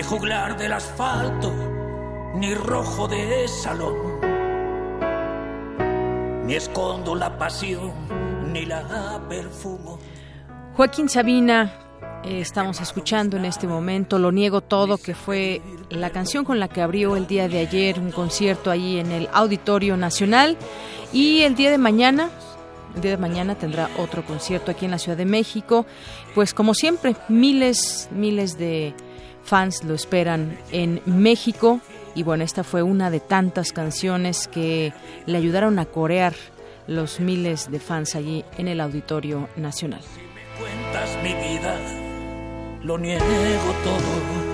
ni 0.00 0.06
juglar 0.06 0.56
del 0.56 0.72
asfalto, 0.72 1.52
ni 2.36 2.54
rojo 2.54 3.06
de 3.06 3.46
salón, 3.46 4.18
ni 6.46 6.54
escondo 6.54 7.14
la 7.14 7.36
pasión, 7.36 7.92
ni 8.50 8.64
la 8.64 9.20
perfumo. 9.28 9.98
Joaquín 10.74 11.10
Sabina, 11.10 11.70
eh, 12.24 12.40
estamos 12.40 12.80
escuchando 12.80 13.36
en 13.36 13.44
este 13.44 13.66
momento 13.66 14.18
Lo 14.18 14.32
Niego 14.32 14.62
Todo, 14.62 14.96
que 14.96 15.14
fue 15.14 15.60
la 15.90 16.08
canción 16.08 16.46
con 16.46 16.58
la 16.58 16.68
que 16.68 16.80
abrió 16.80 17.14
el 17.14 17.26
día 17.26 17.46
de 17.46 17.58
ayer 17.58 18.00
un 18.00 18.10
concierto 18.10 18.70
ahí 18.70 18.98
en 18.98 19.12
el 19.12 19.28
Auditorio 19.34 19.98
Nacional. 19.98 20.56
Y 21.12 21.42
el 21.42 21.54
día 21.54 21.70
de 21.70 21.76
mañana, 21.76 22.30
el 22.94 23.02
día 23.02 23.10
de 23.10 23.18
mañana 23.18 23.54
tendrá 23.54 23.90
otro 23.98 24.24
concierto 24.24 24.70
aquí 24.70 24.86
en 24.86 24.92
la 24.92 24.98
Ciudad 24.98 25.18
de 25.18 25.26
México. 25.26 25.84
Pues 26.34 26.54
como 26.54 26.72
siempre, 26.72 27.16
miles, 27.28 28.08
miles 28.12 28.56
de 28.56 28.94
fans 29.50 29.82
lo 29.82 29.94
esperan 29.94 30.56
en 30.70 31.02
México 31.06 31.80
y 32.14 32.22
bueno, 32.22 32.44
esta 32.44 32.62
fue 32.62 32.84
una 32.84 33.10
de 33.10 33.18
tantas 33.18 33.72
canciones 33.72 34.46
que 34.46 34.92
le 35.26 35.36
ayudaron 35.36 35.80
a 35.80 35.86
corear 35.86 36.34
los 36.86 37.18
miles 37.18 37.68
de 37.68 37.80
fans 37.80 38.14
allí 38.14 38.44
en 38.58 38.68
el 38.68 38.80
Auditorio 38.80 39.48
Nacional. 39.56 40.02
Si 40.02 40.20
me 40.20 40.44
cuentas 40.56 41.18
mi 41.24 41.34
vida, 41.34 41.76
lo 42.84 42.96
niego 42.96 43.74
todo 43.82 44.49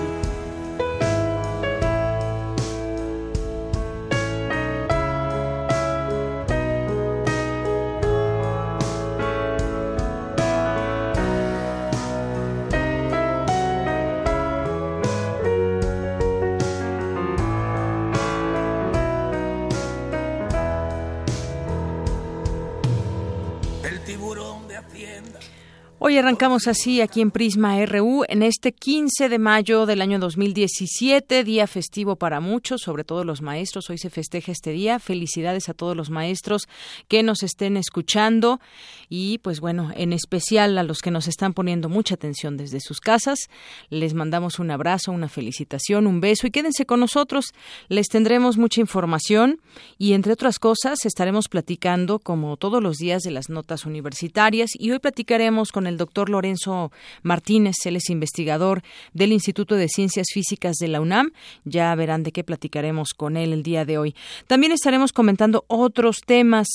Hoy 26.07 26.17
arrancamos 26.17 26.69
así 26.69 27.01
aquí 27.01 27.19
en 27.19 27.31
Prisma 27.31 27.85
RU 27.85 28.23
en 28.29 28.41
este 28.41 28.71
15 28.71 29.27
de 29.27 29.39
mayo 29.39 29.85
del 29.85 30.01
año 30.01 30.19
2017, 30.19 31.43
día 31.43 31.67
festivo 31.67 32.15
para 32.15 32.39
muchos, 32.39 32.79
sobre 32.79 33.03
todo 33.03 33.25
los 33.25 33.41
maestros. 33.41 33.89
Hoy 33.89 33.97
se 33.97 34.09
festeja 34.09 34.53
este 34.53 34.71
día. 34.71 34.99
Felicidades 34.99 35.67
a 35.67 35.73
todos 35.73 35.97
los 35.97 36.09
maestros 36.09 36.69
que 37.09 37.23
nos 37.23 37.43
estén 37.43 37.75
escuchando 37.75 38.61
y 39.09 39.39
pues 39.39 39.59
bueno, 39.59 39.91
en 39.97 40.13
especial 40.13 40.77
a 40.77 40.83
los 40.83 40.99
que 40.99 41.11
nos 41.11 41.27
están 41.27 41.53
poniendo 41.53 41.89
mucha 41.89 42.15
atención 42.15 42.55
desde 42.55 42.79
sus 42.79 43.01
casas. 43.01 43.49
Les 43.89 44.13
mandamos 44.13 44.59
un 44.59 44.71
abrazo, 44.71 45.11
una 45.11 45.27
felicitación, 45.27 46.07
un 46.07 46.21
beso 46.21 46.47
y 46.47 46.51
quédense 46.51 46.85
con 46.85 47.01
nosotros. 47.01 47.53
Les 47.89 48.07
tendremos 48.07 48.57
mucha 48.57 48.79
información 48.79 49.59
y 49.97 50.13
entre 50.13 50.31
otras 50.31 50.57
cosas 50.57 51.05
estaremos 51.05 51.49
platicando 51.49 52.19
como 52.19 52.55
todos 52.55 52.81
los 52.81 52.95
días 52.95 53.23
de 53.23 53.31
las 53.31 53.49
notas 53.49 53.85
universitarias 53.85 54.69
y 54.73 54.91
hoy 54.91 54.99
platicaremos 54.99 55.73
con 55.73 55.85
el 55.85 55.96
doctor 55.97 56.29
Lorenzo 56.29 56.91
Martínez, 57.23 57.75
él 57.85 57.95
es 57.95 58.09
investigador 58.09 58.83
del 59.13 59.31
Instituto 59.31 59.75
de 59.75 59.89
Ciencias 59.89 60.27
Físicas 60.33 60.77
de 60.77 60.87
la 60.87 61.01
UNAM. 61.01 61.31
Ya 61.65 61.93
verán 61.95 62.23
de 62.23 62.31
qué 62.31 62.43
platicaremos 62.43 63.13
con 63.13 63.37
él 63.37 63.53
el 63.53 63.63
día 63.63 63.85
de 63.85 63.97
hoy. 63.97 64.15
También 64.47 64.71
estaremos 64.71 65.13
comentando 65.13 65.65
otros 65.67 66.21
temas 66.25 66.67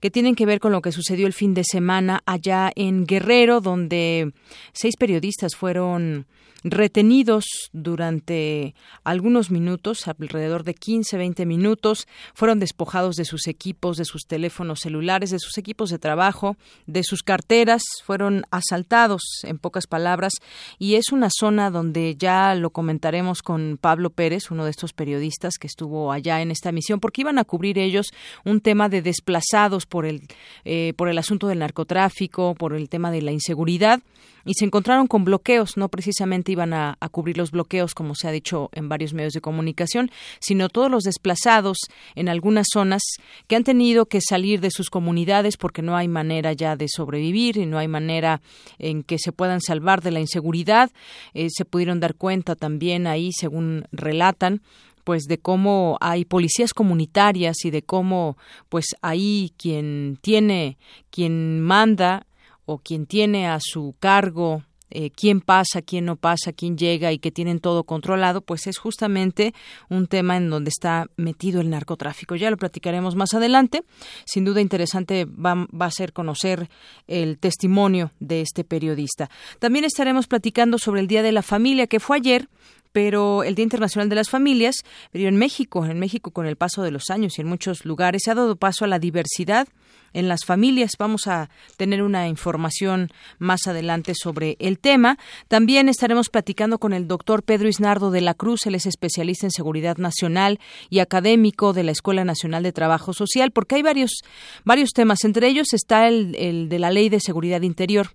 que 0.00 0.10
tienen 0.10 0.34
que 0.34 0.46
ver 0.46 0.60
con 0.60 0.72
lo 0.72 0.82
que 0.82 0.92
sucedió 0.92 1.26
el 1.26 1.32
fin 1.32 1.54
de 1.54 1.64
semana 1.64 2.22
allá 2.26 2.70
en 2.74 3.06
Guerrero, 3.06 3.60
donde 3.60 4.32
seis 4.72 4.96
periodistas 4.96 5.54
fueron 5.54 6.26
retenidos 6.64 7.44
durante 7.72 8.74
algunos 9.04 9.50
minutos, 9.50 10.08
alrededor 10.08 10.64
de 10.64 10.74
15, 10.74 11.16
20 11.16 11.46
minutos, 11.46 12.06
fueron 12.34 12.58
despojados 12.58 13.16
de 13.16 13.24
sus 13.24 13.46
equipos, 13.46 13.96
de 13.96 14.04
sus 14.04 14.26
teléfonos 14.26 14.80
celulares, 14.80 15.30
de 15.30 15.38
sus 15.38 15.56
equipos 15.58 15.90
de 15.90 15.98
trabajo, 15.98 16.56
de 16.86 17.04
sus 17.04 17.22
carteras, 17.22 17.82
fueron 18.04 18.44
asaltados, 18.50 19.22
en 19.44 19.58
pocas 19.58 19.86
palabras, 19.86 20.32
y 20.78 20.94
es 20.96 21.12
una 21.12 21.28
zona 21.30 21.70
donde 21.70 22.16
ya 22.16 22.54
lo 22.54 22.70
comentaremos 22.70 23.42
con 23.42 23.78
Pablo 23.80 24.10
Pérez, 24.10 24.50
uno 24.50 24.64
de 24.64 24.70
estos 24.70 24.92
periodistas 24.92 25.58
que 25.58 25.66
estuvo 25.66 26.12
allá 26.12 26.42
en 26.42 26.50
esta 26.50 26.72
misión, 26.72 27.00
porque 27.00 27.20
iban 27.20 27.38
a 27.38 27.44
cubrir 27.44 27.78
ellos 27.78 28.08
un 28.44 28.60
tema 28.60 28.88
de 28.88 29.02
desplazados 29.02 29.86
por 29.86 30.06
el, 30.06 30.22
eh, 30.64 30.92
por 30.96 31.08
el 31.08 31.18
asunto 31.18 31.46
del 31.46 31.60
narcotráfico, 31.60 32.54
por 32.54 32.74
el 32.74 32.88
tema 32.88 33.10
de 33.10 33.22
la 33.22 33.32
inseguridad, 33.32 34.00
y 34.44 34.54
se 34.54 34.64
encontraron 34.64 35.06
con 35.06 35.24
bloqueos, 35.24 35.76
no 35.76 35.88
precisamente 35.88 36.52
iban 36.58 36.74
a, 36.74 36.96
cubrir 37.10 37.38
los 37.38 37.52
bloqueos, 37.52 37.94
como 37.94 38.14
se 38.14 38.28
ha 38.28 38.32
dicho 38.32 38.68
en 38.72 38.88
varios 38.88 39.14
medios 39.14 39.32
de 39.32 39.40
comunicación, 39.40 40.10
sino 40.40 40.68
todos 40.68 40.90
los 40.90 41.04
desplazados 41.04 41.78
en 42.14 42.28
algunas 42.28 42.66
zonas 42.72 43.02
que 43.46 43.56
han 43.56 43.64
tenido 43.64 44.06
que 44.06 44.20
salir 44.20 44.60
de 44.60 44.70
sus 44.70 44.90
comunidades 44.90 45.56
porque 45.56 45.82
no 45.82 45.96
hay 45.96 46.08
manera 46.08 46.52
ya 46.52 46.76
de 46.76 46.86
sobrevivir 46.88 47.56
y 47.56 47.66
no 47.66 47.78
hay 47.78 47.88
manera 47.88 48.42
en 48.78 49.02
que 49.02 49.18
se 49.18 49.32
puedan 49.32 49.60
salvar 49.60 50.02
de 50.02 50.10
la 50.10 50.20
inseguridad. 50.20 50.90
Eh, 51.32 51.48
se 51.50 51.64
pudieron 51.64 52.00
dar 52.00 52.14
cuenta 52.14 52.56
también 52.56 53.06
ahí, 53.06 53.30
según 53.32 53.84
relatan, 53.92 54.60
pues 55.04 55.24
de 55.24 55.38
cómo 55.38 55.96
hay 56.00 56.24
policías 56.24 56.74
comunitarias 56.74 57.64
y 57.64 57.70
de 57.70 57.82
cómo 57.82 58.36
pues 58.68 58.96
ahí 59.00 59.52
quien 59.56 60.18
tiene 60.20 60.76
quien 61.10 61.60
manda 61.62 62.26
o 62.66 62.78
quien 62.78 63.06
tiene 63.06 63.48
a 63.48 63.58
su 63.60 63.94
cargo 63.98 64.64
eh, 64.90 65.10
quién 65.10 65.40
pasa, 65.40 65.82
quién 65.82 66.04
no 66.04 66.16
pasa, 66.16 66.52
quién 66.52 66.76
llega 66.76 67.12
y 67.12 67.18
que 67.18 67.30
tienen 67.30 67.60
todo 67.60 67.84
controlado, 67.84 68.40
pues 68.40 68.66
es 68.66 68.78
justamente 68.78 69.54
un 69.88 70.06
tema 70.06 70.36
en 70.36 70.50
donde 70.50 70.70
está 70.70 71.06
metido 71.16 71.60
el 71.60 71.70
narcotráfico. 71.70 72.36
Ya 72.36 72.50
lo 72.50 72.56
platicaremos 72.56 73.14
más 73.14 73.34
adelante. 73.34 73.82
Sin 74.24 74.44
duda 74.44 74.60
interesante 74.60 75.24
va, 75.24 75.66
va 75.68 75.86
a 75.86 75.90
ser 75.90 76.12
conocer 76.12 76.68
el 77.06 77.38
testimonio 77.38 78.12
de 78.20 78.40
este 78.40 78.64
periodista. 78.64 79.30
También 79.58 79.84
estaremos 79.84 80.26
platicando 80.26 80.78
sobre 80.78 81.00
el 81.00 81.08
Día 81.08 81.22
de 81.22 81.32
la 81.32 81.42
Familia, 81.42 81.86
que 81.86 82.00
fue 82.00 82.16
ayer 82.16 82.48
pero 82.90 83.42
el 83.42 83.54
Día 83.54 83.64
Internacional 83.64 84.08
de 84.08 84.16
las 84.16 84.30
Familias, 84.30 84.76
pero 85.12 85.28
en 85.28 85.36
México, 85.36 85.84
en 85.84 85.98
México 85.98 86.30
con 86.30 86.46
el 86.46 86.56
paso 86.56 86.82
de 86.82 86.90
los 86.90 87.10
años 87.10 87.38
y 87.38 87.42
en 87.42 87.46
muchos 87.46 87.84
lugares 87.84 88.22
se 88.24 88.30
ha 88.30 88.34
dado 88.34 88.56
paso 88.56 88.84
a 88.84 88.88
la 88.88 88.98
diversidad 88.98 89.68
en 90.12 90.28
las 90.28 90.44
familias. 90.44 90.92
Vamos 90.98 91.26
a 91.26 91.50
tener 91.76 92.02
una 92.02 92.28
información 92.28 93.10
más 93.38 93.66
adelante 93.66 94.14
sobre 94.14 94.56
el 94.58 94.78
tema. 94.78 95.18
También 95.48 95.88
estaremos 95.88 96.28
platicando 96.28 96.78
con 96.78 96.92
el 96.92 97.08
doctor 97.08 97.42
Pedro 97.42 97.68
Isnardo 97.68 98.10
de 98.10 98.20
la 98.20 98.34
Cruz, 98.34 98.66
él 98.66 98.74
es 98.74 98.86
especialista 98.86 99.46
en 99.46 99.50
seguridad 99.50 99.96
nacional 99.96 100.58
y 100.90 101.00
académico 101.00 101.72
de 101.72 101.84
la 101.84 101.92
Escuela 101.92 102.24
Nacional 102.24 102.62
de 102.62 102.72
Trabajo 102.72 103.12
Social, 103.12 103.50
porque 103.50 103.76
hay 103.76 103.82
varios, 103.82 104.22
varios 104.64 104.90
temas. 104.90 105.24
Entre 105.24 105.46
ellos 105.48 105.72
está 105.72 106.08
el, 106.08 106.68
de 106.68 106.78
la 106.78 106.90
Ley 106.90 107.08
de 107.08 107.20
Seguridad 107.20 107.62
Interior 107.62 108.10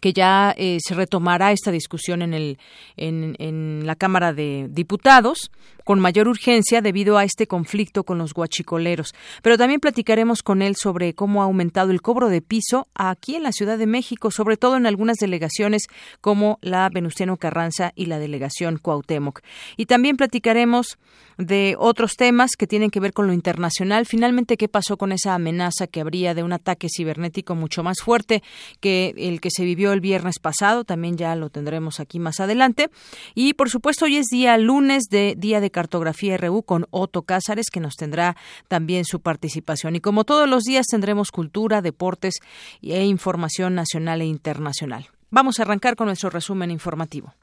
que 0.00 0.12
ya 0.12 0.54
eh, 0.56 0.78
se 0.80 0.94
retomará 0.94 1.50
esta 1.50 1.72
discusión 1.72 2.22
en, 2.22 2.32
el, 2.32 2.58
en, 2.96 3.84
la 3.84 3.96
Cámara 3.96 4.32
de 4.32 4.68
Diputados. 4.70 5.50
Con 5.84 6.00
mayor 6.00 6.28
urgencia 6.28 6.80
debido 6.80 7.18
a 7.18 7.24
este 7.24 7.46
conflicto 7.46 8.04
con 8.04 8.18
los 8.18 8.34
guachicoleros. 8.34 9.14
Pero 9.42 9.58
también 9.58 9.80
platicaremos 9.80 10.42
con 10.42 10.62
él 10.62 10.76
sobre 10.76 11.14
cómo 11.14 11.42
ha 11.42 11.44
aumentado 11.44 11.90
el 11.90 12.02
cobro 12.02 12.28
de 12.28 12.42
piso 12.42 12.88
aquí 12.94 13.36
en 13.36 13.42
la 13.42 13.52
Ciudad 13.52 13.78
de 13.78 13.86
México, 13.86 14.30
sobre 14.30 14.56
todo 14.56 14.76
en 14.76 14.86
algunas 14.86 15.16
delegaciones 15.16 15.86
como 16.20 16.58
la 16.62 16.88
Venustiano 16.88 17.36
Carranza 17.36 17.92
y 17.94 18.06
la 18.06 18.18
delegación 18.18 18.78
Cuauhtémoc. 18.78 19.40
Y 19.76 19.86
también 19.86 20.16
platicaremos 20.16 20.98
de 21.38 21.74
otros 21.78 22.16
temas 22.16 22.52
que 22.56 22.66
tienen 22.66 22.90
que 22.90 23.00
ver 23.00 23.12
con 23.12 23.26
lo 23.26 23.32
internacional. 23.32 24.04
Finalmente, 24.06 24.56
¿qué 24.56 24.68
pasó 24.68 24.98
con 24.98 25.10
esa 25.10 25.34
amenaza 25.34 25.86
que 25.86 26.00
habría 26.00 26.34
de 26.34 26.42
un 26.42 26.52
ataque 26.52 26.88
cibernético 26.94 27.54
mucho 27.54 27.82
más 27.82 28.00
fuerte 28.00 28.42
que 28.80 29.14
el 29.16 29.40
que 29.40 29.50
se 29.50 29.64
vivió 29.64 29.92
el 29.92 30.00
viernes 30.00 30.38
pasado? 30.38 30.84
También 30.84 31.16
ya 31.16 31.34
lo 31.36 31.48
tendremos 31.48 31.98
aquí 31.98 32.18
más 32.18 32.40
adelante. 32.40 32.90
Y 33.34 33.54
por 33.54 33.70
supuesto, 33.70 34.04
hoy 34.04 34.16
es 34.16 34.26
día 34.26 34.58
lunes 34.58 35.04
de 35.10 35.34
Día 35.36 35.60
de 35.60 35.69
Cartografía 35.70 36.36
RU 36.36 36.62
con 36.62 36.86
Otto 36.90 37.22
Cázares, 37.22 37.70
que 37.70 37.80
nos 37.80 37.94
tendrá 37.96 38.36
también 38.68 39.04
su 39.04 39.20
participación. 39.20 39.96
Y 39.96 40.00
como 40.00 40.24
todos 40.24 40.48
los 40.48 40.64
días, 40.64 40.86
tendremos 40.86 41.30
cultura, 41.30 41.82
deportes 41.82 42.34
e 42.82 43.04
información 43.04 43.74
nacional 43.74 44.20
e 44.20 44.26
internacional. 44.26 45.08
Vamos 45.30 45.58
a 45.58 45.62
arrancar 45.62 45.96
con 45.96 46.06
nuestro 46.06 46.30
resumen 46.30 46.70
informativo. 46.70 47.34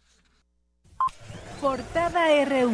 Portada 1.62 2.28
RU. 2.46 2.72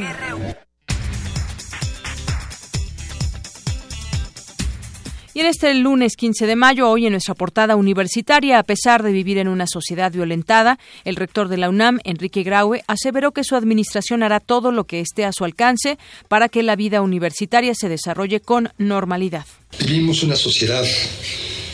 Y 5.36 5.40
en 5.40 5.48
este 5.48 5.74
lunes 5.74 6.16
15 6.16 6.46
de 6.46 6.56
mayo, 6.56 6.88
hoy 6.88 7.08
en 7.08 7.14
nuestra 7.14 7.34
portada 7.34 7.76
universitaria, 7.76 8.60
a 8.60 8.64
pesar 8.64 9.02
de 9.02 9.12
vivir 9.12 9.40
en 9.40 9.48
una 9.48 9.66
sociedad 9.66 10.12
violentada, 10.12 10.78
el 11.06 11.16
rector 11.16 11.48
de 11.48 11.58
la 11.58 11.70
UNAM, 11.70 11.98
Enrique 12.04 12.44
Graue, 12.44 12.84
aseveró 12.86 13.32
que 13.32 13.44
su 13.44 13.56
administración 13.56 14.22
hará 14.22 14.40
todo 14.40 14.72
lo 14.72 14.84
que 14.84 15.00
esté 15.00 15.26
a 15.26 15.32
su 15.32 15.44
alcance 15.44 15.98
para 16.28 16.50
que 16.50 16.62
la 16.62 16.76
vida 16.76 17.02
universitaria 17.02 17.74
se 17.74 17.90
desarrolle 17.90 18.42
con 18.42 18.70
normalidad. 18.78 19.48
Vivimos 19.80 20.22
una 20.22 20.36
sociedad 20.36 20.86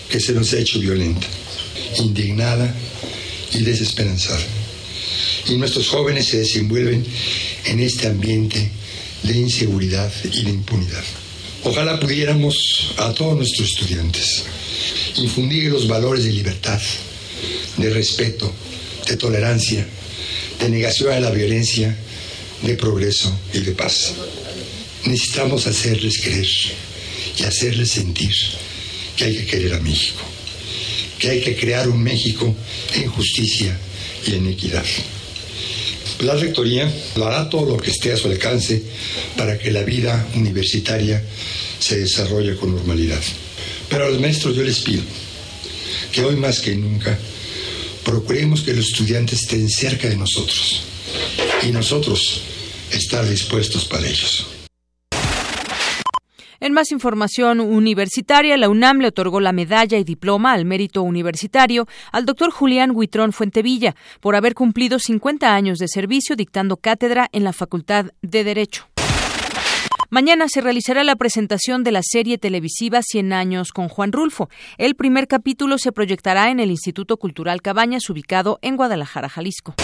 que 0.09 0.21
se 0.21 0.31
nos 0.31 0.53
ha 0.53 0.59
hecho 0.59 0.79
violenta, 0.79 1.27
indignada 1.97 2.73
y 3.51 3.62
desesperanzada. 3.63 4.39
Y 5.50 5.57
nuestros 5.57 5.89
jóvenes 5.89 6.27
se 6.27 6.38
desenvuelven 6.38 7.05
en 7.65 7.79
este 7.81 8.07
ambiente 8.07 8.71
de 9.23 9.38
inseguridad 9.38 10.13
y 10.31 10.44
de 10.45 10.50
impunidad. 10.50 11.03
Ojalá 11.63 12.00
pudiéramos 12.00 12.94
a 12.97 13.13
todos 13.13 13.35
nuestros 13.35 13.69
estudiantes 13.69 14.45
infundir 15.15 15.71
los 15.71 15.88
valores 15.88 16.23
de 16.23 16.31
libertad, 16.31 16.79
de 17.77 17.89
respeto, 17.89 18.51
de 19.06 19.17
tolerancia, 19.17 19.85
de 20.59 20.69
negación 20.69 21.11
a 21.11 21.19
la 21.19 21.31
violencia, 21.31 21.95
de 22.61 22.75
progreso 22.75 23.38
y 23.53 23.59
de 23.59 23.71
paz. 23.73 24.13
Necesitamos 25.06 25.67
hacerles 25.67 26.19
creer 26.21 26.47
y 27.38 27.44
hacerles 27.44 27.91
sentir 27.91 28.33
que 29.17 29.25
hay 29.25 29.38
que 29.38 29.45
querer 29.45 29.73
a 29.73 29.79
México, 29.79 30.21
que 31.17 31.29
hay 31.29 31.41
que 31.41 31.55
crear 31.55 31.89
un 31.89 32.01
México 32.01 32.55
en 32.95 33.09
justicia 33.09 33.77
y 34.25 34.35
en 34.35 34.47
equidad. 34.47 34.85
La 36.19 36.36
Rectoría 36.36 36.92
hará 37.16 37.50
todo 37.50 37.66
lo 37.66 37.77
que 37.77 37.92
esté 37.92 38.12
a 38.12 38.18
su 38.18 38.27
alcance 38.27 38.83
para 39.38 39.57
que 39.57 39.71
la 39.71 39.83
vida 39.83 40.27
universitaria 40.36 41.24
se 41.80 41.98
desarrolle 41.98 42.57
con 42.57 42.75
normalidad. 42.75 43.21
Pero 43.89 44.06
a 44.06 44.10
los 44.10 44.19
maestros 44.19 44.56
yo 44.56 44.63
les 44.63 44.80
pido 44.80 45.01
que 46.12 46.24
hoy 46.24 46.36
más 46.36 46.60
que 46.60 46.75
nunca 46.75 47.18
procuremos 48.04 48.62
que 48.62 48.74
los 48.74 48.88
estudiantes 48.88 49.42
estén 49.42 49.69
cerca 49.69 50.10
de 50.10 50.18
nosotros 50.18 50.81
y 51.63 51.71
nosotros 51.71 52.42
estar 52.92 53.27
dispuestos 53.27 53.86
para 53.86 54.07
ellos. 54.07 54.58
En 56.61 56.73
más 56.73 56.91
información 56.91 57.61
universitaria, 57.61 58.57
la 58.57 58.67
UNAM 58.67 59.00
le 59.00 59.07
otorgó 59.07 59.39
la 59.39 59.53
medalla 59.53 59.97
y 59.97 60.03
diploma 60.03 60.51
al 60.51 60.65
mérito 60.65 61.03
universitario 61.03 61.88
al 62.11 62.25
doctor 62.25 62.51
Julián 62.51 62.91
Huitrón 62.94 63.31
Fuentevilla 63.31 63.95
por 64.19 64.35
haber 64.35 64.56
cumplido 64.56 65.00
50 65.00 65.53
años 65.53 65.79
de 65.79 65.88
servicio 65.88 66.35
dictando 66.35 66.75
cátedra 66.75 67.29
en 67.31 67.45
la 67.45 67.53
Facultad 67.53 68.07
de 68.21 68.44
Derecho. 68.44 68.89
Mañana 70.09 70.47
se 70.50 70.59
realizará 70.59 71.03
la 71.03 71.15
presentación 71.15 71.83
de 71.83 71.91
la 71.91 72.01
serie 72.03 72.38
televisiva 72.38 73.01
100 73.03 73.31
años 73.31 73.71
con 73.71 73.88
Juan 73.88 74.12
Rulfo. 74.12 74.50
El 74.77 74.95
primer 74.95 75.27
capítulo 75.27 75.77
se 75.77 75.91
proyectará 75.91 76.50
en 76.50 76.59
el 76.59 76.71
Instituto 76.71 77.17
Cultural 77.17 77.62
Cabañas, 77.62 78.09
ubicado 78.09 78.59
en 78.62 78.75
Guadalajara, 78.75 79.29
Jalisco. 79.29 79.75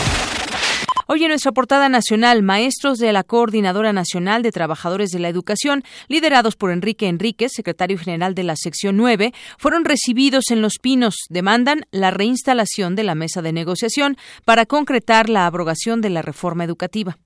Hoy 1.07 1.23
en 1.23 1.29
nuestra 1.29 1.51
portada 1.51 1.87
nacional, 1.87 2.41
maestros 2.41 2.97
de 2.97 3.13
la 3.13 3.23
Coordinadora 3.23 3.93
Nacional 3.93 4.41
de 4.41 4.51
Trabajadores 4.51 5.11
de 5.11 5.19
la 5.19 5.29
Educación, 5.29 5.83
liderados 6.07 6.55
por 6.55 6.71
Enrique 6.71 7.07
Enríquez, 7.07 7.51
secretario 7.53 7.99
general 7.99 8.33
de 8.33 8.41
la 8.41 8.55
sección 8.55 8.97
9, 8.97 9.31
fueron 9.59 9.85
recibidos 9.85 10.45
en 10.49 10.63
Los 10.63 10.79
Pinos. 10.81 11.15
Demandan 11.29 11.85
la 11.91 12.09
reinstalación 12.09 12.95
de 12.95 13.03
la 13.03 13.13
mesa 13.13 13.43
de 13.43 13.53
negociación 13.53 14.17
para 14.45 14.65
concretar 14.65 15.29
la 15.29 15.45
abrogación 15.45 16.01
de 16.01 16.09
la 16.09 16.23
reforma 16.23 16.63
educativa. 16.63 17.19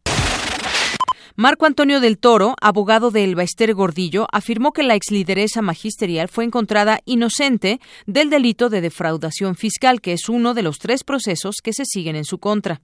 Marco 1.37 1.65
Antonio 1.65 2.01
del 2.01 2.17
Toro, 2.17 2.55
abogado 2.59 3.11
de 3.11 3.23
Elba 3.23 3.43
Ester 3.43 3.73
Gordillo, 3.73 4.27
afirmó 4.33 4.73
que 4.73 4.83
la 4.83 4.95
exlideresa 4.95 5.61
magisterial 5.61 6.27
fue 6.27 6.43
encontrada 6.43 6.99
inocente 7.05 7.79
del 8.05 8.29
delito 8.29 8.67
de 8.67 8.81
defraudación 8.81 9.55
fiscal, 9.55 10.01
que 10.01 10.11
es 10.11 10.27
uno 10.27 10.53
de 10.53 10.63
los 10.63 10.79
tres 10.79 11.05
procesos 11.05 11.61
que 11.63 11.71
se 11.71 11.85
siguen 11.85 12.17
en 12.17 12.25
su 12.25 12.39
contra. 12.39 12.81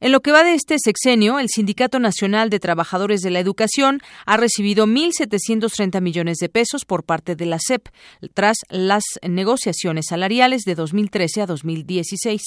En 0.00 0.12
lo 0.12 0.20
que 0.20 0.30
va 0.30 0.44
de 0.44 0.54
este 0.54 0.76
sexenio, 0.78 1.40
el 1.40 1.48
Sindicato 1.48 1.98
Nacional 1.98 2.50
de 2.50 2.60
Trabajadores 2.60 3.20
de 3.20 3.30
la 3.30 3.40
Educación 3.40 4.00
ha 4.26 4.36
recibido 4.36 4.86
1.730 4.86 6.00
millones 6.00 6.38
de 6.38 6.48
pesos 6.48 6.84
por 6.84 7.02
parte 7.02 7.34
de 7.34 7.46
la 7.46 7.58
SEP 7.58 7.88
tras 8.32 8.58
las 8.68 9.02
negociaciones 9.28 10.06
salariales 10.08 10.62
de 10.62 10.76
2013 10.76 11.42
a 11.42 11.46
2016. 11.46 12.42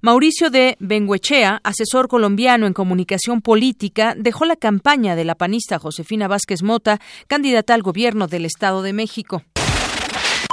Mauricio 0.00 0.50
de 0.50 0.76
Benguechea, 0.78 1.60
asesor 1.64 2.06
colombiano 2.06 2.68
en 2.68 2.74
comunicación 2.74 3.42
política, 3.42 4.14
dejó 4.16 4.44
la 4.44 4.54
campaña 4.54 5.16
de 5.16 5.24
la 5.24 5.34
panista 5.34 5.80
Josefina 5.80 6.28
Vázquez 6.28 6.62
Mota, 6.62 7.00
candidata 7.26 7.74
al 7.74 7.82
gobierno 7.82 8.28
del 8.28 8.44
Estado 8.44 8.82
de 8.82 8.92
México. 8.92 9.42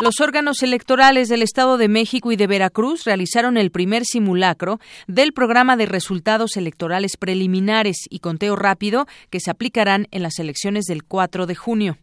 Los 0.02 0.20
órganos 0.20 0.62
electorales 0.62 1.30
del 1.30 1.42
Estado 1.42 1.78
de 1.78 1.88
México 1.88 2.34
y 2.34 2.36
de 2.36 2.48
Veracruz 2.48 3.06
realizaron 3.06 3.56
el 3.56 3.72
primer 3.72 4.04
simulacro 4.04 4.82
del 5.08 5.32
programa 5.32 5.78
de 5.78 5.86
resultados 5.86 6.58
electorales 6.58 7.16
preliminares 7.18 8.00
y 8.10 8.20
conteo 8.20 8.58
rápido 8.58 9.08
que 9.30 9.40
se 9.40 9.52
aplicarán 9.52 10.10
en 10.12 10.22
las 10.22 10.38
elecciones 10.40 10.84
del 10.84 11.06
4 11.06 11.46
de 11.46 11.56
junio. 11.56 11.98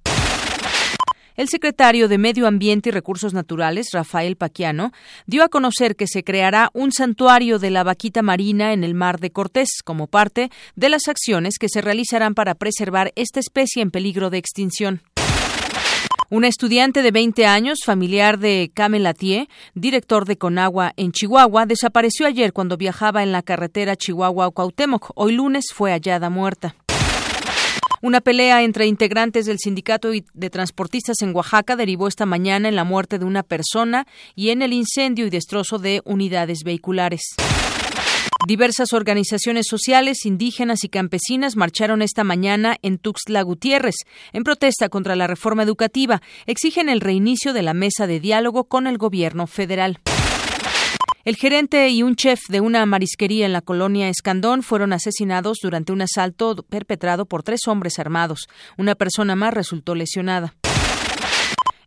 El 1.36 1.48
secretario 1.48 2.08
de 2.08 2.16
Medio 2.16 2.46
Ambiente 2.46 2.88
y 2.88 2.92
Recursos 2.92 3.34
Naturales, 3.34 3.88
Rafael 3.92 4.36
Paquiano, 4.36 4.92
dio 5.26 5.44
a 5.44 5.48
conocer 5.48 5.94
que 5.94 6.06
se 6.06 6.24
creará 6.24 6.70
un 6.72 6.92
santuario 6.92 7.58
de 7.58 7.70
la 7.70 7.84
vaquita 7.84 8.22
marina 8.22 8.72
en 8.72 8.84
el 8.84 8.94
Mar 8.94 9.20
de 9.20 9.30
Cortés 9.32 9.82
como 9.84 10.06
parte 10.06 10.50
de 10.76 10.88
las 10.88 11.08
acciones 11.08 11.58
que 11.58 11.68
se 11.68 11.82
realizarán 11.82 12.34
para 12.34 12.54
preservar 12.54 13.12
esta 13.16 13.40
especie 13.40 13.82
en 13.82 13.90
peligro 13.90 14.30
de 14.30 14.38
extinción. 14.38 15.02
Una 16.32 16.48
estudiante 16.48 17.02
de 17.02 17.10
20 17.10 17.44
años, 17.44 17.80
familiar 17.84 18.38
de 18.38 18.70
Camelatier, 18.72 19.48
director 19.74 20.24
de 20.24 20.38
Conagua 20.38 20.94
en 20.96 21.12
Chihuahua, 21.12 21.66
desapareció 21.66 22.26
ayer 22.26 22.54
cuando 22.54 22.78
viajaba 22.78 23.22
en 23.22 23.32
la 23.32 23.42
carretera 23.42 23.96
Chihuahua-Cuauhtémoc. 23.96 25.10
Hoy 25.14 25.32
lunes 25.32 25.66
fue 25.74 25.90
hallada 25.90 26.30
muerta. 26.30 26.74
Una 28.00 28.22
pelea 28.22 28.62
entre 28.62 28.86
integrantes 28.86 29.44
del 29.44 29.58
sindicato 29.58 30.10
de 30.10 30.48
transportistas 30.48 31.20
en 31.20 31.36
Oaxaca 31.36 31.76
derivó 31.76 32.08
esta 32.08 32.24
mañana 32.24 32.66
en 32.70 32.76
la 32.76 32.84
muerte 32.84 33.18
de 33.18 33.26
una 33.26 33.42
persona 33.42 34.06
y 34.34 34.48
en 34.48 34.62
el 34.62 34.72
incendio 34.72 35.26
y 35.26 35.30
destrozo 35.30 35.76
de 35.76 36.00
unidades 36.06 36.60
vehiculares. 36.64 37.36
Diversas 38.44 38.92
organizaciones 38.92 39.66
sociales, 39.68 40.26
indígenas 40.26 40.82
y 40.82 40.88
campesinas 40.88 41.54
marcharon 41.54 42.02
esta 42.02 42.24
mañana 42.24 42.76
en 42.82 42.98
Tuxtla 42.98 43.40
Gutiérrez 43.42 43.94
en 44.32 44.42
protesta 44.42 44.88
contra 44.88 45.14
la 45.14 45.28
reforma 45.28 45.62
educativa. 45.62 46.20
Exigen 46.46 46.88
el 46.88 47.00
reinicio 47.00 47.52
de 47.52 47.62
la 47.62 47.72
mesa 47.72 48.08
de 48.08 48.18
diálogo 48.18 48.64
con 48.64 48.88
el 48.88 48.98
gobierno 48.98 49.46
federal. 49.46 50.00
El 51.24 51.36
gerente 51.36 51.88
y 51.90 52.02
un 52.02 52.16
chef 52.16 52.40
de 52.48 52.60
una 52.60 52.84
marisquería 52.84 53.46
en 53.46 53.52
la 53.52 53.60
colonia 53.60 54.08
Escandón 54.08 54.64
fueron 54.64 54.92
asesinados 54.92 55.58
durante 55.62 55.92
un 55.92 56.02
asalto 56.02 56.56
perpetrado 56.68 57.26
por 57.26 57.44
tres 57.44 57.60
hombres 57.68 58.00
armados. 58.00 58.48
Una 58.76 58.96
persona 58.96 59.36
más 59.36 59.54
resultó 59.54 59.94
lesionada. 59.94 60.56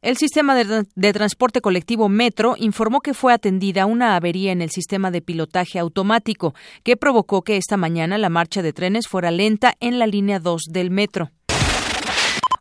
El 0.05 0.17
sistema 0.17 0.53
de, 0.53 1.13
transporte 1.13 1.61
colectivo 1.61 2.09
Metro 2.09 2.53
informó 2.59 3.01
que 3.01 3.15
fue 3.15 3.33
atendida 3.33 3.87
una 3.87 4.15
avería 4.15 4.51
en 4.51 4.61
el 4.61 4.69
sistema 4.69 5.09
de 5.09 5.23
pilotaje 5.23 5.79
automático 5.79 6.53
que 6.83 6.95
provocó 6.95 7.41
que 7.41 7.57
esta 7.57 7.75
mañana 7.75 8.19
la 8.19 8.29
marcha 8.29 8.61
de 8.61 8.71
trenes 8.71 9.07
fuera 9.07 9.31
lenta 9.31 9.73
en 9.79 9.97
la 9.97 10.05
línea 10.05 10.37
2 10.37 10.65
del 10.69 10.91
metro. 10.91 11.31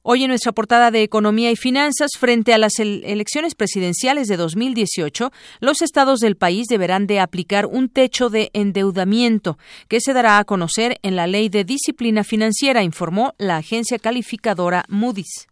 Hoy 0.01 0.23
en 0.23 0.29
nuestra 0.29 0.53
portada 0.53 0.91
de 0.91 1.03
Economía 1.03 1.51
y 1.51 1.57
Finanzas, 1.57 2.13
frente 2.19 2.55
a 2.55 2.59
las 2.59 2.79
elecciones 2.79 3.55
presidenciales 3.55 4.27
de 4.29 4.39
2018, 4.39 5.31
los 5.61 5.83
estados 5.83 6.21
del 6.21 6.37
país 6.37 6.67
deberán 6.69 7.07
de 7.07 7.21
aplicar 7.21 7.67
un 7.67 7.91
techo 7.91 8.31
de 8.31 8.49
endeudamiento 8.55 9.59
que 9.89 10.01
se 10.01 10.15
dará 10.15 10.39
a 10.39 10.45
conocer 10.45 10.99
en 11.03 11.15
la 11.15 11.27
Ley 11.27 11.51
de 11.51 11.65
Disciplina 11.65 12.25
Financiera, 12.25 12.83
informó 12.83 13.35
la 13.37 13.59
agencia 13.59 13.99
calificadora 13.99 14.87
Moody's. 14.89 15.47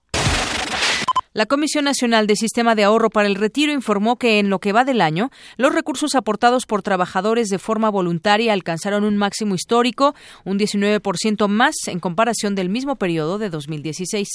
La 1.35 1.47
Comisión 1.47 1.87
Nacional 1.87 2.27
de 2.27 2.37
Sistema 2.37 2.75
de 2.75 2.85
Ahorro 2.85 3.09
para 3.09 3.27
el 3.27 3.37
Retiro 3.37 3.73
informó 3.73 4.17
que 4.17 4.39
en 4.39 4.51
lo 4.51 4.59
que 4.59 4.73
va 4.73 4.85
del 4.85 5.01
año, 5.01 5.31
los 5.57 5.75
recursos 5.75 6.15
aportados 6.15 6.67
por 6.67 6.83
trabajadores 6.83 7.49
de 7.49 7.59
forma 7.59 7.89
voluntaria 7.89 8.53
alcanzaron 8.53 9.03
un 9.03 9.17
máximo 9.17 9.55
histórico, 9.55 10.15
un 10.45 10.59
19% 10.59 11.49
más 11.49 11.75
en 11.87 12.01
comparación 12.01 12.55
del 12.55 12.69
mismo 12.69 12.97
periodo 12.97 13.39
de 13.39 13.49
2016. 13.49 14.29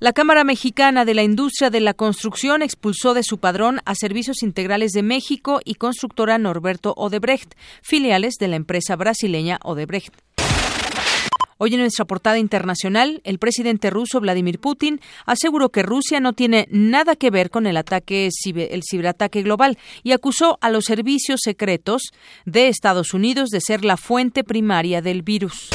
La 0.00 0.12
Cámara 0.12 0.42
Mexicana 0.42 1.04
de 1.04 1.14
la 1.14 1.22
Industria 1.22 1.70
de 1.70 1.78
la 1.78 1.94
Construcción 1.94 2.60
expulsó 2.60 3.14
de 3.14 3.22
su 3.22 3.38
padrón 3.38 3.80
a 3.84 3.94
Servicios 3.94 4.42
Integrales 4.42 4.90
de 4.90 5.04
México 5.04 5.60
y 5.64 5.76
constructora 5.76 6.36
Norberto 6.36 6.94
Odebrecht, 6.96 7.54
filiales 7.80 8.34
de 8.40 8.48
la 8.48 8.56
empresa 8.56 8.96
brasileña 8.96 9.60
Odebrecht. 9.62 10.14
Hoy 11.58 11.74
en 11.74 11.80
nuestra 11.80 12.04
portada 12.04 12.38
internacional, 12.38 13.20
el 13.24 13.38
presidente 13.38 13.90
ruso 13.90 14.20
Vladimir 14.20 14.58
Putin 14.58 15.00
aseguró 15.24 15.68
que 15.68 15.82
Rusia 15.82 16.20
no 16.20 16.32
tiene 16.32 16.66
nada 16.70 17.14
que 17.16 17.30
ver 17.30 17.50
con 17.50 17.66
el 17.66 17.76
ataque 17.76 18.28
el 18.44 18.82
ciberataque 18.82 19.42
global 19.42 19.78
y 20.02 20.12
acusó 20.12 20.58
a 20.60 20.70
los 20.70 20.84
servicios 20.84 21.40
secretos 21.42 22.10
de 22.44 22.68
Estados 22.68 23.14
Unidos 23.14 23.50
de 23.50 23.60
ser 23.60 23.84
la 23.84 23.96
fuente 23.96 24.42
primaria 24.42 25.00
del 25.00 25.22
virus. 25.22 25.70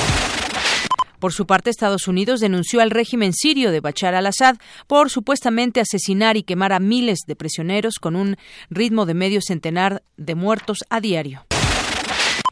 Por 1.19 1.33
su 1.33 1.45
parte, 1.45 1.69
Estados 1.69 2.07
Unidos 2.07 2.39
denunció 2.39 2.79
al 2.79 2.91
régimen 2.91 3.33
sirio 3.33 3.71
de 3.71 3.81
Bachar 3.81 4.15
al-Assad 4.15 4.55
por 4.87 5.09
supuestamente 5.09 5.81
asesinar 5.81 6.37
y 6.37 6.43
quemar 6.43 6.71
a 6.71 6.79
miles 6.79 7.19
de 7.27 7.35
prisioneros 7.35 7.95
con 7.99 8.15
un 8.15 8.37
ritmo 8.69 9.05
de 9.05 9.13
medio 9.13 9.41
centenar 9.41 10.01
de 10.15 10.35
muertos 10.35 10.79
a 10.89 11.01
diario. 11.01 11.48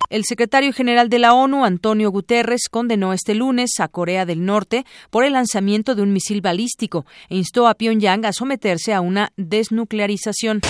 El 0.10 0.24
secretario 0.24 0.72
general 0.72 1.10
de 1.10 1.20
la 1.20 1.34
ONU, 1.34 1.66
Antonio 1.66 2.10
Guterres, 2.12 2.70
condenó 2.72 3.12
este 3.12 3.36
lunes 3.36 3.72
a 3.80 3.90
Corea 3.90 4.26
del 4.26 4.46
Norte 4.46 4.86
por 5.10 5.26
el 5.26 5.34
lanzamiento 5.34 5.96
de 5.96 6.02
un 6.02 6.14
misil 6.14 6.40
balístico 6.40 7.06
e 7.30 7.36
instó 7.36 7.68
a 7.68 7.74
Pyongyang 7.74 8.26
a 8.26 8.32
someterse 8.32 8.94
a 8.94 9.02
una 9.02 9.34
desnuclearización. 9.36 10.62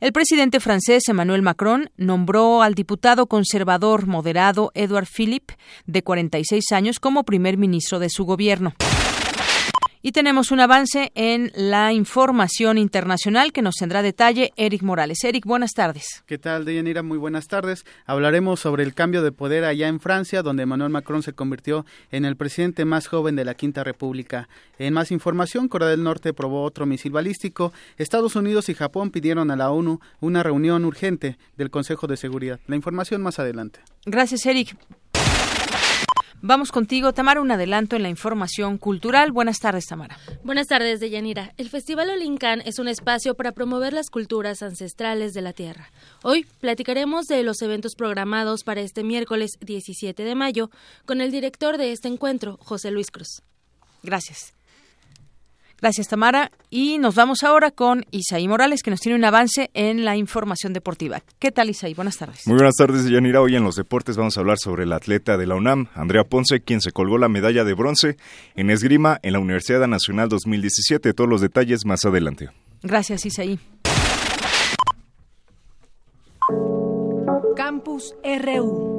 El 0.00 0.12
presidente 0.12 0.60
francés 0.60 1.02
Emmanuel 1.08 1.42
Macron 1.42 1.90
nombró 1.98 2.62
al 2.62 2.74
diputado 2.74 3.26
conservador 3.26 4.06
moderado 4.06 4.70
Edouard 4.74 5.06
Philippe, 5.06 5.58
de 5.84 6.02
46 6.02 6.72
años, 6.72 7.00
como 7.00 7.24
primer 7.24 7.58
ministro 7.58 7.98
de 7.98 8.08
su 8.08 8.24
gobierno. 8.24 8.74
Y 10.06 10.12
tenemos 10.12 10.52
un 10.52 10.60
avance 10.60 11.10
en 11.16 11.50
la 11.56 11.92
información 11.92 12.78
internacional 12.78 13.52
que 13.52 13.60
nos 13.60 13.74
tendrá 13.74 14.02
detalle 14.02 14.52
Eric 14.54 14.82
Morales. 14.82 15.24
Eric, 15.24 15.44
buenas 15.44 15.72
tardes. 15.72 16.22
¿Qué 16.26 16.38
tal, 16.38 16.64
Deyanira? 16.64 17.02
Muy 17.02 17.18
buenas 17.18 17.48
tardes. 17.48 17.84
Hablaremos 18.04 18.60
sobre 18.60 18.84
el 18.84 18.94
cambio 18.94 19.22
de 19.22 19.32
poder 19.32 19.64
allá 19.64 19.88
en 19.88 19.98
Francia, 19.98 20.44
donde 20.44 20.62
Emmanuel 20.62 20.90
Macron 20.90 21.24
se 21.24 21.32
convirtió 21.32 21.84
en 22.12 22.24
el 22.24 22.36
presidente 22.36 22.84
más 22.84 23.08
joven 23.08 23.34
de 23.34 23.44
la 23.44 23.54
Quinta 23.54 23.82
República. 23.82 24.48
En 24.78 24.94
más 24.94 25.10
información, 25.10 25.66
Corea 25.66 25.88
del 25.88 26.04
Norte 26.04 26.32
probó 26.32 26.62
otro 26.62 26.86
misil 26.86 27.10
balístico. 27.10 27.72
Estados 27.98 28.36
Unidos 28.36 28.68
y 28.68 28.74
Japón 28.74 29.10
pidieron 29.10 29.50
a 29.50 29.56
la 29.56 29.72
ONU 29.72 29.98
una 30.20 30.44
reunión 30.44 30.84
urgente 30.84 31.36
del 31.56 31.70
Consejo 31.70 32.06
de 32.06 32.16
Seguridad. 32.16 32.60
La 32.68 32.76
información 32.76 33.22
más 33.22 33.40
adelante. 33.40 33.80
Gracias, 34.04 34.46
Eric. 34.46 34.76
Vamos 36.48 36.70
contigo, 36.70 37.12
Tamara, 37.12 37.40
un 37.40 37.50
adelanto 37.50 37.96
en 37.96 38.04
la 38.04 38.08
información 38.08 38.78
cultural. 38.78 39.32
Buenas 39.32 39.58
tardes, 39.58 39.86
Tamara. 39.86 40.16
Buenas 40.44 40.68
tardes, 40.68 41.00
Deyanira. 41.00 41.52
El 41.56 41.68
Festival 41.68 42.08
Olincan 42.08 42.60
es 42.60 42.78
un 42.78 42.86
espacio 42.86 43.34
para 43.34 43.50
promover 43.50 43.92
las 43.92 44.10
culturas 44.10 44.62
ancestrales 44.62 45.34
de 45.34 45.42
la 45.42 45.52
tierra. 45.52 45.90
Hoy 46.22 46.46
platicaremos 46.60 47.26
de 47.26 47.42
los 47.42 47.62
eventos 47.62 47.96
programados 47.96 48.62
para 48.62 48.80
este 48.80 49.02
miércoles 49.02 49.58
17 49.60 50.22
de 50.22 50.34
mayo 50.36 50.70
con 51.04 51.20
el 51.20 51.32
director 51.32 51.78
de 51.78 51.90
este 51.90 52.06
encuentro, 52.06 52.58
José 52.62 52.92
Luis 52.92 53.10
Cruz. 53.10 53.42
Gracias. 54.04 54.55
Gracias, 55.80 56.08
Tamara. 56.08 56.50
Y 56.70 56.98
nos 56.98 57.14
vamos 57.14 57.42
ahora 57.42 57.70
con 57.70 58.04
Isaí 58.10 58.48
Morales, 58.48 58.82
que 58.82 58.90
nos 58.90 59.00
tiene 59.00 59.16
un 59.16 59.24
avance 59.24 59.70
en 59.74 60.04
la 60.04 60.16
información 60.16 60.72
deportiva. 60.72 61.22
¿Qué 61.38 61.52
tal, 61.52 61.70
Isaí? 61.70 61.94
Buenas 61.94 62.16
tardes. 62.16 62.46
Muy 62.46 62.56
buenas 62.56 62.74
tardes, 62.76 63.08
Yanira. 63.08 63.40
Hoy 63.40 63.56
en 63.56 63.64
los 63.64 63.76
deportes 63.76 64.16
vamos 64.16 64.36
a 64.36 64.40
hablar 64.40 64.58
sobre 64.58 64.84
el 64.84 64.92
atleta 64.92 65.36
de 65.36 65.46
la 65.46 65.54
UNAM, 65.54 65.88
Andrea 65.94 66.24
Ponce, 66.24 66.60
quien 66.60 66.80
se 66.80 66.92
colgó 66.92 67.18
la 67.18 67.28
medalla 67.28 67.64
de 67.64 67.74
bronce 67.74 68.16
en 68.54 68.70
esgrima 68.70 69.18
en 69.22 69.34
la 69.34 69.38
Universidad 69.38 69.86
Nacional 69.86 70.28
2017. 70.28 71.12
Todos 71.12 71.28
los 71.28 71.40
detalles 71.40 71.84
más 71.84 72.04
adelante. 72.04 72.48
Gracias, 72.82 73.26
Isaí. 73.26 73.58
Campus 77.56 78.14
RU. 78.22 78.95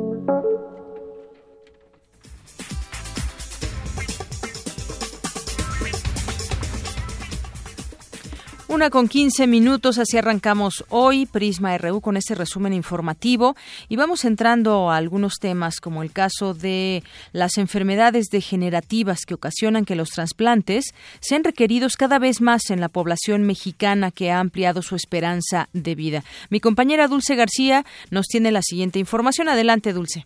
Una 8.70 8.90
con 8.90 9.08
15 9.08 9.48
minutos, 9.48 9.98
así 9.98 10.18
arrancamos 10.18 10.84
hoy 10.90 11.26
Prisma 11.26 11.78
RU 11.78 12.02
con 12.02 12.18
este 12.18 12.36
resumen 12.36 12.74
informativo 12.74 13.56
y 13.88 13.96
vamos 13.96 14.26
entrando 14.26 14.92
a 14.92 14.98
algunos 14.98 15.36
temas 15.40 15.80
como 15.80 16.04
el 16.04 16.12
caso 16.12 16.54
de 16.54 17.02
las 17.32 17.58
enfermedades 17.58 18.28
degenerativas 18.30 19.26
que 19.26 19.36
ocasionan 19.36 19.86
que 19.86 19.96
los 19.96 20.10
trasplantes 20.10 20.94
sean 21.22 21.46
requeridos 21.46 21.96
cada 21.96 22.20
vez 22.20 22.42
más 22.42 22.70
en 22.70 22.82
la 22.82 22.90
población 22.90 23.44
mexicana 23.44 24.12
que 24.12 24.32
ha 24.32 24.40
ampliado 24.40 24.82
su 24.82 24.98
esperanza 24.98 25.70
de 25.72 25.96
vida. 25.96 26.24
Mi 26.50 26.60
compañera 26.60 27.08
Dulce 27.08 27.36
García 27.36 27.86
nos 28.12 28.28
tiene 28.28 28.52
la 28.52 28.62
siguiente 28.62 29.00
información. 29.00 29.48
Adelante, 29.48 29.94
Dulce. 29.94 30.26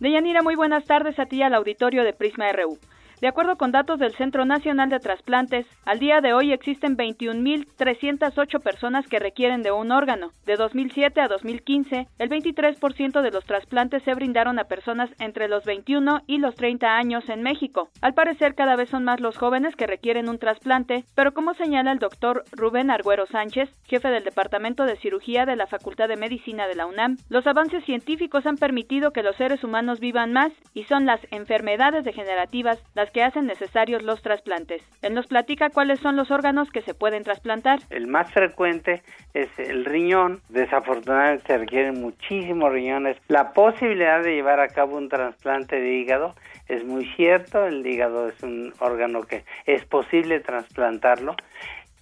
Deyanira, 0.00 0.42
muy 0.42 0.56
buenas 0.56 0.84
tardes 0.84 1.16
a 1.20 1.26
ti 1.26 1.42
al 1.42 1.54
auditorio 1.54 2.02
de 2.02 2.12
Prisma 2.12 2.50
RU. 2.50 2.76
De 3.20 3.26
acuerdo 3.26 3.56
con 3.56 3.72
datos 3.72 3.98
del 3.98 4.14
Centro 4.14 4.44
Nacional 4.44 4.90
de 4.90 5.00
Trasplantes, 5.00 5.66
al 5.84 5.98
día 5.98 6.20
de 6.20 6.34
hoy 6.34 6.52
existen 6.52 6.96
21.308 6.96 8.60
personas 8.60 9.08
que 9.08 9.18
requieren 9.18 9.64
de 9.64 9.72
un 9.72 9.90
órgano. 9.90 10.30
De 10.46 10.54
2007 10.54 11.20
a 11.20 11.26
2015, 11.26 12.06
el 12.16 12.30
23% 12.30 13.20
de 13.20 13.30
los 13.32 13.44
trasplantes 13.44 14.04
se 14.04 14.14
brindaron 14.14 14.60
a 14.60 14.64
personas 14.64 15.10
entre 15.18 15.48
los 15.48 15.64
21 15.64 16.20
y 16.28 16.38
los 16.38 16.54
30 16.54 16.96
años 16.96 17.28
en 17.28 17.42
México. 17.42 17.88
Al 18.02 18.14
parecer, 18.14 18.54
cada 18.54 18.76
vez 18.76 18.88
son 18.88 19.02
más 19.02 19.18
los 19.18 19.36
jóvenes 19.36 19.74
que 19.74 19.88
requieren 19.88 20.28
un 20.28 20.38
trasplante, 20.38 21.04
pero 21.16 21.34
como 21.34 21.54
señala 21.54 21.90
el 21.90 21.98
doctor 21.98 22.44
Rubén 22.52 22.88
Arguero 22.88 23.26
Sánchez, 23.26 23.68
jefe 23.82 24.10
del 24.10 24.22
Departamento 24.22 24.84
de 24.84 24.96
Cirugía 24.96 25.44
de 25.44 25.56
la 25.56 25.66
Facultad 25.66 26.06
de 26.06 26.16
Medicina 26.16 26.68
de 26.68 26.76
la 26.76 26.86
UNAM, 26.86 27.16
los 27.28 27.48
avances 27.48 27.84
científicos 27.84 28.46
han 28.46 28.58
permitido 28.58 29.10
que 29.10 29.24
los 29.24 29.34
seres 29.34 29.64
humanos 29.64 29.98
vivan 29.98 30.32
más 30.32 30.52
y 30.72 30.84
son 30.84 31.04
las 31.04 31.20
enfermedades 31.32 32.04
degenerativas 32.04 32.78
las 32.94 33.07
que 33.10 33.22
hacen 33.22 33.46
necesarios 33.46 34.02
los 34.02 34.22
trasplantes. 34.22 34.82
Él 35.02 35.14
nos 35.14 35.26
platica 35.26 35.70
cuáles 35.70 36.00
son 36.00 36.16
los 36.16 36.30
órganos 36.30 36.70
que 36.70 36.82
se 36.82 36.94
pueden 36.94 37.22
trasplantar. 37.24 37.80
El 37.90 38.06
más 38.06 38.32
frecuente 38.32 39.02
es 39.34 39.48
el 39.58 39.84
riñón. 39.84 40.40
Desafortunadamente 40.48 41.46
se 41.46 41.58
requieren 41.58 42.00
muchísimos 42.00 42.72
riñones. 42.72 43.16
La 43.28 43.52
posibilidad 43.52 44.22
de 44.22 44.34
llevar 44.34 44.60
a 44.60 44.68
cabo 44.68 44.96
un 44.96 45.08
trasplante 45.08 45.80
de 45.80 45.94
hígado 45.94 46.34
es 46.68 46.84
muy 46.84 47.06
cierto. 47.16 47.66
El 47.66 47.86
hígado 47.86 48.28
es 48.28 48.42
un 48.42 48.72
órgano 48.80 49.22
que 49.22 49.44
es 49.66 49.84
posible 49.84 50.40
trasplantarlo. 50.40 51.34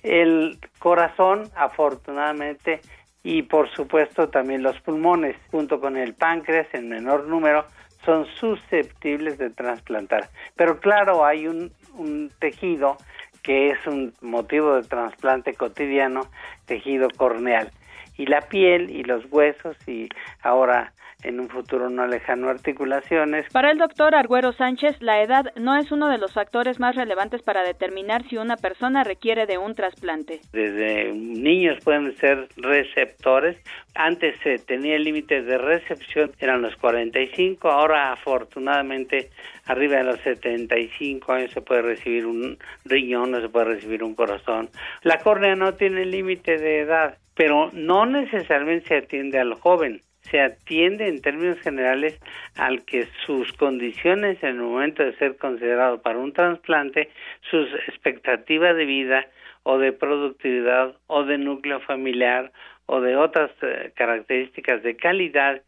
El 0.02 0.58
corazón, 0.78 1.50
afortunadamente, 1.56 2.80
y 3.22 3.42
por 3.42 3.68
supuesto 3.70 4.28
también 4.28 4.62
los 4.62 4.80
pulmones, 4.82 5.36
junto 5.50 5.80
con 5.80 5.96
el 5.96 6.14
páncreas 6.14 6.68
en 6.72 6.88
menor 6.88 7.26
número, 7.26 7.64
son 8.06 8.24
susceptibles 8.40 9.36
de 9.36 9.50
trasplantar. 9.50 10.30
Pero 10.54 10.80
claro, 10.80 11.26
hay 11.26 11.46
un, 11.46 11.72
un 11.94 12.30
tejido 12.38 12.96
que 13.42 13.70
es 13.70 13.86
un 13.86 14.14
motivo 14.22 14.76
de 14.76 14.88
trasplante 14.88 15.52
cotidiano, 15.54 16.22
tejido 16.64 17.08
corneal. 17.16 17.70
Y 18.16 18.26
la 18.26 18.40
piel 18.40 18.90
y 18.90 19.04
los 19.04 19.30
huesos 19.30 19.76
y 19.86 20.08
ahora 20.42 20.94
en 21.22 21.40
un 21.40 21.48
futuro 21.48 21.88
no 21.88 22.06
lejano 22.06 22.48
articulaciones. 22.48 23.46
Para 23.52 23.70
el 23.70 23.78
doctor 23.78 24.14
Arguero 24.14 24.52
Sánchez, 24.52 24.96
la 25.00 25.22
edad 25.22 25.52
no 25.56 25.76
es 25.76 25.90
uno 25.90 26.08
de 26.08 26.18
los 26.18 26.32
factores 26.32 26.78
más 26.78 26.94
relevantes 26.94 27.42
para 27.42 27.62
determinar 27.62 28.28
si 28.28 28.36
una 28.36 28.56
persona 28.56 29.02
requiere 29.02 29.46
de 29.46 29.58
un 29.58 29.74
trasplante. 29.74 30.40
Desde 30.52 31.12
niños 31.12 31.78
pueden 31.84 32.16
ser 32.16 32.48
receptores. 32.56 33.56
Antes 33.94 34.38
se 34.42 34.58
tenía 34.58 34.96
el 34.96 35.04
límite 35.04 35.42
de 35.42 35.58
recepción, 35.58 36.32
eran 36.38 36.62
los 36.62 36.76
45, 36.76 37.70
ahora 37.70 38.12
afortunadamente 38.12 39.30
arriba 39.64 39.96
de 39.96 40.04
los 40.04 40.20
75 40.20 41.32
años 41.32 41.50
se 41.50 41.62
puede 41.62 41.82
recibir 41.82 42.26
un 42.26 42.58
riñón, 42.84 43.30
no 43.30 43.40
se 43.40 43.48
puede 43.48 43.74
recibir 43.74 44.04
un 44.04 44.14
corazón. 44.14 44.68
La 45.02 45.18
córnea 45.18 45.56
no 45.56 45.74
tiene 45.74 46.04
límite 46.04 46.58
de 46.58 46.80
edad, 46.80 47.16
pero 47.34 47.70
no 47.72 48.06
necesariamente 48.06 48.88
se 48.88 48.96
atiende 48.98 49.38
al 49.38 49.54
joven 49.54 50.02
se 50.30 50.40
atiende 50.40 51.08
en 51.08 51.20
términos 51.20 51.58
generales 51.60 52.18
al 52.56 52.84
que 52.84 53.08
sus 53.24 53.52
condiciones 53.54 54.42
en 54.42 54.50
el 54.50 54.62
momento 54.62 55.02
de 55.02 55.16
ser 55.16 55.36
considerado 55.36 56.02
para 56.02 56.18
un 56.18 56.32
trasplante, 56.32 57.10
sus 57.50 57.72
expectativas 57.88 58.76
de 58.76 58.84
vida 58.84 59.26
o 59.62 59.78
de 59.78 59.92
productividad 59.92 60.96
o 61.06 61.24
de 61.24 61.38
núcleo 61.38 61.80
familiar 61.80 62.52
o 62.86 63.00
de 63.00 63.16
otras 63.16 63.50
eh, 63.62 63.92
características 63.94 64.82
de 64.82 64.96
calidad 64.96 65.62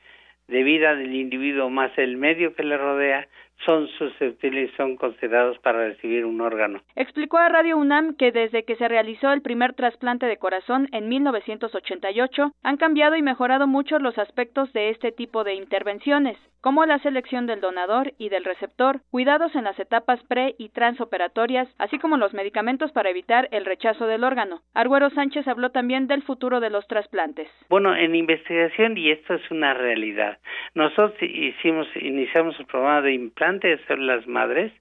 de 0.46 0.62
vida 0.62 0.94
del 0.94 1.14
individuo 1.14 1.68
más 1.68 1.90
el 1.98 2.16
medio 2.16 2.54
que 2.54 2.62
le 2.62 2.76
rodea 2.76 3.28
son 3.64 3.88
susceptibles 3.98 4.70
y 4.70 4.76
son 4.76 4.96
considerados 4.96 5.58
para 5.58 5.88
recibir 5.88 6.24
un 6.24 6.40
órgano. 6.40 6.80
Explicó 6.96 7.38
a 7.38 7.48
Radio 7.48 7.76
UNAM 7.76 8.14
que 8.14 8.32
desde 8.32 8.64
que 8.64 8.76
se 8.76 8.88
realizó 8.88 9.32
el 9.32 9.42
primer 9.42 9.74
trasplante 9.74 10.26
de 10.26 10.36
corazón 10.36 10.88
en 10.92 11.08
1988 11.08 12.52
han 12.62 12.76
cambiado 12.76 13.16
y 13.16 13.22
mejorado 13.22 13.66
mucho 13.66 13.98
los 13.98 14.18
aspectos 14.18 14.72
de 14.72 14.90
este 14.90 15.12
tipo 15.12 15.44
de 15.44 15.54
intervenciones, 15.54 16.38
como 16.60 16.84
la 16.86 16.98
selección 16.98 17.46
del 17.46 17.60
donador 17.60 18.12
y 18.18 18.28
del 18.28 18.44
receptor, 18.44 19.00
cuidados 19.10 19.54
en 19.54 19.64
las 19.64 19.78
etapas 19.78 20.20
pre 20.24 20.54
y 20.58 20.70
transoperatorias, 20.70 21.68
así 21.78 21.98
como 21.98 22.16
los 22.16 22.34
medicamentos 22.34 22.92
para 22.92 23.10
evitar 23.10 23.48
el 23.52 23.64
rechazo 23.64 24.06
del 24.06 24.24
órgano. 24.24 24.62
Arguero 24.74 25.10
Sánchez 25.10 25.46
habló 25.48 25.70
también 25.70 26.06
del 26.06 26.22
futuro 26.22 26.60
de 26.60 26.70
los 26.70 26.86
trasplantes. 26.86 27.48
Bueno, 27.68 27.94
en 27.94 28.14
investigación, 28.14 28.96
y 28.96 29.10
esto 29.10 29.34
es 29.34 29.50
una 29.50 29.74
realidad, 29.74 30.38
nosotros 30.74 31.14
hicimos, 31.22 31.86
iniciamos 31.96 32.58
el 32.58 32.66
programa 32.66 33.02
de 33.02 33.12
implante 33.12 33.68
de 33.68 33.84
células 33.86 34.26
madres, 34.26 34.72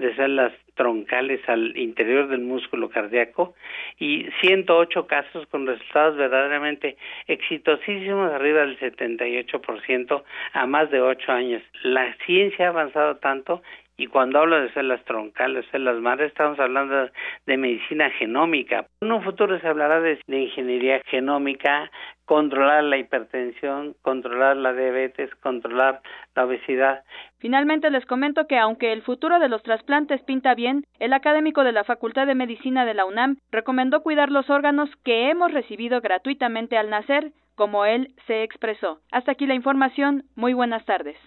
de 0.00 0.14
células 0.16 0.52
troncales 0.74 1.40
al 1.46 1.76
interior 1.76 2.28
del 2.28 2.40
músculo 2.40 2.88
cardíaco 2.88 3.54
y 3.98 4.26
108 4.40 5.06
casos 5.06 5.46
con 5.48 5.66
resultados 5.66 6.16
verdaderamente 6.16 6.96
exitosísimos, 7.26 8.32
arriba 8.32 8.60
del 8.60 8.78
78% 8.78 10.22
a 10.54 10.66
más 10.66 10.90
de 10.90 11.02
8 11.02 11.32
años. 11.32 11.62
La 11.82 12.14
ciencia 12.24 12.66
ha 12.66 12.70
avanzado 12.70 13.16
tanto 13.16 13.62
y 14.00 14.06
cuando 14.06 14.38
hablo 14.38 14.58
de 14.58 14.72
células 14.72 15.04
troncales, 15.04 15.66
células 15.70 16.00
madres, 16.00 16.28
estamos 16.28 16.58
hablando 16.58 17.10
de 17.46 17.56
medicina 17.58 18.08
genómica. 18.18 18.86
En 19.02 19.12
un 19.12 19.22
futuro 19.22 19.60
se 19.60 19.68
hablará 19.68 20.00
de, 20.00 20.18
de 20.26 20.38
ingeniería 20.38 21.02
genómica, 21.10 21.90
controlar 22.24 22.82
la 22.84 22.96
hipertensión, 22.96 23.94
controlar 24.00 24.56
la 24.56 24.72
diabetes, 24.72 25.28
controlar 25.42 26.00
la 26.34 26.46
obesidad. 26.46 27.04
Finalmente 27.40 27.90
les 27.90 28.06
comento 28.06 28.46
que 28.46 28.56
aunque 28.56 28.94
el 28.94 29.02
futuro 29.02 29.38
de 29.38 29.50
los 29.50 29.62
trasplantes 29.62 30.22
pinta 30.22 30.54
bien, 30.54 30.84
el 30.98 31.12
académico 31.12 31.62
de 31.62 31.72
la 31.72 31.84
Facultad 31.84 32.26
de 32.26 32.34
Medicina 32.34 32.86
de 32.86 32.94
la 32.94 33.04
UNAM 33.04 33.36
recomendó 33.50 34.02
cuidar 34.02 34.30
los 34.30 34.48
órganos 34.48 34.88
que 35.04 35.28
hemos 35.28 35.52
recibido 35.52 36.00
gratuitamente 36.00 36.78
al 36.78 36.88
nacer, 36.88 37.32
como 37.54 37.84
él 37.84 38.14
se 38.26 38.44
expresó. 38.44 39.00
Hasta 39.12 39.32
aquí 39.32 39.44
la 39.46 39.54
información. 39.54 40.22
Muy 40.36 40.54
buenas 40.54 40.86
tardes. 40.86 41.18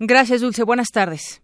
Gracias, 0.00 0.40
Dulce. 0.40 0.64
Buenas 0.64 0.88
tardes. 0.88 1.43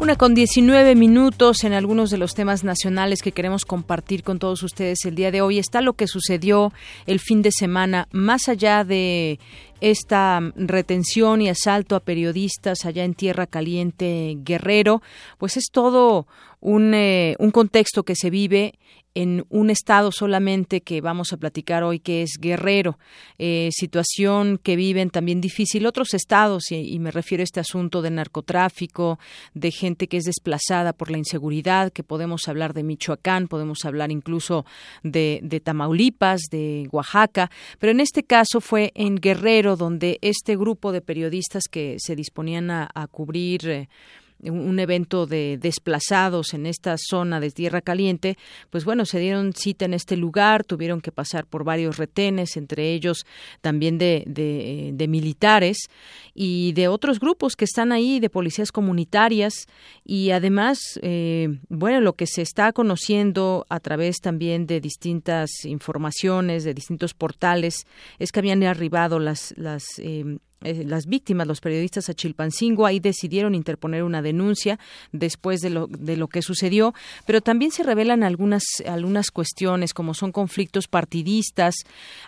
Una 0.00 0.16
con 0.16 0.34
19 0.34 0.94
minutos 0.94 1.62
en 1.62 1.74
algunos 1.74 2.08
de 2.08 2.16
los 2.16 2.32
temas 2.32 2.64
nacionales 2.64 3.20
que 3.20 3.32
queremos 3.32 3.66
compartir 3.66 4.22
con 4.22 4.38
todos 4.38 4.62
ustedes 4.62 5.04
el 5.04 5.14
día 5.14 5.30
de 5.30 5.42
hoy. 5.42 5.58
Está 5.58 5.82
lo 5.82 5.92
que 5.92 6.06
sucedió 6.06 6.72
el 7.04 7.20
fin 7.20 7.42
de 7.42 7.52
semana, 7.52 8.08
más 8.10 8.48
allá 8.48 8.82
de 8.82 9.38
esta 9.82 10.40
retención 10.56 11.42
y 11.42 11.50
asalto 11.50 11.96
a 11.96 12.00
periodistas 12.00 12.86
allá 12.86 13.04
en 13.04 13.12
Tierra 13.12 13.46
Caliente 13.46 14.38
Guerrero, 14.42 15.02
pues 15.36 15.58
es 15.58 15.66
todo 15.70 16.26
un, 16.60 16.94
eh, 16.94 17.36
un 17.38 17.50
contexto 17.50 18.02
que 18.04 18.14
se 18.14 18.30
vive 18.30 18.74
en 19.14 19.44
un 19.48 19.70
estado 19.70 20.12
solamente 20.12 20.82
que 20.82 21.00
vamos 21.00 21.32
a 21.32 21.36
platicar 21.36 21.82
hoy, 21.82 21.98
que 21.98 22.22
es 22.22 22.38
Guerrero, 22.38 22.98
eh, 23.38 23.70
situación 23.72 24.58
que 24.62 24.76
viven 24.76 25.10
también 25.10 25.40
difícil 25.40 25.86
otros 25.86 26.14
estados, 26.14 26.70
y, 26.70 26.98
me 27.00 27.10
refiero 27.10 27.42
a 27.42 27.44
este 27.44 27.60
asunto 27.60 28.02
de 28.02 28.10
narcotráfico, 28.10 29.18
de 29.54 29.72
gente 29.72 30.06
que 30.06 30.18
es 30.18 30.24
desplazada 30.24 30.92
por 30.92 31.10
la 31.10 31.18
inseguridad, 31.18 31.92
que 31.92 32.04
podemos 32.04 32.46
hablar 32.46 32.72
de 32.72 32.84
Michoacán, 32.84 33.48
podemos 33.48 33.84
hablar 33.84 34.12
incluso 34.12 34.64
de, 35.02 35.40
de 35.42 35.60
Tamaulipas, 35.60 36.42
de 36.50 36.88
Oaxaca, 36.92 37.50
pero 37.78 37.90
en 37.90 38.00
este 38.00 38.22
caso 38.22 38.60
fue 38.60 38.92
en 38.94 39.16
Guerrero 39.16 39.76
donde 39.76 40.18
este 40.22 40.56
grupo 40.56 40.92
de 40.92 41.00
periodistas 41.00 41.64
que 41.68 41.96
se 41.98 42.14
disponían 42.14 42.70
a, 42.70 42.88
cubrir 43.10 43.68
eh, 43.68 43.88
un 44.44 44.78
evento 44.78 45.26
de 45.26 45.58
desplazados 45.58 46.54
en 46.54 46.66
esta 46.66 46.96
zona 46.98 47.40
de 47.40 47.50
Tierra 47.50 47.80
Caliente, 47.80 48.38
pues 48.70 48.84
bueno, 48.84 49.04
se 49.04 49.18
dieron 49.18 49.52
cita 49.52 49.84
en 49.84 49.94
este 49.94 50.16
lugar, 50.16 50.64
tuvieron 50.64 51.00
que 51.00 51.12
pasar 51.12 51.46
por 51.46 51.64
varios 51.64 51.98
retenes, 51.98 52.56
entre 52.56 52.92
ellos 52.92 53.26
también 53.60 53.98
de, 53.98 54.24
de, 54.26 55.08
militares 55.08 55.88
y 56.34 56.72
de 56.72 56.88
otros 56.88 57.18
grupos 57.18 57.56
que 57.56 57.64
están 57.64 57.92
ahí, 57.92 58.20
de 58.20 58.30
policías 58.30 58.72
comunitarias. 58.72 59.66
Y 60.04 60.30
además, 60.30 60.78
eh, 61.02 61.58
bueno, 61.68 62.00
lo 62.00 62.14
que 62.14 62.26
se 62.26 62.42
está 62.42 62.72
conociendo 62.72 63.66
a 63.68 63.80
través 63.80 64.20
también 64.20 64.66
de 64.66 64.80
distintas 64.80 65.50
informaciones, 65.64 66.64
de 66.64 66.74
distintos 66.74 67.14
portales, 67.14 67.86
es 68.18 68.32
que 68.32 68.40
habían 68.40 68.62
arribado 68.62 69.18
las, 69.18 69.52
las 69.56 69.84
eh, 69.98 70.38
eh, 70.62 70.84
las 70.84 71.06
víctimas, 71.06 71.46
los 71.46 71.60
periodistas 71.60 72.08
a 72.08 72.14
Chilpancingo, 72.14 72.86
ahí 72.86 73.00
decidieron 73.00 73.54
interponer 73.54 74.02
una 74.02 74.22
denuncia 74.22 74.78
después 75.12 75.60
de 75.60 75.70
lo, 75.70 75.86
de 75.86 76.16
lo 76.16 76.28
que 76.28 76.42
sucedió, 76.42 76.94
pero 77.26 77.40
también 77.40 77.70
se 77.70 77.82
revelan 77.82 78.22
algunas, 78.22 78.64
algunas 78.86 79.30
cuestiones 79.30 79.94
como 79.94 80.14
son 80.14 80.32
conflictos 80.32 80.88
partidistas, 80.88 81.74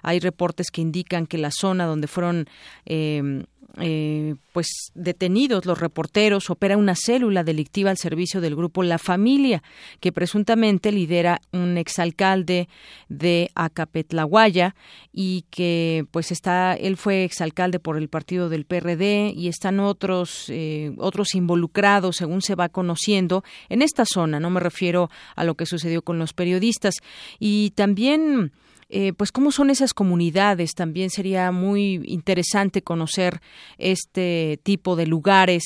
hay 0.02 0.20
reportes 0.20 0.70
que 0.70 0.80
indican 0.80 1.26
que 1.26 1.38
la 1.38 1.50
zona 1.50 1.86
donde 1.86 2.06
fueron 2.06 2.48
eh, 2.86 3.44
eh, 3.78 4.34
pues 4.52 4.92
detenidos 4.94 5.64
los 5.64 5.80
reporteros 5.80 6.50
opera 6.50 6.76
una 6.76 6.94
célula 6.94 7.42
delictiva 7.42 7.90
al 7.90 7.96
servicio 7.96 8.40
del 8.40 8.54
grupo 8.54 8.82
La 8.82 8.98
Familia 8.98 9.62
que 10.00 10.12
presuntamente 10.12 10.92
lidera 10.92 11.40
un 11.52 11.78
exalcalde 11.78 12.68
de 13.08 13.50
Acapetlahuaya 13.54 14.74
y 15.12 15.46
que 15.50 16.04
pues 16.10 16.32
está 16.32 16.74
él 16.74 16.96
fue 16.96 17.24
exalcalde 17.24 17.78
por 17.78 17.96
el 17.96 18.08
partido 18.08 18.48
del 18.48 18.66
PRD 18.66 19.32
y 19.34 19.48
están 19.48 19.80
otros 19.80 20.46
eh, 20.48 20.92
otros 20.98 21.34
involucrados 21.34 22.16
según 22.16 22.42
se 22.42 22.54
va 22.54 22.68
conociendo 22.68 23.42
en 23.68 23.82
esta 23.82 24.04
zona. 24.04 24.40
No 24.40 24.50
me 24.50 24.60
refiero 24.60 25.10
a 25.34 25.44
lo 25.44 25.54
que 25.54 25.66
sucedió 25.66 26.02
con 26.02 26.18
los 26.18 26.32
periodistas. 26.32 26.96
Y 27.38 27.70
también 27.70 28.52
eh, 28.94 29.14
pues 29.14 29.32
cómo 29.32 29.52
son 29.52 29.70
esas 29.70 29.94
comunidades. 29.94 30.74
También 30.74 31.08
sería 31.08 31.50
muy 31.50 32.02
interesante 32.04 32.82
conocer 32.82 33.40
este 33.78 34.60
tipo 34.62 34.96
de 34.96 35.06
lugares, 35.06 35.64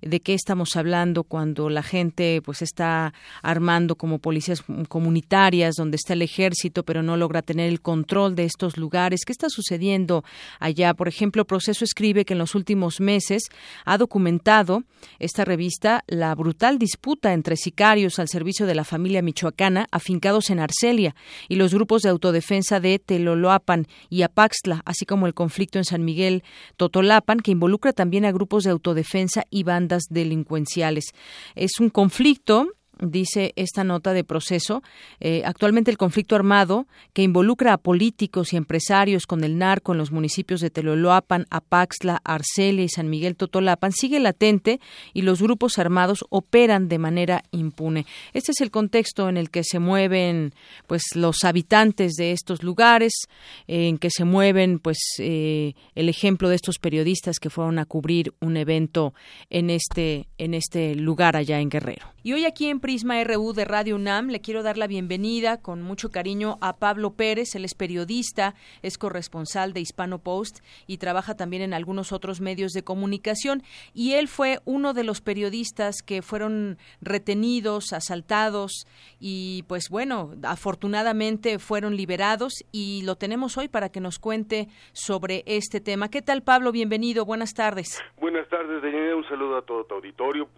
de 0.00 0.20
qué 0.20 0.32
estamos 0.32 0.76
hablando 0.76 1.24
cuando 1.24 1.70
la 1.70 1.82
gente 1.82 2.40
pues 2.44 2.62
está 2.62 3.12
armando 3.42 3.96
como 3.96 4.20
policías 4.20 4.62
comunitarias, 4.88 5.74
donde 5.74 5.96
está 5.96 6.12
el 6.12 6.22
ejército, 6.22 6.84
pero 6.84 7.02
no 7.02 7.16
logra 7.16 7.42
tener 7.42 7.68
el 7.68 7.80
control 7.80 8.36
de 8.36 8.44
estos 8.44 8.76
lugares. 8.76 9.24
¿Qué 9.26 9.32
está 9.32 9.48
sucediendo 9.50 10.22
allá? 10.60 10.94
Por 10.94 11.08
ejemplo, 11.08 11.44
Proceso 11.46 11.84
escribe 11.84 12.24
que 12.24 12.34
en 12.34 12.38
los 12.38 12.54
últimos 12.54 13.00
meses 13.00 13.42
ha 13.86 13.98
documentado 13.98 14.84
esta 15.18 15.44
revista 15.44 16.04
la 16.06 16.32
brutal 16.36 16.78
disputa 16.78 17.32
entre 17.32 17.56
sicarios 17.56 18.20
al 18.20 18.28
servicio 18.28 18.66
de 18.66 18.76
la 18.76 18.84
familia 18.84 19.20
michoacana 19.20 19.88
afincados 19.90 20.50
en 20.50 20.60
Arcelia 20.60 21.16
y 21.48 21.56
los 21.56 21.74
grupos 21.74 22.02
de 22.02 22.10
autodefensa 22.10 22.67
de 22.68 22.98
Teloloapan 22.98 23.86
y 24.10 24.22
Apaxtla, 24.22 24.82
así 24.84 25.06
como 25.06 25.26
el 25.26 25.34
conflicto 25.34 25.78
en 25.78 25.84
San 25.84 26.04
Miguel 26.04 26.44
Totolapan, 26.76 27.40
que 27.40 27.50
involucra 27.50 27.92
también 27.92 28.24
a 28.24 28.32
grupos 28.32 28.64
de 28.64 28.70
autodefensa 28.70 29.44
y 29.50 29.62
bandas 29.62 30.04
delincuenciales. 30.10 31.06
Es 31.54 31.80
un 31.80 31.88
conflicto 31.88 32.68
dice 33.00 33.52
esta 33.56 33.84
nota 33.84 34.12
de 34.12 34.24
proceso. 34.24 34.82
Eh, 35.20 35.42
actualmente 35.44 35.90
el 35.90 35.98
conflicto 35.98 36.36
armado 36.36 36.86
que 37.12 37.22
involucra 37.22 37.72
a 37.72 37.78
políticos 37.78 38.52
y 38.52 38.56
empresarios 38.56 39.26
con 39.26 39.44
el 39.44 39.58
narco 39.58 39.92
en 39.92 39.98
los 39.98 40.12
municipios 40.12 40.60
de 40.60 40.70
Teloloapan, 40.70 41.46
Apaxla, 41.50 42.20
Arcelia 42.24 42.84
y 42.84 42.88
San 42.88 43.10
Miguel 43.10 43.36
Totolapan 43.36 43.92
sigue 43.92 44.20
latente 44.20 44.80
y 45.14 45.22
los 45.22 45.42
grupos 45.42 45.78
armados 45.78 46.24
operan 46.30 46.88
de 46.88 46.98
manera 46.98 47.42
impune. 47.50 48.06
Este 48.32 48.52
es 48.52 48.60
el 48.60 48.70
contexto 48.70 49.28
en 49.28 49.36
el 49.36 49.50
que 49.50 49.64
se 49.64 49.78
mueven 49.78 50.52
pues 50.86 51.02
los 51.14 51.44
habitantes 51.44 52.14
de 52.14 52.32
estos 52.32 52.62
lugares, 52.62 53.12
en 53.66 53.98
que 53.98 54.10
se 54.10 54.24
mueven 54.24 54.78
pues 54.78 54.98
eh, 55.18 55.74
el 55.94 56.08
ejemplo 56.08 56.48
de 56.48 56.56
estos 56.56 56.78
periodistas 56.78 57.38
que 57.38 57.50
fueron 57.50 57.78
a 57.78 57.84
cubrir 57.84 58.34
un 58.40 58.56
evento 58.56 59.14
en 59.50 59.70
este 59.70 60.28
en 60.38 60.54
este 60.54 60.94
lugar 60.94 61.36
allá 61.36 61.60
en 61.60 61.68
Guerrero. 61.68 62.06
Y 62.22 62.32
hoy 62.32 62.44
aquí 62.44 62.68
en 62.68 62.80
Prisma 62.88 63.22
RU 63.22 63.52
de 63.52 63.66
Radio 63.66 63.96
UNAM 63.96 64.28
le 64.28 64.40
quiero 64.40 64.62
dar 64.62 64.78
la 64.78 64.86
bienvenida 64.86 65.60
con 65.60 65.82
mucho 65.82 66.10
cariño 66.10 66.56
a 66.62 66.78
Pablo 66.78 67.10
Pérez, 67.10 67.54
él 67.54 67.66
es 67.66 67.74
periodista, 67.74 68.54
es 68.80 68.96
corresponsal 68.96 69.74
de 69.74 69.80
Hispano 69.80 70.20
Post 70.20 70.60
y 70.86 70.96
trabaja 70.96 71.36
también 71.36 71.60
en 71.60 71.74
algunos 71.74 72.12
otros 72.12 72.40
medios 72.40 72.72
de 72.72 72.84
comunicación 72.84 73.62
y 73.92 74.14
él 74.14 74.26
fue 74.26 74.60
uno 74.64 74.94
de 74.94 75.04
los 75.04 75.20
periodistas 75.20 75.96
que 76.00 76.22
fueron 76.22 76.78
retenidos, 77.02 77.92
asaltados 77.92 78.86
y 79.20 79.64
pues 79.68 79.90
bueno, 79.90 80.32
afortunadamente 80.42 81.58
fueron 81.58 81.94
liberados 81.94 82.54
y 82.72 83.02
lo 83.04 83.16
tenemos 83.16 83.58
hoy 83.58 83.68
para 83.68 83.90
que 83.90 84.00
nos 84.00 84.18
cuente 84.18 84.68
sobre 84.94 85.42
este 85.44 85.82
tema. 85.82 86.08
¿Qué 86.08 86.22
tal 86.22 86.42
Pablo? 86.42 86.72
Bienvenido, 86.72 87.26
buenas 87.26 87.52
tardes. 87.52 88.02
Buenas 88.16 88.48
tardes, 88.48 88.82
un 89.14 89.28
saludo 89.28 89.58
a 89.58 89.62
todo 89.66 89.84
tu 89.84 89.94
auditorio. 89.96 90.48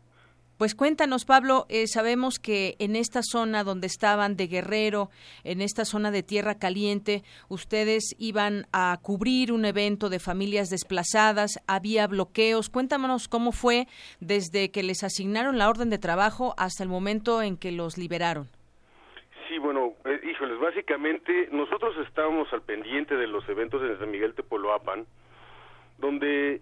Pues 0.60 0.74
cuéntanos, 0.74 1.24
Pablo, 1.24 1.64
eh, 1.70 1.86
sabemos 1.86 2.38
que 2.38 2.74
en 2.80 2.94
esta 2.94 3.22
zona 3.22 3.64
donde 3.64 3.86
estaban 3.86 4.36
de 4.36 4.46
Guerrero, 4.46 5.08
en 5.42 5.62
esta 5.62 5.86
zona 5.86 6.10
de 6.10 6.22
Tierra 6.22 6.58
Caliente, 6.58 7.22
ustedes 7.48 8.14
iban 8.18 8.66
a 8.70 8.98
cubrir 9.00 9.52
un 9.52 9.64
evento 9.64 10.10
de 10.10 10.18
familias 10.18 10.68
desplazadas, 10.68 11.52
había 11.66 12.06
bloqueos. 12.06 12.68
Cuéntanos 12.68 13.26
cómo 13.26 13.52
fue 13.52 13.86
desde 14.20 14.70
que 14.70 14.82
les 14.82 15.02
asignaron 15.02 15.56
la 15.56 15.66
orden 15.66 15.88
de 15.88 15.96
trabajo 15.96 16.52
hasta 16.58 16.82
el 16.82 16.90
momento 16.90 17.40
en 17.40 17.56
que 17.56 17.72
los 17.72 17.96
liberaron. 17.96 18.50
Sí, 19.48 19.56
bueno, 19.56 19.94
eh, 20.04 20.20
híjoles, 20.30 20.60
básicamente 20.60 21.48
nosotros 21.52 21.96
estábamos 22.06 22.52
al 22.52 22.60
pendiente 22.60 23.16
de 23.16 23.28
los 23.28 23.48
eventos 23.48 23.80
en 23.80 23.98
San 23.98 24.10
Miguel 24.10 24.34
Tepoloapan, 24.34 25.06
donde 25.96 26.60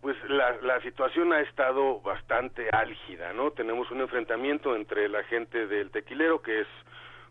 pues 0.00 0.16
la, 0.28 0.56
la 0.62 0.80
situación 0.80 1.32
ha 1.32 1.40
estado 1.40 2.00
bastante 2.00 2.68
álgida, 2.72 3.32
¿no? 3.32 3.50
Tenemos 3.50 3.90
un 3.90 4.00
enfrentamiento 4.00 4.74
entre 4.74 5.08
la 5.08 5.22
gente 5.24 5.66
del 5.66 5.90
tequilero, 5.90 6.40
que 6.40 6.60
es 6.60 6.68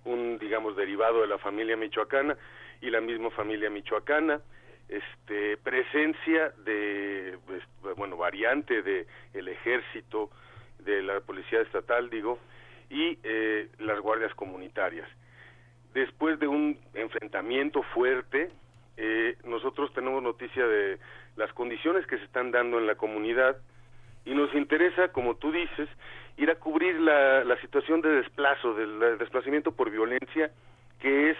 un, 0.05 0.37
digamos, 0.37 0.75
derivado 0.75 1.21
de 1.21 1.27
la 1.27 1.37
familia 1.39 1.75
michoacana, 1.75 2.37
y 2.81 2.89
la 2.89 3.01
misma 3.01 3.29
familia 3.31 3.69
michoacana, 3.69 4.41
este, 4.87 5.57
presencia 5.57 6.53
de, 6.63 7.37
pues, 7.45 7.63
bueno, 7.97 8.17
variante 8.17 8.81
de 8.81 9.05
el 9.33 9.47
ejército, 9.47 10.29
de 10.79 11.01
la 11.01 11.19
policía 11.19 11.61
estatal, 11.61 12.09
digo, 12.09 12.39
y 12.89 13.19
eh, 13.23 13.67
las 13.79 13.99
guardias 13.99 14.33
comunitarias. 14.35 15.07
Después 15.93 16.39
de 16.39 16.47
un 16.47 16.79
enfrentamiento 16.93 17.83
fuerte, 17.93 18.49
eh, 18.97 19.37
nosotros 19.43 19.93
tenemos 19.93 20.23
noticia 20.23 20.65
de 20.65 20.97
las 21.39 21.51
condiciones 21.53 22.05
que 22.05 22.17
se 22.17 22.25
están 22.25 22.51
dando 22.51 22.77
en 22.77 22.85
la 22.85 22.95
comunidad 22.95 23.57
y 24.25 24.35
nos 24.35 24.53
interesa, 24.53 25.07
como 25.13 25.37
tú 25.37 25.51
dices, 25.53 25.87
ir 26.35 26.51
a 26.51 26.55
cubrir 26.55 26.99
la, 26.99 27.45
la 27.45 27.59
situación 27.61 28.01
de 28.01 28.09
desplazo, 28.09 28.73
del 28.73 29.17
desplazamiento 29.17 29.71
por 29.71 29.89
violencia, 29.89 30.51
que 30.99 31.31
es 31.31 31.37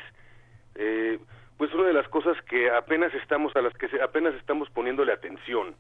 eh, 0.76 1.20
pues 1.58 1.74
una 1.74 1.84
de 1.84 1.94
las 1.94 2.08
cosas 2.08 2.42
que 2.44 2.72
apenas 2.72 3.14
estamos 3.14 3.54
a 3.58 3.62
las 3.62 3.74
que 3.74 3.90
apenas 4.02 4.34
estamos 4.36 4.70
poniéndole 4.70 5.12
atención. 5.12 5.76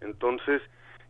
Entonces 0.00 0.60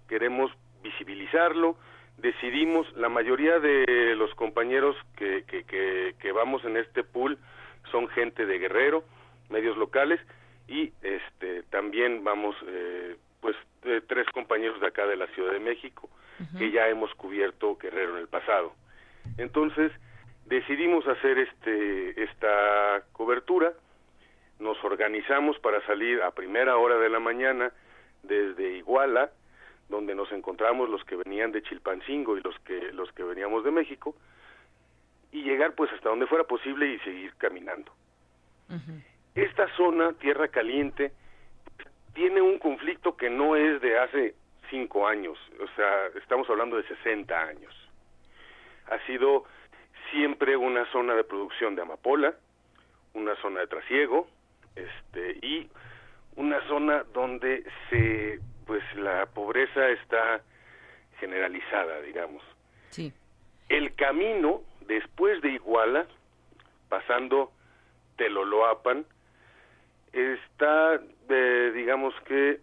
queremos 0.06 0.52
visibilizarlo, 0.82 1.78
decidimos, 2.18 2.86
la 2.96 3.08
mayoría 3.08 3.58
de 3.60 4.14
los 4.14 4.34
compañeros 4.34 4.94
que, 5.16 5.44
que, 5.44 5.64
que, 5.64 6.14
que 6.20 6.32
vamos 6.32 6.62
en 6.66 6.76
este 6.76 7.02
pool 7.02 7.38
son 7.90 8.08
gente 8.08 8.44
de 8.44 8.58
Guerrero, 8.58 9.04
medios 9.48 9.78
locales, 9.78 10.20
y 10.68 10.92
este 11.02 11.62
también 11.64 12.24
vamos 12.24 12.56
eh, 12.66 13.16
pues 13.40 13.56
tres 14.08 14.26
compañeros 14.32 14.80
de 14.80 14.88
acá 14.88 15.06
de 15.06 15.16
la 15.16 15.26
Ciudad 15.28 15.52
de 15.52 15.60
México 15.60 16.08
que 16.58 16.70
ya 16.70 16.88
hemos 16.88 17.14
cubierto 17.14 17.78
Guerrero 17.78 18.16
en 18.16 18.20
el 18.20 18.28
pasado. 18.28 18.74
Entonces 19.38 19.90
decidimos 20.44 21.06
hacer 21.06 21.38
este 21.38 22.22
esta 22.22 23.04
cobertura. 23.12 23.72
Nos 24.58 24.82
organizamos 24.84 25.58
para 25.60 25.84
salir 25.86 26.22
a 26.22 26.30
primera 26.32 26.76
hora 26.76 26.98
de 26.98 27.08
la 27.08 27.20
mañana 27.20 27.72
desde 28.22 28.76
Iguala 28.76 29.30
donde 29.88 30.14
nos 30.14 30.30
encontramos 30.32 30.88
los 30.88 31.04
que 31.04 31.16
venían 31.16 31.52
de 31.52 31.62
Chilpancingo 31.62 32.36
y 32.36 32.40
los 32.40 32.58
que 32.60 32.92
los 32.92 33.10
que 33.12 33.22
veníamos 33.22 33.64
de 33.64 33.70
México 33.70 34.16
y 35.30 35.42
llegar 35.42 35.74
pues 35.74 35.92
hasta 35.92 36.08
donde 36.08 36.26
fuera 36.26 36.44
posible 36.44 36.86
y 36.88 36.98
seguir 37.00 37.32
caminando 37.36 37.92
esta 39.36 39.68
zona, 39.76 40.14
Tierra 40.14 40.48
Caliente, 40.48 41.12
tiene 42.14 42.40
un 42.40 42.58
conflicto 42.58 43.16
que 43.16 43.28
no 43.28 43.54
es 43.54 43.80
de 43.82 43.98
hace 43.98 44.34
cinco 44.70 45.06
años, 45.06 45.38
o 45.60 45.68
sea, 45.76 46.06
estamos 46.20 46.48
hablando 46.50 46.76
de 46.76 46.82
60 46.88 47.38
años. 47.38 47.74
Ha 48.90 48.98
sido 49.06 49.44
siempre 50.10 50.56
una 50.56 50.90
zona 50.90 51.14
de 51.14 51.24
producción 51.24 51.76
de 51.76 51.82
amapola, 51.82 52.34
una 53.14 53.36
zona 53.36 53.60
de 53.60 53.66
trasiego, 53.66 54.28
este, 54.74 55.38
y 55.46 55.68
una 56.36 56.60
zona 56.68 57.04
donde 57.12 57.64
se, 57.90 58.40
pues 58.66 58.82
la 58.96 59.26
pobreza 59.26 59.88
está 59.90 60.42
generalizada, 61.18 62.00
digamos. 62.00 62.42
Sí. 62.90 63.12
El 63.68 63.94
camino 63.94 64.62
después 64.82 65.40
de 65.42 65.50
Iguala, 65.50 66.06
pasando 66.88 67.52
Teloloapan, 68.16 69.04
está, 70.20 71.00
eh, 71.28 71.72
digamos 71.74 72.14
que, 72.26 72.60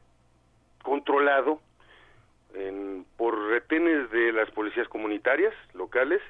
controlado 0.84 1.62
por 3.18 3.36
retenes 3.50 4.12
de 4.12 4.32
las 4.32 4.50
policías 4.52 4.88
comunitarias 4.88 5.54
locales 5.74 6.22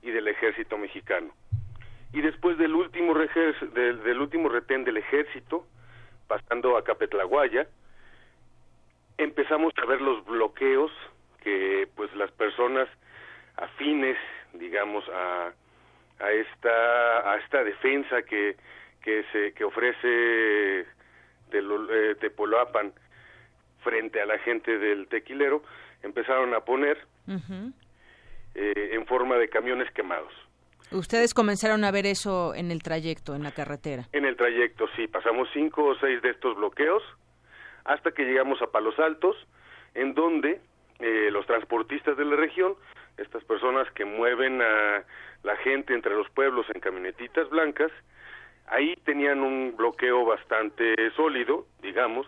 y 0.00 0.10
del 0.12 0.28
ejército 0.28 0.78
mexicano. 0.78 1.32
Y 2.12 2.20
después 2.20 2.56
del 2.56 2.74
último, 2.74 3.14
del, 3.14 4.02
del 4.04 4.20
último 4.20 4.48
retén 4.48 4.84
del 4.84 4.98
ejército, 4.98 5.66
pasando 6.28 6.76
a 6.76 6.84
Capetlaguaya, 6.84 7.66
empezamos 9.18 9.72
a 9.82 9.86
ver 9.86 10.00
los 10.00 10.24
bloqueos 10.24 10.92
que 11.42 11.88
pues 11.94 12.14
las 12.14 12.30
personas 12.32 12.88
afines 13.56 14.16
digamos 14.54 15.04
a, 15.08 15.52
a 16.18 16.30
esta 16.30 17.32
a 17.32 17.36
esta 17.38 17.64
defensa 17.64 18.22
que 18.22 18.56
que 19.06 19.24
se 19.30 19.52
que 19.52 19.62
ofrece 19.62 20.80
eh, 20.80 22.16
Tepoloapan 22.18 22.92
frente 23.84 24.20
a 24.20 24.26
la 24.26 24.36
gente 24.40 24.78
del 24.78 25.06
tequilero 25.06 25.62
empezaron 26.02 26.52
a 26.54 26.60
poner 26.62 26.98
eh, 27.28 28.90
en 28.92 29.06
forma 29.06 29.36
de 29.36 29.48
camiones 29.48 29.88
quemados. 29.92 30.32
Ustedes 30.90 31.34
comenzaron 31.34 31.84
a 31.84 31.92
ver 31.92 32.04
eso 32.04 32.52
en 32.52 32.72
el 32.72 32.82
trayecto, 32.82 33.36
en 33.36 33.44
la 33.44 33.52
carretera. 33.52 34.08
En 34.12 34.24
el 34.24 34.36
trayecto, 34.36 34.86
sí. 34.96 35.06
Pasamos 35.06 35.48
cinco 35.52 35.84
o 35.84 35.94
seis 36.00 36.20
de 36.22 36.30
estos 36.30 36.56
bloqueos 36.56 37.02
hasta 37.84 38.10
que 38.10 38.24
llegamos 38.24 38.60
a 38.60 38.72
Palos 38.72 38.98
Altos, 38.98 39.36
en 39.94 40.14
donde 40.14 40.60
eh, 40.98 41.30
los 41.30 41.46
transportistas 41.46 42.16
de 42.16 42.24
la 42.24 42.34
región, 42.34 42.74
estas 43.18 43.44
personas 43.44 43.88
que 43.92 44.04
mueven 44.04 44.60
a 44.62 45.04
la 45.44 45.56
gente 45.58 45.94
entre 45.94 46.12
los 46.16 46.28
pueblos 46.30 46.66
en 46.74 46.80
camionetitas 46.80 47.48
blancas, 47.50 47.92
ahí 48.68 48.96
tenían 49.04 49.40
un 49.40 49.74
bloqueo 49.76 50.24
bastante 50.24 50.94
sólido, 51.12 51.66
digamos, 51.82 52.26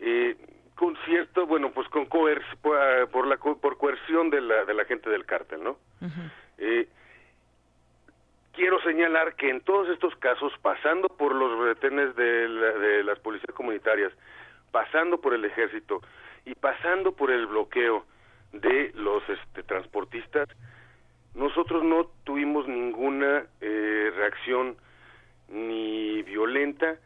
eh, 0.00 0.36
con 0.74 0.96
cierto, 1.04 1.46
bueno, 1.46 1.70
pues 1.70 1.88
con 1.88 2.06
coer 2.06 2.42
por, 2.60 3.26
la 3.26 3.36
por 3.36 3.78
coerción 3.78 4.30
de 4.30 4.40
la, 4.40 4.64
de 4.64 4.74
la 4.74 4.84
gente 4.84 5.08
del 5.08 5.24
cártel, 5.24 5.62
¿no? 5.62 5.78
eh, 6.58 6.88
quiero 8.52 8.80
señalar 8.82 9.34
que 9.36 9.50
en 9.50 9.60
todos 9.60 9.88
estos 9.88 10.14
casos, 10.16 10.52
pasando 10.62 11.08
por 11.08 11.34
los 11.34 11.64
retenes 11.64 12.14
de, 12.16 12.48
de 12.48 13.04
las 13.04 13.18
policías 13.20 13.54
comunitarias, 13.54 14.12
pasando 14.72 15.20
por 15.20 15.34
el 15.34 15.44
ejército 15.44 16.00
y 16.44 16.54
pasando 16.54 17.12
por 17.12 17.30
el 17.30 17.46
bloqueo 17.46 18.04
de 18.52 18.92
los 18.94 19.22
este, 19.28 19.62
transportistas, 19.62 20.48
nosotros 21.34 21.82
no 21.82 22.06
tuvimos 22.24 22.66
ninguna 22.68 23.46
eh, 23.60 24.12
reacción 24.16 24.76
ni 25.48 26.22
violenta 26.22 26.96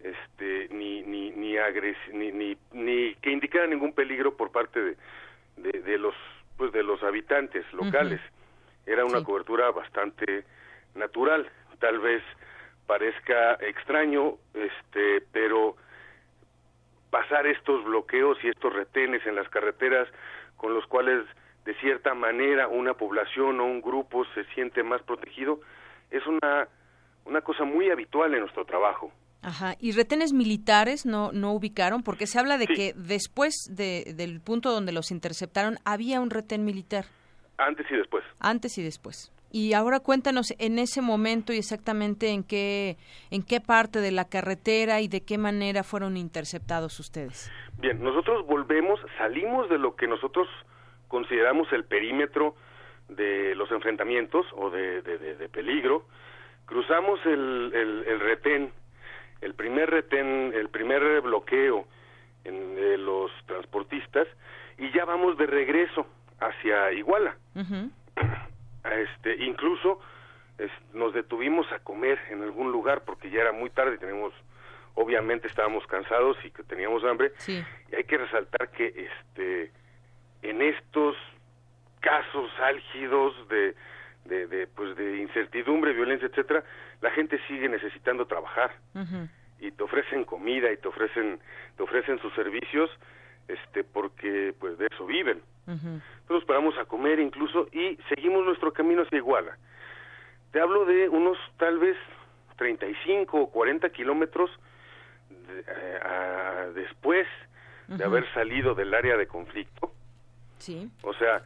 este 0.00 0.68
ni 0.70 1.02
ni 1.02 1.30
ni, 1.30 1.56
ni, 2.12 2.32
ni, 2.32 2.56
ni 2.72 3.14
que 3.16 3.30
indicara 3.30 3.66
ningún 3.66 3.92
peligro 3.92 4.36
por 4.36 4.50
parte 4.52 4.80
de, 4.80 4.96
de, 5.56 5.98
los 5.98 6.14
pues 6.56 6.72
de 6.72 6.82
los 6.82 7.02
habitantes 7.02 7.64
locales. 7.72 8.20
Era 8.86 9.04
una 9.04 9.24
cobertura 9.24 9.70
bastante 9.70 10.44
natural, 10.94 11.48
tal 11.78 11.98
vez 12.00 12.22
parezca 12.86 13.54
extraño, 13.54 14.34
este, 14.52 15.22
pero 15.32 15.76
pasar 17.10 17.46
estos 17.46 17.82
bloqueos 17.84 18.36
y 18.42 18.48
estos 18.48 18.72
retenes 18.72 19.24
en 19.26 19.36
las 19.36 19.48
carreteras 19.48 20.06
con 20.56 20.74
los 20.74 20.86
cuales 20.86 21.24
de 21.64 21.74
cierta 21.76 22.12
manera 22.12 22.68
una 22.68 22.94
población 22.94 23.60
o 23.60 23.64
un 23.64 23.80
grupo 23.80 24.24
se 24.34 24.44
siente 24.46 24.82
más 24.82 25.00
protegido 25.02 25.60
es 26.10 26.26
una 26.26 26.68
una 27.24 27.40
cosa 27.40 27.64
muy 27.64 27.90
habitual 27.90 28.34
en 28.34 28.40
nuestro 28.40 28.64
trabajo. 28.64 29.12
Ajá, 29.42 29.74
y 29.78 29.92
retenes 29.92 30.32
militares 30.32 31.04
no, 31.04 31.30
no 31.32 31.52
ubicaron, 31.52 32.02
porque 32.02 32.26
se 32.26 32.38
habla 32.38 32.56
de 32.56 32.66
que 32.66 32.94
después 32.96 33.54
de, 33.70 34.14
del 34.16 34.40
punto 34.40 34.72
donde 34.72 34.90
los 34.90 35.10
interceptaron 35.10 35.76
había 35.84 36.20
un 36.20 36.30
retén 36.30 36.64
militar. 36.64 37.04
Antes 37.58 37.86
y 37.90 37.94
después. 37.94 38.24
Antes 38.40 38.78
y 38.78 38.82
después. 38.82 39.30
Y 39.52 39.74
ahora 39.74 40.00
cuéntanos 40.00 40.52
en 40.58 40.78
ese 40.78 41.02
momento 41.02 41.52
y 41.52 41.58
exactamente 41.58 42.30
en 42.30 42.42
qué, 42.42 42.96
en 43.30 43.42
qué 43.42 43.60
parte 43.60 44.00
de 44.00 44.10
la 44.12 44.24
carretera 44.24 45.00
y 45.00 45.08
de 45.08 45.20
qué 45.20 45.36
manera 45.36 45.84
fueron 45.84 46.16
interceptados 46.16 46.98
ustedes. 46.98 47.52
Bien, 47.78 48.02
nosotros 48.02 48.46
volvemos, 48.46 48.98
salimos 49.18 49.68
de 49.68 49.78
lo 49.78 49.94
que 49.94 50.08
nosotros 50.08 50.48
consideramos 51.06 51.70
el 51.72 51.84
perímetro 51.84 52.56
de 53.08 53.54
los 53.54 53.70
enfrentamientos 53.70 54.46
o 54.56 54.70
de, 54.70 55.02
de 55.02 55.48
peligro, 55.50 56.06
cruzamos 56.66 57.20
el, 57.24 58.04
el, 58.06 58.20
retén, 58.20 58.72
el 59.40 59.54
primer 59.54 59.90
retén, 59.90 60.52
el 60.54 60.68
primer 60.68 61.20
bloqueo 61.20 61.86
en, 62.44 62.74
de 62.74 62.98
los 62.98 63.30
transportistas 63.46 64.26
y 64.78 64.90
ya 64.92 65.04
vamos 65.04 65.36
de 65.38 65.46
regreso 65.46 66.06
hacia 66.40 66.92
Iguala. 66.92 67.36
este, 68.84 69.44
incluso 69.44 70.00
nos 70.92 71.12
detuvimos 71.12 71.70
a 71.72 71.80
comer 71.80 72.18
en 72.30 72.42
algún 72.42 72.70
lugar 72.70 73.02
porque 73.04 73.30
ya 73.30 73.40
era 73.40 73.52
muy 73.52 73.70
tarde, 73.70 73.98
tenemos 73.98 74.32
obviamente 74.94 75.48
estábamos 75.48 75.84
cansados 75.86 76.36
y 76.44 76.50
que 76.50 76.62
teníamos 76.62 77.04
hambre. 77.04 77.32
Y 77.90 77.94
hay 77.94 78.04
que 78.04 78.18
resaltar 78.18 78.70
que 78.70 78.86
este 78.86 79.72
en 80.42 80.62
estos 80.62 81.16
casos 82.00 82.50
álgidos 82.60 83.48
de 83.48 83.74
de, 84.24 84.46
de, 84.46 84.66
pues 84.66 84.96
de 84.96 85.18
incertidumbre, 85.18 85.92
violencia, 85.92 86.28
etcétera, 86.28 86.64
la 87.00 87.10
gente 87.10 87.38
sigue 87.46 87.68
necesitando 87.68 88.26
trabajar 88.26 88.72
y 89.60 89.70
te 89.70 89.82
ofrecen 89.82 90.24
comida 90.24 90.72
y 90.72 90.76
te 90.76 90.88
ofrecen 90.88 91.40
te 91.76 91.82
ofrecen 91.82 92.18
sus 92.20 92.32
servicios, 92.34 92.90
este, 93.48 93.84
porque 93.84 94.54
pues 94.58 94.78
de 94.78 94.86
eso 94.86 95.06
viven. 95.06 95.42
Nosotros 95.66 96.44
paramos 96.44 96.76
a 96.78 96.84
comer 96.84 97.18
incluso 97.20 97.68
y 97.72 97.98
seguimos 98.08 98.44
nuestro 98.44 98.72
camino 98.72 99.02
hacia 99.02 99.18
Iguala. 99.18 99.56
Te 100.52 100.60
hablo 100.60 100.84
de 100.84 101.08
unos 101.08 101.38
tal 101.58 101.78
vez 101.78 101.96
35 102.56 103.40
o 103.40 103.50
40 103.50 103.90
kilómetros 103.90 104.50
eh, 105.30 106.72
después 106.74 107.26
de 107.88 108.04
haber 108.04 108.32
salido 108.32 108.74
del 108.74 108.94
área 108.94 109.16
de 109.16 109.26
conflicto. 109.26 109.92
Sí. 110.58 110.90
O 111.02 111.12
sea, 111.14 111.42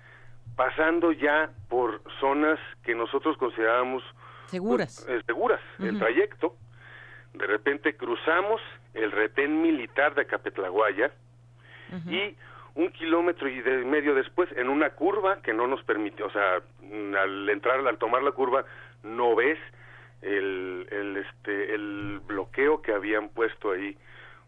pasando 0.59 1.13
ya 1.13 1.51
por 1.69 2.03
zonas 2.19 2.59
que 2.83 2.93
nosotros 2.93 3.37
considerábamos 3.37 4.03
seguras. 4.47 5.05
Pues, 5.07 5.21
eh, 5.21 5.23
seguras, 5.25 5.61
el 5.79 5.97
trayecto. 6.01 6.57
De 7.33 7.47
repente 7.47 7.97
cruzamos 7.97 8.61
el 8.93 9.13
retén 9.13 9.63
militar 9.63 10.17
de 10.17 10.27
Capetlaguaya 10.27 11.13
y 12.11 12.35
un 12.75 12.91
kilómetro 12.91 13.49
y 13.49 13.61
de 13.61 13.85
medio 13.85 14.17
después, 14.17 14.51
en 14.57 14.69
una 14.69 14.91
curva 14.91 15.41
que 15.43 15.55
no 15.55 15.69
nos 15.69 15.81
permitió, 15.85 16.27
o 16.27 16.31
sea, 16.31 16.61
al 17.23 17.49
entrar, 17.49 17.87
al 17.87 17.99
tomar 17.99 18.25
la 18.25 18.33
curva, 18.33 18.65
no 19.05 19.37
ves 19.37 19.61
el, 20.23 20.89
el, 20.91 21.17
este, 21.19 21.73
el 21.73 22.21
bloqueo 22.27 22.83
que 22.83 22.93
habían 22.93 23.29
puesto 23.29 23.71
ahí 23.71 23.97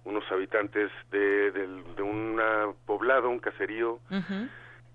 unos 0.04 0.24
habitantes 0.32 0.90
de, 1.12 1.52
de, 1.52 2.02
un 2.02 2.40
poblado, 2.84 3.30
un 3.30 3.38
caserío, 3.38 4.00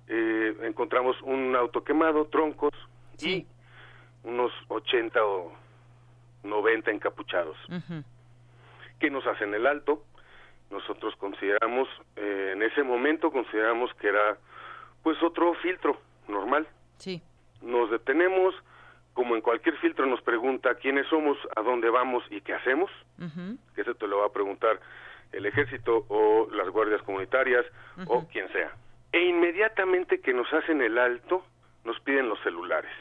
eh, 0.07 0.55
encontramos 0.63 1.19
un 1.23 1.55
auto 1.55 1.83
quemado, 1.83 2.25
troncos 2.27 2.73
y 3.19 3.45
unos 4.23 4.51
80 4.67 5.23
o 5.23 5.51
90 6.43 6.91
encapuchados. 6.91 7.57
que 8.99 9.09
nos 9.09 9.25
hacen 9.27 9.53
el 9.53 9.67
alto? 9.67 10.03
Nosotros 10.71 11.15
consideramos, 11.17 11.87
eh, 12.15 12.51
en 12.53 12.63
ese 12.63 12.81
momento 12.83 13.31
consideramos 13.31 13.93
que 13.95 14.07
era 14.07 14.37
pues 15.03 15.21
otro 15.21 15.53
filtro 15.55 15.99
normal. 16.27 16.67
Sí. 16.97 17.21
Nos 17.61 17.91
detenemos, 17.91 18.55
como 19.13 19.35
en 19.35 19.41
cualquier 19.41 19.77
filtro 19.77 20.05
nos 20.05 20.21
pregunta 20.21 20.75
quiénes 20.75 21.07
somos, 21.07 21.37
a 21.55 21.61
dónde 21.61 21.89
vamos 21.89 22.23
y 22.29 22.41
qué 22.41 22.53
hacemos, 22.53 22.89
que 23.75 23.81
eso 23.81 23.95
te 23.95 24.07
lo 24.07 24.19
va 24.19 24.27
a 24.27 24.31
preguntar 24.31 24.79
el 25.31 25.45
ejército 25.45 26.05
o 26.07 26.47
las 26.51 26.69
guardias 26.69 27.01
comunitarias 27.03 27.65
o 28.07 28.25
quien 28.27 28.51
sea 28.51 28.73
e 29.15 29.23
inmediatamente 29.29 30.19
que 30.19 30.33
nos 30.33 30.51
hacen 30.51 30.81
el 30.81 30.97
alto 30.97 31.45
nos 31.85 31.97
piden 32.01 32.27
los 32.27 32.37
celulares. 32.41 32.91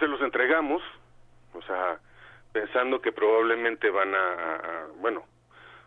Se 0.00 0.08
los 0.08 0.20
entregamos, 0.20 0.82
o 1.52 1.62
sea, 1.62 2.00
pensando 2.52 3.00
que 3.00 3.12
probablemente 3.12 3.88
van 3.88 4.16
a, 4.16 4.88
bueno, 4.98 5.22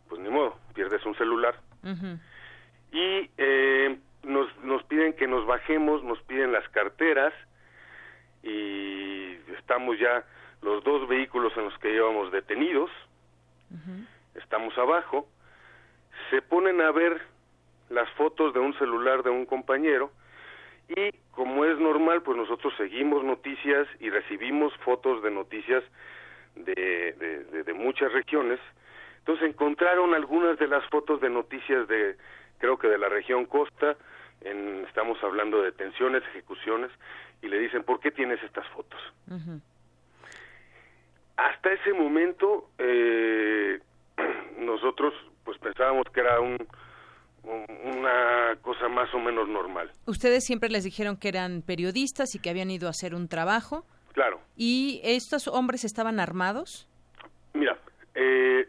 pues 0.07 0.21
ni 0.21 0.29
modo, 0.29 0.57
pierdes 0.73 1.05
un 1.05 1.15
celular. 1.15 1.59
Y 2.93 3.29
eh, 3.37 3.99
nos, 4.23 4.57
nos 4.59 4.83
piden 4.85 5.11
que 5.11 5.27
nos 5.27 5.45
bajemos, 5.45 6.01
nos 6.01 6.21
piden 6.21 6.53
las 6.53 6.67
carteras 6.69 7.33
y 8.43 9.33
estamos 9.59 9.99
ya 9.99 10.23
los 10.61 10.81
dos 10.85 11.09
vehículos 11.09 11.51
en 11.57 11.65
los 11.65 11.77
que 11.79 11.91
llevamos 11.91 12.31
detenidos, 12.31 12.89
estamos 14.33 14.77
abajo, 14.77 15.27
se 16.29 16.41
ponen 16.41 16.79
a 16.79 16.91
ver 16.91 17.21
las 17.89 18.09
fotos 18.11 18.53
de 18.53 18.59
un 18.59 18.77
celular 18.77 19.23
de 19.23 19.29
un 19.29 19.45
compañero 19.45 20.11
y 20.89 21.11
como 21.31 21.65
es 21.65 21.77
normal, 21.79 22.21
pues 22.23 22.37
nosotros 22.37 22.73
seguimos 22.77 23.23
noticias 23.23 23.87
y 23.99 24.09
recibimos 24.09 24.73
fotos 24.77 25.21
de 25.21 25.31
noticias 25.31 25.83
de, 26.55 27.13
de, 27.65 27.73
muchas 27.73 28.11
regiones. 28.11 28.59
Entonces 29.19 29.49
encontraron 29.49 30.13
algunas 30.13 30.57
de 30.57 30.67
las 30.67 30.83
fotos 30.89 31.21
de 31.21 31.29
noticias 31.29 31.87
de, 31.87 32.15
creo 32.57 32.77
que 32.79 32.87
de 32.87 32.97
la 32.97 33.09
región 33.09 33.45
costa, 33.45 33.97
en, 34.41 34.85
estamos 34.87 35.21
hablando 35.23 35.59
de 35.59 35.71
detenciones, 35.71 36.23
ejecuciones, 36.29 36.89
y 37.41 37.47
le 37.47 37.59
dicen, 37.59 37.83
¿por 37.83 37.99
qué 37.99 38.11
tienes 38.11 38.41
estas 38.43 38.67
fotos? 38.69 38.99
Hasta 41.35 41.71
ese 41.71 41.93
momento, 41.93 42.69
eh, 42.79 43.79
nosotros 44.57 45.13
pues 45.43 45.57
pensábamos 45.59 46.05
que 46.11 46.21
era 46.21 46.39
un, 46.39 46.57
una 47.43 48.55
cosa 48.61 48.87
más 48.89 49.13
o 49.13 49.19
menos 49.19 49.47
normal. 49.47 49.91
Ustedes 50.05 50.45
siempre 50.45 50.69
les 50.69 50.83
dijeron 50.83 51.17
que 51.17 51.29
eran 51.29 51.61
periodistas 51.61 52.35
y 52.35 52.39
que 52.39 52.49
habían 52.49 52.71
ido 52.71 52.87
a 52.87 52.91
hacer 52.91 53.15
un 53.15 53.27
trabajo. 53.27 53.85
Claro. 54.13 54.41
¿Y 54.55 55.01
estos 55.03 55.47
hombres 55.47 55.83
estaban 55.83 56.19
armados? 56.19 56.87
Mira, 57.53 57.77
eh, 58.15 58.67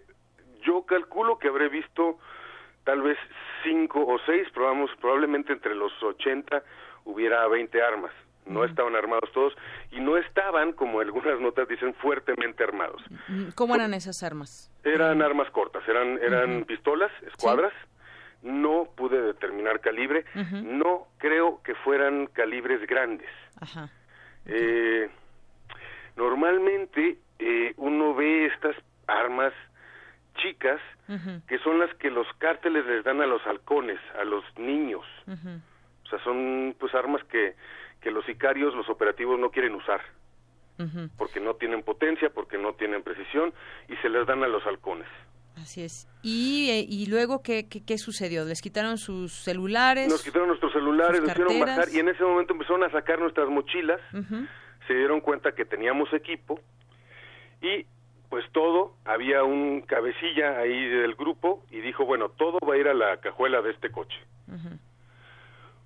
yo 0.62 0.82
calculo 0.82 1.38
que 1.38 1.48
habré 1.48 1.68
visto 1.68 2.18
tal 2.84 3.02
vez 3.02 3.18
cinco 3.62 4.04
o 4.06 4.18
seis, 4.26 4.46
probamos, 4.54 4.90
probablemente 5.00 5.52
entre 5.52 5.74
los 5.74 5.92
80 6.02 6.62
hubiera 7.04 7.46
20 7.48 7.82
armas. 7.82 8.12
No 8.46 8.64
estaban 8.64 8.96
armados 8.96 9.30
todos 9.32 9.52
y 9.90 10.00
no 10.00 10.16
estaban, 10.16 10.72
como 10.72 11.00
algunas 11.00 11.38
notas 11.38 11.68
dicen, 11.68 11.94
fuertemente 11.94 12.64
armados. 12.64 13.02
¿Cómo 13.54 13.74
eran 13.74 13.92
esas 13.92 14.22
armas? 14.22 14.70
Eran 14.84 15.20
armas 15.20 15.50
cortas, 15.50 15.86
eran, 15.86 16.18
eran 16.22 16.64
pistolas, 16.64 17.10
escuadras 17.26 17.74
no 18.42 18.88
pude 18.96 19.20
determinar 19.20 19.80
calibre, 19.80 20.24
no 20.34 21.06
creo 21.18 21.60
que 21.62 21.74
fueran 21.76 22.26
calibres 22.26 22.86
grandes. 22.86 23.30
Eh, 24.46 25.10
normalmente 26.16 27.18
eh, 27.38 27.74
uno 27.76 28.14
ve 28.14 28.46
estas 28.46 28.76
armas 29.06 29.52
chicas 30.36 30.80
que 31.46 31.58
son 31.60 31.78
las 31.78 31.92
que 31.94 32.10
los 32.10 32.26
cárteles 32.36 32.84
les 32.84 33.02
dan 33.02 33.22
a 33.22 33.26
los 33.26 33.44
halcones, 33.46 33.98
a 34.20 34.24
los 34.24 34.44
niños. 34.58 35.04
O 35.26 36.08
sea, 36.08 36.22
son 36.22 36.76
pues 36.78 36.94
armas 36.94 37.24
que, 37.24 37.54
que 38.00 38.10
los 38.10 38.24
sicarios, 38.26 38.74
los 38.74 38.88
operativos 38.88 39.38
no 39.38 39.50
quieren 39.50 39.74
usar. 39.74 40.00
Porque 41.16 41.40
no 41.40 41.54
tienen 41.54 41.82
potencia, 41.82 42.30
porque 42.30 42.56
no 42.56 42.74
tienen 42.74 43.02
precisión 43.02 43.52
y 43.88 43.96
se 43.96 44.08
les 44.08 44.26
dan 44.26 44.44
a 44.44 44.48
los 44.48 44.64
halcones. 44.66 45.08
Así 45.62 45.82
es. 45.82 46.08
¿Y, 46.22 46.70
eh, 46.70 46.84
y 46.88 47.06
luego 47.06 47.42
¿qué, 47.42 47.68
qué, 47.68 47.98
sucedió? 47.98 48.44
¿Les 48.44 48.60
quitaron 48.60 48.98
sus 48.98 49.32
celulares? 49.32 50.08
Nos 50.08 50.22
quitaron 50.22 50.48
nuestros 50.48 50.72
celulares, 50.72 51.20
nos 51.20 51.30
hicieron 51.30 51.60
bajar 51.60 51.88
y 51.92 51.98
en 51.98 52.08
ese 52.08 52.24
momento 52.24 52.52
empezaron 52.54 52.84
a 52.84 52.90
sacar 52.90 53.18
nuestras 53.18 53.48
mochilas. 53.48 54.00
Se 54.86 54.94
dieron 54.94 55.20
cuenta 55.20 55.52
que 55.52 55.64
teníamos 55.64 56.12
equipo 56.12 56.60
y 57.60 57.86
pues 58.28 58.44
todo, 58.52 58.94
había 59.04 59.42
un 59.42 59.80
cabecilla 59.82 60.58
ahí 60.58 60.88
del 60.88 61.14
grupo 61.14 61.64
y 61.70 61.80
dijo, 61.80 62.04
bueno, 62.04 62.28
todo 62.28 62.58
va 62.66 62.74
a 62.74 62.78
ir 62.78 62.88
a 62.88 62.94
la 62.94 63.18
cajuela 63.18 63.62
de 63.62 63.70
este 63.70 63.90
coche. 63.90 64.18
Un 64.48 64.78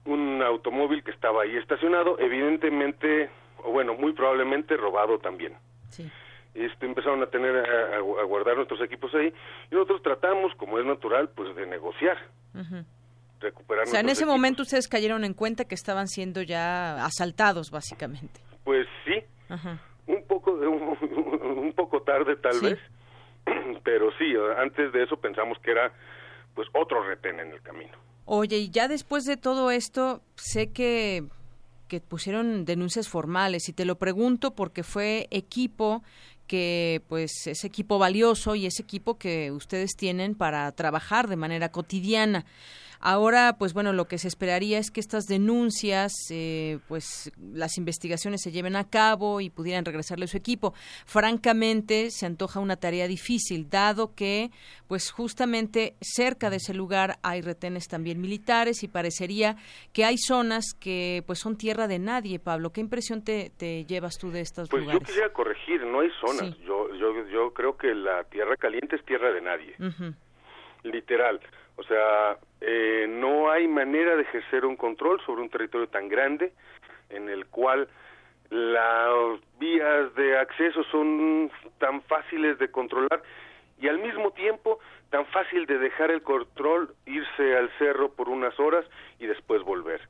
un 0.05 0.43
automóvil 0.43 1.05
que 1.05 1.11
estaba 1.11 1.43
ahí 1.43 1.57
estacionado, 1.57 2.19
evidentemente, 2.19 3.31
o 3.65 3.71
bueno, 3.71 3.95
muy 3.95 4.13
probablemente 4.13 4.77
robado 4.77 5.19
también. 5.19 5.55
Sí. 5.91 6.11
Este, 6.55 6.85
empezaron 6.85 7.23
a 7.23 7.27
tener 7.27 7.57
a, 7.57 8.01
guardar 8.01 8.57
nuestros 8.57 8.81
equipos 8.83 9.15
ahí 9.15 9.33
y 9.71 9.75
nosotros 9.75 10.03
tratamos, 10.03 10.55
como 10.57 10.79
es 10.79 10.85
natural, 10.85 11.31
pues 11.31 11.55
de 11.57 11.67
negociar. 11.67 12.19
Recuperar 13.41 13.85
o 13.85 13.87
sea, 13.87 14.01
en 14.01 14.11
ese 14.11 14.27
momento 14.27 14.63
ustedes 14.63 14.87
cayeron 14.87 15.25
en 15.25 15.33
cuenta 15.35 15.65
que 15.65 15.75
estaban 15.75 16.09
siendo 16.09 16.43
ya 16.43 17.05
asaltados, 17.05 17.71
básicamente. 17.71 18.41
Pues 18.65 18.87
sí, 19.05 19.25
un 20.07 20.27
poco 20.27 20.53
un, 20.53 21.73
poco 21.75 22.03
tarde 22.03 22.37
tal 22.37 22.61
vez, 22.61 22.79
pero 23.85 24.11
sí, 24.19 24.35
antes 24.59 24.93
de 24.93 25.05
eso 25.05 25.17
pensamos 25.17 25.59
que 25.61 25.71
era 25.71 25.91
pues 26.55 26.69
otro 26.75 27.03
retén 27.03 27.41
en 27.41 27.51
el 27.53 27.63
camino. 27.63 27.97
Oye, 28.27 28.59
y 28.59 28.71
ya 28.71 28.89
después 28.89 29.25
de 29.25 29.37
todo 29.37 29.71
esto, 29.71 30.21
sé 30.37 30.71
que 30.73 31.25
que 31.93 32.01
pusieron 32.01 32.65
denuncias 32.65 33.07
formales 33.11 33.69
y 33.69 33.75
te 33.75 33.85
lo 33.85 33.97
pregunto 33.97 34.55
porque 34.55 34.83
fue 34.83 35.29
equipo 35.31 36.03
que 36.47 37.03
pues 37.09 37.47
es 37.47 37.65
equipo 37.65 37.99
valioso 37.99 38.55
y 38.55 38.67
es 38.67 38.81
equipo 38.81 39.19
que 39.19 39.51
ustedes 39.53 39.97
tienen 39.97 40.35
para 40.35 40.71
trabajar 40.73 41.29
de 41.29 41.37
manera 41.37 41.71
cotidiana. 41.71 42.45
Ahora, 43.05 43.57
pues 43.59 43.75
bueno, 43.75 43.93
lo 43.93 44.07
que 44.07 44.17
se 44.17 44.29
esperaría 44.29 44.79
es 44.79 44.93
que 44.93 45.01
estas 45.01 45.27
denuncias, 45.27 46.13
eh, 46.31 46.79
pues 46.87 47.33
las 47.53 47.77
investigaciones 47.77 48.43
se 48.43 48.53
lleven 48.53 48.77
a 48.77 48.89
cabo 48.89 49.41
y 49.41 49.51
pudieran 49.51 49.85
regresarle 49.85 50.27
a 50.27 50.29
su 50.29 50.37
equipo. 50.37 50.73
Francamente, 51.05 52.11
se 52.13 52.27
antoja 52.27 52.61
una 52.61 52.77
tarea 52.77 53.09
difícil, 53.09 53.69
dado 53.69 54.15
que, 54.15 54.51
pues 54.87 55.11
justamente 55.11 55.97
cerca 56.01 56.49
de 56.49 56.57
ese 56.57 56.75
lugar 56.75 57.17
hay 57.25 57.41
retenes 57.41 57.89
también 57.89 58.21
militares 58.21 58.85
y 58.85 58.89
parecería 58.89 59.57
que 59.93 60.05
hay 60.05 60.17
zonas 60.17 60.67
que, 60.79 61.25
pues 61.27 61.41
son 61.41 61.59
tierra 61.59 61.89
de 61.89 61.99
nadie. 61.99 62.39
Pablo, 62.39 62.71
¿qué 62.71 62.81
impresión 62.81 63.25
te, 63.25 63.51
llevas 63.85 64.17
tú 64.17 64.31
de 64.31 64.43
estos 64.43 64.69
pues 64.69 64.81
lugares? 64.81 65.01
Pues 65.01 65.09
yo 65.09 65.13
quisiera 65.13 65.33
corregir, 65.33 65.85
no 65.87 66.01
hay 66.01 66.11
zonas. 66.21 66.57
Yo, 66.61 66.95
yo, 66.95 67.27
yo 67.27 67.53
creo 67.53 67.77
que 67.77 67.97
la 67.97 68.23
tierra 68.25 68.57
caliente 68.57 68.95
es 68.95 69.05
tierra 69.05 69.33
de 69.33 69.41
nadie. 69.41 69.75
Literal. 70.85 71.41
O 71.77 71.83
sea, 71.83 72.37
eh, 72.61 73.07
no 73.09 73.51
hay 73.51 73.67
manera 73.67 74.17
de 74.17 74.23
ejercer 74.23 74.65
un 74.65 74.77
control 74.77 75.21
sobre 75.25 75.43
un 75.43 75.49
territorio 75.49 75.89
tan 75.89 76.09
grande 76.09 76.53
en 77.11 77.29
el 77.29 77.47
cual 77.47 77.89
las 78.51 79.41
vías 79.59 80.15
de 80.15 80.39
acceso 80.39 80.85
son 80.91 81.51
tan 81.79 82.03
fáciles 82.03 82.59
de 82.59 82.71
controlar 82.71 83.23
y 83.81 83.89
al 83.89 83.99
mismo 83.99 84.31
tiempo 84.33 84.79
tan 85.11 85.27
fácil 85.27 85.67
de 85.67 85.79
dejar 85.79 86.11
el 86.11 86.23
control, 86.23 86.95
irse 87.07 87.57
al 87.57 87.71
cerro 87.79 88.13
por 88.13 88.29
unas 88.29 88.59
horas 88.61 88.85
y 89.19 89.27
después 89.27 89.63
volver. 89.63 90.01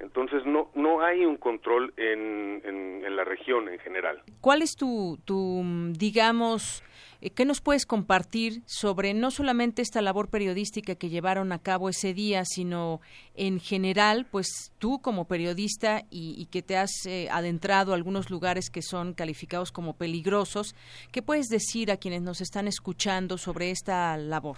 Entonces 0.00 0.44
no 0.44 0.70
no 0.74 1.00
hay 1.00 1.24
un 1.24 1.36
control 1.36 1.94
en, 1.96 2.60
en, 2.64 3.04
en 3.04 3.16
la 3.16 3.24
región 3.24 3.68
en 3.68 3.78
general. 3.78 4.20
¿Cuál 4.40 4.62
es 4.62 4.76
tu, 4.76 5.18
tu 5.24 5.62
digamos, 5.92 6.82
eh, 6.82 6.91
¿Qué 7.30 7.44
nos 7.44 7.60
puedes 7.60 7.86
compartir 7.86 8.62
sobre 8.66 9.14
no 9.14 9.30
solamente 9.30 9.80
esta 9.80 10.02
labor 10.02 10.28
periodística 10.28 10.96
que 10.96 11.08
llevaron 11.08 11.52
a 11.52 11.60
cabo 11.60 11.88
ese 11.88 12.14
día, 12.14 12.44
sino 12.44 13.00
en 13.36 13.60
general, 13.60 14.26
pues 14.28 14.72
tú 14.80 15.00
como 15.00 15.28
periodista 15.28 16.02
y, 16.10 16.46
que 16.46 16.62
te 16.62 16.76
has 16.76 16.90
eh, 17.06 17.28
adentrado 17.30 17.92
a 17.92 17.94
algunos 17.94 18.28
lugares 18.28 18.70
que 18.70 18.82
son 18.82 19.14
calificados 19.14 19.70
como 19.70 19.96
peligrosos, 19.96 20.74
¿qué 21.12 21.22
puedes 21.22 21.46
decir 21.46 21.92
a 21.92 21.96
quienes 21.96 22.22
nos 22.22 22.40
están 22.40 22.66
escuchando 22.66 23.38
sobre 23.38 23.70
esta 23.70 24.16
labor? 24.16 24.56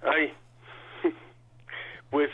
Ay, 0.00 0.32
pues 2.10 2.30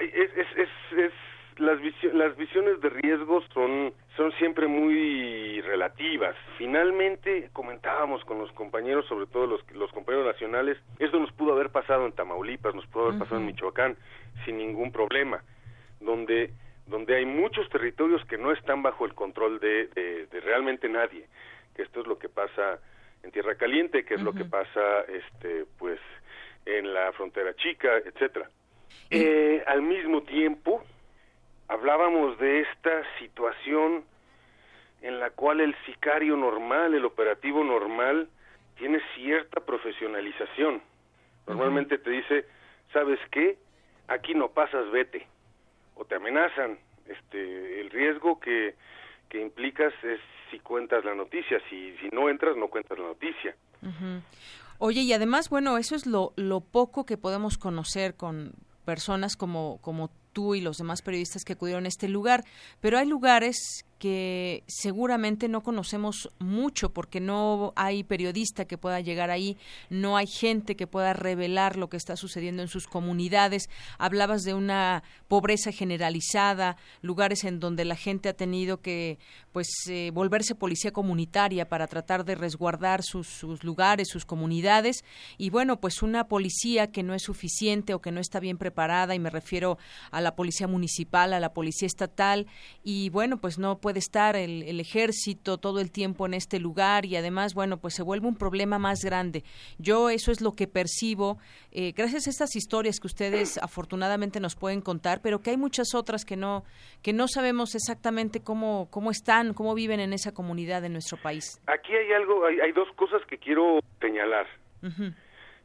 es, 0.00 0.30
es, 0.36 0.98
es 0.98 1.12
las, 1.58 1.78
las 2.14 2.36
visiones 2.36 2.80
de 2.80 2.90
riesgo 2.90 3.42
son, 3.52 3.92
son 4.16 4.32
siempre 4.32 4.66
muy 4.66 5.60
relativas. 5.62 6.36
Finalmente, 6.56 7.50
comentábamos 7.52 8.24
con 8.24 8.38
los 8.38 8.50
compañeros, 8.52 9.06
sobre 9.06 9.26
todo 9.26 9.46
los, 9.46 9.70
los 9.72 9.90
compañeros 9.92 10.26
nacionales, 10.26 10.78
esto 10.98 11.18
nos 11.18 11.32
pudo 11.32 11.52
haber 11.52 11.70
pasado 11.70 12.06
en 12.06 12.12
Tamaulipas, 12.12 12.74
nos 12.74 12.86
pudo 12.86 13.08
haber 13.08 13.18
pasado 13.18 13.40
en 13.40 13.46
Michoacán, 13.46 13.96
sin 14.44 14.58
ningún 14.58 14.92
problema, 14.92 15.42
donde, 16.00 16.52
donde 16.86 17.16
hay 17.16 17.26
muchos 17.26 17.68
territorios 17.68 18.24
que 18.26 18.38
no 18.38 18.52
están 18.52 18.82
bajo 18.82 19.04
el 19.04 19.14
control 19.14 19.58
de, 19.60 19.86
de, 19.88 20.40
realmente 20.40 20.88
nadie, 20.88 21.26
que 21.74 21.82
esto 21.82 22.00
es 22.00 22.06
lo 22.06 22.18
que 22.18 22.28
pasa 22.28 22.78
en 23.22 23.32
Tierra 23.32 23.56
Caliente, 23.56 24.04
que 24.04 24.14
es 24.14 24.22
lo 24.22 24.32
que 24.32 24.44
pasa, 24.44 25.00
este, 25.08 25.64
pues, 25.76 25.98
en 26.64 26.92
la 26.94 27.12
frontera 27.12 27.54
chica, 27.56 27.96
etcétera. 27.98 28.48
Eh, 29.10 29.62
al 29.66 29.82
mismo 29.82 30.22
tiempo, 30.22 30.84
hablábamos 31.68 32.38
de 32.38 32.60
esta 32.60 33.02
situación 33.18 34.04
en 35.02 35.20
la 35.20 35.30
cual 35.30 35.60
el 35.60 35.76
sicario 35.86 36.36
normal, 36.36 36.94
el 36.94 37.04
operativo 37.04 37.62
normal, 37.62 38.28
tiene 38.76 39.00
cierta 39.14 39.60
profesionalización. 39.60 40.82
Normalmente 41.46 41.98
te 41.98 42.10
dice, 42.10 42.46
¿sabes 42.92 43.18
qué? 43.30 43.58
Aquí 44.08 44.34
no 44.34 44.48
pasas, 44.48 44.90
vete. 44.90 45.26
O 45.94 46.04
te 46.04 46.16
amenazan. 46.16 46.78
Este, 47.06 47.80
el 47.80 47.90
riesgo 47.90 48.38
que, 48.38 48.74
que 49.28 49.40
implicas 49.40 49.92
es 50.02 50.20
si 50.50 50.58
cuentas 50.60 51.04
la 51.04 51.14
noticia. 51.14 51.60
Si, 51.70 51.96
si 51.98 52.08
no 52.08 52.28
entras, 52.28 52.56
no 52.56 52.68
cuentas 52.68 52.98
la 52.98 53.06
noticia. 53.06 53.54
Oye, 54.78 55.00
y 55.02 55.12
además, 55.12 55.48
bueno, 55.48 55.78
eso 55.78 55.94
es 55.94 56.06
lo, 56.06 56.32
lo 56.36 56.60
poco 56.60 57.06
que 57.06 57.16
podemos 57.16 57.56
conocer 57.56 58.14
con 58.14 58.52
personas 58.84 59.36
como, 59.36 59.78
como 59.80 60.10
tú 60.32 60.54
y 60.54 60.60
los 60.60 60.78
demás 60.78 61.02
periodistas 61.02 61.44
que 61.44 61.54
acudieron 61.54 61.84
a 61.84 61.88
este 61.88 62.08
lugar, 62.08 62.44
pero 62.80 62.98
hay 62.98 63.06
lugares 63.06 63.84
que 63.98 64.62
seguramente 64.66 65.48
no 65.48 65.62
conocemos 65.62 66.30
mucho 66.38 66.92
porque 66.92 67.20
no 67.20 67.72
hay 67.76 68.04
periodista 68.04 68.64
que 68.64 68.78
pueda 68.78 69.00
llegar 69.00 69.30
ahí, 69.30 69.56
no 69.90 70.16
hay 70.16 70.26
gente 70.26 70.76
que 70.76 70.86
pueda 70.86 71.12
revelar 71.12 71.76
lo 71.76 71.88
que 71.88 71.96
está 71.96 72.16
sucediendo 72.16 72.62
en 72.62 72.68
sus 72.68 72.86
comunidades. 72.86 73.68
Hablabas 73.98 74.42
de 74.44 74.54
una 74.54 75.02
pobreza 75.26 75.72
generalizada, 75.72 76.76
lugares 77.02 77.44
en 77.44 77.60
donde 77.60 77.84
la 77.84 77.96
gente 77.96 78.28
ha 78.28 78.34
tenido 78.34 78.80
que 78.80 79.18
pues 79.52 79.68
eh, 79.88 80.10
volverse 80.14 80.54
policía 80.54 80.92
comunitaria 80.92 81.68
para 81.68 81.88
tratar 81.88 82.24
de 82.24 82.36
resguardar 82.36 83.02
sus, 83.02 83.26
sus 83.26 83.64
lugares, 83.64 84.08
sus 84.08 84.24
comunidades 84.24 85.04
y 85.36 85.50
bueno, 85.50 85.80
pues 85.80 86.02
una 86.02 86.28
policía 86.28 86.92
que 86.92 87.02
no 87.02 87.14
es 87.14 87.22
suficiente 87.22 87.94
o 87.94 88.00
que 88.00 88.12
no 88.12 88.20
está 88.20 88.38
bien 88.38 88.58
preparada 88.58 89.14
y 89.14 89.18
me 89.18 89.30
refiero 89.30 89.78
a 90.12 90.20
la 90.20 90.36
policía 90.36 90.68
municipal, 90.68 91.32
a 91.32 91.40
la 91.40 91.52
policía 91.52 91.86
estatal 91.86 92.46
y 92.84 93.10
bueno, 93.10 93.40
pues 93.40 93.58
no 93.58 93.78
puede 93.78 93.87
estar 93.96 94.36
el, 94.36 94.80
ejército 94.80 95.58
todo 95.58 95.80
el 95.80 95.90
tiempo 95.90 96.26
en 96.26 96.34
este 96.34 96.60
lugar 96.60 97.06
y 97.06 97.16
además, 97.16 97.54
bueno, 97.54 97.78
pues 97.78 97.94
se 97.94 98.02
vuelve 98.02 98.26
un 98.26 98.36
problema 98.36 98.78
más 98.78 99.00
grande. 99.04 99.44
Yo 99.78 100.10
eso 100.10 100.30
es 100.30 100.40
lo 100.40 100.52
que 100.52 100.66
percibo, 100.66 101.38
eh, 101.72 101.92
gracias 101.96 102.26
a 102.26 102.30
estas 102.30 102.56
historias 102.56 103.00
que 103.00 103.06
ustedes 103.06 103.58
afortunadamente 103.62 104.40
nos 104.40 104.56
pueden 104.56 104.80
contar, 104.80 105.20
pero 105.22 105.40
que 105.40 105.50
hay 105.50 105.56
muchas 105.56 105.94
otras 105.94 106.24
que 106.24 106.36
no, 106.36 106.64
que 107.02 107.12
no 107.12 107.28
sabemos 107.28 107.74
exactamente 107.74 108.40
cómo, 108.40 108.88
cómo 108.90 109.10
están, 109.10 109.54
cómo 109.54 109.74
viven 109.74 110.00
en 110.00 110.12
esa 110.12 110.32
comunidad 110.32 110.82
de 110.82 110.88
nuestro 110.88 111.16
país. 111.16 111.60
Aquí 111.66 111.94
hay 111.94 112.12
algo, 112.12 112.44
hay, 112.44 112.60
hay 112.60 112.72
dos 112.72 112.88
cosas 112.96 113.22
que 113.26 113.38
quiero 113.38 113.80
señalar. 114.00 114.46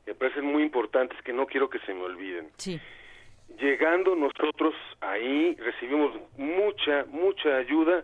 Me 0.05 0.13
parecen 0.15 0.45
muy 0.45 0.63
importantes 0.63 1.17
que 1.23 1.33
no 1.33 1.45
quiero 1.45 1.69
que 1.69 1.79
se 1.79 1.93
me 1.93 2.01
olviden. 2.01 2.49
Sí. 2.57 2.79
Llegando 3.59 4.15
nosotros 4.15 4.73
ahí 5.01 5.55
recibimos 5.55 6.19
mucha, 6.37 7.05
mucha 7.09 7.57
ayuda 7.57 8.03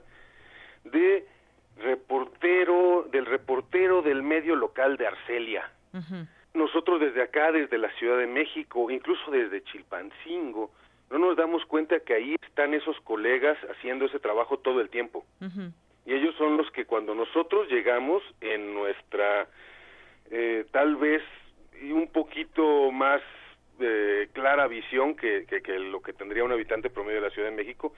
de 0.83 1.25
reportero, 1.77 3.07
del 3.11 3.25
reportero 3.25 4.01
del 4.01 4.23
medio 4.23 4.55
local 4.55 4.97
de 4.97 5.07
Arcelia. 5.07 5.69
Nosotros 6.53 6.99
desde 6.99 7.21
acá, 7.21 7.51
desde 7.51 7.77
la 7.77 7.91
Ciudad 7.93 8.17
de 8.17 8.27
México, 8.27 8.89
incluso 8.89 9.31
desde 9.31 9.63
Chilpancingo, 9.63 10.71
no 11.09 11.17
nos 11.17 11.37
damos 11.37 11.65
cuenta 11.65 11.99
que 11.99 12.13
ahí 12.13 12.35
están 12.41 12.73
esos 12.73 12.99
colegas 13.01 13.57
haciendo 13.71 14.05
ese 14.05 14.19
trabajo 14.19 14.59
todo 14.59 14.81
el 14.81 14.89
tiempo. 14.89 15.25
Y 16.05 16.13
ellos 16.13 16.35
son 16.37 16.57
los 16.57 16.69
que 16.71 16.85
cuando 16.85 17.13
nosotros 17.15 17.69
llegamos 17.69 18.23
en 18.41 18.73
nuestra, 18.73 19.47
eh, 20.31 20.65
tal 20.71 20.95
vez, 20.95 21.23
un 21.81 22.07
poquito 22.07 22.91
más 22.91 23.21
clara 24.33 24.67
visión 24.67 25.15
que, 25.15 25.45
que, 25.45 25.79
lo 25.79 26.01
que 26.01 26.13
tendría 26.13 26.43
un 26.43 26.51
habitante 26.51 26.89
promedio 26.89 27.21
de 27.21 27.27
la 27.27 27.33
Ciudad 27.33 27.49
de 27.49 27.55
México, 27.55 27.93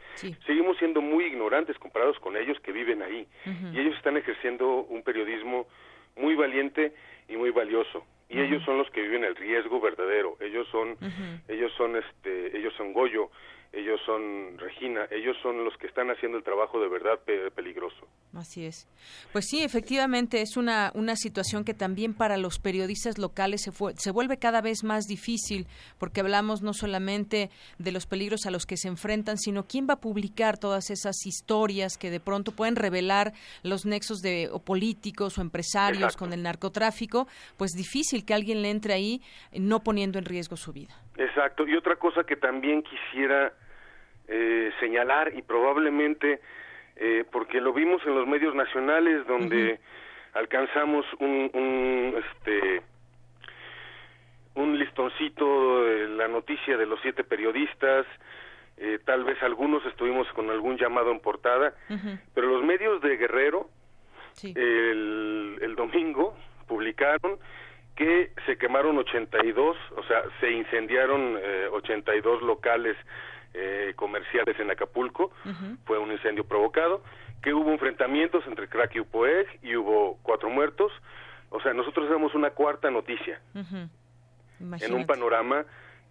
seguimos 0.45 0.77
siendo 0.77 1.01
muy 1.01 1.25
ignorantes 1.25 1.77
comparados 1.77 2.19
con 2.19 2.37
ellos 2.37 2.59
que 2.61 2.71
viven 2.71 3.01
ahí. 3.01 3.27
Y 3.73 3.79
ellos 3.79 3.95
están 3.97 4.17
ejerciendo 4.17 4.83
un 4.83 5.03
periodismo 5.03 5.67
muy 6.15 6.35
valiente 6.35 6.93
y 7.27 7.35
muy 7.37 7.51
valioso. 7.51 8.05
Y 8.29 8.39
ellos 8.39 8.63
son 8.63 8.77
los 8.77 8.89
que 8.91 9.01
viven 9.01 9.25
el 9.25 9.35
riesgo 9.35 9.81
verdadero. 9.81 10.37
Ellos 10.39 10.65
son, 10.71 10.97
ellos 11.49 11.71
son, 11.77 11.97
este, 11.97 12.57
ellos 12.57 12.73
son 12.77 12.93
Goyo. 12.93 13.29
Ellos 13.73 14.01
son, 14.05 14.57
Regina, 14.57 15.07
ellos 15.11 15.37
son 15.41 15.63
los 15.63 15.77
que 15.77 15.87
están 15.87 16.09
haciendo 16.09 16.37
el 16.37 16.43
trabajo 16.43 16.81
de 16.81 16.89
verdad 16.89 17.19
peligroso. 17.55 18.05
Así 18.33 18.65
es. 18.65 18.89
Pues 19.31 19.45
sí, 19.47 19.63
efectivamente 19.63 20.41
es 20.41 20.57
una, 20.57 20.91
una 20.93 21.15
situación 21.15 21.63
que 21.63 21.73
también 21.73 22.13
para 22.13 22.37
los 22.37 22.59
periodistas 22.59 23.17
locales 23.17 23.61
se, 23.61 23.71
fue, 23.71 23.93
se 23.95 24.11
vuelve 24.11 24.37
cada 24.37 24.61
vez 24.61 24.83
más 24.83 25.05
difícil, 25.05 25.67
porque 25.99 26.19
hablamos 26.19 26.61
no 26.61 26.73
solamente 26.73 27.49
de 27.77 27.91
los 27.93 28.07
peligros 28.07 28.45
a 28.45 28.51
los 28.51 28.65
que 28.65 28.75
se 28.75 28.89
enfrentan, 28.89 29.37
sino 29.37 29.63
quién 29.63 29.87
va 29.89 29.93
a 29.93 30.01
publicar 30.01 30.57
todas 30.57 30.89
esas 30.89 31.25
historias 31.25 31.97
que 31.97 32.09
de 32.09 32.19
pronto 32.19 32.51
pueden 32.51 32.75
revelar 32.75 33.31
los 33.63 33.85
nexos 33.85 34.19
de 34.19 34.49
o 34.51 34.59
políticos 34.59 35.37
o 35.37 35.41
empresarios 35.41 36.17
con 36.17 36.33
el 36.33 36.43
narcotráfico, 36.43 37.27
pues 37.57 37.71
difícil 37.71 38.25
que 38.25 38.33
alguien 38.33 38.61
le 38.61 38.69
entre 38.69 38.93
ahí 38.93 39.21
no 39.53 39.81
poniendo 39.81 40.19
en 40.19 40.25
riesgo 40.25 40.57
su 40.57 40.73
vida. 40.73 40.93
Exacto. 41.17 41.67
Y 41.67 41.75
otra 41.75 41.95
cosa 41.95 42.23
que 42.23 42.35
también 42.35 42.83
quisiera 42.83 43.53
eh, 44.33 44.71
señalar 44.79 45.33
y 45.35 45.41
probablemente 45.41 46.39
eh, 46.95 47.25
porque 47.31 47.59
lo 47.59 47.73
vimos 47.73 48.01
en 48.05 48.15
los 48.15 48.25
medios 48.25 48.55
nacionales 48.55 49.27
donde 49.27 49.79
alcanzamos 50.33 51.05
un, 51.19 51.51
un 51.53 52.15
este 52.17 52.81
un 54.55 54.79
listoncito 54.79 55.83
de 55.83 56.07
la 56.07 56.29
noticia 56.29 56.77
de 56.77 56.85
los 56.85 57.01
siete 57.01 57.25
periodistas 57.25 58.05
eh, 58.77 58.99
tal 59.03 59.25
vez 59.25 59.41
algunos 59.43 59.85
estuvimos 59.85 60.27
con 60.29 60.49
algún 60.49 60.77
llamado 60.77 61.11
en 61.11 61.19
portada 61.19 61.73
pero 62.33 62.47
los 62.47 62.63
medios 62.63 63.01
de 63.01 63.17
Guerrero 63.17 63.69
el, 64.43 65.57
el 65.61 65.75
domingo 65.75 66.37
publicaron 66.67 67.37
que 67.95 68.31
se 68.45 68.57
quemaron 68.57 68.97
82, 68.97 69.77
o 69.97 70.03
sea, 70.03 70.23
se 70.39 70.49
incendiaron 70.51 71.37
eh, 71.37 71.67
82 71.71 72.41
locales 72.41 72.95
eh, 73.53 73.93
comerciales 73.95 74.59
en 74.59 74.71
Acapulco, 74.71 75.31
fue 75.85 75.97
un 75.97 76.11
incendio 76.11 76.43
provocado, 76.45 77.03
que 77.41 77.53
hubo 77.53 77.71
enfrentamientos 77.71 78.45
entre 78.47 78.67
Crack 78.67 78.95
y 78.95 78.99
Upoeg 79.01 79.47
y 79.61 79.75
hubo 79.75 80.17
cuatro 80.21 80.49
muertos, 80.49 80.91
o 81.49 81.59
sea, 81.61 81.73
nosotros 81.73 82.09
damos 82.09 82.33
una 82.35 82.51
cuarta 82.51 82.89
noticia. 82.91 83.41
En 84.59 84.93
un 84.93 85.05
panorama 85.05 85.65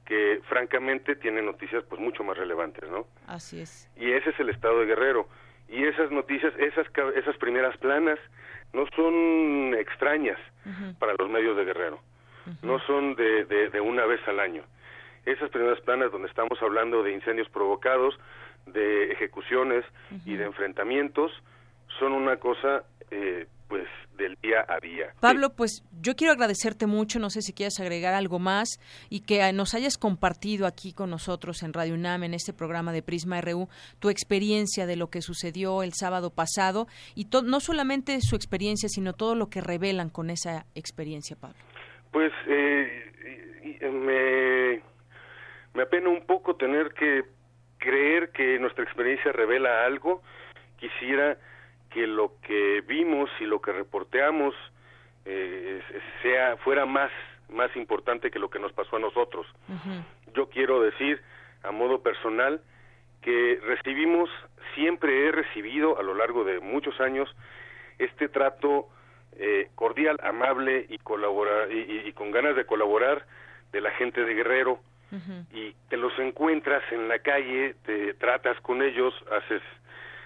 que 0.04 0.40
francamente 0.48 1.14
tiene 1.14 1.40
noticias 1.40 1.84
pues 1.88 2.00
mucho 2.00 2.24
más 2.24 2.36
relevantes, 2.36 2.90
¿no? 2.90 3.06
Así 3.28 3.60
es. 3.60 3.88
Y 3.96 4.10
ese 4.10 4.30
es 4.30 4.40
el 4.40 4.48
estado 4.48 4.80
de 4.80 4.86
Guerrero. 4.86 5.28
Y 5.68 5.84
esas 5.84 6.10
noticias, 6.10 6.52
esas, 6.58 6.86
esas 7.14 7.36
primeras 7.36 7.76
planas, 7.76 8.18
no 8.72 8.86
son 8.96 9.74
extrañas 9.78 10.38
para 10.98 11.14
los 11.18 11.30
medios 11.30 11.56
de 11.56 11.64
Guerrero, 11.64 12.00
no 12.62 12.78
son 12.80 13.14
de, 13.14 13.44
de, 13.44 13.80
una 13.80 14.04
vez 14.04 14.20
al 14.26 14.40
año. 14.40 14.62
Esas 15.26 15.50
primeras 15.50 15.80
planas 15.82 16.10
donde 16.12 16.28
estamos 16.28 16.60
hablando 16.62 17.02
de 17.02 17.12
incendios 17.12 17.48
provocados, 17.50 18.18
de 18.66 19.12
ejecuciones 19.12 19.84
y 20.24 20.36
de 20.36 20.44
enfrentamientos, 20.44 21.32
son 21.98 22.12
una 22.12 22.36
cosa 22.36 22.84
eh, 23.10 23.46
pues 23.68 23.86
del 24.16 24.36
día 24.42 24.66
a 24.68 24.78
día. 24.80 25.14
Pablo, 25.20 25.54
pues 25.54 25.84
yo 26.00 26.14
quiero 26.14 26.32
agradecerte 26.32 26.86
mucho, 26.86 27.18
no 27.18 27.30
sé 27.30 27.40
si 27.40 27.52
quieres 27.52 27.78
agregar 27.80 28.14
algo 28.14 28.38
más 28.38 28.68
y 29.08 29.20
que 29.20 29.50
nos 29.52 29.74
hayas 29.74 29.96
compartido 29.96 30.66
aquí 30.66 30.92
con 30.92 31.08
nosotros 31.08 31.62
en 31.62 31.72
Radio 31.72 31.94
UNAM, 31.94 32.24
en 32.24 32.34
este 32.34 32.52
programa 32.52 32.92
de 32.92 33.02
Prisma 33.02 33.40
RU, 33.40 33.68
tu 33.98 34.10
experiencia 34.10 34.86
de 34.86 34.96
lo 34.96 35.08
que 35.08 35.22
sucedió 35.22 35.82
el 35.82 35.92
sábado 35.94 36.30
pasado 36.30 36.86
y 37.14 37.28
no 37.44 37.60
solamente 37.60 38.18
su 38.20 38.36
experiencia, 38.36 38.88
sino 38.88 39.14
todo 39.14 39.34
lo 39.34 39.48
que 39.48 39.60
revelan 39.60 40.10
con 40.10 40.30
esa 40.30 40.66
experiencia, 40.74 41.36
Pablo. 41.40 41.56
Pues 42.10 42.32
eh, 42.48 43.80
me, 43.82 44.82
me 45.74 45.82
apena 45.82 46.08
un 46.08 46.26
poco 46.26 46.56
tener 46.56 46.92
que 46.94 47.24
creer 47.78 48.30
que 48.30 48.58
nuestra 48.58 48.84
experiencia 48.84 49.32
revela 49.32 49.84
algo. 49.84 50.22
Quisiera 50.78 51.38
que 51.90 52.06
lo 52.06 52.34
que 52.42 52.82
vimos 52.86 53.30
y 53.40 53.44
lo 53.44 53.60
que 53.60 53.72
reporteamos 53.72 54.54
eh, 55.24 55.82
sea 56.22 56.56
fuera 56.58 56.86
más 56.86 57.10
más 57.50 57.74
importante 57.76 58.30
que 58.30 58.38
lo 58.38 58.48
que 58.48 58.58
nos 58.58 58.72
pasó 58.72 58.96
a 58.96 59.00
nosotros. 59.00 59.46
Yo 60.34 60.48
quiero 60.48 60.80
decir 60.80 61.20
a 61.62 61.70
modo 61.72 62.02
personal 62.02 62.60
que 63.22 63.60
recibimos 63.62 64.30
siempre 64.74 65.26
he 65.26 65.32
recibido 65.32 65.98
a 65.98 66.02
lo 66.02 66.14
largo 66.14 66.44
de 66.44 66.60
muchos 66.60 67.00
años 67.00 67.28
este 67.98 68.28
trato 68.28 68.88
eh, 69.36 69.68
cordial, 69.74 70.18
amable 70.22 70.86
y 70.88 70.98
colaborar 70.98 71.70
y, 71.70 72.12
con 72.12 72.30
ganas 72.30 72.56
de 72.56 72.64
colaborar 72.64 73.26
de 73.72 73.80
la 73.80 73.90
gente 73.92 74.24
de 74.24 74.34
Guerrero 74.34 74.80
y 75.52 75.74
te 75.88 75.96
los 75.96 76.16
encuentras 76.18 76.82
en 76.92 77.08
la 77.08 77.18
calle, 77.18 77.74
te 77.84 78.14
tratas 78.14 78.60
con 78.60 78.82
ellos, 78.82 79.14
haces 79.32 79.62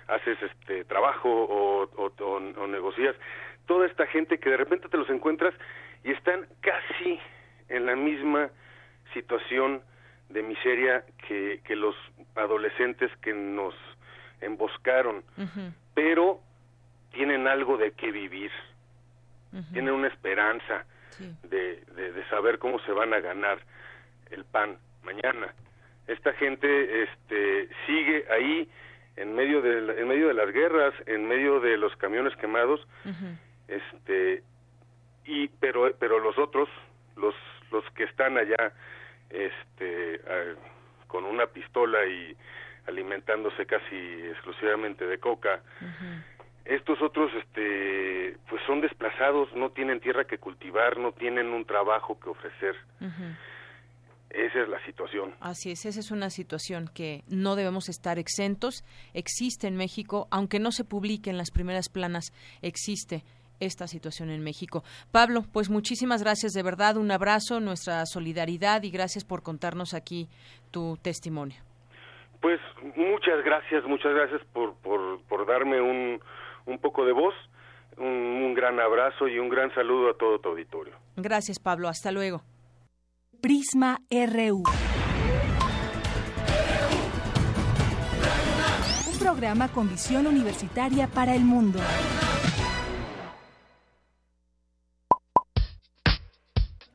haces 0.08 0.36
este 0.42 0.84
trabajo 0.84 1.30
o, 1.30 1.88
o, 1.96 2.66
negocias, 2.66 3.16
toda 3.66 3.86
esta 3.86 4.06
gente 4.06 4.38
que 4.38 4.50
de 4.50 4.56
repente 4.56 4.88
te 4.88 4.96
los 4.96 5.08
encuentras 5.08 5.54
y 6.02 6.12
están 6.12 6.46
casi 6.60 7.18
en 7.68 7.86
la 7.86 7.96
misma 7.96 8.50
situación 9.12 9.82
de 10.28 10.42
miseria 10.42 11.04
que, 11.26 11.60
que 11.64 11.76
los 11.76 11.94
adolescentes 12.34 13.10
que 13.22 13.32
nos 13.32 13.74
emboscaron, 14.40 15.24
pero 15.94 16.40
tienen 17.12 17.46
algo 17.46 17.78
de 17.78 17.92
qué 17.92 18.10
vivir, 18.10 18.50
tienen 19.72 19.94
una 19.94 20.08
esperanza 20.08 20.84
de, 21.44 21.80
de, 21.94 22.12
de, 22.12 22.28
saber 22.28 22.58
cómo 22.58 22.80
se 22.80 22.90
van 22.90 23.14
a 23.14 23.20
ganar 23.20 23.58
el 24.34 24.44
pan 24.44 24.78
mañana. 25.04 25.54
Esta 26.06 26.32
gente 26.34 27.02
este, 27.02 27.68
sigue 27.86 28.26
ahí 28.30 28.68
en 29.16 29.34
medio 29.34 29.62
de 29.62 30.00
en 30.00 30.08
medio 30.08 30.28
de 30.28 30.34
las 30.34 30.52
guerras, 30.52 30.92
en 31.06 31.26
medio 31.26 31.60
de 31.60 31.76
los 31.76 31.94
camiones 31.96 32.36
quemados, 32.36 32.86
este 33.68 34.42
y 35.24 35.48
pero 35.60 35.94
pero 35.98 36.18
los 36.18 36.36
otros, 36.38 36.68
los 37.16 37.34
los 37.70 37.84
que 37.92 38.04
están 38.04 38.36
allá 38.36 38.72
este 39.30 40.20
con 41.06 41.24
una 41.24 41.46
pistola 41.46 42.04
y 42.06 42.36
alimentándose 42.86 43.66
casi 43.66 43.96
exclusivamente 44.30 45.06
de 45.06 45.18
coca. 45.18 45.62
Estos 46.64 47.00
otros 47.00 47.32
este 47.34 48.36
pues 48.48 48.60
son 48.66 48.80
desplazados, 48.80 49.54
no 49.54 49.70
tienen 49.70 50.00
tierra 50.00 50.24
que 50.24 50.38
cultivar, 50.38 50.98
no 50.98 51.12
tienen 51.12 51.48
un 51.48 51.64
trabajo 51.64 52.18
que 52.18 52.30
ofrecer. 52.30 52.74
Esa 54.34 54.62
es 54.62 54.68
la 54.68 54.84
situación. 54.84 55.32
Así 55.40 55.70
es, 55.70 55.86
esa 55.86 56.00
es 56.00 56.10
una 56.10 56.28
situación 56.28 56.90
que 56.92 57.22
no 57.28 57.54
debemos 57.54 57.88
estar 57.88 58.18
exentos. 58.18 58.84
Existe 59.12 59.68
en 59.68 59.76
México, 59.76 60.26
aunque 60.32 60.58
no 60.58 60.72
se 60.72 60.84
publique 60.84 61.30
en 61.30 61.38
las 61.38 61.52
primeras 61.52 61.88
planas, 61.88 62.32
existe 62.60 63.22
esta 63.60 63.86
situación 63.86 64.30
en 64.30 64.42
México. 64.42 64.82
Pablo, 65.12 65.44
pues 65.52 65.70
muchísimas 65.70 66.22
gracias 66.22 66.52
de 66.52 66.64
verdad, 66.64 66.96
un 66.96 67.12
abrazo, 67.12 67.60
nuestra 67.60 68.04
solidaridad 68.06 68.82
y 68.82 68.90
gracias 68.90 69.24
por 69.24 69.42
contarnos 69.42 69.94
aquí 69.94 70.28
tu 70.72 70.96
testimonio. 71.00 71.62
Pues 72.40 72.60
muchas 72.96 73.42
gracias, 73.44 73.84
muchas 73.84 74.12
gracias 74.14 74.42
por, 74.52 74.74
por, 74.78 75.22
por 75.28 75.46
darme 75.46 75.80
un, 75.80 76.20
un 76.66 76.78
poco 76.78 77.06
de 77.06 77.12
voz, 77.12 77.34
un, 77.96 78.06
un 78.06 78.54
gran 78.54 78.80
abrazo 78.80 79.28
y 79.28 79.38
un 79.38 79.48
gran 79.48 79.72
saludo 79.74 80.10
a 80.10 80.18
todo 80.18 80.40
tu 80.40 80.48
auditorio. 80.48 80.94
Gracias, 81.16 81.60
Pablo, 81.60 81.88
hasta 81.88 82.10
luego. 82.10 82.42
Prisma 83.44 84.00
RU. 84.10 84.62
Un 89.06 89.18
programa 89.18 89.68
con 89.68 89.90
visión 89.90 90.26
universitaria 90.26 91.08
para 91.08 91.34
el 91.34 91.42
mundo. 91.42 91.78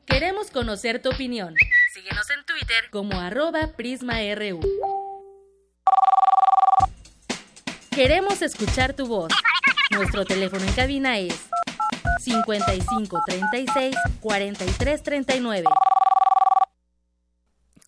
Queremos 0.08 0.50
conocer 0.50 1.00
tu 1.04 1.12
opinión. 1.12 1.54
Síguenos 1.94 2.28
en 2.32 2.44
Twitter 2.46 2.90
como 2.90 3.20
arroba 3.20 3.68
PrismaRU. 3.78 4.60
Queremos 7.92 8.42
escuchar 8.42 8.96
tu 8.96 9.06
voz. 9.06 9.32
Nuestro 9.92 10.26
teléfono 10.26 10.66
en 10.66 10.74
cabina 10.74 11.20
es 11.20 11.48
55 12.22 13.22
36 13.28 13.96
43 14.20 15.04
39. 15.04 15.66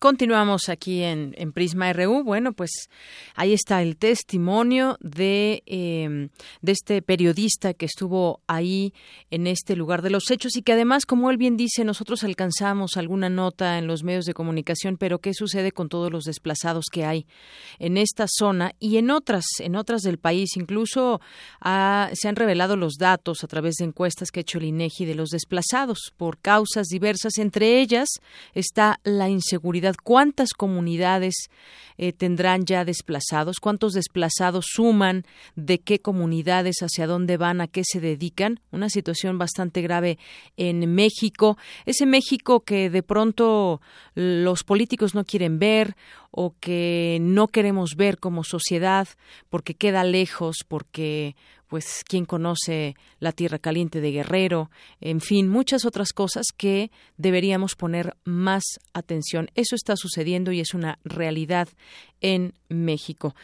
Continuamos 0.02 0.68
aquí 0.68 1.04
en, 1.04 1.52
Prisma 1.52 1.92
RU. 1.92 2.24
Bueno, 2.24 2.54
pues 2.54 2.90
ahí 3.36 3.52
está 3.52 3.82
el 3.82 3.96
testimonio 3.96 4.96
de, 4.98 5.62
em, 5.64 6.30
de 6.60 6.72
este 6.72 7.02
periodista 7.02 7.72
que 7.72 7.86
estuvo 7.86 8.40
ahí 8.48 8.94
en 9.30 9.46
este 9.46 9.76
lugar 9.76 10.02
de 10.02 10.10
los 10.10 10.28
hechos 10.32 10.56
y 10.56 10.62
que 10.62 10.72
además, 10.72 11.06
como 11.06 11.30
él 11.30 11.36
bien 11.36 11.56
dice, 11.56 11.84
nosotros 11.84 12.24
alcanzamos 12.24 12.96
alguna 12.96 13.28
nota 13.28 13.78
en 13.78 13.86
los 13.86 14.02
medios 14.02 14.24
de 14.24 14.34
comunicación, 14.34 14.96
pero 14.96 15.20
¿qué 15.20 15.34
sucede 15.34 15.70
con 15.70 15.88
todos 15.88 16.10
los 16.10 16.24
desplazados 16.24 16.86
que 16.90 17.04
hay 17.04 17.24
en 17.78 17.96
esta 17.96 18.26
zona 18.26 18.72
y 18.80 18.96
en 18.96 19.08
otras, 19.08 19.44
en 19.60 19.76
otras 19.76 20.02
del 20.02 20.18
país? 20.18 20.56
Incluso 20.56 21.20
se 21.62 22.28
han 22.28 22.34
revelado 22.34 22.74
los 22.74 22.94
datos 22.94 23.44
a 23.44 23.46
través 23.46 23.76
de 23.76 23.84
encuestas 23.84 24.32
que 24.32 24.40
ha 24.40 24.42
hecho 24.42 24.58
el 24.58 24.64
INEGI 24.64 25.04
de 25.04 25.14
los 25.14 25.28
desplazados 25.28 26.12
por 26.16 26.38
causas 26.38 26.88
diversas. 26.88 27.38
Entre 27.38 27.80
ellas 27.80 28.08
está 28.52 28.98
la 29.04 29.28
inseguridad 29.28 29.91
¿Cuántas 30.02 30.50
comunidades 30.54 31.34
eh, 31.98 32.12
tendrán 32.12 32.64
ya 32.64 32.84
desplazados? 32.84 33.56
¿Cuántos 33.60 33.92
desplazados 33.92 34.66
suman? 34.72 35.24
¿De 35.54 35.78
qué 35.78 36.00
comunidades? 36.00 36.76
¿Hacia 36.82 37.06
dónde 37.06 37.36
van? 37.36 37.60
¿A 37.60 37.66
qué 37.66 37.82
se 37.84 38.00
dedican? 38.00 38.60
Una 38.70 38.88
situación 38.88 39.38
bastante 39.38 39.82
grave 39.82 40.18
en 40.56 40.94
México. 40.94 41.58
Ese 41.86 42.06
México 42.06 42.60
que 42.60 42.90
de 42.90 43.02
pronto 43.02 43.80
los 44.14 44.64
políticos 44.64 45.14
no 45.14 45.24
quieren 45.24 45.58
ver 45.58 45.96
o 46.30 46.54
que 46.58 47.18
no 47.20 47.48
queremos 47.48 47.94
ver 47.96 48.18
como 48.18 48.42
sociedad 48.42 49.06
porque 49.50 49.74
queda 49.74 50.02
lejos, 50.02 50.58
porque 50.66 51.36
pues 51.72 52.04
quién 52.06 52.26
conoce 52.26 52.96
la 53.18 53.32
tierra 53.32 53.58
caliente 53.58 54.02
de 54.02 54.10
Guerrero, 54.10 54.70
en 55.00 55.22
fin, 55.22 55.48
muchas 55.48 55.86
otras 55.86 56.12
cosas 56.12 56.44
que 56.54 56.90
deberíamos 57.16 57.76
poner 57.76 58.14
más 58.24 58.62
atención. 58.92 59.48
Eso 59.54 59.74
está 59.74 59.96
sucediendo 59.96 60.52
y 60.52 60.60
es 60.60 60.74
una 60.74 60.98
realidad 61.02 61.70
en 62.20 62.52
México. 62.68 63.34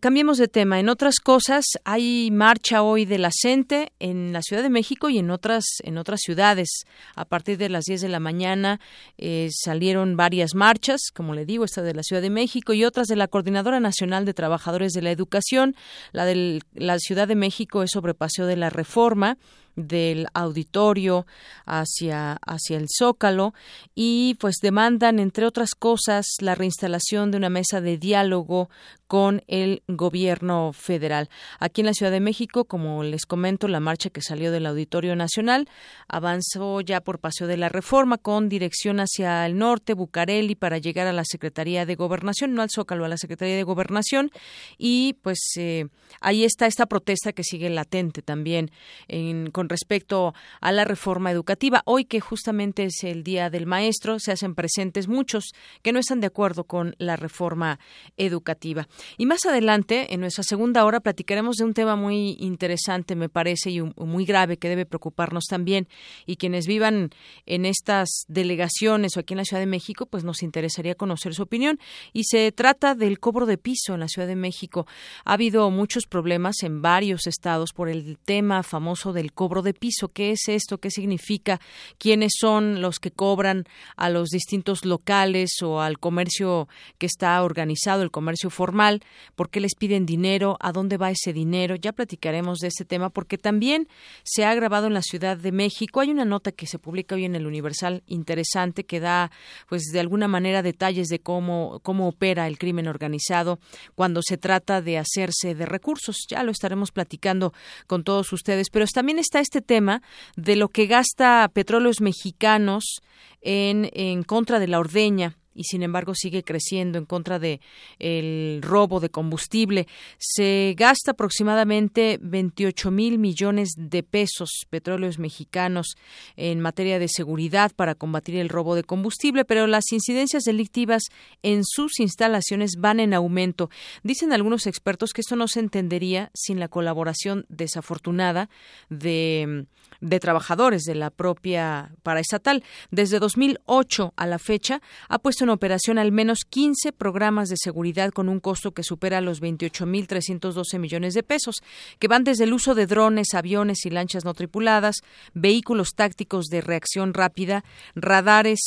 Cambiemos 0.00 0.38
de 0.38 0.48
tema. 0.48 0.80
En 0.80 0.88
otras 0.88 1.20
cosas, 1.20 1.66
hay 1.84 2.30
marcha 2.30 2.82
hoy 2.82 3.04
de 3.04 3.18
la 3.18 3.28
CENTE 3.30 3.92
en 3.98 4.32
la 4.32 4.40
Ciudad 4.40 4.62
de 4.62 4.70
México 4.70 5.10
y 5.10 5.18
en 5.18 5.30
otras, 5.30 5.66
en 5.82 5.98
otras 5.98 6.20
ciudades. 6.22 6.84
A 7.14 7.26
partir 7.26 7.58
de 7.58 7.68
las 7.68 7.84
10 7.84 8.00
de 8.00 8.08
la 8.08 8.18
mañana 8.18 8.80
eh, 9.18 9.50
salieron 9.52 10.16
varias 10.16 10.54
marchas, 10.54 11.10
como 11.14 11.34
le 11.34 11.44
digo, 11.44 11.66
esta 11.66 11.82
de 11.82 11.92
la 11.92 12.02
Ciudad 12.02 12.22
de 12.22 12.30
México 12.30 12.72
y 12.72 12.86
otras 12.86 13.06
de 13.06 13.16
la 13.16 13.28
Coordinadora 13.28 13.78
Nacional 13.78 14.24
de 14.24 14.32
Trabajadores 14.32 14.92
de 14.92 15.02
la 15.02 15.10
Educación. 15.10 15.76
La 16.12 16.24
de 16.24 16.62
la 16.72 16.98
Ciudad 16.98 17.28
de 17.28 17.36
México 17.36 17.82
es 17.82 17.90
sobre 17.90 18.14
Paseo 18.14 18.46
de 18.46 18.56
la 18.56 18.70
Reforma 18.70 19.36
del 19.76 20.26
auditorio 20.32 21.26
hacia, 21.66 22.38
hacia 22.44 22.78
el 22.78 22.86
Zócalo 22.88 23.54
y 23.94 24.34
pues 24.40 24.56
demandan, 24.62 25.18
entre 25.18 25.46
otras 25.46 25.74
cosas, 25.78 26.26
la 26.40 26.54
reinstalación 26.54 27.30
de 27.30 27.36
una 27.36 27.50
mesa 27.50 27.80
de 27.80 27.98
diálogo 27.98 28.70
con 29.06 29.42
el 29.46 29.82
gobierno 29.88 30.72
federal. 30.72 31.28
Aquí 31.58 31.80
en 31.80 31.86
la 31.86 31.94
Ciudad 31.94 32.12
de 32.12 32.20
México, 32.20 32.64
como 32.64 33.02
les 33.02 33.26
comento, 33.26 33.68
la 33.68 33.80
marcha 33.80 34.10
que 34.10 34.22
salió 34.22 34.50
del 34.50 34.66
Auditorio 34.66 35.14
Nacional 35.16 35.68
avanzó 36.08 36.80
ya 36.80 37.00
por 37.00 37.18
Paseo 37.18 37.46
de 37.46 37.56
la 37.56 37.68
Reforma 37.68 38.18
con 38.18 38.48
dirección 38.48 39.00
hacia 39.00 39.46
el 39.46 39.58
norte, 39.58 39.94
Bucareli, 39.94 40.54
para 40.54 40.78
llegar 40.78 41.06
a 41.06 41.12
la 41.12 41.24
Secretaría 41.24 41.86
de 41.86 41.94
Gobernación, 41.94 42.54
no 42.54 42.62
al 42.62 42.70
Zócalo, 42.70 43.04
a 43.04 43.08
la 43.08 43.16
Secretaría 43.16 43.56
de 43.56 43.62
Gobernación. 43.62 44.30
Y 44.78 45.16
pues 45.22 45.38
eh, 45.56 45.86
ahí 46.20 46.44
está 46.44 46.66
esta 46.66 46.86
protesta 46.86 47.32
que 47.32 47.44
sigue 47.44 47.70
latente 47.70 48.22
también 48.22 48.70
en, 49.08 49.50
con 49.50 49.68
respecto 49.68 50.34
a 50.60 50.72
la 50.72 50.84
reforma 50.84 51.30
educativa. 51.30 51.82
Hoy 51.84 52.04
que 52.04 52.20
justamente 52.20 52.84
es 52.84 53.04
el 53.04 53.22
Día 53.22 53.50
del 53.50 53.66
Maestro, 53.66 54.18
se 54.18 54.32
hacen 54.32 54.54
presentes 54.54 55.08
muchos 55.08 55.52
que 55.82 55.92
no 55.92 55.98
están 55.98 56.20
de 56.20 56.26
acuerdo 56.26 56.64
con 56.64 56.94
la 56.98 57.16
reforma 57.16 57.78
educativa. 58.16 58.88
Y 59.16 59.26
más 59.26 59.44
adelante, 59.44 60.14
en 60.14 60.20
nuestra 60.20 60.44
segunda 60.44 60.84
hora, 60.84 61.00
platicaremos 61.00 61.56
de 61.56 61.64
un 61.64 61.74
tema 61.74 61.96
muy 61.96 62.36
interesante, 62.38 63.16
me 63.16 63.28
parece, 63.28 63.70
y 63.70 63.80
muy 63.80 64.24
grave 64.24 64.56
que 64.56 64.68
debe 64.68 64.86
preocuparnos 64.86 65.44
también. 65.44 65.88
Y 66.26 66.36
quienes 66.36 66.66
vivan 66.66 67.10
en 67.46 67.66
estas 67.66 68.08
delegaciones 68.28 69.16
o 69.16 69.20
aquí 69.20 69.34
en 69.34 69.38
la 69.38 69.44
Ciudad 69.44 69.60
de 69.60 69.66
México, 69.66 70.06
pues 70.06 70.24
nos 70.24 70.42
interesaría 70.42 70.94
conocer 70.94 71.34
su 71.34 71.42
opinión. 71.42 71.78
Y 72.12 72.24
se 72.24 72.52
trata 72.52 72.94
del 72.94 73.18
cobro 73.18 73.46
de 73.46 73.58
piso 73.58 73.94
en 73.94 74.00
la 74.00 74.08
Ciudad 74.08 74.28
de 74.28 74.36
México. 74.36 74.86
Ha 75.24 75.34
habido 75.34 75.70
muchos 75.70 76.06
problemas 76.06 76.62
en 76.62 76.82
varios 76.82 77.26
estados 77.26 77.72
por 77.72 77.88
el 77.88 78.18
tema 78.24 78.62
famoso 78.62 79.12
del 79.12 79.32
cobro 79.32 79.62
de 79.62 79.74
piso. 79.74 80.08
¿Qué 80.08 80.30
es 80.30 80.48
esto? 80.48 80.78
¿Qué 80.78 80.90
significa? 80.90 81.60
¿Quiénes 81.98 82.32
son 82.38 82.80
los 82.80 82.98
que 82.98 83.10
cobran 83.10 83.64
a 83.96 84.10
los 84.10 84.28
distintos 84.28 84.84
locales 84.84 85.62
o 85.62 85.80
al 85.80 85.98
comercio 85.98 86.68
que 86.98 87.06
está 87.06 87.42
organizado, 87.42 88.02
el 88.02 88.10
comercio 88.10 88.50
formal? 88.50 88.85
¿Por 89.34 89.50
qué 89.50 89.60
les 89.60 89.74
piden 89.74 90.06
dinero? 90.06 90.56
¿A 90.60 90.72
dónde 90.72 90.96
va 90.96 91.10
ese 91.10 91.32
dinero? 91.32 91.76
Ya 91.76 91.92
platicaremos 91.92 92.58
de 92.58 92.68
este 92.68 92.84
tema 92.84 93.10
porque 93.10 93.38
también 93.38 93.88
se 94.22 94.44
ha 94.44 94.54
grabado 94.54 94.86
en 94.86 94.94
la 94.94 95.02
Ciudad 95.02 95.36
de 95.36 95.52
México. 95.52 96.00
Hay 96.00 96.10
una 96.10 96.24
nota 96.24 96.52
que 96.52 96.66
se 96.66 96.78
publica 96.78 97.14
hoy 97.14 97.24
en 97.24 97.34
el 97.34 97.46
Universal 97.46 98.02
interesante 98.06 98.84
que 98.84 99.00
da, 99.00 99.30
pues, 99.68 99.84
de 99.92 100.00
alguna 100.00 100.28
manera 100.28 100.62
detalles 100.62 101.08
de 101.08 101.18
cómo, 101.18 101.80
cómo 101.82 102.08
opera 102.08 102.46
el 102.46 102.58
crimen 102.58 102.88
organizado 102.88 103.58
cuando 103.94 104.20
se 104.22 104.38
trata 104.38 104.80
de 104.80 104.98
hacerse 104.98 105.54
de 105.54 105.66
recursos. 105.66 106.26
Ya 106.28 106.42
lo 106.42 106.52
estaremos 106.52 106.92
platicando 106.92 107.52
con 107.86 108.04
todos 108.04 108.32
ustedes. 108.32 108.70
Pero 108.70 108.86
también 108.92 109.18
está 109.18 109.40
este 109.40 109.60
tema 109.60 110.02
de 110.36 110.56
lo 110.56 110.68
que 110.68 110.86
gasta 110.86 111.50
Petróleos 111.52 112.00
Mexicanos 112.00 113.02
en, 113.42 113.90
en 113.92 114.22
contra 114.22 114.58
de 114.58 114.68
la 114.68 114.78
ordeña 114.78 115.36
y 115.56 115.64
sin 115.64 115.82
embargo 115.82 116.14
sigue 116.14 116.42
creciendo 116.42 116.98
en 116.98 117.06
contra 117.06 117.38
de 117.38 117.60
el 117.98 118.60
robo 118.62 119.00
de 119.00 119.08
combustible. 119.08 119.86
Se 120.18 120.74
gasta 120.76 121.12
aproximadamente 121.12 122.18
28 122.20 122.90
mil 122.90 123.18
millones 123.18 123.70
de 123.76 124.02
pesos 124.02 124.50
petróleos 124.70 125.18
mexicanos 125.18 125.96
en 126.36 126.60
materia 126.60 126.98
de 126.98 127.08
seguridad 127.08 127.72
para 127.74 127.94
combatir 127.94 128.36
el 128.36 128.48
robo 128.48 128.74
de 128.74 128.84
combustible, 128.84 129.44
pero 129.44 129.66
las 129.66 129.90
incidencias 129.92 130.44
delictivas 130.44 131.04
en 131.42 131.64
sus 131.64 131.98
instalaciones 132.00 132.72
van 132.78 133.00
en 133.00 133.14
aumento. 133.14 133.70
Dicen 134.02 134.32
algunos 134.32 134.66
expertos 134.66 135.12
que 135.12 135.22
esto 135.22 135.36
no 135.36 135.48
se 135.48 135.60
entendería 135.60 136.30
sin 136.34 136.60
la 136.60 136.68
colaboración 136.68 137.46
desafortunada 137.48 138.50
de, 138.90 139.66
de 140.00 140.20
trabajadores 140.20 140.82
de 140.82 140.94
la 140.94 141.10
propia 141.10 141.92
paraestatal. 142.02 142.62
Desde 142.90 143.18
2008 143.18 144.12
a 144.16 144.26
la 144.26 144.38
fecha 144.38 144.80
ha 145.08 145.18
puesto 145.18 145.45
en 145.46 145.50
operación 145.50 145.98
al 145.98 146.12
menos 146.12 146.40
15 146.48 146.92
programas 146.92 147.48
de 147.48 147.56
seguridad 147.56 148.10
con 148.10 148.28
un 148.28 148.40
costo 148.40 148.72
que 148.72 148.82
supera 148.82 149.20
los 149.20 149.40
28.312 149.40 150.78
millones 150.78 151.14
de 151.14 151.22
pesos, 151.22 151.62
que 151.98 152.08
van 152.08 152.24
desde 152.24 152.44
el 152.44 152.52
uso 152.52 152.74
de 152.74 152.86
drones, 152.86 153.34
aviones 153.34 153.86
y 153.86 153.90
lanchas 153.90 154.24
no 154.24 154.34
tripuladas, 154.34 154.96
vehículos 155.34 155.90
tácticos 155.94 156.46
de 156.46 156.60
reacción 156.60 157.14
rápida, 157.14 157.64
radares 157.94 158.58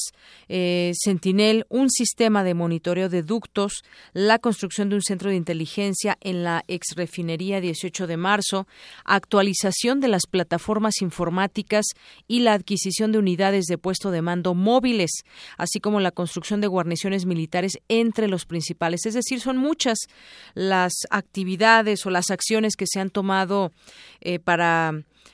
eh, 0.48 0.94
Sentinel, 0.96 1.66
un 1.70 1.90
sistema 1.90 2.44
de 2.44 2.54
monitoreo 2.54 3.10
de 3.10 3.24
ductos, 3.24 3.84
la 4.14 4.40
construcción 4.40 4.90
de 4.90 4.96
un 4.96 5.02
centro 5.02 5.30
de 5.30 5.36
inteligencia 5.36 6.18
en 6.22 6.44
la 6.44 6.64
exrefinería 6.68 7.62
18 7.62 8.08
de 8.08 8.18
marzo, 8.18 8.68
actualización 9.04 10.00
de 10.00 10.08
las 10.08 10.26
plataformas 10.28 11.02
informáticas 11.02 11.86
y 12.28 12.40
la 12.40 12.54
adquisición 12.54 13.12
de 13.12 13.20
unidades 13.20 13.66
de 13.66 13.78
puesto 13.78 14.12
de 14.12 14.22
mando 14.22 14.54
móviles, 14.54 15.12
así 15.58 15.80
como 15.80 16.00
la 16.00 16.12
construcción 16.12 16.62
de 16.62 16.69
guarniciones 16.70 17.26
militares 17.26 17.80
entre 17.90 18.28
los 18.28 18.46
principales. 18.46 19.06
Es 19.06 19.14
decir, 19.14 19.40
son 19.42 19.58
muchas 19.58 19.98
las 20.54 20.94
actividades 21.10 22.06
o 22.06 22.10
las 22.10 22.30
acciones 22.30 22.76
que 22.76 22.86
se 22.88 23.00
han 23.00 23.10
tomado 23.10 23.72
eh, 24.22 24.40
para 24.40 24.94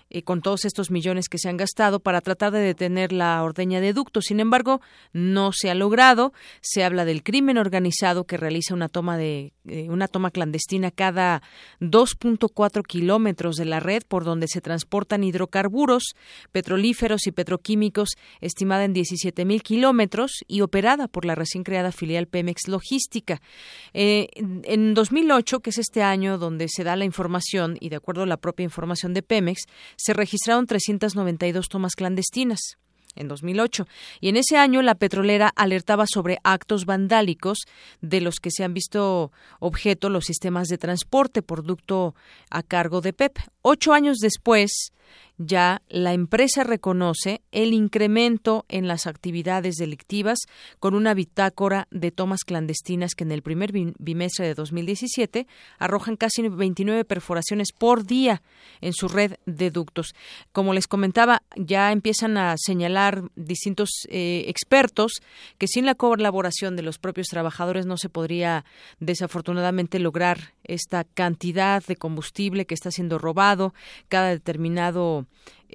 eh, 0.10 0.24
con 0.24 0.42
todos 0.42 0.66
estos 0.66 0.92
millones 0.92 1.30
que 1.30 1.38
se 1.38 1.50
han 1.50 1.58
gastado 1.58 2.00
para 2.00 2.22
tratar 2.22 2.52
de 2.52 2.60
detener 2.60 3.12
la 3.12 3.42
ordeña 3.44 3.82
de 3.82 3.94
ductos. 3.94 4.26
Sin 4.26 4.40
embargo, 4.40 4.82
no 5.14 5.52
se 5.52 5.70
ha 5.70 5.76
logrado. 5.76 6.34
Se 6.62 6.84
habla 6.84 7.06
del 7.06 7.24
crimen 7.24 7.58
organizado 7.58 8.26
que 8.26 8.38
realiza 8.38 8.74
una 8.74 8.90
toma 8.90 9.18
de 9.18 9.54
eh, 9.68 9.90
una 9.90 10.08
toma 10.08 10.30
clandestina 10.30 10.92
cada 10.92 11.42
2.4 11.80 12.84
kilómetros 12.86 13.56
de 13.56 13.66
la 13.66 13.80
red 13.80 14.04
por 14.08 14.24
donde 14.24 14.48
se 14.48 14.62
transportan 14.62 15.24
hidrocarburos, 15.24 16.16
petrolíferos 16.52 17.26
y 17.26 17.32
petroquímicos, 17.32 18.10
estimada 18.42 18.84
en 18.84 18.94
17 18.94 19.44
mil 19.46 19.64
kilómetros 19.64 20.44
y 20.48 20.62
operada 20.62 21.08
por 21.08 21.26
la 21.26 21.34
recién 21.34 21.64
creada 21.64 21.92
filial 21.92 22.28
Pemex 22.28 22.68
Logística. 22.68 23.42
Eh, 23.94 24.28
en 24.36 24.94
2008, 24.94 25.62
que 25.62 25.72
es 25.72 25.80
este 25.80 26.04
año 26.04 26.38
donde 26.38 26.68
se 26.70 26.84
da 26.84 26.96
la 26.96 27.06
información 27.06 27.78
y 27.80 27.90
de 27.90 27.96
acuerdo 27.96 28.24
a 28.24 28.28
la 28.28 28.38
propia 28.38 28.64
información 28.64 29.14
de 29.14 29.24
Pemex, 29.24 29.66
se 29.98 30.14
registraron 30.14 30.68
392 30.68 31.70
tomas 31.70 31.96
clandestinas 31.96 32.78
en 33.16 33.28
2008. 33.28 33.88
Y 34.20 34.30
en 34.30 34.38
ese 34.38 34.58
año 34.58 34.82
la 34.82 34.96
petrolera 34.96 35.52
alertaba 35.56 36.06
sobre 36.08 36.40
actos 36.44 36.86
vandálicos 36.86 37.60
de 38.02 38.22
los 38.22 38.40
que 38.40 38.52
se 38.52 38.64
han 38.64 38.74
visto 38.74 39.32
objeto 39.60 40.10
los 40.10 40.26
sistemas 40.26 40.68
de 40.68 40.78
transporte, 40.78 41.42
producto 41.42 42.16
a 42.50 42.62
cargo 42.64 43.02
de 43.02 43.14
PEP. 43.14 43.38
Ocho 43.68 43.94
años 43.94 44.20
después, 44.20 44.92
ya 45.38 45.82
la 45.90 46.14
empresa 46.14 46.64
reconoce 46.64 47.42
el 47.52 47.74
incremento 47.74 48.66
en 48.70 48.88
las 48.88 49.06
actividades 49.06 49.76
delictivas 49.76 50.40
con 50.80 50.96
una 50.96 51.14
bitácora 51.14 51.88
de 51.92 52.12
tomas 52.12 52.44
clandestinas 52.46 53.16
que 53.16 53.26
en 53.26 53.32
el 53.32 53.42
primer 53.42 53.72
bimestre 53.74 54.48
de 54.48 54.54
2017 54.54 55.48
arrojan 55.78 56.16
casi 56.16 56.48
29 56.48 57.04
perforaciones 57.06 57.72
por 57.78 58.06
día 58.06 58.42
en 58.82 58.94
su 58.94 59.08
red 59.08 59.34
de 59.46 59.72
ductos. 59.72 60.16
Como 60.52 60.74
les 60.74 60.88
comentaba, 60.88 61.42
ya 61.58 61.92
empiezan 61.92 62.38
a 62.38 62.56
señalar 62.58 63.24
distintos 63.36 63.90
eh, 64.10 64.46
expertos 64.48 65.22
que 65.58 65.68
sin 65.68 65.86
la 65.86 65.96
colaboración 65.96 66.76
de 66.76 66.84
los 66.84 66.98
propios 66.98 67.28
trabajadores 67.28 67.86
no 67.86 67.98
se 67.98 68.10
podría 68.10 68.64
desafortunadamente 69.00 70.00
lograr 70.00 70.54
esta 70.64 71.04
cantidad 71.04 71.84
de 71.86 71.96
combustible 71.96 72.66
que 72.66 72.74
está 72.74 72.90
siendo 72.90 73.18
robado 73.18 73.55
cada 74.10 74.30
determinado 74.30 75.26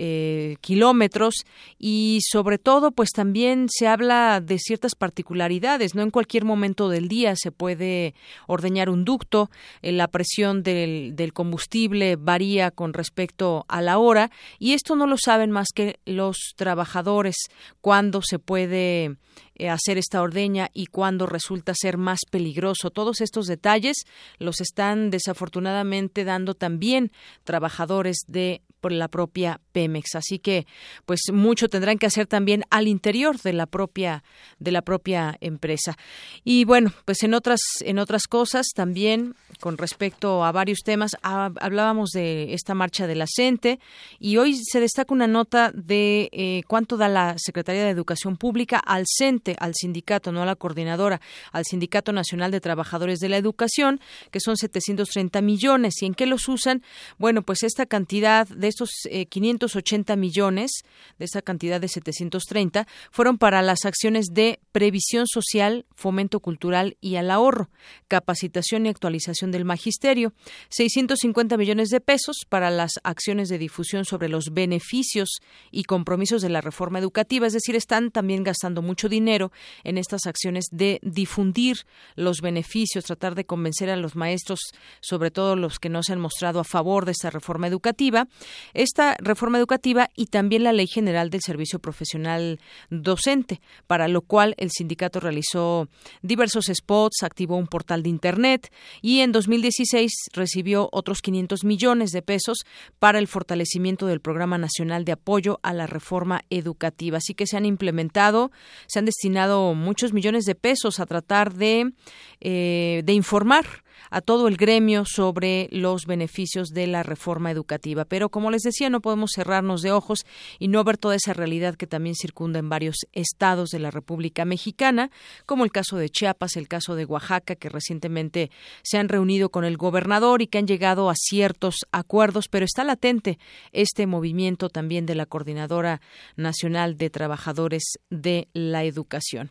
eh, 0.03 0.57
kilómetros 0.63 1.45
y 1.79 2.21
sobre 2.27 2.57
todo 2.57 2.91
pues 2.91 3.11
también 3.11 3.67
se 3.69 3.87
habla 3.87 4.41
de 4.41 4.59
ciertas 4.59 4.95
particularidades 4.95 5.95
no 5.95 6.01
en 6.01 6.11
cualquier 6.11 6.47
momento 6.47 6.89
del 6.89 7.07
día 7.07 7.35
se 7.37 7.53
puede 7.53 8.15
ordeñar 8.47 8.89
un 8.89 9.05
ducto 9.05 9.51
eh, 9.83 9.93
la 9.93 10.09
presión 10.09 10.63
del, 10.63 11.13
del 11.17 11.35
combustible 11.35 12.17
varía 12.17 12.71
con 12.71 12.95
respecto 12.95 13.67
a 13.69 13.83
la 13.83 13.99
hora 13.99 14.31
y 14.59 14.73
esto 14.73 14.97
no 14.97 15.07
lo 15.07 15.19
saben 15.19 15.51
más 15.51 15.69
que 15.75 16.01
los 16.07 16.55
trabajadores 16.57 17.37
cuando 17.83 18.23
se 18.23 18.39
puede 18.39 19.17
eh, 19.61 19.69
hacer 19.69 19.99
esta 19.99 20.23
ordeña 20.23 20.71
y 20.73 20.87
cuándo 20.87 21.27
resulta 21.27 21.75
ser 21.75 21.99
más 21.99 22.21
peligroso. 22.31 22.91
Todos 22.91 23.21
estos 23.21 23.45
detalles 23.45 24.07
los 24.39 24.63
están 24.63 25.11
desafortunadamente 25.11 26.25
dando 26.25 26.55
también 26.55 27.13
trabajadores 27.45 28.21
de 28.27 28.63
por 28.81 28.93
la 28.93 29.09
propia 29.09 29.61
Pemex. 29.73 30.15
Así 30.15 30.39
que, 30.39 30.67
pues 31.07 31.21
mucho 31.33 31.69
tendrán 31.69 31.99
que 31.99 32.07
hacer 32.07 32.27
también 32.27 32.65
al 32.71 32.89
interior 32.89 33.39
de 33.39 33.53
la 33.53 33.67
propia 33.67 34.25
de 34.59 34.73
la 34.73 34.83
propia 34.83 35.37
empresa. 35.41 35.97
Y 36.45 36.65
bueno, 36.65 36.93
pues 37.05 37.23
en 37.23 37.35
otras 37.35 37.61
en 37.85 37.99
otras 37.99 38.27
cosas 38.27 38.67
también 38.75 39.35
con 39.61 39.79
respecto 39.79 40.45
a 40.45 40.53
varios 40.53 40.81
temas 40.81 41.17
hablábamos 41.23 42.11
de 42.11 42.55
esta 42.55 42.75
marcha 42.75 43.07
de 43.07 43.15
la 43.15 43.27
CENTE 43.27 43.79
y 44.19 44.37
hoy 44.37 44.57
se 44.57 44.81
destaca 44.81 45.13
una 45.13 45.27
nota 45.27 45.71
de 45.75 46.29
eh, 46.33 46.63
cuánto 46.67 46.97
da 46.97 47.09
la 47.09 47.35
Secretaría 47.39 47.85
de 47.85 47.91
Educación 47.91 48.37
Pública 48.37 48.79
al 48.79 49.05
CENTE, 49.07 49.57
al 49.59 49.75
sindicato, 49.75 50.33
no 50.33 50.43
a 50.43 50.47
la 50.47 50.57
coordinadora, 50.57 51.21
al 51.53 51.65
Sindicato 51.65 52.13
Nacional 52.13 52.51
de 52.51 52.61
Trabajadores 52.61 53.19
de 53.19 53.29
la 53.29 53.37
Educación, 53.37 54.01
que 54.31 54.41
son 54.41 54.57
730 54.57 55.41
millones. 55.43 56.03
¿Y 56.03 56.07
en 56.07 56.15
qué 56.15 56.27
los 56.27 56.49
usan? 56.49 56.83
Bueno, 57.19 57.43
pues 57.43 57.63
esta 57.63 57.87
cantidad 57.87 58.47
de 58.49 58.69
estos 58.71 58.91
580 59.29 60.13
eh, 60.13 60.17
millones, 60.17 60.71
de 61.19 61.25
esa 61.25 61.43
cantidad 61.43 61.81
de 61.81 61.89
730, 61.89 62.87
fueron 63.11 63.39
para 63.39 63.63
las 63.63 63.85
acciones 63.85 64.27
de 64.33 64.61
previsión 64.73 65.27
social, 65.27 65.87
fomento 65.95 66.41
cultural 66.41 66.97
y 67.01 67.17
al 67.17 67.31
ahorro, 67.31 67.71
capacitación 68.09 68.87
y 68.87 68.89
actualización 68.89 69.51
del 69.51 69.65
magisterio, 69.65 70.33
650 70.71 71.57
millones 71.57 71.91
de 71.91 72.01
pesos 72.01 72.45
para 72.49 72.71
las 72.71 72.93
acciones 73.03 73.49
de 73.49 73.59
difusión 73.59 74.05
sobre 74.05 74.29
los 74.29 74.53
beneficios 74.53 75.41
y 75.71 75.85
compromisos 75.85 76.43
de 76.43 76.49
la 76.49 76.61
reforma 76.61 76.99
educativa, 76.99 77.47
es 77.47 77.53
decir, 77.53 77.77
están 77.77 78.11
también 78.11 78.45
gastando 78.45 78.83
mucho 78.83 79.09
dinero 79.09 79.53
en 79.85 79.99
estas 79.99 80.27
acciones 80.27 80.67
de 80.71 81.01
difundir 81.03 81.79
los 82.17 82.41
beneficios, 82.41 83.05
tratar 83.05 83.35
de 83.35 83.45
convencer 83.45 83.91
a 83.91 83.97
los 83.97 84.17
maestros, 84.17 84.61
sobre 85.01 85.31
todo 85.31 85.57
los 85.57 85.79
que 85.79 85.89
no 85.89 86.03
se 86.03 86.13
han 86.13 86.21
mostrado 86.21 86.61
a 86.61 86.65
favor 86.65 87.05
de 87.05 87.13
esta 87.13 87.31
reforma 87.31 87.67
educativa, 87.67 88.29
esta 88.75 89.17
reforma 89.19 89.59
educativa 89.59 90.09
y 90.15 90.27
también 90.27 90.65
la 90.65 90.73
Ley 90.73 90.87
General 90.87 91.31
del 91.31 91.41
Servicio 91.41 91.79
Profesional 91.79 92.61
Docente, 92.91 93.61
para 93.87 94.09
lo 94.09 94.23
cual 94.23 94.55
el 94.59 94.71
sindicato 94.71 95.21
realizó 95.21 95.89
diversos 96.23 96.67
spots, 96.73 97.23
activó 97.23 97.57
un 97.57 97.67
portal 97.67 98.03
de 98.03 98.09
Internet 98.09 98.73
y 99.03 99.21
en 99.21 99.33
2016 99.33 100.13
recibió 100.33 100.89
otros 100.93 101.23
500 101.23 101.65
millones 101.65 102.11
de 102.11 102.23
pesos 102.23 102.65
para 102.99 103.19
el 103.19 103.29
fortalecimiento 103.29 104.07
del 104.07 104.21
Programa 104.21 104.59
Nacional 104.59 105.05
de 105.05 105.13
Apoyo 105.13 105.61
a 105.63 105.73
la 105.73 105.87
Reforma 105.87 106.43
Educativa. 106.51 107.19
Así 107.19 107.35
que 107.35 107.47
se 107.47 107.57
han 107.57 107.67
implementado, 107.67 108.51
se 108.87 108.99
han 108.99 109.05
destinado 109.05 109.75
muchos 109.75 110.13
millones 110.13 110.45
de 110.45 110.55
pesos 110.55 111.01
a 111.01 111.07
tratar 111.07 111.55
de, 111.55 111.93
eh, 112.41 113.03
de 113.05 113.13
informar 113.13 113.67
a 114.11 114.21
todo 114.21 114.49
el 114.49 114.57
gremio 114.57 115.05
sobre 115.05 115.69
los 115.71 116.07
beneficios 116.07 116.69
de 116.69 116.87
la 116.87 117.03
reforma 117.03 117.51
educativa. 117.51 118.05
Pero 118.05 118.29
como 118.29 118.51
les 118.51 118.63
decía, 118.63 118.91
no 118.91 119.01
podemos 119.01 119.33
cerrarnos 119.35 119.83
de 119.83 119.93
ojos 119.93 120.25
y 120.59 120.69
no 120.69 120.85
ver 120.85 120.99
toda 120.99 121.15
esa 121.15 121.33
realidad 121.33 121.77
que 121.77 121.87
también 121.87 122.15
circunda 122.15 122.59
en 122.59 122.69
varios 122.69 122.97
estados 123.13 123.71
de 123.71 123.79
la 123.79 123.91
República 123.91 124.45
Mexicana, 124.45 125.11
como 125.47 125.65
el 125.65 125.73
caso 125.73 125.97
de 125.97 126.11
Chiapas, 126.11 126.57
el 126.57 126.69
caso 126.69 126.95
de 126.95 127.05
Oaxaca, 127.05 127.57
que 127.57 127.69
recientemente 127.69 128.51
se 128.83 128.99
han 128.99 129.09
reunido 129.09 129.51
con 129.51 129.65
el 129.65 129.77
gobernador 129.77 130.43
y 130.43 130.47
que 130.47 130.59
han 130.59 130.67
llegado 130.67 131.11
a 131.11 131.15
ciertos 131.17 131.87
acuerdos, 131.93 132.49
pero 132.49 132.65
está 132.65 132.85
latente 132.85 133.39
este 133.73 134.07
movimiento 134.07 134.69
también 134.69 135.07
de 135.07 135.15
la 135.15 135.27
Coordinadora 135.27 136.01
Nacional 136.37 136.97
de 136.97 137.11
Trabajadores 137.11 137.83
de 138.11 138.49
la 138.53 138.85
Educación. 138.85 139.51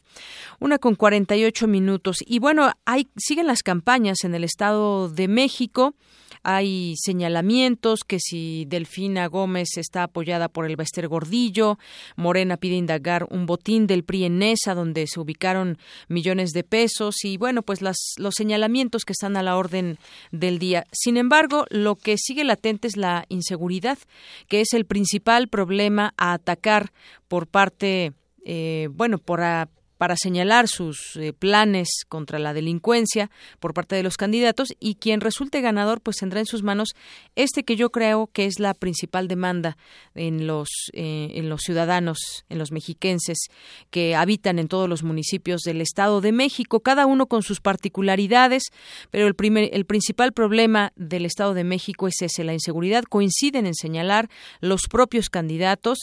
Una 0.60 0.78
con 0.78 0.96
48 0.96 1.68
minutos. 1.68 2.18
Y 2.26 2.40
bueno, 2.40 2.72
hay, 2.86 3.08
siguen 3.18 3.48
las 3.48 3.64
campañas 3.64 4.24
el 4.36 4.44
Estado 4.44 5.10
de 5.10 5.28
México. 5.28 5.96
Hay 6.42 6.96
señalamientos 6.98 8.04
que 8.06 8.20
si 8.20 8.66
Delfina 8.66 9.28
Gómez 9.28 9.78
está 9.78 10.04
apoyada 10.04 10.48
por 10.48 10.66
el 10.66 10.78
Bester 10.78 11.08
Gordillo, 11.08 11.78
Morena 12.16 12.56
pide 12.56 12.76
indagar 12.76 13.28
un 13.30 13.46
botín 13.46 13.88
del 13.88 14.06
PRI 14.06 14.26
en 14.26 14.40
Nesa, 14.40 14.74
donde 14.74 15.06
se 15.08 15.20
ubicaron 15.20 15.78
millones 16.08 16.52
de 16.52 16.64
pesos 16.64 17.26
y 17.26 17.38
bueno, 17.38 17.62
pues 17.62 17.82
las, 17.82 17.98
los 18.18 18.36
señalamientos 18.36 19.04
que 19.04 19.14
están 19.14 19.36
a 19.36 19.44
la 19.44 19.58
orden 19.58 20.00
del 20.32 20.60
día. 20.60 20.86
Sin 20.94 21.18
embargo, 21.18 21.66
lo 21.70 21.96
que 21.96 22.16
sigue 22.18 22.46
latente 22.46 22.88
es 22.88 22.96
la 22.96 23.26
inseguridad, 23.28 23.98
que 24.48 24.62
es 24.62 24.74
el 24.74 24.86
principal 24.86 25.50
problema 25.50 26.14
a 26.18 26.34
atacar 26.34 26.94
por 27.28 27.48
parte 27.48 28.14
eh, 28.46 28.88
bueno, 28.92 29.18
por, 29.18 29.42
para 30.00 30.16
señalar 30.16 30.68
sus 30.68 31.18
eh, 31.18 31.34
planes 31.34 31.90
contra 32.08 32.40
la 32.40 32.54
delincuencia 32.54 33.30
por 33.60 33.74
parte 33.74 33.96
de 33.96 34.02
los 34.02 34.18
candidatos 34.18 34.70
y 34.80 34.96
quien 34.96 35.22
resulte 35.22 35.62
ganador 35.62 36.02
pues 36.02 36.18
tendrá 36.18 36.40
en 36.40 36.46
sus 36.46 36.64
manos 36.64 36.96
este 37.36 37.64
que 37.64 37.76
yo 37.76 37.92
creo 37.92 38.28
que 38.34 38.46
es 38.46 38.60
la 38.60 38.74
principal 38.74 39.28
demanda 39.28 39.78
en 40.16 40.48
los 40.48 40.70
eh, 40.94 41.32
en 41.36 41.50
los 41.50 41.62
ciudadanos 41.62 42.46
en 42.50 42.58
los 42.58 42.72
mexiquenses 42.72 43.38
que 43.92 44.16
habitan 44.16 44.58
en 44.58 44.70
todos 44.70 44.88
los 44.90 45.04
municipios 45.04 45.62
del 45.62 45.82
Estado 45.82 46.22
de 46.22 46.32
México 46.32 46.80
cada 46.80 47.06
uno 47.06 47.28
con 47.28 47.44
sus 47.44 47.60
particularidades 47.60 48.64
pero 49.12 49.28
el 49.28 49.36
primer 49.36 49.70
el 49.74 49.86
principal 49.86 50.32
problema 50.32 50.94
del 50.96 51.26
Estado 51.26 51.54
de 51.54 51.66
México 51.66 52.08
es 52.08 52.16
ese 52.22 52.40
la 52.44 52.54
inseguridad. 52.54 53.04
Coinciden 53.04 53.66
en 53.66 53.76
señalar 53.76 54.30
los 54.62 54.88
propios 54.90 55.30
candidatos 55.30 55.98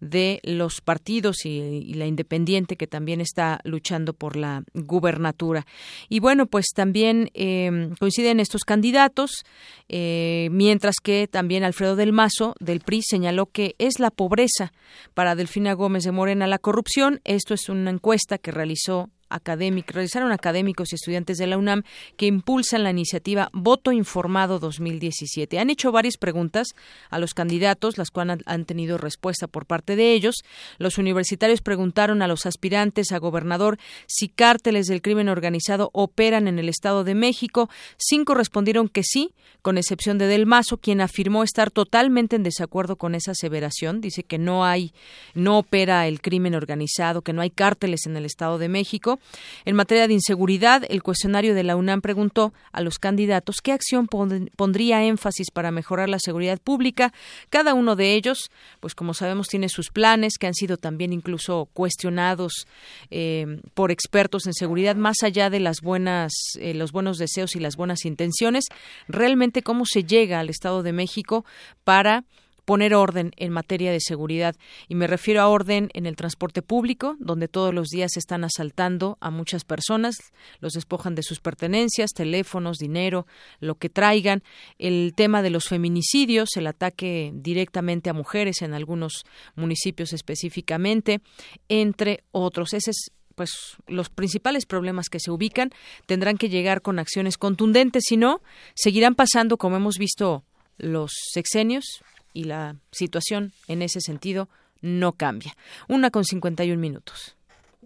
de 0.00 0.40
los 0.44 0.80
partidos 0.80 1.44
y, 1.44 1.50
y 1.50 1.94
la 1.94 2.06
independiente 2.06 2.76
que 2.76 2.86
también 2.86 3.20
está 3.20 3.39
luchando 3.64 4.12
por 4.12 4.36
la 4.36 4.62
gubernatura. 4.74 5.66
Y 6.08 6.20
bueno, 6.20 6.46
pues 6.46 6.66
también 6.74 7.30
em, 7.34 7.94
coinciden 7.98 8.40
estos 8.40 8.64
candidatos, 8.64 9.44
eh, 9.88 10.48
mientras 10.50 10.96
que 11.02 11.28
también 11.28 11.64
Alfredo 11.64 11.96
del 11.96 12.12
Mazo, 12.12 12.54
del 12.60 12.80
PRI, 12.80 13.02
señaló 13.02 13.46
que 13.46 13.74
es 13.78 13.98
la 13.98 14.10
pobreza 14.10 14.72
para 15.14 15.34
Delfina 15.34 15.72
Gómez 15.72 16.04
de 16.04 16.12
Morena 16.12 16.46
la 16.46 16.58
corrupción. 16.58 17.20
Esto 17.24 17.54
es 17.54 17.68
una 17.68 17.90
encuesta 17.90 18.38
que 18.38 18.50
realizó 18.50 19.10
académicos, 19.30 19.94
realizaron 19.94 20.32
académicos 20.32 20.92
y 20.92 20.96
estudiantes 20.96 21.38
de 21.38 21.46
la 21.46 21.56
UNAM 21.56 21.82
que 22.16 22.26
impulsan 22.26 22.82
la 22.82 22.90
iniciativa 22.90 23.48
Voto 23.52 23.92
Informado 23.92 24.58
2017. 24.58 25.58
Han 25.58 25.70
hecho 25.70 25.92
varias 25.92 26.16
preguntas 26.16 26.68
a 27.08 27.18
los 27.18 27.34
candidatos, 27.34 27.96
las 27.96 28.10
cuales 28.10 28.40
han 28.46 28.64
tenido 28.64 28.98
respuesta 28.98 29.46
por 29.46 29.66
parte 29.66 29.96
de 29.96 30.12
ellos. 30.12 30.42
Los 30.78 30.98
universitarios 30.98 31.62
preguntaron 31.62 32.22
a 32.22 32.26
los 32.28 32.46
aspirantes 32.46 33.12
a 33.12 33.18
gobernador 33.18 33.78
si 34.06 34.28
cárteles 34.28 34.86
del 34.86 35.02
crimen 35.02 35.28
organizado 35.28 35.90
operan 35.92 36.48
en 36.48 36.58
el 36.58 36.68
Estado 36.68 37.04
de 37.04 37.14
México. 37.14 37.70
Cinco 37.96 38.34
respondieron 38.34 38.88
que 38.88 39.02
sí, 39.04 39.32
con 39.62 39.78
excepción 39.78 40.18
de 40.18 40.26
Del 40.26 40.46
Mazo, 40.46 40.78
quien 40.78 41.00
afirmó 41.00 41.42
estar 41.42 41.70
totalmente 41.70 42.36
en 42.36 42.42
desacuerdo 42.42 42.96
con 42.96 43.14
esa 43.14 43.32
aseveración. 43.32 44.00
Dice 44.00 44.24
que 44.24 44.38
no 44.38 44.64
hay, 44.64 44.92
no 45.34 45.58
opera 45.58 46.06
el 46.08 46.20
crimen 46.20 46.54
organizado, 46.54 47.22
que 47.22 47.32
no 47.32 47.42
hay 47.42 47.50
cárteles 47.50 48.06
en 48.06 48.16
el 48.16 48.24
Estado 48.24 48.58
de 48.58 48.68
México. 48.68 49.19
En 49.64 49.76
materia 49.76 50.08
de 50.08 50.14
inseguridad, 50.14 50.84
el 50.88 51.02
cuestionario 51.02 51.54
de 51.54 51.62
la 51.62 51.76
UNAM 51.76 52.00
preguntó 52.00 52.52
a 52.72 52.80
los 52.80 52.98
candidatos 52.98 53.56
qué 53.62 53.72
acción 53.72 54.06
pondría 54.08 55.04
énfasis 55.04 55.50
para 55.50 55.70
mejorar 55.70 56.08
la 56.08 56.18
seguridad 56.18 56.58
pública. 56.58 57.12
Cada 57.48 57.74
uno 57.74 57.96
de 57.96 58.14
ellos, 58.14 58.50
pues 58.80 58.94
como 58.94 59.14
sabemos, 59.14 59.48
tiene 59.48 59.68
sus 59.68 59.90
planes 59.90 60.38
que 60.38 60.46
han 60.46 60.54
sido 60.54 60.76
también 60.76 61.12
incluso 61.12 61.68
cuestionados 61.72 62.66
eh, 63.10 63.60
por 63.74 63.90
expertos 63.90 64.46
en 64.46 64.54
seguridad, 64.54 64.96
más 64.96 65.22
allá 65.22 65.50
de 65.50 65.60
las 65.60 65.80
buenas, 65.80 66.32
eh, 66.58 66.74
los 66.74 66.92
buenos 66.92 67.18
deseos 67.18 67.56
y 67.56 67.60
las 67.60 67.76
buenas 67.76 68.04
intenciones. 68.04 68.64
Realmente 69.08 69.62
cómo 69.62 69.84
se 69.86 70.04
llega 70.04 70.40
al 70.40 70.50
Estado 70.50 70.82
de 70.82 70.92
México 70.92 71.44
para 71.84 72.24
poner 72.70 72.94
orden 72.94 73.32
en 73.36 73.50
materia 73.50 73.90
de 73.90 73.98
seguridad. 73.98 74.54
Y 74.86 74.94
me 74.94 75.08
refiero 75.08 75.40
a 75.40 75.48
orden 75.48 75.90
en 75.92 76.06
el 76.06 76.14
transporte 76.14 76.62
público, 76.62 77.16
donde 77.18 77.48
todos 77.48 77.74
los 77.74 77.88
días 77.88 78.16
están 78.16 78.44
asaltando 78.44 79.18
a 79.20 79.32
muchas 79.32 79.64
personas, 79.64 80.14
los 80.60 80.74
despojan 80.74 81.16
de 81.16 81.24
sus 81.24 81.40
pertenencias, 81.40 82.12
teléfonos, 82.12 82.76
dinero, 82.76 83.26
lo 83.58 83.74
que 83.74 83.88
traigan. 83.88 84.44
El 84.78 85.14
tema 85.16 85.42
de 85.42 85.50
los 85.50 85.64
feminicidios, 85.64 86.50
el 86.56 86.68
ataque 86.68 87.32
directamente 87.34 88.08
a 88.08 88.12
mujeres 88.12 88.62
en 88.62 88.72
algunos 88.72 89.24
municipios 89.56 90.12
específicamente, 90.12 91.22
entre 91.68 92.22
otros. 92.30 92.72
Ese 92.72 92.92
es 92.92 93.10
pues 93.34 93.50
los 93.88 94.10
principales 94.10 94.64
problemas 94.64 95.08
que 95.08 95.18
se 95.18 95.32
ubican 95.32 95.72
tendrán 96.06 96.36
que 96.36 96.48
llegar 96.48 96.82
con 96.82 97.00
acciones 97.00 97.36
contundentes, 97.36 98.04
si 98.06 98.16
no, 98.16 98.42
seguirán 98.76 99.16
pasando 99.16 99.56
como 99.56 99.74
hemos 99.74 99.96
visto 99.98 100.44
los 100.78 101.10
sexenios 101.32 102.02
y 102.32 102.44
la 102.44 102.76
situación 102.90 103.52
en 103.68 103.82
ese 103.82 104.00
sentido 104.00 104.48
no 104.80 105.12
cambia. 105.12 105.56
Una 105.88 106.10
con 106.10 106.24
51 106.24 106.80
minutos. 106.80 107.36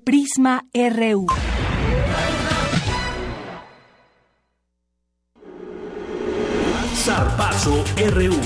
Prisma 0.05 0.65
RU. 0.73 1.27
Zarpazo 6.95 7.85
RU. 8.13 8.41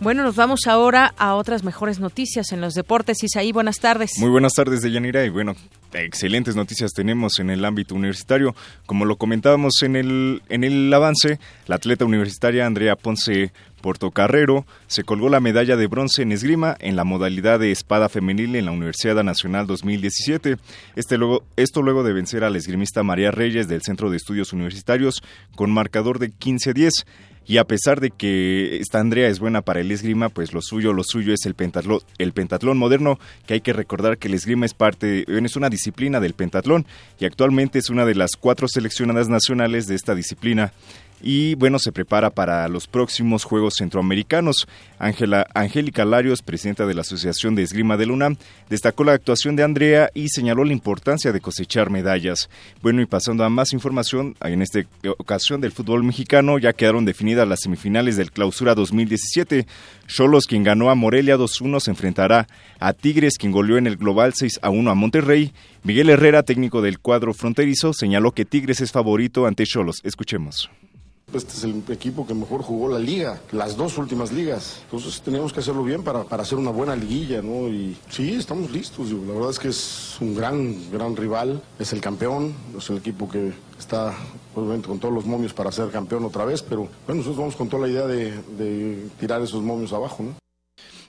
Bueno, 0.00 0.22
nos 0.22 0.36
vamos 0.36 0.66
ahora 0.68 1.12
a 1.18 1.34
otras 1.34 1.64
mejores 1.64 1.98
noticias 1.98 2.52
en 2.52 2.60
los 2.60 2.74
deportes. 2.74 3.24
Isaí, 3.24 3.50
buenas 3.50 3.80
tardes. 3.80 4.12
Muy 4.18 4.30
buenas 4.30 4.52
tardes, 4.52 4.80
Deyanira. 4.80 5.24
Y 5.24 5.28
bueno, 5.28 5.56
excelentes 5.92 6.56
noticias 6.56 6.92
tenemos 6.92 7.38
en 7.38 7.50
el 7.50 7.64
ámbito 7.64 7.94
universitario. 7.94 8.54
Como 8.86 9.04
lo 9.04 9.16
comentábamos 9.16 9.82
en 9.82 9.96
el, 9.96 10.42
en 10.48 10.64
el 10.64 10.92
avance, 10.92 11.38
la 11.66 11.76
atleta 11.76 12.04
universitaria 12.04 12.66
Andrea 12.66 12.96
Ponce 12.96 13.52
Portocarrero 13.80 14.66
se 14.86 15.04
colgó 15.04 15.28
la 15.28 15.40
medalla 15.40 15.76
de 15.76 15.86
bronce 15.86 16.22
en 16.22 16.32
esgrima 16.32 16.76
en 16.80 16.96
la 16.96 17.04
modalidad 17.04 17.60
de 17.60 17.70
espada 17.70 18.08
femenil 18.08 18.56
en 18.56 18.66
la 18.66 18.72
Universidad 18.72 19.22
Nacional 19.22 19.66
2017. 19.66 20.56
Este 20.96 21.18
luego, 21.18 21.44
esto 21.56 21.82
luego 21.82 22.02
de 22.02 22.12
vencer 22.12 22.44
a 22.44 22.50
la 22.50 22.58
esgrimista 22.58 23.02
María 23.02 23.30
Reyes 23.30 23.68
del 23.68 23.82
Centro 23.82 24.10
de 24.10 24.16
Estudios 24.16 24.52
Universitarios 24.52 25.22
con 25.54 25.70
marcador 25.70 26.18
de 26.18 26.30
15-10. 26.30 26.90
Y 27.48 27.56
a 27.56 27.64
pesar 27.64 28.00
de 28.00 28.10
que 28.10 28.76
esta 28.76 29.00
Andrea 29.00 29.26
es 29.26 29.40
buena 29.40 29.62
para 29.62 29.80
el 29.80 29.90
esgrima, 29.90 30.28
pues 30.28 30.52
lo 30.52 30.60
suyo, 30.60 30.92
lo 30.92 31.02
suyo 31.02 31.32
es 31.32 31.46
el 31.46 31.54
pentatlón, 31.54 32.00
el 32.18 32.34
pentatlón 32.34 32.76
moderno, 32.76 33.18
que 33.46 33.54
hay 33.54 33.60
que 33.62 33.72
recordar 33.72 34.18
que 34.18 34.28
el 34.28 34.34
esgrima 34.34 34.66
es 34.66 34.74
parte, 34.74 35.24
es 35.26 35.56
una 35.56 35.70
disciplina 35.70 36.20
del 36.20 36.34
pentatlón 36.34 36.84
y 37.18 37.24
actualmente 37.24 37.78
es 37.78 37.88
una 37.88 38.04
de 38.04 38.14
las 38.14 38.32
cuatro 38.38 38.68
seleccionadas 38.68 39.30
nacionales 39.30 39.86
de 39.86 39.94
esta 39.94 40.14
disciplina 40.14 40.74
y 41.20 41.54
bueno, 41.56 41.78
se 41.78 41.92
prepara 41.92 42.30
para 42.30 42.68
los 42.68 42.86
próximos 42.86 43.44
Juegos 43.44 43.74
Centroamericanos. 43.78 44.66
Ángela 44.98 45.46
Angélica 45.54 46.04
Larios, 46.04 46.42
presidenta 46.42 46.86
de 46.86 46.94
la 46.94 47.02
Asociación 47.02 47.54
de 47.54 47.62
Esgrima 47.62 47.96
del 47.96 48.10
UNAM, 48.10 48.36
destacó 48.68 49.04
la 49.04 49.12
actuación 49.12 49.56
de 49.56 49.62
Andrea 49.62 50.10
y 50.14 50.28
señaló 50.28 50.64
la 50.64 50.72
importancia 50.72 51.32
de 51.32 51.40
cosechar 51.40 51.90
medallas. 51.90 52.48
Bueno, 52.82 53.02
y 53.02 53.06
pasando 53.06 53.44
a 53.44 53.48
más 53.48 53.72
información, 53.72 54.36
en 54.40 54.62
esta 54.62 54.80
ocasión 55.18 55.60
del 55.60 55.72
fútbol 55.72 56.04
mexicano 56.04 56.58
ya 56.58 56.72
quedaron 56.72 57.04
definidas 57.04 57.48
las 57.48 57.60
semifinales 57.60 58.16
del 58.16 58.32
Clausura 58.32 58.74
2017. 58.74 59.66
Cholos, 60.06 60.46
quien 60.46 60.64
ganó 60.64 60.90
a 60.90 60.94
Morelia 60.94 61.36
2-1, 61.36 61.80
se 61.80 61.90
enfrentará 61.90 62.46
a 62.80 62.92
Tigres, 62.92 63.38
quien 63.38 63.52
goleó 63.52 63.76
en 63.76 63.86
el 63.86 63.96
global 63.96 64.32
6-1 64.32 64.90
a 64.90 64.94
Monterrey. 64.94 65.52
Miguel 65.84 66.10
Herrera, 66.10 66.42
técnico 66.42 66.82
del 66.82 66.98
cuadro 66.98 67.34
fronterizo, 67.34 67.92
señaló 67.92 68.32
que 68.32 68.44
Tigres 68.44 68.80
es 68.80 68.92
favorito 68.92 69.46
ante 69.46 69.64
Cholos. 69.64 70.00
Escuchemos. 70.04 70.70
Este 71.32 71.52
es 71.52 71.64
el 71.64 71.82
equipo 71.90 72.26
que 72.26 72.32
mejor 72.32 72.62
jugó 72.62 72.88
la 72.88 72.98
liga, 72.98 73.40
las 73.52 73.76
dos 73.76 73.98
últimas 73.98 74.32
ligas. 74.32 74.80
Entonces 74.84 75.20
tenemos 75.20 75.52
que 75.52 75.60
hacerlo 75.60 75.84
bien 75.84 76.02
para, 76.02 76.24
para 76.24 76.42
hacer 76.42 76.56
una 76.56 76.70
buena 76.70 76.96
liguilla, 76.96 77.42
¿no? 77.42 77.68
Y 77.68 77.96
sí, 78.08 78.34
estamos 78.34 78.70
listos. 78.70 79.10
La 79.10 79.34
verdad 79.34 79.50
es 79.50 79.58
que 79.58 79.68
es 79.68 80.16
un 80.20 80.34
gran, 80.34 80.90
gran 80.90 81.14
rival. 81.16 81.62
Es 81.78 81.92
el 81.92 82.00
campeón, 82.00 82.54
es 82.76 82.88
el 82.88 82.96
equipo 82.96 83.28
que 83.28 83.52
está 83.78 84.16
obviamente 84.54 84.88
con 84.88 84.98
todos 84.98 85.14
los 85.14 85.26
momios 85.26 85.52
para 85.52 85.70
ser 85.70 85.90
campeón 85.90 86.24
otra 86.24 86.44
vez, 86.44 86.62
pero 86.62 86.88
bueno, 87.06 87.20
nosotros 87.20 87.36
vamos 87.36 87.56
con 87.56 87.68
toda 87.68 87.86
la 87.86 87.92
idea 87.92 88.06
de, 88.06 88.32
de 88.56 89.08
tirar 89.20 89.40
esos 89.42 89.62
momios 89.62 89.92
abajo, 89.92 90.22
¿no? 90.22 90.47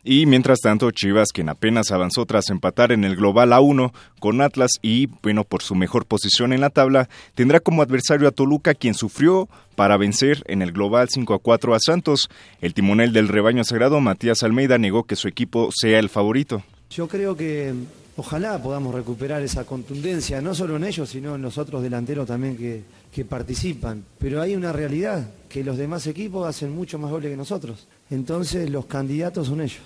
Y 0.04 0.26
mientras 0.26 0.60
tanto, 0.60 0.92
Chivas, 0.92 1.30
quien 1.34 1.50
apenas 1.50 1.92
avanzó 1.92 2.26
tras 2.26 2.50
empatar 2.50 2.92
en 2.92 3.04
el 3.04 3.16
Global 3.16 3.52
A1 3.52 3.92
con 4.20 4.42
Atlas 4.42 4.72
y, 4.82 5.08
bueno, 5.22 5.44
por 5.44 5.62
su 5.62 5.76
mejor 5.76 6.06
posición 6.06 6.54
en 6.54 6.62
la 6.62 6.70
tabla, 6.70 7.10
tendrá 7.36 7.60
como 7.60 7.82
adversario 7.82 8.28
a 8.28 8.32
Toluca, 8.32 8.74
quien 8.74 8.94
sufrió 8.94 9.50
para 9.76 9.98
vencer 9.98 10.44
en 10.48 10.62
el 10.62 10.72
Global 10.72 11.10
5 11.10 11.34
a 11.34 11.40
4 11.40 11.76
a 11.76 11.80
Santos. 11.80 12.30
El 12.62 12.74
timonel 12.74 13.14
del 13.14 13.28
rebaño 13.28 13.64
sagrado, 13.64 14.00
Matías 14.00 14.44
Almeida, 14.44 14.78
negó 14.78 15.04
que 15.04 15.16
su 15.16 15.28
equipo 15.28 15.70
sea 15.74 16.00
el 16.00 16.10
favorito. 16.10 16.64
Yo 16.90 17.08
creo 17.08 17.36
que 17.36 17.74
ojalá 18.16 18.62
podamos 18.62 18.94
recuperar 18.96 19.42
esa 19.42 19.66
contundencia, 19.66 20.42
no 20.42 20.56
solo 20.56 20.78
en 20.78 20.86
ellos, 20.86 21.10
sino 21.10 21.36
en 21.36 21.42
los 21.42 21.58
otros 21.58 21.84
delanteros 21.84 22.28
también 22.28 22.58
que, 22.58 22.84
que 23.14 23.26
participan. 23.26 24.04
Pero 24.18 24.42
hay 24.42 24.56
una 24.56 24.74
realidad, 24.74 25.30
que 25.50 25.64
los 25.64 25.78
demás 25.78 26.08
equipos 26.08 26.48
hacen 26.48 26.72
mucho 26.72 26.98
más 27.00 27.12
goles 27.12 27.30
que 27.32 27.38
nosotros. 27.38 27.88
Entonces 28.10 28.70
los 28.70 28.86
candidatos 28.86 29.48
son 29.48 29.62
ellos. 29.62 29.82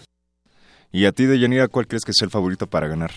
¿Y 0.91 1.05
a 1.05 1.11
ti, 1.11 1.25
Deyanira, 1.25 1.67
cuál 1.67 1.87
crees 1.87 2.03
que 2.05 2.11
es 2.11 2.21
el 2.21 2.29
favorito 2.29 2.67
para 2.67 2.87
ganar? 2.87 3.11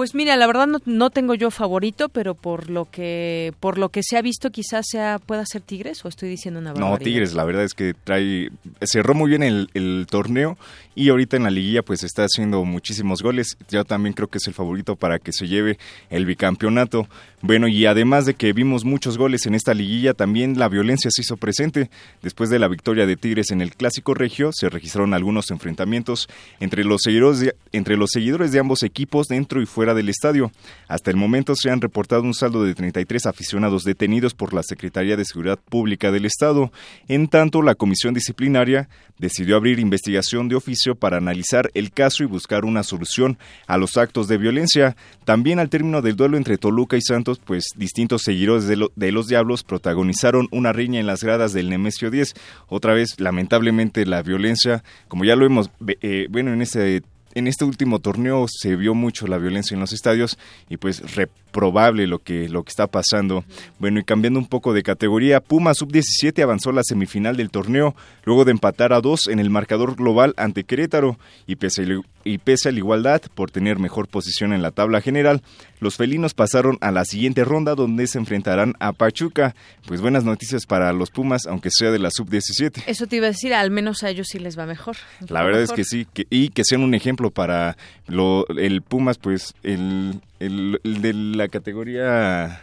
Pues 0.00 0.14
mira, 0.14 0.34
la 0.38 0.46
verdad 0.46 0.66
no, 0.86 1.10
tengo 1.10 1.34
yo 1.34 1.50
favorito, 1.50 2.08
pero 2.08 2.34
por 2.34 2.70
lo 2.70 2.86
que 2.90 3.52
por 3.60 3.76
lo 3.76 3.90
que 3.90 4.00
se 4.02 4.16
ha 4.16 4.22
visto 4.22 4.48
quizás 4.48 4.86
sea 4.88 5.18
pueda 5.18 5.44
ser 5.44 5.60
Tigres 5.60 6.02
o 6.06 6.08
estoy 6.08 6.30
diciendo 6.30 6.58
una 6.58 6.72
barbaridad. 6.72 6.98
No, 6.98 7.04
Tigres, 7.04 7.34
la 7.34 7.44
verdad 7.44 7.64
es 7.64 7.74
que 7.74 7.92
trae 7.92 8.48
cerró 8.80 9.12
muy 9.12 9.28
bien 9.28 9.42
el, 9.42 9.68
el, 9.74 10.06
torneo 10.08 10.56
y 10.94 11.10
ahorita 11.10 11.36
en 11.36 11.42
la 11.42 11.50
liguilla 11.50 11.82
pues 11.82 12.02
está 12.02 12.24
haciendo 12.24 12.64
muchísimos 12.64 13.22
goles. 13.22 13.58
Yo 13.68 13.84
también 13.84 14.14
creo 14.14 14.28
que 14.28 14.38
es 14.38 14.46
el 14.46 14.54
favorito 14.54 14.96
para 14.96 15.18
que 15.18 15.34
se 15.34 15.46
lleve 15.46 15.78
el 16.08 16.24
bicampeonato. 16.24 17.06
Bueno, 17.42 17.68
y 17.68 17.86
además 17.86 18.26
de 18.26 18.34
que 18.34 18.52
vimos 18.52 18.84
muchos 18.84 19.16
goles 19.16 19.46
en 19.46 19.54
esta 19.54 19.72
liguilla, 19.72 20.12
también 20.12 20.58
la 20.58 20.68
violencia 20.68 21.10
se 21.10 21.22
hizo 21.22 21.38
presente. 21.38 21.88
Después 22.22 22.50
de 22.50 22.58
la 22.58 22.68
victoria 22.68 23.06
de 23.06 23.16
Tigres 23.16 23.50
en 23.50 23.62
el 23.62 23.74
Clásico 23.74 24.12
Regio, 24.12 24.50
se 24.52 24.68
registraron 24.68 25.14
algunos 25.14 25.50
enfrentamientos 25.50 26.28
entre 26.58 26.84
los 26.84 27.00
seguidores 27.02 27.40
de, 27.40 27.54
entre 27.72 27.96
los 27.96 28.10
seguidores 28.12 28.52
de 28.52 28.58
ambos 28.58 28.82
equipos 28.82 29.26
dentro 29.26 29.62
y 29.62 29.66
fuera 29.66 29.89
del 29.94 30.08
estadio. 30.08 30.52
Hasta 30.88 31.10
el 31.10 31.16
momento 31.16 31.54
se 31.54 31.70
han 31.70 31.80
reportado 31.80 32.22
un 32.22 32.34
saldo 32.34 32.64
de 32.64 32.74
33 32.74 33.26
aficionados 33.26 33.84
detenidos 33.84 34.34
por 34.34 34.52
la 34.52 34.62
Secretaría 34.62 35.16
de 35.16 35.24
Seguridad 35.24 35.58
Pública 35.58 36.10
del 36.10 36.24
Estado. 36.24 36.72
En 37.08 37.28
tanto, 37.28 37.62
la 37.62 37.74
Comisión 37.74 38.14
Disciplinaria 38.14 38.88
decidió 39.18 39.56
abrir 39.56 39.78
investigación 39.78 40.48
de 40.48 40.56
oficio 40.56 40.94
para 40.94 41.18
analizar 41.18 41.70
el 41.74 41.92
caso 41.92 42.22
y 42.22 42.26
buscar 42.26 42.64
una 42.64 42.82
solución 42.82 43.38
a 43.66 43.76
los 43.76 43.96
actos 43.96 44.28
de 44.28 44.38
violencia. 44.38 44.96
También 45.24 45.58
al 45.58 45.68
término 45.68 46.02
del 46.02 46.16
duelo 46.16 46.36
entre 46.36 46.58
Toluca 46.58 46.96
y 46.96 47.02
Santos, 47.02 47.40
pues 47.44 47.66
distintos 47.76 48.22
seguidores 48.22 48.66
de, 48.66 49.12
los 49.12 49.28
Diablos 49.28 49.62
protagonizaron 49.62 50.48
una 50.50 50.72
riña 50.72 51.00
en 51.00 51.06
las 51.06 51.22
gradas 51.22 51.52
del 51.52 51.68
Nemesio 51.68 52.10
10. 52.10 52.34
Otra 52.68 52.94
vez, 52.94 53.20
lamentablemente, 53.20 54.06
la 54.06 54.22
violencia, 54.22 54.82
como 55.08 55.24
ya 55.24 55.36
lo 55.36 55.44
hemos, 55.46 55.70
eh, 56.00 56.26
bueno, 56.30 56.52
en 56.52 56.62
ese 56.62 57.02
en 57.34 57.46
este 57.46 57.64
último 57.64 57.98
torneo 58.00 58.46
se 58.48 58.76
vio 58.76 58.94
mucho 58.94 59.26
la 59.26 59.38
violencia 59.38 59.74
en 59.74 59.80
los 59.80 59.92
estadios 59.92 60.38
y 60.68 60.76
pues 60.76 61.02
probable 61.50 62.06
lo 62.06 62.18
que, 62.18 62.48
lo 62.48 62.62
que 62.62 62.70
está 62.70 62.86
pasando. 62.86 63.44
Bueno, 63.78 64.00
y 64.00 64.04
cambiando 64.04 64.38
un 64.38 64.46
poco 64.46 64.72
de 64.72 64.82
categoría, 64.82 65.40
Puma 65.40 65.74
Sub-17 65.74 66.42
avanzó 66.42 66.70
a 66.70 66.74
la 66.74 66.84
semifinal 66.84 67.36
del 67.36 67.50
torneo 67.50 67.94
luego 68.24 68.44
de 68.44 68.52
empatar 68.52 68.92
a 68.92 69.00
dos 69.00 69.26
en 69.28 69.38
el 69.38 69.50
marcador 69.50 69.96
global 69.96 70.34
ante 70.36 70.64
Querétaro 70.64 71.18
y 71.46 71.56
pese, 71.56 71.82
a, 71.82 71.86
y 72.24 72.38
pese 72.38 72.68
a 72.68 72.72
la 72.72 72.78
igualdad 72.78 73.22
por 73.34 73.50
tener 73.50 73.78
mejor 73.78 74.08
posición 74.08 74.52
en 74.52 74.62
la 74.62 74.70
tabla 74.70 75.00
general, 75.00 75.42
los 75.80 75.96
felinos 75.96 76.34
pasaron 76.34 76.78
a 76.80 76.90
la 76.90 77.04
siguiente 77.04 77.44
ronda 77.44 77.74
donde 77.74 78.06
se 78.06 78.18
enfrentarán 78.18 78.74
a 78.80 78.92
Pachuca. 78.92 79.54
Pues 79.86 80.00
buenas 80.00 80.24
noticias 80.24 80.66
para 80.66 80.92
los 80.92 81.10
Pumas, 81.10 81.46
aunque 81.46 81.70
sea 81.70 81.90
de 81.90 81.98
la 81.98 82.10
Sub-17. 82.10 82.84
Eso 82.86 83.06
te 83.06 83.16
iba 83.16 83.26
a 83.26 83.30
decir, 83.30 83.54
al 83.54 83.70
menos 83.70 84.02
a 84.02 84.10
ellos 84.10 84.28
sí 84.30 84.38
les 84.38 84.58
va 84.58 84.66
mejor. 84.66 84.96
La 85.28 85.42
verdad 85.42 85.62
es 85.62 85.72
que 85.72 85.84
sí, 85.84 86.06
y 86.28 86.50
que 86.50 86.64
sean 86.64 86.82
un 86.82 86.94
ejemplo 86.94 87.30
para 87.30 87.76
lo, 88.06 88.46
el 88.48 88.82
Pumas, 88.82 89.18
pues 89.18 89.54
el, 89.62 90.20
el, 90.40 90.80
de 90.82 91.12
la 91.12 91.48
categoría 91.48 92.60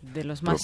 de 0.00 0.24
los 0.24 0.42
más 0.42 0.60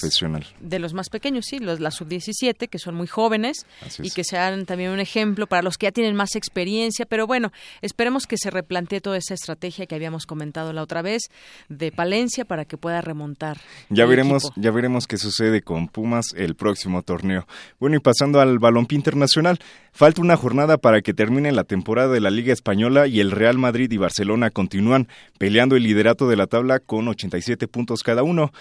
de 0.59 0.79
los 0.79 0.93
más 0.93 1.09
pequeños 1.09 1.45
sí 1.45 1.59
los 1.59 1.79
la 1.79 1.91
sub 1.91 2.07
17 2.07 2.67
que 2.67 2.79
son 2.79 2.95
muy 2.95 3.05
jóvenes 3.05 3.65
y 3.99 4.11
que 4.11 4.23
sean 4.23 4.65
también 4.65 4.91
un 4.91 4.99
ejemplo 4.99 5.45
para 5.45 5.61
los 5.61 5.77
que 5.77 5.87
ya 5.87 5.91
tienen 5.91 6.15
más 6.15 6.35
experiencia. 6.35 7.05
Pero 7.05 7.27
bueno 7.27 7.51
esperemos 7.81 8.27
que 8.27 8.37
se 8.37 8.49
replantee 8.49 9.01
toda 9.01 9.17
esa 9.17 9.33
estrategia 9.33 9.85
que 9.85 9.95
habíamos 9.95 10.25
comentado 10.25 10.73
la 10.73 10.81
otra 10.81 11.01
vez 11.01 11.23
de 11.69 11.91
Palencia 11.91 12.45
para 12.45 12.65
que 12.65 12.77
pueda 12.77 13.01
remontar 13.01 13.57
ya 13.89 14.05
veremos 14.05 14.51
ya 14.55 14.71
veremos 14.71 15.05
qué 15.05 15.17
sucede 15.17 15.61
con 15.61 15.89
Pumas 15.89 16.33
el 16.35 16.55
próximo 16.55 17.03
torneo. 17.03 17.45
Bueno 17.79 17.97
y 17.97 17.99
pasando 17.99 18.39
al 18.39 18.57
balompié 18.57 18.95
internacional 18.95 19.59
falta 19.95 20.21
una 20.21 20.35
jornada 20.35 20.77
para 20.77 21.01
que 21.01 21.13
termine 21.13 21.53
la 21.53 21.63
temporada 21.63 22.13
de 22.13 22.19
la 22.19 22.29
Liga 22.29 22.51
española 22.51 23.07
y 23.07 23.21
el 23.21 23.31
Real 23.31 23.57
Madrid 23.57 23.89
y 23.91 23.97
Barcelona 23.97 24.51
continúan 24.51 25.07
peleando 25.39 25.77
el 25.77 25.83
liderato 25.83 26.27
de 26.27 26.35
la 26.35 26.47
tabla 26.47 26.79
con 26.79 27.07
87 27.07 27.69
puntos 27.69 28.03
cada 28.03 28.21
uno 28.21 28.51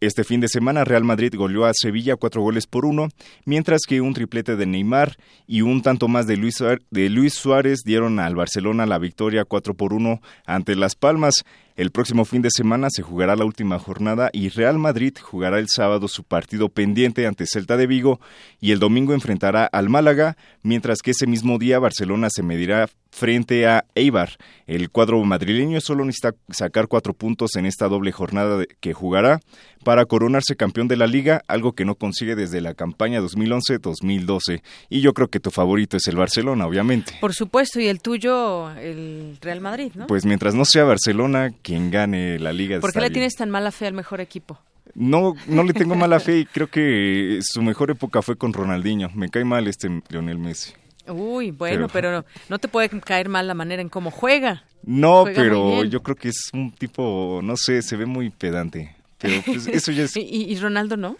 este 0.00 0.24
fin 0.24 0.40
de 0.40 0.48
semana 0.48 0.84
Real 0.84 1.04
Madrid 1.04 1.34
goleó 1.36 1.66
a 1.66 1.72
Sevilla 1.74 2.16
cuatro 2.16 2.42
goles 2.42 2.66
por 2.66 2.86
uno, 2.86 3.08
mientras 3.44 3.82
que 3.86 4.00
un 4.00 4.14
triplete 4.14 4.56
de 4.56 4.66
Neymar 4.66 5.16
y 5.46 5.60
un 5.60 5.82
tanto 5.82 6.08
más 6.08 6.26
de 6.26 6.36
Luis, 6.36 6.62
de 6.90 7.10
Luis 7.10 7.34
Suárez 7.34 7.82
dieron 7.84 8.18
al 8.18 8.34
Barcelona 8.34 8.86
la 8.86 8.98
victoria 8.98 9.44
cuatro 9.44 9.74
por 9.74 9.92
uno 9.92 10.20
ante 10.46 10.74
Las 10.74 10.96
Palmas. 10.96 11.44
El 11.76 11.90
próximo 11.90 12.24
fin 12.24 12.40
de 12.40 12.50
semana 12.52 12.86
se 12.88 13.02
jugará 13.02 13.34
la 13.34 13.44
última 13.44 13.80
jornada 13.80 14.30
y 14.32 14.48
Real 14.48 14.78
Madrid 14.78 15.12
jugará 15.20 15.58
el 15.58 15.66
sábado 15.68 16.06
su 16.06 16.22
partido 16.22 16.68
pendiente 16.68 17.26
ante 17.26 17.46
Celta 17.46 17.76
de 17.76 17.88
Vigo 17.88 18.20
y 18.60 18.70
el 18.70 18.78
domingo 18.78 19.12
enfrentará 19.12 19.64
al 19.66 19.88
Málaga, 19.88 20.36
mientras 20.62 20.98
que 21.02 21.10
ese 21.10 21.26
mismo 21.26 21.58
día 21.58 21.80
Barcelona 21.80 22.28
se 22.30 22.44
medirá 22.44 22.88
frente 23.14 23.66
a 23.66 23.84
Eibar. 23.94 24.30
El 24.66 24.90
cuadro 24.90 25.22
madrileño 25.22 25.80
solo 25.80 26.04
necesita 26.04 26.32
sacar 26.50 26.88
cuatro 26.88 27.14
puntos 27.14 27.54
en 27.54 27.64
esta 27.64 27.86
doble 27.86 28.10
jornada 28.10 28.64
que 28.80 28.92
jugará 28.92 29.40
para 29.84 30.04
coronarse 30.04 30.56
campeón 30.56 30.88
de 30.88 30.96
la 30.96 31.06
liga, 31.06 31.42
algo 31.46 31.72
que 31.72 31.84
no 31.84 31.94
consigue 31.94 32.34
desde 32.34 32.60
la 32.60 32.74
campaña 32.74 33.20
2011-2012. 33.20 34.62
Y 34.90 35.00
yo 35.00 35.14
creo 35.14 35.28
que 35.28 35.38
tu 35.38 35.50
favorito 35.50 35.96
es 35.96 36.08
el 36.08 36.16
Barcelona, 36.16 36.66
obviamente. 36.66 37.12
Por 37.20 37.34
supuesto, 37.34 37.78
y 37.78 37.86
el 37.86 38.00
tuyo, 38.00 38.70
el 38.72 39.38
Real 39.40 39.60
Madrid, 39.60 39.92
¿no? 39.94 40.06
Pues 40.08 40.24
mientras 40.24 40.54
no 40.54 40.64
sea 40.64 40.84
Barcelona 40.84 41.50
quien 41.62 41.90
gane 41.90 42.38
la 42.40 42.52
liga. 42.52 42.80
¿Por 42.80 42.92
qué 42.92 43.00
le 43.00 43.10
tienes 43.10 43.36
tan 43.36 43.50
mala 43.50 43.70
fe 43.70 43.86
al 43.86 43.94
mejor 43.94 44.20
equipo? 44.20 44.58
No, 44.94 45.34
no 45.46 45.62
le 45.62 45.72
tengo 45.72 45.94
mala 45.94 46.18
fe 46.20 46.38
y 46.38 46.44
creo 46.46 46.68
que 46.68 47.38
su 47.42 47.62
mejor 47.62 47.90
época 47.90 48.22
fue 48.22 48.36
con 48.36 48.52
Ronaldinho. 48.52 49.10
Me 49.14 49.28
cae 49.28 49.44
mal 49.44 49.68
este 49.68 50.02
Lionel 50.08 50.38
Messi. 50.38 50.72
Uy, 51.06 51.50
bueno, 51.50 51.88
pero, 51.92 52.24
no 52.48 52.58
te 52.58 52.68
puede 52.68 52.88
caer 53.00 53.28
mal 53.28 53.46
la 53.46 53.54
manera 53.54 53.82
en 53.82 53.88
cómo 53.88 54.10
juega. 54.10 54.64
No, 54.84 55.24
pero 55.24 55.84
yo 55.84 56.02
creo 56.02 56.16
que 56.16 56.28
es 56.28 56.50
un 56.52 56.72
tipo, 56.72 57.40
no 57.42 57.56
sé, 57.56 57.82
se 57.82 57.96
ve 57.96 58.06
muy 58.06 58.30
pedante. 58.30 58.94
Pero 59.18 59.42
pues, 59.44 59.66
eso 59.66 59.92
ya 59.92 60.04
es... 60.04 60.12
¿Y, 60.16 60.56
Ronaldo 60.58 60.96
no? 60.96 61.16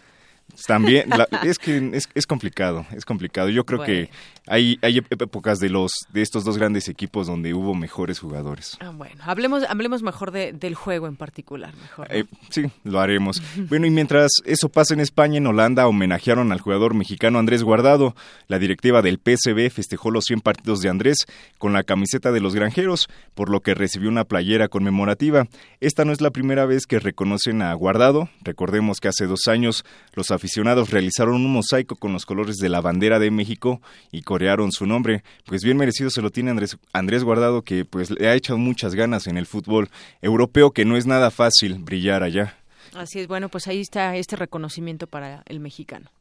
También, 0.67 1.09
es 1.43 1.57
que 1.57 1.91
es, 2.13 2.27
complicado, 2.27 2.85
es 2.91 3.05
complicado. 3.05 3.49
Yo 3.49 3.65
creo 3.65 3.83
que 3.83 4.09
hay, 4.47 4.77
hay 4.81 4.97
épocas 4.97 5.59
de 5.59 5.69
los 5.69 5.91
de 6.13 6.21
estos 6.21 6.43
dos 6.43 6.57
grandes 6.57 6.87
equipos 6.87 7.25
donde 7.25 7.53
hubo 7.53 7.73
mejores 7.73 8.19
jugadores. 8.19 8.77
Ah, 8.79 8.91
bueno, 8.91 9.23
hablemos, 9.25 9.63
hablemos 9.67 10.03
mejor 10.03 10.31
del 10.31 10.75
juego 10.75 11.07
en 11.07 11.15
particular. 11.15 11.73
Mejor, 11.75 12.07
eh, 12.11 12.25
sí, 12.49 12.65
lo 12.83 12.99
haremos. 12.99 13.41
bueno, 13.69 13.87
y 13.87 13.89
mientras 13.89 14.31
eso 14.45 14.69
pasa 14.69 14.93
en 14.93 14.99
España, 14.99 15.37
en 15.37 15.47
Holanda 15.47 15.87
homenajearon 15.87 16.51
al 16.51 16.61
jugador 16.61 16.93
mexicano 16.93 17.39
Andrés 17.39 17.63
Guardado. 17.63 18.15
La 18.47 18.59
directiva 18.59 19.01
del 19.01 19.19
PSB 19.19 19.71
festejó 19.71 20.11
los 20.11 20.25
100 20.25 20.41
partidos 20.41 20.81
de 20.81 20.89
Andrés 20.89 21.25
con 21.57 21.73
la 21.73 21.83
camiseta 21.83 22.31
de 22.31 22.41
los 22.41 22.53
granjeros, 22.53 23.09
por 23.33 23.49
lo 23.49 23.61
que 23.61 23.73
recibió 23.73 24.09
una 24.09 24.25
playera 24.25 24.67
conmemorativa. 24.67 25.47
Esta 25.79 26.05
no 26.05 26.11
es 26.11 26.21
la 26.21 26.29
primera 26.29 26.65
vez 26.65 26.85
que 26.85 26.99
reconocen 26.99 27.63
a 27.63 27.73
Guardado. 27.73 28.29
Recordemos 28.43 28.99
que 28.99 29.07
hace 29.07 29.25
dos 29.25 29.47
años 29.47 29.85
los 30.13 30.29
aficionados 30.29 30.91
realizaron 30.91 31.35
un 31.35 31.51
mosaico 31.51 31.95
con 31.95 32.13
los 32.13 32.25
colores 32.25 32.57
de 32.57 32.69
la 32.69 32.81
bandera 32.81 33.17
de 33.17 33.31
México 33.31 33.81
y 34.11 34.21
con 34.21 34.34
corearon 34.35 34.73
su 34.73 34.85
nombre, 34.85 35.23
pues 35.45 35.63
bien 35.63 35.77
merecido 35.77 36.09
se 36.09 36.21
lo 36.21 36.29
tiene 36.29 36.51
Andrés, 36.51 36.77
Andrés 36.91 37.23
Guardado, 37.23 37.61
que 37.61 37.85
pues 37.85 38.11
le 38.11 38.27
ha 38.27 38.35
echado 38.35 38.59
muchas 38.59 38.93
ganas 38.93 39.27
en 39.27 39.37
el 39.37 39.45
fútbol 39.45 39.87
europeo, 40.21 40.71
que 40.71 40.83
no 40.83 40.97
es 40.97 41.05
nada 41.05 41.31
fácil 41.31 41.75
brillar 41.79 42.21
allá. 42.21 42.57
Así 42.93 43.21
es, 43.21 43.29
bueno, 43.29 43.47
pues 43.47 43.69
ahí 43.69 43.79
está 43.79 44.17
este 44.17 44.35
reconocimiento 44.35 45.07
para 45.07 45.41
el 45.45 45.61
mexicano. 45.61 46.11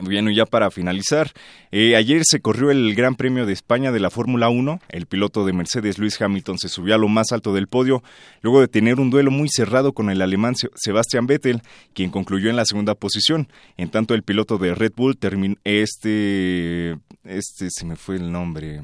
Bien, 0.00 0.28
y 0.28 0.34
ya 0.34 0.46
para 0.46 0.70
finalizar, 0.70 1.30
eh, 1.72 1.94
ayer 1.96 2.22
se 2.24 2.40
corrió 2.40 2.70
el 2.70 2.94
Gran 2.94 3.16
Premio 3.16 3.44
de 3.44 3.52
España 3.52 3.92
de 3.92 4.00
la 4.00 4.10
Fórmula 4.10 4.48
1. 4.48 4.80
El 4.88 5.06
piloto 5.06 5.44
de 5.44 5.52
Mercedes, 5.52 5.98
Luis 5.98 6.20
Hamilton, 6.20 6.58
se 6.58 6.68
subió 6.68 6.94
a 6.94 6.98
lo 6.98 7.08
más 7.08 7.32
alto 7.32 7.52
del 7.52 7.66
podio 7.66 8.02
luego 8.40 8.60
de 8.60 8.68
tener 8.68 8.98
un 8.98 9.10
duelo 9.10 9.30
muy 9.30 9.48
cerrado 9.48 9.92
con 9.92 10.10
el 10.10 10.22
alemán 10.22 10.54
Sebastian 10.74 11.26
Vettel, 11.26 11.62
quien 11.92 12.10
concluyó 12.10 12.48
en 12.48 12.56
la 12.56 12.64
segunda 12.64 12.94
posición. 12.94 13.48
En 13.76 13.90
tanto, 13.90 14.14
el 14.14 14.22
piloto 14.22 14.58
de 14.58 14.74
Red 14.74 14.92
Bull 14.96 15.16
terminó 15.18 15.56
este, 15.64 16.96
este 17.24 17.68
se 17.70 17.84
me 17.84 17.96
fue 17.96 18.16
el 18.16 18.32
nombre, 18.32 18.80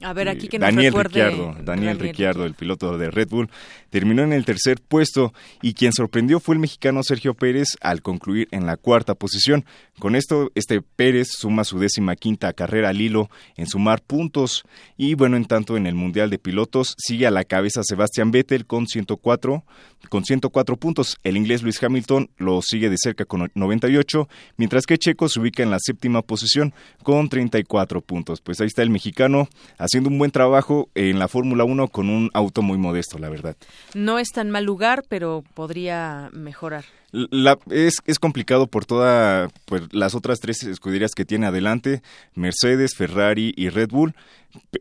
a 0.00 0.12
ver, 0.12 0.28
aquí 0.28 0.48
que 0.48 0.58
Daniel 0.58 0.92
Ricciardo, 0.92 1.56
Daniel, 1.62 1.98
Ricciardo, 1.98 2.44
el 2.44 2.54
piloto 2.54 2.98
de 2.98 3.10
Red 3.10 3.28
Bull, 3.28 3.48
terminó 3.90 4.22
en 4.22 4.32
el 4.32 4.44
tercer 4.44 4.80
puesto 4.80 5.32
y 5.62 5.74
quien 5.74 5.92
sorprendió 5.92 6.40
fue 6.40 6.54
el 6.54 6.60
mexicano 6.60 7.02
Sergio 7.02 7.34
Pérez 7.34 7.68
al 7.80 8.02
concluir 8.02 8.48
en 8.50 8.66
la 8.66 8.76
cuarta 8.76 9.14
posición. 9.14 9.64
Con 9.98 10.14
esto, 10.14 10.50
este 10.54 10.80
Pérez 10.82 11.28
suma 11.30 11.64
su 11.64 11.78
décima 11.78 12.16
quinta 12.16 12.52
carrera 12.52 12.90
al 12.90 13.00
hilo 13.00 13.30
en 13.56 13.66
sumar 13.66 14.02
puntos 14.02 14.64
y 14.96 15.14
bueno, 15.14 15.36
en 15.36 15.44
tanto 15.44 15.76
en 15.76 15.86
el 15.86 15.94
Mundial 15.94 16.30
de 16.30 16.38
Pilotos 16.38 16.94
sigue 16.98 17.26
a 17.26 17.30
la 17.30 17.44
cabeza 17.44 17.82
Sebastián 17.82 18.30
Vettel 18.30 18.66
con 18.66 18.86
104, 18.86 19.64
con 20.08 20.24
104 20.24 20.76
puntos. 20.76 21.18
El 21.24 21.36
inglés 21.36 21.62
Luis 21.62 21.82
Hamilton 21.82 22.30
lo 22.36 22.62
sigue 22.62 22.90
de 22.90 22.96
cerca 22.98 23.24
con 23.24 23.50
98, 23.54 24.28
mientras 24.56 24.86
que 24.86 24.98
Checo 24.98 25.28
se 25.28 25.40
ubica 25.40 25.62
en 25.62 25.70
la 25.70 25.78
séptima 25.80 26.22
posición 26.22 26.74
con 27.02 27.28
34 27.28 28.00
puntos. 28.00 28.40
Pues 28.40 28.60
ahí 28.60 28.66
está 28.66 28.82
el 28.82 28.90
mexicano 28.90 29.48
haciendo 29.78 30.10
un 30.10 30.18
buen 30.18 30.30
trabajo 30.30 30.88
en 30.94 31.18
la 31.18 31.28
Fórmula 31.28 31.64
1 31.64 31.88
con 31.88 32.08
un 32.08 32.30
auto 32.34 32.62
muy 32.62 32.78
modesto, 32.78 33.18
la 33.18 33.28
verdad. 33.28 33.56
No 33.94 34.18
es 34.18 34.28
tan 34.28 34.50
mal 34.50 34.64
lugar, 34.64 35.04
pero 35.08 35.44
podría 35.54 36.30
mejorar. 36.32 36.84
La, 37.10 37.58
es, 37.70 37.96
es 38.04 38.18
complicado 38.18 38.66
por 38.66 38.84
todas 38.84 39.50
pues, 39.64 39.82
las 39.92 40.14
otras 40.14 40.40
tres 40.40 40.62
escuderías 40.64 41.12
que 41.12 41.24
tiene 41.24 41.46
adelante, 41.46 42.02
Mercedes, 42.34 42.94
Ferrari 42.94 43.54
y 43.56 43.70
Red 43.70 43.88
Bull. 43.90 44.14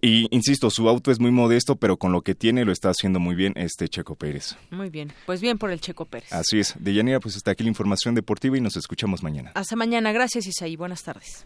Y 0.01 0.27
insisto, 0.35 0.69
su 0.69 0.89
auto 0.89 1.11
es 1.11 1.19
muy 1.19 1.31
modesto, 1.31 1.77
pero 1.77 1.97
con 1.97 2.11
lo 2.11 2.21
que 2.21 2.35
tiene 2.35 2.65
lo 2.65 2.71
está 2.71 2.89
haciendo 2.89 3.19
muy 3.19 3.35
bien 3.35 3.53
este 3.55 3.87
Checo 3.87 4.15
Pérez. 4.15 4.57
Muy 4.71 4.89
bien, 4.89 5.13
pues 5.25 5.39
bien 5.39 5.57
por 5.57 5.71
el 5.71 5.79
Checo 5.79 6.05
Pérez. 6.05 6.31
Así 6.33 6.59
es. 6.59 6.75
De 6.79 6.93
Yanira, 6.93 7.19
pues 7.19 7.35
está 7.35 7.51
aquí 7.51 7.63
la 7.63 7.69
información 7.69 8.15
deportiva 8.15 8.57
y 8.57 8.61
nos 8.61 8.75
escuchamos 8.75 9.23
mañana. 9.23 9.51
Hasta 9.55 9.75
mañana. 9.75 10.11
Gracias, 10.11 10.47
Isaí. 10.47 10.75
Buenas 10.75 11.03
tardes. 11.03 11.45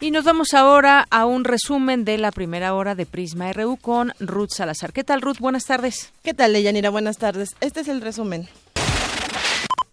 Y 0.00 0.12
nos 0.12 0.24
vamos 0.24 0.54
ahora 0.54 1.08
a 1.10 1.26
un 1.26 1.42
resumen 1.42 2.04
de 2.04 2.18
la 2.18 2.30
primera 2.30 2.72
hora 2.72 2.94
de 2.94 3.04
Prisma 3.04 3.52
RU 3.52 3.78
con 3.78 4.12
Ruth 4.20 4.50
Salazar. 4.54 4.92
¿Qué 4.92 5.02
tal, 5.02 5.20
Ruth? 5.20 5.38
Buenas 5.40 5.64
tardes. 5.64 6.12
¿Qué 6.22 6.34
tal, 6.34 6.52
Leyanira? 6.52 6.90
Buenas 6.90 7.18
tardes. 7.18 7.56
Este 7.60 7.80
es 7.80 7.88
el 7.88 8.00
resumen. 8.00 8.48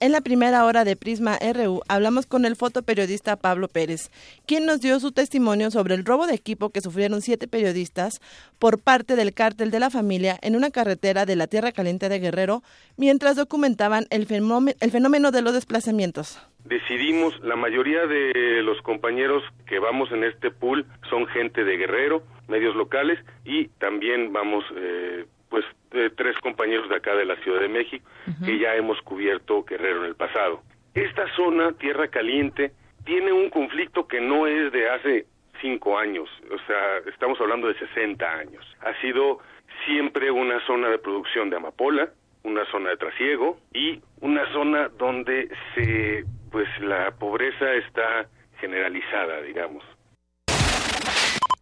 En 0.05 0.11
la 0.11 0.21
primera 0.21 0.65
hora 0.65 0.83
de 0.83 0.95
Prisma 0.95 1.39
RU 1.39 1.81
hablamos 1.89 2.27
con 2.27 2.45
el 2.45 2.55
fotoperiodista 2.55 3.37
Pablo 3.37 3.67
Pérez, 3.67 4.11
quien 4.45 4.67
nos 4.67 4.79
dio 4.79 4.99
su 4.99 5.11
testimonio 5.11 5.71
sobre 5.71 5.95
el 5.95 6.05
robo 6.05 6.27
de 6.27 6.35
equipo 6.35 6.69
que 6.69 6.81
sufrieron 6.81 7.23
siete 7.23 7.47
periodistas 7.47 8.21
por 8.59 8.79
parte 8.79 9.15
del 9.15 9.33
cártel 9.33 9.71
de 9.71 9.79
la 9.79 9.89
familia 9.89 10.37
en 10.43 10.55
una 10.55 10.69
carretera 10.69 11.25
de 11.25 11.35
la 11.35 11.47
Tierra 11.47 11.71
Caliente 11.71 12.07
de 12.07 12.19
Guerrero 12.19 12.61
mientras 12.97 13.35
documentaban 13.35 14.05
el 14.11 14.27
fenómeno, 14.27 15.31
de 15.31 15.41
los 15.41 15.53
desplazamientos. 15.55 16.39
Decidimos, 16.65 17.33
la 17.43 17.55
mayoría 17.55 18.05
de 18.05 18.61
los 18.61 18.79
compañeros 18.83 19.41
que 19.65 19.79
vamos 19.79 20.11
en 20.11 20.23
este 20.23 20.51
pool 20.51 20.85
son 21.09 21.25
gente 21.25 21.63
de 21.63 21.77
Guerrero, 21.77 22.21
medios 22.47 22.75
locales 22.75 23.17
y 23.43 23.69
también 23.79 24.31
vamos 24.31 24.65
eh, 24.75 25.25
pues 25.55 26.11
tres 26.17 26.37
compañeros 26.39 26.89
de 26.89 26.97
acá 26.97 27.15
de 27.15 27.23
la 27.23 27.37
Ciudad 27.37 27.61
de 27.61 27.69
México 27.69 28.05
que 28.43 28.59
ya 28.59 28.75
hemos 28.75 29.01
cubierto 29.03 29.63
Guerrero 29.63 30.01
en 30.01 30.07
el 30.07 30.15
pasado. 30.15 30.61
Esta 30.93 31.33
zona, 31.33 31.71
Tierra 31.71 32.09
Caliente, 32.09 32.73
tiene 33.05 33.31
un 33.31 33.49
conflicto 33.49 34.05
que 34.05 34.19
no 34.19 34.47
es 34.47 34.73
de 34.73 34.89
hace 34.89 35.25
cinco 35.61 35.97
años, 35.97 36.29
o 36.51 36.57
sea, 36.67 36.97
estamos 37.09 37.39
hablando 37.39 37.69
de 37.69 37.75
60 37.75 38.29
años. 38.29 38.65
Ha 38.81 38.99
sido 38.99 39.39
siempre 39.85 40.29
una 40.29 40.59
zona 40.67 40.89
de 40.89 40.97
producción 40.99 41.49
de 41.49 41.55
amapola, 41.55 42.09
una 42.43 42.65
zona 42.65 42.89
de 42.89 42.97
trasiego 42.97 43.57
y 43.73 44.01
una 44.19 44.51
zona 44.51 44.89
donde 44.89 45.49
se 45.73 46.25
pues 46.51 46.67
la 46.81 47.11
pobreza 47.11 47.73
está 47.75 48.27
generalizada, 48.59 49.41
digamos. 49.41 49.85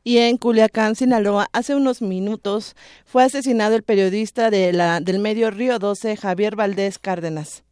Y 0.05 0.17
en 0.17 0.37
Culiacán, 0.37 0.95
Sinaloa, 0.95 1.47
hace 1.53 1.75
unos 1.75 2.01
minutos 2.01 2.75
fue 3.05 3.23
asesinado 3.23 3.75
el 3.75 3.83
periodista 3.83 4.49
del 4.49 5.19
medio 5.19 5.49
Río 5.49 5.79
12, 5.79 6.17
Javier 6.17 6.57
Valdés 6.57 6.99
Cárdenas. 6.99 7.63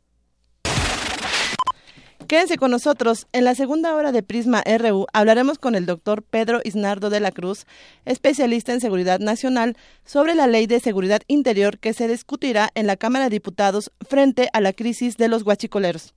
Quédense 2.28 2.56
con 2.56 2.72
nosotros. 2.72 3.28
En 3.34 3.44
la 3.44 3.54
segunda 3.56 3.94
hora 3.94 4.14
de 4.14 4.24
Prisma 4.24 4.64
RU 4.64 5.08
hablaremos 5.12 5.58
con 5.58 5.76
el 5.76 5.86
doctor 5.86 6.24
Pedro 6.24 6.62
Isnardo 6.64 7.10
de 7.10 7.20
la 7.20 7.34
Cruz, 7.34 7.66
especialista 8.06 8.72
en 8.72 8.80
seguridad 8.80 9.20
nacional, 9.20 9.76
sobre 10.06 10.34
la 10.34 10.48
ley 10.48 10.68
de 10.68 10.80
seguridad 10.80 11.24
interior 11.28 11.80
que 11.80 11.92
se 11.92 12.08
discutirá 12.08 12.70
en 12.76 12.88
la 12.88 12.96
Cámara 12.96 13.26
de 13.26 13.32
Diputados 13.32 13.92
frente 14.08 14.48
a 14.54 14.62
la 14.62 14.72
crisis 14.72 15.18
de 15.18 15.28
los 15.28 15.44
guachicoleros. 15.44 16.14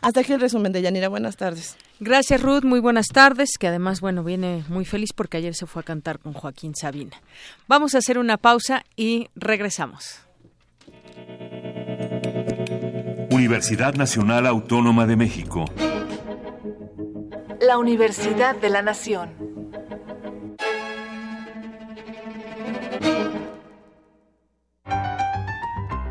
Hasta 0.00 0.20
aquí 0.20 0.32
el 0.32 0.40
resumen 0.40 0.72
de 0.72 0.82
Yanira. 0.82 1.08
Buenas 1.08 1.36
tardes. 1.36 1.76
Gracias, 2.00 2.40
Ruth. 2.40 2.62
Muy 2.62 2.80
buenas 2.80 3.08
tardes. 3.08 3.58
Que 3.58 3.66
además, 3.66 4.00
bueno, 4.00 4.22
viene 4.22 4.64
muy 4.68 4.84
feliz 4.84 5.10
porque 5.14 5.38
ayer 5.38 5.54
se 5.54 5.66
fue 5.66 5.80
a 5.80 5.84
cantar 5.84 6.18
con 6.18 6.32
Joaquín 6.32 6.74
Sabina. 6.74 7.20
Vamos 7.66 7.94
a 7.94 7.98
hacer 7.98 8.18
una 8.18 8.36
pausa 8.36 8.84
y 8.96 9.28
regresamos. 9.34 10.20
Universidad 13.30 13.94
Nacional 13.94 14.46
Autónoma 14.46 15.06
de 15.06 15.16
México. 15.16 15.64
La 17.60 17.78
Universidad 17.78 18.56
de 18.56 18.70
la 18.70 18.82
Nación. 18.82 19.67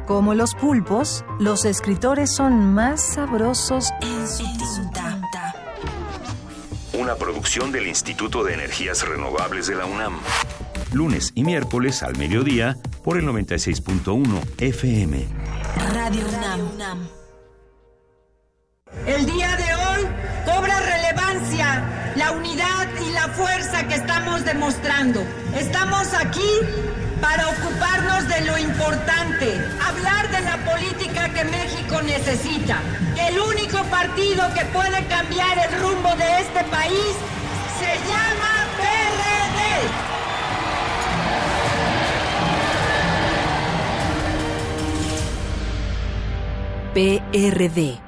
Como 0.08 0.34
los 0.34 0.56
pulpos, 0.56 1.26
los 1.38 1.66
escritores 1.66 2.34
son 2.34 2.74
más 2.74 3.14
sabrosos 3.16 3.92
en 4.00 4.26
su 4.26 4.44
tinta. 4.44 5.22
una 6.94 7.16
producción 7.16 7.74
del 7.74 7.88
Instituto 7.88 8.42
de 8.46 8.54
Energías 8.54 9.06
Renovables 9.06 9.68
de 9.68 9.76
la 9.76 9.86
UNAM. 9.86 10.18
Lunes 10.94 11.34
y 11.36 11.44
miércoles 11.44 12.04
al 12.04 12.16
mediodía 12.18 12.78
por 13.04 13.18
el 13.18 13.26
96.1 13.26 14.44
FM. 14.60 15.28
Radio 15.94 16.26
UNAM. 16.74 17.10
El 19.06 19.26
día 19.26 19.58
de 19.58 19.76
hoy 19.76 20.08
cobra 20.46 20.80
relevancia 20.80 22.14
la 22.16 22.32
unidad 22.32 22.88
y 23.06 23.12
la 23.12 23.28
fuerza 23.34 23.86
que 23.90 23.96
estamos 23.96 24.46
demostrando. 24.46 25.22
Estamos 25.56 26.14
aquí 26.14 26.50
para 27.22 27.48
ocuparnos 27.50 28.28
de 28.28 28.42
lo 28.42 28.58
importante, 28.58 29.60
hablar 29.86 30.30
de 30.30 30.42
la 30.42 30.58
política 30.66 31.30
que 31.30 31.44
México 31.46 32.02
necesita. 32.02 32.82
El 33.18 33.40
único 33.40 33.84
partido 33.86 34.44
que 34.54 34.66
puede 34.66 35.06
cambiar 35.06 35.58
el 35.58 35.80
rumbo 35.80 36.16
de 36.16 36.40
este 36.42 36.64
país 36.66 37.16
se 37.80 37.98
llama 38.08 38.68
PRD. 46.94 47.72
PRD. 47.72 48.00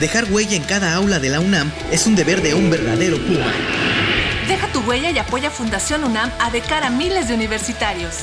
Dejar 0.00 0.24
huella 0.30 0.56
en 0.56 0.64
cada 0.64 0.94
aula 0.94 1.18
de 1.18 1.30
la 1.30 1.40
UNAM 1.40 1.70
es 1.92 2.06
un 2.06 2.14
deber 2.16 2.42
de 2.42 2.54
un 2.54 2.68
verdadero 2.68 3.16
Puma. 3.18 3.83
Huella 4.86 5.10
y 5.10 5.18
apoya 5.18 5.50
Fundación 5.50 6.04
UNAM 6.04 6.30
a 6.38 6.50
de 6.50 6.60
cara 6.60 6.88
a 6.88 6.90
miles 6.90 7.28
de 7.28 7.34
universitarios. 7.34 8.16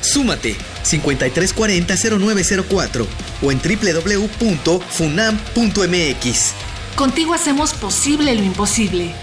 Súmate 0.00 0.56
5340-0904 0.84 3.06
o 3.42 3.52
en 3.52 3.58
www.funam.mx. 3.58 6.52
Contigo 6.96 7.34
hacemos 7.34 7.74
posible 7.74 8.34
lo 8.34 8.42
imposible. 8.42 9.14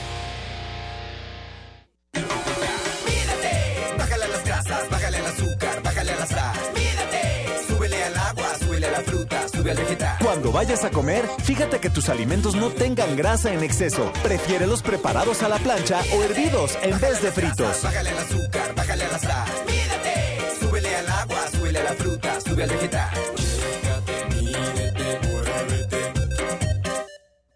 Cuando 10.50 10.66
vayas 10.66 10.84
a 10.84 10.90
comer, 10.90 11.30
fíjate 11.44 11.80
que 11.80 11.92
tus 11.92 12.10
alimentos 12.10 12.56
no 12.56 12.70
tengan 12.72 13.16
grasa 13.16 13.54
en 13.54 13.64
exceso. 13.64 14.12
Prefiere 14.24 14.66
los 14.66 14.82
preparados 14.82 15.44
a 15.44 15.48
la 15.48 15.60
plancha 15.60 16.02
o 16.12 16.24
hervidos 16.24 16.76
en 16.82 17.00
vez 17.00 17.22
de 17.22 17.32
fritos. 17.32 17.84
Bájale 17.84 18.10
al 18.10 18.18
azúcar, 18.18 18.74
bájale 18.76 19.04
a 19.04 19.12
la 19.12 19.20
sal. 19.20 19.48
Mídete, 19.68 20.60
súbele 20.60 20.96
al 20.96 21.08
agua, 21.08 21.48
súbele 21.52 21.80
a 21.80 21.84
la 21.84 21.94
fruta, 21.94 22.42
sube 22.42 22.64
al 22.64 22.70
vegetal. 22.72 23.10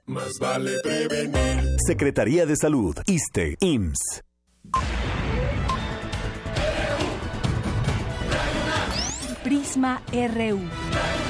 Más 0.06 0.38
vale 0.40 0.80
prevenir. 0.84 1.78
Secretaría 1.88 2.46
de 2.46 2.56
Salud, 2.56 2.96
ISTE, 3.08 3.58
IMSS. 3.60 4.22
Prisma 9.44 10.04
RU. 10.12 11.23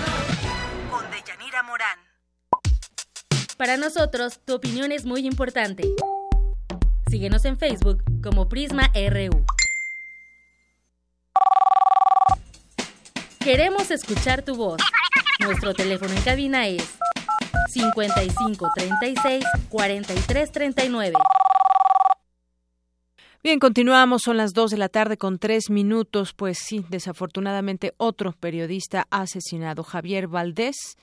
Para 3.63 3.77
nosotros, 3.77 4.41
tu 4.43 4.55
opinión 4.55 4.91
es 4.91 5.05
muy 5.05 5.25
importante. 5.25 5.85
Síguenos 7.09 7.45
en 7.45 7.57
Facebook 7.57 8.03
como 8.21 8.49
Prisma 8.49 8.91
RU. 8.93 9.45
Queremos 13.39 13.89
escuchar 13.89 14.43
tu 14.43 14.55
voz. 14.55 14.81
Nuestro 15.39 15.73
teléfono 15.73 16.11
en 16.11 16.21
cabina 16.23 16.67
es 16.67 16.83
55 17.69 18.69
36 18.75 19.45
43 19.69 20.51
39. 20.51 21.13
Bien, 23.43 23.59
continuamos, 23.59 24.23
son 24.23 24.35
las 24.35 24.51
2 24.51 24.71
de 24.71 24.77
la 24.77 24.89
tarde 24.89 25.15
con 25.15 25.39
tres 25.39 25.69
minutos. 25.69 26.33
Pues 26.33 26.57
sí, 26.57 26.85
desafortunadamente 26.89 27.93
otro 27.95 28.33
periodista 28.33 29.07
asesinado, 29.09 29.83
Javier 29.83 30.27
Valdés, 30.27 30.97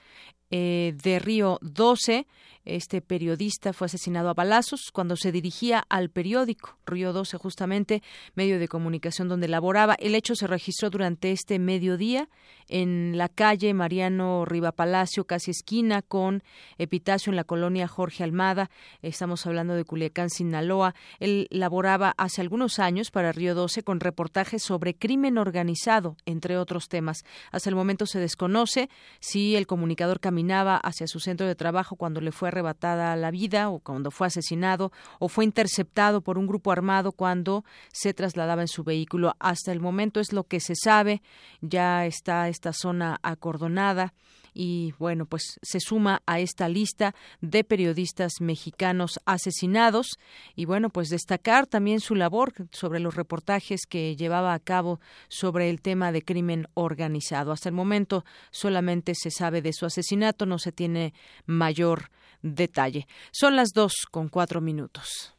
eh, 0.51 0.95
de 1.03 1.19
Río 1.19 1.59
12, 1.63 2.27
este 2.65 3.01
periodista 3.01 3.73
fue 3.73 3.87
asesinado 3.87 4.29
a 4.29 4.35
balazos 4.35 4.91
cuando 4.93 5.17
se 5.17 5.33
dirigía 5.33 5.85
al 5.89 6.11
periódico 6.11 6.77
Río 6.87 7.13
12, 7.13 7.39
justamente 7.39 8.03
medio 8.35 8.59
de 8.59 8.69
comunicación 8.69 9.29
donde 9.29 9.49
laboraba. 9.49 9.95
El 9.95 10.15
hecho 10.15 10.35
se 10.35 10.47
registró 10.47 10.91
durante 10.91 11.33
este 11.33 11.59
mediodía 11.59 12.29
en 12.69 13.17
la 13.17 13.29
calle 13.29 13.73
Mariano 13.75 14.45
Riva 14.45 14.73
Palacio, 14.73 15.25
casi 15.25 15.51
esquina 15.51 16.03
con 16.03 16.43
Epitacio 16.79 17.31
en 17.31 17.37
la 17.37 17.45
colonia 17.45 17.89
Jorge 17.89 18.25
Almada. 18.25 18.71
Estamos 19.03 19.47
hablando 19.47 19.75
de 19.75 19.85
Culiacán, 19.85 20.31
Sinaloa. 20.31 20.95
Él 21.19 21.49
laboraba 21.51 22.15
hace 22.17 22.41
algunos 22.41 22.79
años 22.79 23.11
para 23.11 23.33
Río 23.33 23.55
12 23.55 23.83
con 23.83 24.01
reportajes 24.01 24.63
sobre 24.63 24.95
crimen 24.95 25.39
organizado, 25.39 26.17
entre 26.27 26.59
otros 26.59 26.89
temas. 26.89 27.25
Hasta 27.51 27.71
el 27.71 27.77
momento 27.77 28.07
se 28.07 28.21
desconoce 28.21 28.89
si 29.19 29.57
el 29.57 29.67
comunicador 29.67 30.21
caminaba 30.21 30.77
hacia 30.77 31.07
su 31.07 31.21
centro 31.21 31.47
de 31.47 31.55
trabajo 31.55 31.97
cuando 31.97 32.21
le 32.21 32.33
fue 32.33 32.50
arrebatada 32.51 33.17
la 33.17 33.31
vida 33.31 33.71
o 33.71 33.79
cuando 33.79 34.11
fue 34.11 34.27
asesinado 34.27 34.93
o 35.19 35.29
fue 35.29 35.45
interceptado 35.45 36.21
por 36.21 36.39
un 36.39 36.47
grupo 36.47 36.73
armado 36.73 37.13
cuando 37.13 37.65
se 37.93 38.15
trasladaba 38.15 38.63
en 38.63 38.69
su 38.69 38.85
vehículo. 38.85 39.35
Hasta 39.39 39.73
el 39.73 39.81
momento 39.81 40.21
es 40.21 40.33
lo 40.33 40.45
que 40.45 40.61
se 40.61 40.75
sabe. 40.75 41.23
Ya 41.61 42.07
está 42.07 42.49
esta 42.49 42.73
zona 42.73 43.19
acordonada 43.23 44.13
y 44.53 44.93
bueno, 44.99 45.27
pues 45.27 45.59
se 45.63 45.81
suma 45.81 46.23
a 46.27 46.41
esta 46.41 46.69
lista 46.69 47.15
de 47.41 47.65
periodistas 47.65 48.41
mexicanos 48.41 49.21
asesinados 49.25 50.19
y 50.55 50.65
bueno, 50.65 50.91
pues 50.91 51.09
destacar 51.09 51.67
también 51.67 52.01
su 52.01 52.15
labor 52.15 52.53
sobre 52.73 53.01
los 53.01 53.15
reportajes 53.15 53.83
que 53.89 54.17
llevaba 54.17 54.55
a 54.55 54.59
cabo 54.59 55.01
sobre 55.29 55.71
el 55.71 55.81
tema 55.81 56.13
de 56.13 56.23
crimen 56.23 56.67
organizado. 56.75 57.53
Hasta 57.53 57.69
el 57.69 57.75
momento 57.75 58.25
solamente 58.51 59.15
se 59.15 59.31
sabe 59.31 59.63
de 59.63 59.73
su 59.73 59.87
asesinato, 59.87 60.47
no 60.47 60.59
se 60.59 60.73
tiene 60.73 61.15
mayor 61.47 62.11
detalle. 62.43 63.07
Son 63.33 63.57
las 63.57 63.71
dos 63.75 64.07
con 64.11 64.29
cuatro 64.29 64.61
minutos. 64.61 65.35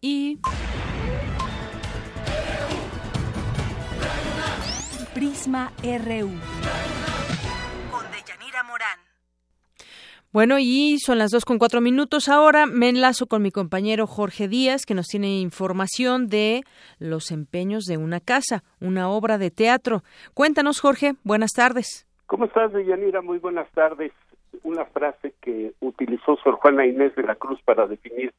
Y. 0.00 0.38
Prisma 5.14 5.72
RU. 5.82 6.30
Con 7.90 8.04
Deyanira 8.12 8.62
Morán. 8.64 8.98
Bueno, 10.30 10.58
y 10.58 10.98
son 10.98 11.16
las 11.16 11.30
dos 11.30 11.46
con 11.46 11.58
cuatro 11.58 11.80
minutos. 11.80 12.28
Ahora 12.28 12.66
me 12.66 12.90
enlazo 12.90 13.26
con 13.26 13.40
mi 13.40 13.50
compañero 13.50 14.06
Jorge 14.06 14.48
Díaz, 14.48 14.84
que 14.84 14.92
nos 14.92 15.06
tiene 15.06 15.40
información 15.40 16.28
de 16.28 16.62
los 16.98 17.30
empeños 17.30 17.84
de 17.84 17.96
una 17.96 18.20
casa, 18.20 18.62
una 18.78 19.08
obra 19.08 19.38
de 19.38 19.50
teatro. 19.50 20.02
Cuéntanos, 20.34 20.80
Jorge. 20.80 21.14
Buenas 21.24 21.52
tardes. 21.52 22.06
¿Cómo 22.26 22.44
estás, 22.44 22.72
Deyanira? 22.74 23.22
Muy 23.22 23.38
buenas 23.38 23.70
tardes 23.70 24.12
una 24.62 24.84
frase 24.86 25.34
que 25.40 25.72
utilizó 25.80 26.36
Sor 26.36 26.54
Juana 26.54 26.86
Inés 26.86 27.14
de 27.14 27.22
la 27.22 27.34
Cruz 27.34 27.60
para 27.62 27.86
definir 27.86 28.32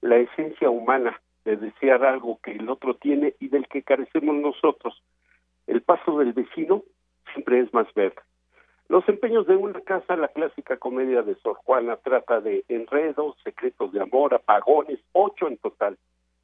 la 0.00 0.16
esencia 0.16 0.70
humana 0.70 1.20
de 1.44 1.56
desear 1.56 2.04
algo 2.04 2.38
que 2.42 2.52
el 2.52 2.68
otro 2.68 2.94
tiene 2.94 3.34
y 3.38 3.48
del 3.48 3.68
que 3.68 3.82
carecemos 3.82 4.34
nosotros. 4.36 5.02
El 5.66 5.82
paso 5.82 6.18
del 6.18 6.32
vecino 6.32 6.82
siempre 7.32 7.60
es 7.60 7.72
más 7.72 7.92
verde. 7.94 8.20
Los 8.88 9.08
empeños 9.08 9.46
de 9.46 9.56
una 9.56 9.80
casa, 9.80 10.16
la 10.16 10.28
clásica 10.28 10.76
comedia 10.76 11.22
de 11.22 11.34
Sor 11.36 11.56
Juana, 11.64 11.96
trata 11.96 12.40
de 12.40 12.64
enredos, 12.68 13.36
secretos 13.42 13.92
de 13.92 14.02
amor, 14.02 14.34
apagones, 14.34 15.00
ocho 15.12 15.48
en 15.48 15.56
total, 15.56 15.96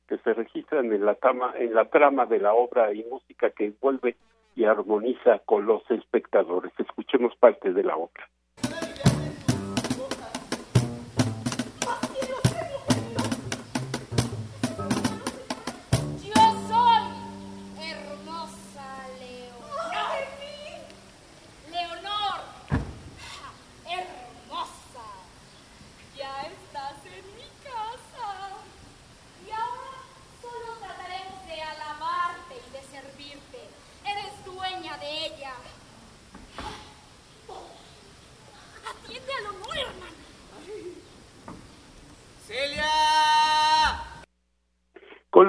que 0.09 0.18
se 0.18 0.33
registran 0.33 0.93
en 0.93 1.05
la, 1.05 1.14
trama, 1.14 1.53
en 1.57 1.75
la 1.75 1.85
trama 1.85 2.27
de 2.27 2.39
la 2.39 2.55
obra 2.55 2.93
y 2.95 3.05
música 3.05 3.51
que 3.51 3.66
envuelve 3.66 4.16
y 4.57 4.64
armoniza 4.64 5.41
con 5.41 5.66
los 5.66 5.89
espectadores. 5.91 6.73
Escuchemos 6.79 7.37
parte 7.37 7.73
de 7.73 7.85
la 7.85 7.97
obra. 7.97 8.29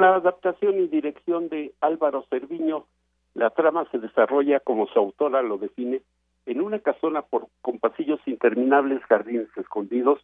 La 0.01 0.15
adaptación 0.15 0.79
y 0.79 0.87
dirección 0.87 1.47
de 1.47 1.73
Álvaro 1.79 2.25
Cerviño, 2.29 2.87
la 3.35 3.51
trama 3.51 3.85
se 3.91 3.99
desarrolla, 3.99 4.59
como 4.59 4.87
su 4.87 4.97
autora 4.97 5.43
lo 5.43 5.59
define, 5.59 6.01
en 6.47 6.59
una 6.59 6.79
casona 6.79 7.21
por, 7.21 7.47
con 7.61 7.77
pasillos 7.77 8.19
interminables, 8.25 9.03
jardines 9.03 9.55
escondidos 9.55 10.19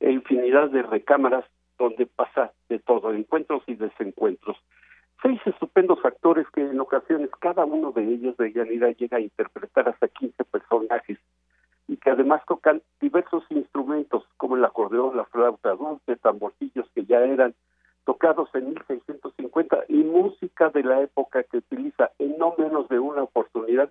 e 0.00 0.10
infinidad 0.10 0.70
de 0.70 0.82
recámaras 0.82 1.44
donde 1.78 2.06
pasa 2.06 2.52
de 2.68 2.80
todo, 2.80 3.12
encuentros 3.12 3.62
y 3.68 3.76
desencuentros. 3.76 4.56
Seis 5.22 5.40
estupendos 5.46 6.04
actores 6.04 6.46
que 6.52 6.62
en 6.62 6.80
ocasiones 6.80 7.30
cada 7.38 7.64
uno 7.64 7.92
de 7.92 8.02
ellos 8.02 8.36
de 8.38 8.52
Yanira 8.52 8.90
llega 8.90 9.18
a 9.18 9.20
interpretar 9.20 9.88
hasta 9.88 10.08
15 10.08 10.44
personajes 10.44 11.18
y 11.86 11.96
que 11.96 12.10
además 12.10 12.42
tocan 12.48 12.82
diversos 13.00 13.44
instrumentos 13.50 14.24
como 14.36 14.56
el 14.56 14.64
acordeón, 14.64 15.16
la 15.16 15.26
flauta 15.26 15.76
dulce, 15.76 16.16
tamborcillos 16.16 16.90
que 16.92 17.04
ya 17.04 17.20
eran 17.20 17.54
tocados 18.04 18.48
en 18.54 18.70
1650 18.70 19.84
y 19.88 20.02
música 20.04 20.70
de 20.70 20.82
la 20.82 21.00
época 21.00 21.42
que 21.44 21.58
utiliza 21.58 22.10
en 22.18 22.36
no 22.38 22.54
menos 22.58 22.88
de 22.88 22.98
una 22.98 23.22
oportunidad 23.22 23.90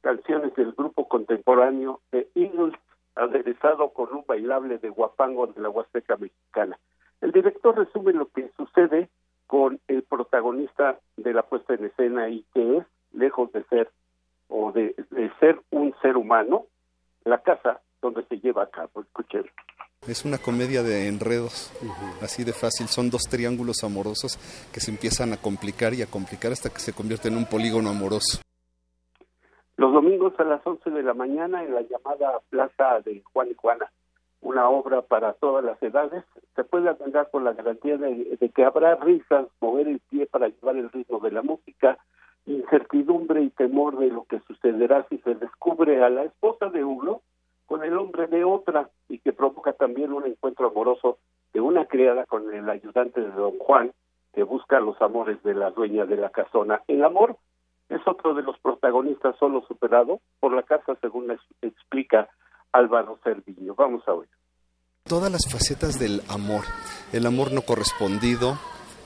canciones 0.00 0.54
del 0.54 0.72
grupo 0.72 1.08
contemporáneo 1.08 2.00
de 2.12 2.28
Eagles 2.34 2.74
aderezado 3.14 3.90
con 3.90 4.12
un 4.12 4.24
bailable 4.26 4.78
de 4.78 4.90
guapango 4.90 5.48
de 5.48 5.60
la 5.60 5.70
Huasteca 5.70 6.16
mexicana. 6.16 6.78
El 7.20 7.32
director 7.32 7.76
resume 7.76 8.12
lo 8.12 8.28
que 8.28 8.50
sucede 8.56 9.08
con 9.46 9.80
el 9.88 10.02
protagonista 10.04 10.98
de 11.16 11.32
la 11.32 11.42
puesta 11.42 11.74
en 11.74 11.86
escena 11.86 12.28
y 12.28 12.44
que 12.54 12.78
es, 12.78 12.86
lejos 13.12 13.50
de 13.52 13.64
ser 13.64 13.90
o 14.48 14.70
de, 14.72 14.94
de 15.10 15.32
ser 15.40 15.60
un 15.70 15.94
ser 16.00 16.16
humano, 16.16 16.66
la 17.24 17.38
casa 17.42 17.80
donde 18.00 18.24
se 18.24 18.38
lleva 18.38 18.64
a 18.64 18.70
cabo. 18.70 19.00
Escuchen. 19.00 19.46
Es 20.08 20.24
una 20.24 20.38
comedia 20.38 20.82
de 20.82 21.06
enredos, 21.06 21.70
así 22.22 22.42
de 22.42 22.54
fácil. 22.54 22.86
Son 22.86 23.10
dos 23.10 23.24
triángulos 23.28 23.84
amorosos 23.84 24.38
que 24.72 24.80
se 24.80 24.90
empiezan 24.90 25.34
a 25.34 25.36
complicar 25.36 25.92
y 25.92 26.00
a 26.00 26.06
complicar 26.06 26.50
hasta 26.50 26.70
que 26.70 26.78
se 26.78 26.94
convierte 26.94 27.28
en 27.28 27.36
un 27.36 27.44
polígono 27.44 27.90
amoroso. 27.90 28.40
Los 29.76 29.92
domingos 29.92 30.32
a 30.38 30.44
las 30.44 30.66
11 30.66 30.88
de 30.88 31.02
la 31.02 31.12
mañana 31.12 31.62
en 31.62 31.74
la 31.74 31.82
llamada 31.82 32.40
Plaza 32.48 33.00
de 33.04 33.22
Juan 33.32 33.48
y 33.50 33.54
Juana, 33.54 33.92
una 34.40 34.70
obra 34.70 35.02
para 35.02 35.34
todas 35.34 35.62
las 35.62 35.80
edades, 35.82 36.24
se 36.56 36.64
puede 36.64 36.88
atender 36.88 37.28
con 37.30 37.44
la 37.44 37.52
garantía 37.52 37.98
de, 37.98 38.38
de 38.40 38.48
que 38.48 38.64
habrá 38.64 38.96
risas, 38.96 39.46
mover 39.60 39.88
el 39.88 40.00
pie 40.08 40.24
para 40.24 40.48
llevar 40.48 40.78
el 40.78 40.90
ritmo 40.90 41.20
de 41.20 41.32
la 41.32 41.42
música, 41.42 41.98
incertidumbre 42.46 43.42
y 43.42 43.50
temor 43.50 43.98
de 43.98 44.08
lo 44.08 44.24
que 44.24 44.40
sucederá 44.46 45.06
si 45.10 45.18
se 45.18 45.34
descubre 45.34 46.02
a 46.02 46.08
la 46.08 46.24
esposa 46.24 46.70
de 46.70 46.82
uno 46.82 47.20
con 47.68 47.84
el 47.84 47.96
hombre 47.98 48.26
de 48.26 48.44
otra 48.44 48.88
y 49.10 49.18
que 49.18 49.32
provoca 49.32 49.74
también 49.74 50.12
un 50.12 50.26
encuentro 50.26 50.68
amoroso 50.68 51.18
de 51.52 51.60
una 51.60 51.84
criada 51.84 52.24
con 52.24 52.52
el 52.52 52.68
ayudante 52.68 53.20
de 53.20 53.30
don 53.30 53.58
Juan 53.58 53.92
que 54.32 54.42
busca 54.42 54.80
los 54.80 55.00
amores 55.02 55.40
de 55.42 55.54
la 55.54 55.70
dueña 55.70 56.06
de 56.06 56.16
la 56.16 56.30
casona. 56.30 56.82
El 56.88 57.04
amor 57.04 57.36
es 57.90 58.00
otro 58.06 58.32
de 58.34 58.42
los 58.42 58.58
protagonistas 58.60 59.36
solo 59.38 59.62
superado 59.68 60.20
por 60.40 60.54
la 60.54 60.62
casa 60.62 60.96
según 61.02 61.30
explica 61.60 62.28
Álvaro 62.72 63.18
Cerviño. 63.22 63.74
Vamos 63.74 64.02
a 64.08 64.14
ver. 64.14 64.28
Todas 65.04 65.30
las 65.30 65.46
facetas 65.50 65.98
del 65.98 66.22
amor, 66.30 66.64
el 67.12 67.26
amor 67.26 67.52
no 67.52 67.62
correspondido, 67.62 68.58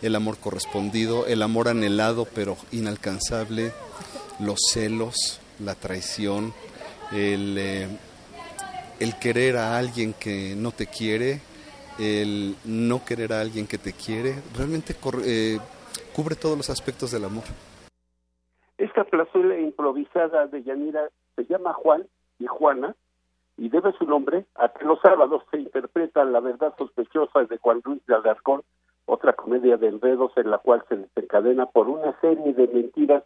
el 0.03 0.15
amor 0.15 0.37
correspondido, 0.39 1.27
el 1.27 1.43
amor 1.43 1.69
anhelado 1.69 2.27
pero 2.33 2.57
inalcanzable, 2.71 3.73
los 4.39 4.61
celos, 4.73 5.41
la 5.59 5.75
traición, 5.75 6.53
el, 7.13 7.57
eh, 7.59 7.89
el 9.03 9.19
querer 9.19 9.57
a 9.57 9.77
alguien 9.77 10.15
que 10.15 10.55
no 10.57 10.71
te 10.71 10.87
quiere, 10.87 11.41
el 11.99 12.55
no 12.65 13.05
querer 13.05 13.33
a 13.33 13.41
alguien 13.41 13.67
que 13.67 13.77
te 13.77 13.93
quiere, 13.93 14.35
realmente 14.57 14.95
eh, 15.25 15.59
cubre 16.15 16.37
todos 16.37 16.57
los 16.57 16.71
aspectos 16.71 17.11
del 17.11 17.25
amor. 17.25 17.43
Esta 18.79 19.03
plazuela 19.03 19.59
improvisada 19.59 20.47
de 20.47 20.63
Yanira 20.63 21.09
se 21.35 21.45
llama 21.47 21.73
Juan 21.73 22.07
y 22.39 22.47
Juana 22.47 22.95
y 23.57 23.71
debe 23.71 23.93
su 23.99 24.05
nombre 24.05 24.47
a 24.55 24.69
que 24.69 24.85
los 24.85 25.01
sábados 25.01 25.43
se 25.51 25.59
interpreta 25.59 26.25
La 26.25 26.39
verdad 26.39 26.73
sospechosa 26.79 27.41
de 27.43 27.59
Juan 27.59 27.83
Luis 27.85 28.07
de 28.07 28.15
Alarcón, 28.15 28.63
otra 29.07 29.33
comedia 29.33 29.79
de 29.79 29.89
enredos 29.89 30.31
en 30.37 30.49
la 30.49 30.59
cual 30.59 30.85
se 30.89 30.97
desencadena 30.97 31.67
por 31.67 31.89
una 31.89 32.19
serie 32.21 32.53
de 32.55 32.69
mentiras 32.69 33.25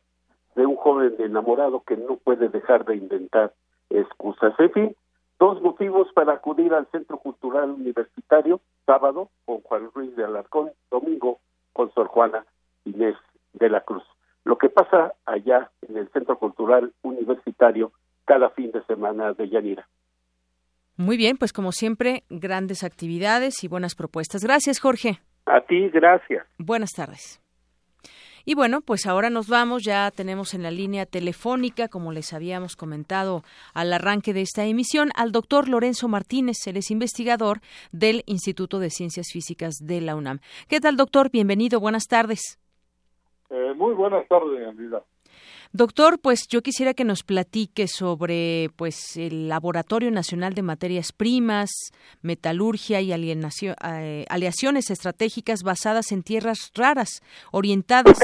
de 0.54 0.64
un 0.64 0.76
joven 0.76 1.14
enamorado 1.18 1.82
que 1.86 1.98
no 1.98 2.16
puede 2.16 2.48
dejar 2.48 2.86
de 2.86 2.96
inventar 2.96 3.52
excusas. 3.90 4.54
En 4.58 4.72
fin, 4.72 4.96
Dos 5.38 5.60
motivos 5.60 6.08
para 6.14 6.34
acudir 6.34 6.72
al 6.72 6.86
Centro 6.90 7.18
Cultural 7.18 7.70
Universitario, 7.70 8.60
sábado 8.86 9.30
con 9.44 9.60
Juan 9.60 9.90
Ruiz 9.94 10.16
de 10.16 10.24
Alarcón, 10.24 10.70
domingo 10.90 11.40
con 11.72 11.92
Sor 11.92 12.06
Juana 12.08 12.46
Inés 12.84 13.16
de 13.52 13.68
la 13.68 13.82
Cruz. 13.82 14.04
Lo 14.44 14.56
que 14.56 14.68
pasa 14.68 15.12
allá 15.26 15.70
en 15.82 15.96
el 15.96 16.08
Centro 16.10 16.38
Cultural 16.38 16.92
Universitario 17.02 17.92
cada 18.24 18.50
fin 18.50 18.70
de 18.72 18.82
semana 18.84 19.32
de 19.34 19.48
Yanira. 19.48 19.88
Muy 20.96 21.16
bien, 21.16 21.36
pues 21.36 21.52
como 21.52 21.72
siempre, 21.72 22.24
grandes 22.30 22.82
actividades 22.82 23.62
y 23.64 23.68
buenas 23.68 23.94
propuestas. 23.94 24.42
Gracias, 24.42 24.80
Jorge. 24.80 25.20
A 25.44 25.60
ti, 25.60 25.90
gracias. 25.90 26.46
Buenas 26.58 26.92
tardes. 26.92 27.45
Y 28.48 28.54
bueno, 28.54 28.80
pues 28.80 29.06
ahora 29.06 29.28
nos 29.28 29.48
vamos, 29.48 29.82
ya 29.82 30.08
tenemos 30.12 30.54
en 30.54 30.62
la 30.62 30.70
línea 30.70 31.04
telefónica, 31.04 31.88
como 31.88 32.12
les 32.12 32.32
habíamos 32.32 32.76
comentado 32.76 33.42
al 33.74 33.92
arranque 33.92 34.32
de 34.32 34.42
esta 34.42 34.64
emisión, 34.64 35.10
al 35.16 35.32
doctor 35.32 35.68
Lorenzo 35.68 36.06
Martínez, 36.06 36.64
él 36.68 36.76
es 36.76 36.92
investigador 36.92 37.58
del 37.90 38.22
Instituto 38.26 38.78
de 38.78 38.90
Ciencias 38.90 39.32
Físicas 39.32 39.74
de 39.82 40.00
la 40.00 40.14
UNAM. 40.14 40.38
¿Qué 40.68 40.78
tal, 40.78 40.96
doctor? 40.96 41.28
Bienvenido, 41.32 41.80
buenas 41.80 42.06
tardes. 42.06 42.60
Eh, 43.50 43.74
muy 43.74 43.94
buenas 43.94 44.28
tardes, 44.28 44.68
Anida. 44.68 45.02
Doctor, 45.72 46.18
pues 46.18 46.46
yo 46.48 46.62
quisiera 46.62 46.94
que 46.94 47.04
nos 47.04 47.22
platique 47.22 47.88
sobre 47.88 48.70
pues 48.76 49.16
el 49.16 49.48
Laboratorio 49.48 50.10
Nacional 50.10 50.54
de 50.54 50.62
Materias 50.62 51.12
Primas, 51.12 51.70
Metalurgia 52.22 53.00
y 53.00 53.12
eh, 53.12 54.24
Aleaciones 54.28 54.90
Estratégicas 54.90 55.62
basadas 55.62 56.12
en 56.12 56.22
tierras 56.22 56.70
raras, 56.74 57.22
orientadas 57.52 58.18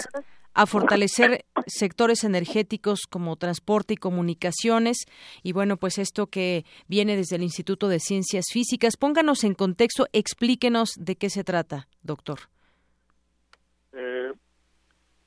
a 0.55 0.67
fortalecer 0.67 1.45
sectores 1.67 2.25
energéticos 2.25 3.07
como 3.09 3.37
transporte 3.37 3.95
y 3.95 3.97
comunicaciones. 3.97 5.07
Y 5.43 5.53
bueno, 5.53 5.77
pues 5.77 5.99
esto 5.99 6.27
que 6.27 6.65
viene 6.89 7.17
desde 7.17 7.37
el 7.37 7.43
Instituto 7.43 7.89
de 7.89 8.01
Ciencias 8.01 8.47
Físicas. 8.53 8.97
Pónganos 8.97 9.45
en 9.45 9.55
contexto, 9.55 10.07
explíquenos 10.13 10.91
de 10.99 11.17
qué 11.17 11.31
se 11.31 11.45
trata, 11.45 11.89
doctor. 12.03 12.41
Eh, 13.93 14.33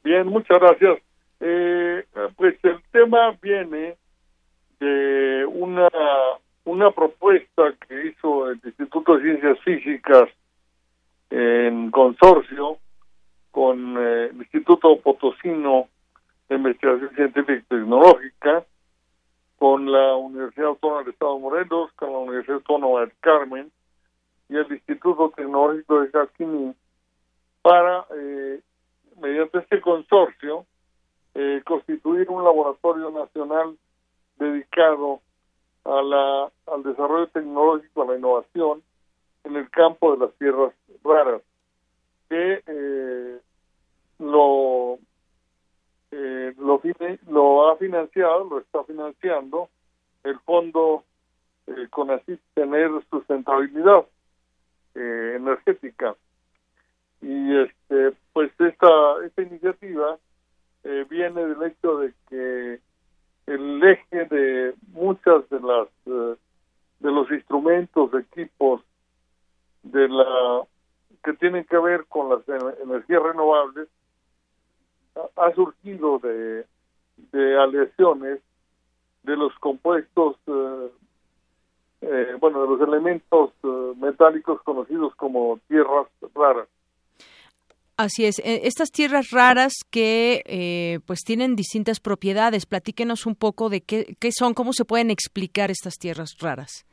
bien, 0.03 0.27
muchas 0.27 0.59
gracias. 0.59 0.99
Eh, 1.47 2.03
pues 2.37 2.55
el 2.63 2.81
tema 2.91 3.37
viene 3.39 3.97
de 4.79 5.45
una, 5.45 5.89
una 6.63 6.89
propuesta 6.89 7.71
que 7.87 8.07
hizo 8.07 8.49
el 8.49 8.59
Instituto 8.63 9.15
de 9.15 9.21
Ciencias 9.21 9.59
Físicas 9.59 10.27
en 11.29 11.91
consorcio 11.91 12.79
con 13.51 13.95
eh, 13.95 14.29
el 14.31 14.37
Instituto 14.37 14.99
Potosino 14.99 15.87
de 16.49 16.55
Investigación 16.55 17.13
Científica 17.13 17.53
y 17.53 17.61
Tecnológica, 17.61 18.65
con 19.59 19.91
la 19.91 20.15
Universidad 20.15 20.69
Autónoma 20.69 21.03
del 21.03 21.13
Estado 21.13 21.35
de 21.35 21.41
Morelos, 21.41 21.91
con 21.93 22.11
la 22.11 22.17
Universidad 22.17 22.55
Autónoma 22.55 23.01
del 23.01 23.13
Carmen 23.19 23.71
y 24.49 24.55
el 24.55 24.71
Instituto 24.71 25.31
Tecnológico 25.35 26.01
de 26.01 26.09
Jaquini 26.09 26.73
para, 27.61 28.07
eh, 28.17 28.61
mediante 29.21 29.59
este 29.59 29.79
consorcio, 29.79 30.65
eh, 31.35 31.61
constituir 31.65 32.29
un 32.29 32.43
laboratorio 32.43 33.11
nacional 33.11 33.77
dedicado 34.37 35.21
a 35.83 36.01
la, 36.01 36.51
al 36.67 36.83
desarrollo 36.83 37.27
tecnológico, 37.27 38.01
a 38.01 38.05
la 38.07 38.17
innovación 38.17 38.81
en 39.43 39.55
el 39.55 39.69
campo 39.69 40.15
de 40.15 40.25
las 40.25 40.33
tierras 40.35 40.73
raras, 41.03 41.41
que 42.29 42.63
eh, 42.65 43.39
lo, 44.19 44.97
eh, 46.11 46.53
lo, 46.57 46.81
lo 47.27 47.69
ha 47.69 47.77
financiado, 47.77 48.45
lo 48.45 48.59
está 48.59 48.83
financiando 48.85 49.69
el 50.23 50.39
fondo 50.39 51.03
eh, 51.67 51.87
con 51.89 52.09
así 52.11 52.39
tener 52.53 52.89
sustentabilidad 53.09 54.05
eh, 54.95 55.33
energética. 55.35 56.15
Y 57.21 57.57
este 57.57 58.13
pues 58.33 58.51
esta, 58.59 59.25
esta 59.25 59.41
iniciativa 59.41 60.17
eh, 60.85 61.03
viene 61.09 61.43
del 61.47 61.63
hecho 61.63 61.97
de 61.97 62.13
que 62.29 62.79
el 63.47 63.83
eje 63.83 64.25
de 64.25 64.75
muchas 64.91 65.49
de 65.49 65.59
las 65.59 65.87
eh, 66.05 66.35
de 66.99 67.11
los 67.11 67.29
instrumentos, 67.31 68.13
equipos 68.13 68.81
de 69.81 70.07
la 70.07 70.61
que 71.23 71.33
tienen 71.33 71.65
que 71.65 71.77
ver 71.79 72.05
con 72.05 72.29
las 72.29 72.47
energías 72.83 73.23
renovables 73.23 73.89
ha, 75.35 75.51
surgido 75.55 76.19
de, 76.19 76.65
de 77.31 77.59
aleaciones 77.59 78.39
de 79.23 79.35
los 79.35 79.53
compuestos, 79.55 80.35
eh, 80.47 82.37
bueno, 82.39 82.61
de 82.61 82.67
los 82.67 82.81
elementos 82.87 83.51
metálicos 83.97 84.61
conocidos 84.61 85.15
como 85.15 85.59
tierras 85.67 86.07
raras. 86.35 86.67
Así 87.97 88.25
es. 88.25 88.39
Eh, 88.39 88.61
estas 88.63 88.91
tierras 88.91 89.31
raras 89.31 89.73
que 89.89 90.43
eh, 90.45 90.99
pues 91.05 91.21
tienen 91.21 91.55
distintas 91.55 91.99
propiedades. 91.99 92.65
Platíquenos 92.65 93.25
un 93.25 93.35
poco 93.35 93.69
de 93.69 93.81
qué, 93.81 94.17
qué 94.19 94.31
son, 94.31 94.53
cómo 94.53 94.73
se 94.73 94.83
pueden 94.83 95.11
explicar 95.11 95.71
estas 95.71 95.97
tierras 95.97 96.35
raras. 96.41 96.85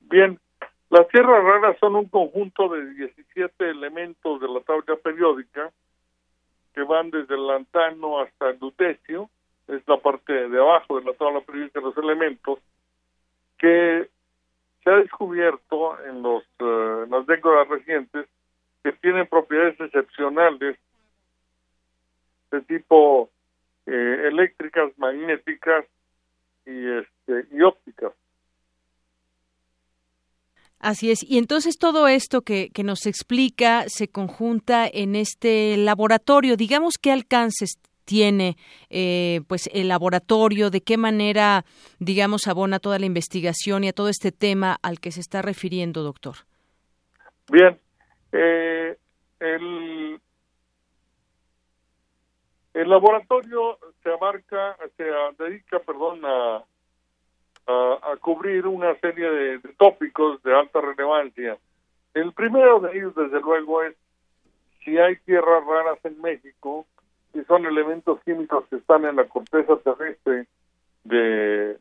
Bien, 0.00 0.38
las 0.88 1.08
tierras 1.08 1.44
raras 1.44 1.76
son 1.78 1.96
un 1.96 2.08
conjunto 2.08 2.68
de 2.68 2.90
17 2.94 3.68
elementos 3.68 4.40
de 4.40 4.48
la 4.48 4.60
tabla 4.60 4.96
periódica 5.02 5.70
que 6.72 6.82
van 6.82 7.10
desde 7.10 7.34
el 7.34 7.46
lantano 7.46 8.20
hasta 8.20 8.50
el 8.50 8.58
lutecio, 8.60 9.28
es 9.66 9.82
la 9.88 9.96
parte 9.96 10.32
de 10.48 10.58
abajo 10.58 10.98
de 10.98 11.06
la 11.06 11.14
tabla 11.14 11.40
periódica 11.40 11.80
de 11.80 11.86
los 11.86 11.96
elementos, 11.98 12.58
que 13.58 14.08
se 14.84 14.90
ha 14.90 14.96
descubierto 14.96 15.98
en, 16.04 16.22
los, 16.22 16.44
eh, 16.60 17.02
en 17.04 17.10
las 17.10 17.26
décadas 17.26 17.66
recientes 17.68 18.26
que 18.86 18.92
tienen 18.92 19.26
propiedades 19.26 19.80
excepcionales 19.80 20.78
de 22.52 22.60
tipo 22.60 23.28
eh, 23.84 24.28
eléctricas, 24.28 24.96
magnéticas 24.96 25.86
y, 26.64 26.86
este, 26.86 27.48
y 27.50 27.62
ópticas. 27.62 28.12
Así 30.78 31.10
es. 31.10 31.24
Y 31.28 31.38
entonces 31.38 31.78
todo 31.78 32.06
esto 32.06 32.42
que, 32.42 32.70
que, 32.72 32.84
nos 32.84 33.06
explica 33.06 33.86
se 33.88 34.06
conjunta 34.06 34.86
en 34.86 35.16
este 35.16 35.76
laboratorio. 35.76 36.56
Digamos 36.56 36.94
qué 36.96 37.10
alcances 37.10 37.80
tiene 38.04 38.56
eh, 38.88 39.40
pues 39.48 39.68
el 39.72 39.88
laboratorio, 39.88 40.70
de 40.70 40.80
qué 40.80 40.96
manera, 40.96 41.64
digamos, 41.98 42.46
abona 42.46 42.78
toda 42.78 43.00
la 43.00 43.06
investigación 43.06 43.82
y 43.82 43.88
a 43.88 43.92
todo 43.92 44.10
este 44.10 44.30
tema 44.30 44.78
al 44.80 45.00
que 45.00 45.10
se 45.10 45.18
está 45.18 45.42
refiriendo, 45.42 46.04
doctor. 46.04 46.36
Bien, 47.50 47.80
eh, 48.32 48.96
el, 49.40 50.20
el 52.74 52.90
laboratorio 52.90 53.78
se 54.02 54.10
abarca, 54.10 54.76
se 54.96 55.04
dedica, 55.38 55.78
perdón, 55.80 56.20
a, 56.24 56.64
a, 57.66 58.16
cubrir 58.20 58.66
una 58.66 58.94
serie 59.00 59.28
de, 59.30 59.58
tópicos 59.78 60.42
de 60.42 60.54
alta 60.54 60.80
relevancia. 60.80 61.58
El 62.14 62.32
primero 62.32 62.80
de 62.80 62.96
ellos, 62.96 63.14
desde 63.14 63.40
luego, 63.40 63.82
es 63.82 63.94
si 64.84 64.98
hay 64.98 65.16
tierras 65.16 65.64
raras 65.66 65.98
en 66.04 66.20
México, 66.20 66.86
si 67.32 67.42
son 67.44 67.66
elementos 67.66 68.20
químicos 68.24 68.64
que 68.70 68.76
están 68.76 69.04
en 69.04 69.16
la 69.16 69.24
corteza 69.24 69.76
terrestre 69.78 70.46
de 71.04 71.78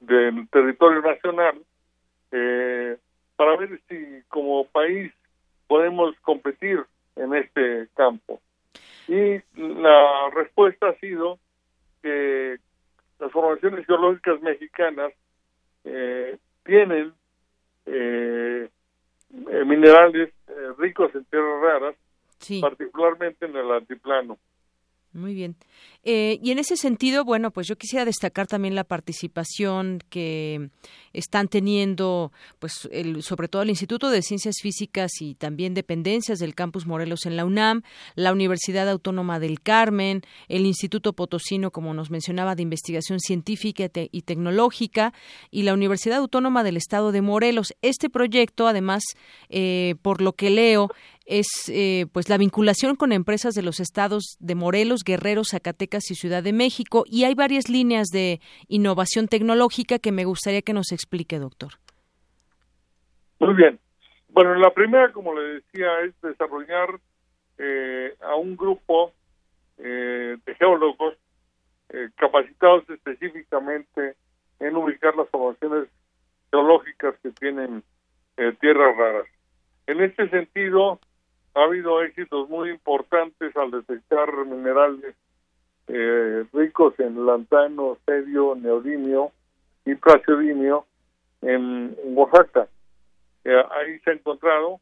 del 0.00 0.48
territorio 0.48 1.02
nacional, 1.02 1.60
eh, 2.32 2.96
para 3.36 3.56
ver 3.56 3.80
si 3.88 4.22
como 4.28 4.64
país 4.64 5.12
podemos 5.70 6.16
competir 6.22 6.84
en 7.14 7.32
este 7.32 7.86
campo. 7.94 8.40
Y 9.06 9.38
la 9.54 10.28
respuesta 10.34 10.88
ha 10.88 10.98
sido 10.98 11.38
que 12.02 12.56
las 13.20 13.30
formaciones 13.30 13.86
geológicas 13.86 14.42
mexicanas 14.42 15.12
eh, 15.84 16.36
tienen 16.64 17.12
eh, 17.86 18.68
eh, 18.68 19.64
minerales 19.64 20.32
ricos 20.76 21.14
en 21.14 21.24
tierras 21.26 21.62
raras, 21.62 21.94
particularmente 22.60 23.46
en 23.46 23.56
el 23.56 23.70
altiplano. 23.70 24.38
Muy 25.12 25.34
bien. 25.34 25.56
Eh, 26.04 26.38
y 26.40 26.52
en 26.52 26.60
ese 26.60 26.76
sentido, 26.76 27.24
bueno, 27.24 27.50
pues 27.50 27.66
yo 27.66 27.76
quisiera 27.76 28.04
destacar 28.04 28.46
también 28.46 28.76
la 28.76 28.84
participación 28.84 29.98
que 30.08 30.70
están 31.12 31.48
teniendo, 31.48 32.30
pues, 32.60 32.88
el, 32.92 33.24
sobre 33.24 33.48
todo 33.48 33.62
el 33.62 33.70
Instituto 33.70 34.08
de 34.08 34.22
Ciencias 34.22 34.56
Físicas 34.62 35.10
y 35.20 35.34
también 35.34 35.74
dependencias 35.74 36.38
del 36.38 36.54
Campus 36.54 36.86
Morelos 36.86 37.26
en 37.26 37.36
la 37.36 37.44
UNAM, 37.44 37.82
la 38.14 38.32
Universidad 38.32 38.88
Autónoma 38.88 39.40
del 39.40 39.60
Carmen, 39.60 40.22
el 40.48 40.64
Instituto 40.64 41.12
Potosino, 41.12 41.72
como 41.72 41.92
nos 41.92 42.10
mencionaba, 42.10 42.54
de 42.54 42.62
Investigación 42.62 43.18
Científica 43.18 43.90
y 44.12 44.22
Tecnológica, 44.22 45.12
y 45.50 45.64
la 45.64 45.74
Universidad 45.74 46.18
Autónoma 46.18 46.62
del 46.62 46.76
Estado 46.76 47.10
de 47.10 47.20
Morelos. 47.20 47.74
Este 47.82 48.10
proyecto, 48.10 48.68
además, 48.68 49.02
eh, 49.48 49.96
por 50.02 50.22
lo 50.22 50.34
que 50.34 50.50
leo, 50.50 50.88
es 51.30 51.46
eh, 51.72 52.06
pues 52.12 52.28
la 52.28 52.38
vinculación 52.38 52.96
con 52.96 53.12
empresas 53.12 53.54
de 53.54 53.62
los 53.62 53.78
estados 53.78 54.36
de 54.40 54.56
Morelos, 54.56 55.04
Guerrero, 55.04 55.44
Zacatecas 55.44 56.10
y 56.10 56.16
Ciudad 56.16 56.42
de 56.42 56.52
México 56.52 57.04
y 57.06 57.24
hay 57.24 57.34
varias 57.34 57.68
líneas 57.68 58.08
de 58.08 58.40
innovación 58.66 59.28
tecnológica 59.28 60.00
que 60.00 60.10
me 60.10 60.24
gustaría 60.24 60.62
que 60.62 60.72
nos 60.72 60.90
explique, 60.90 61.38
doctor. 61.38 61.74
Muy 63.38 63.54
bien. 63.54 63.78
Bueno, 64.28 64.56
la 64.56 64.74
primera, 64.74 65.12
como 65.12 65.32
le 65.34 65.60
decía, 65.60 66.00
es 66.00 66.20
desarrollar 66.20 67.00
eh, 67.58 68.14
a 68.20 68.34
un 68.34 68.56
grupo 68.56 69.12
eh, 69.78 70.36
de 70.44 70.54
geólogos 70.56 71.14
capacitados 72.14 72.88
específicamente 72.88 74.14
en 74.60 74.76
ubicar 74.76 75.16
las 75.16 75.28
formaciones 75.28 75.88
geológicas 76.48 77.16
que 77.20 77.30
tienen 77.32 77.82
tierras 78.60 78.96
raras. 78.96 79.26
En 79.88 80.00
este 80.00 80.28
sentido, 80.28 81.00
ha 81.54 81.64
habido 81.64 82.02
éxitos 82.02 82.48
muy 82.48 82.70
importantes 82.70 83.56
al 83.56 83.70
detectar 83.70 84.32
minerales 84.46 85.14
eh, 85.88 86.44
ricos 86.52 86.94
en 87.00 87.26
lantano, 87.26 87.98
sedio, 88.06 88.54
neodimio 88.54 89.32
y 89.84 89.94
praseodimio 89.96 90.86
en, 91.42 91.96
Oaxaca. 92.14 92.68
Eh, 93.44 93.62
ahí 93.70 93.98
se 94.00 94.10
ha 94.10 94.14
encontrado, 94.14 94.80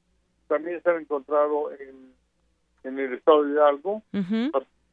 también 0.48 0.82
se 0.82 0.90
ha 0.90 0.96
encontrado 0.96 1.72
en, 1.72 2.12
en 2.84 2.98
el 2.98 3.14
estado 3.14 3.44
de 3.44 3.52
Hidalgo, 3.52 4.02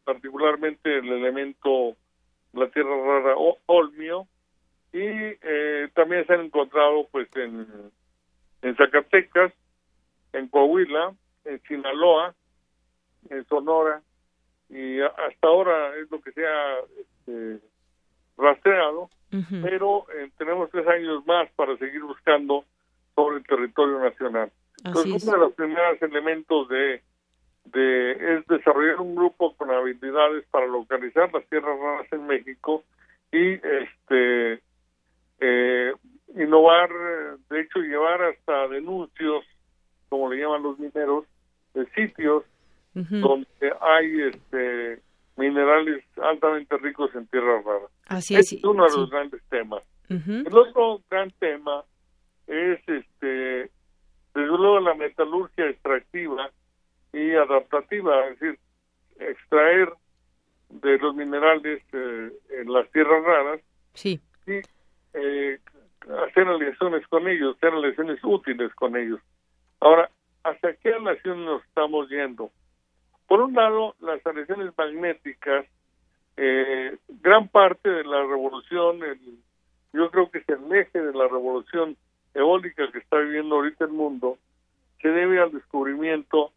particularmente 0.05 0.99
el 0.99 1.11
elemento, 1.11 1.95
la 2.53 2.69
tierra 2.69 2.95
rara 2.95 3.35
olmio, 3.65 4.27
y 4.93 5.01
eh, 5.01 5.89
también 5.93 6.25
se 6.25 6.33
han 6.33 6.45
encontrado 6.45 7.07
pues 7.11 7.27
en, 7.35 7.67
en 8.61 8.75
Zacatecas, 8.77 9.51
en 10.31 10.47
Coahuila, 10.47 11.13
en 11.45 11.61
Sinaloa, 11.63 12.33
en 13.29 13.45
Sonora, 13.45 14.01
y 14.69 14.99
hasta 14.99 15.47
ahora 15.47 15.95
es 15.97 16.09
lo 16.11 16.21
que 16.21 16.31
se 16.31 16.45
ha 16.45 16.79
este, 16.99 17.59
rastreado, 18.37 19.09
pero 19.61 20.05
eh, 20.13 20.31
tenemos 20.37 20.69
tres 20.71 20.87
años 20.87 21.25
más 21.25 21.49
para 21.57 21.75
seguir 21.77 22.01
buscando 22.03 22.63
sobre 23.15 23.37
el 23.37 23.45
territorio 23.45 23.99
nacional. 23.99 24.51
Entonces, 24.83 25.23
uno 25.23 25.31
de 25.33 25.39
los 25.39 25.53
primeros 25.53 26.01
elementos 26.01 26.69
de, 26.69 27.01
de 27.65 28.11
es 28.11 28.47
desarrollar 28.47 29.01
un 29.01 29.15
grupo 29.15 29.55
con 29.55 29.71
habilidades 29.71 30.45
para 30.51 30.67
localizar 30.67 31.33
las 31.33 31.45
tierras 31.47 31.77
raras 31.77 32.07
en 32.11 32.27
México 32.27 32.83
y 33.31 33.53
este 33.53 34.61
eh, 35.39 35.93
innovar, 36.35 36.89
de 37.49 37.61
hecho 37.61 37.79
llevar 37.79 38.21
hasta 38.23 38.67
denuncios, 38.67 39.43
como 40.09 40.31
le 40.31 40.41
llaman 40.41 40.63
los 40.63 40.79
mineros, 40.79 41.25
de 41.75 41.85
sitios 41.91 42.43
donde 42.93 43.47
hay 43.81 44.21
este 44.21 45.01
minerales 45.37 46.03
altamente 46.23 46.77
ricos 46.77 47.13
en 47.13 47.27
tierras 47.27 47.63
raras. 47.65 47.91
Así 48.07 48.35
es, 48.35 48.53
es 48.53 48.63
uno 48.63 48.85
de 48.85 48.97
los 48.97 49.09
grandes 49.09 49.43
temas. 49.49 49.83
El 50.09 50.55
otro 50.55 51.01
gran 51.09 51.29
tema 51.39 51.83
es 52.47 52.79
este 52.87 53.69
desde 54.33 54.47
luego 54.47 54.79
la 54.79 54.93
metalurgia 54.95 55.69
extractiva 55.69 56.51
y 57.13 57.31
adaptativa, 57.31 58.27
es 58.27 58.39
decir, 58.39 58.59
extraer 59.17 59.89
de 60.69 60.97
los 60.97 61.15
minerales 61.15 61.81
eh, 61.93 62.31
en 62.61 62.73
las 62.73 62.89
tierras 62.91 63.23
raras 63.23 63.61
sí. 63.93 64.19
y 64.45 64.59
eh, 65.13 65.59
hacer 66.27 66.47
aleaciones 66.47 67.07
con 67.07 67.27
ellos, 67.27 67.55
hacer 67.55 67.73
aleaciones 67.73 68.19
útiles 68.23 68.73
con 68.75 68.97
ellos. 68.97 69.21
Ahora, 69.79 70.09
¿hacia 70.45 70.75
qué 70.75 70.97
nación 71.01 71.43
nos 71.43 71.63
estamos 71.65 72.07
yendo? 72.09 72.51
Por 73.27 73.41
un 73.41 73.53
lado, 73.55 73.95
las 73.99 74.25
aleaciones 74.25 74.71
magnéticas, 74.77 75.65
eh, 76.37 76.97
gran 77.21 77.47
parte 77.47 77.89
de 77.89 78.03
la 78.03 78.21
revolución, 78.21 78.99
yo 79.93 80.11
creo 80.11 80.29
que 80.29 80.39
es 80.39 80.49
el 80.49 80.71
eje 80.73 81.01
de 81.01 81.13
la 81.13 81.27
revolución 81.27 81.97
eólica 82.33 82.91
que 82.91 82.99
está 82.99 83.17
viviendo 83.17 83.55
ahorita 83.55 83.85
el 83.85 83.91
mundo, 83.91 84.37
se 85.01 85.09
debe 85.09 85.41
al 85.41 85.51
descubrimiento 85.51 86.51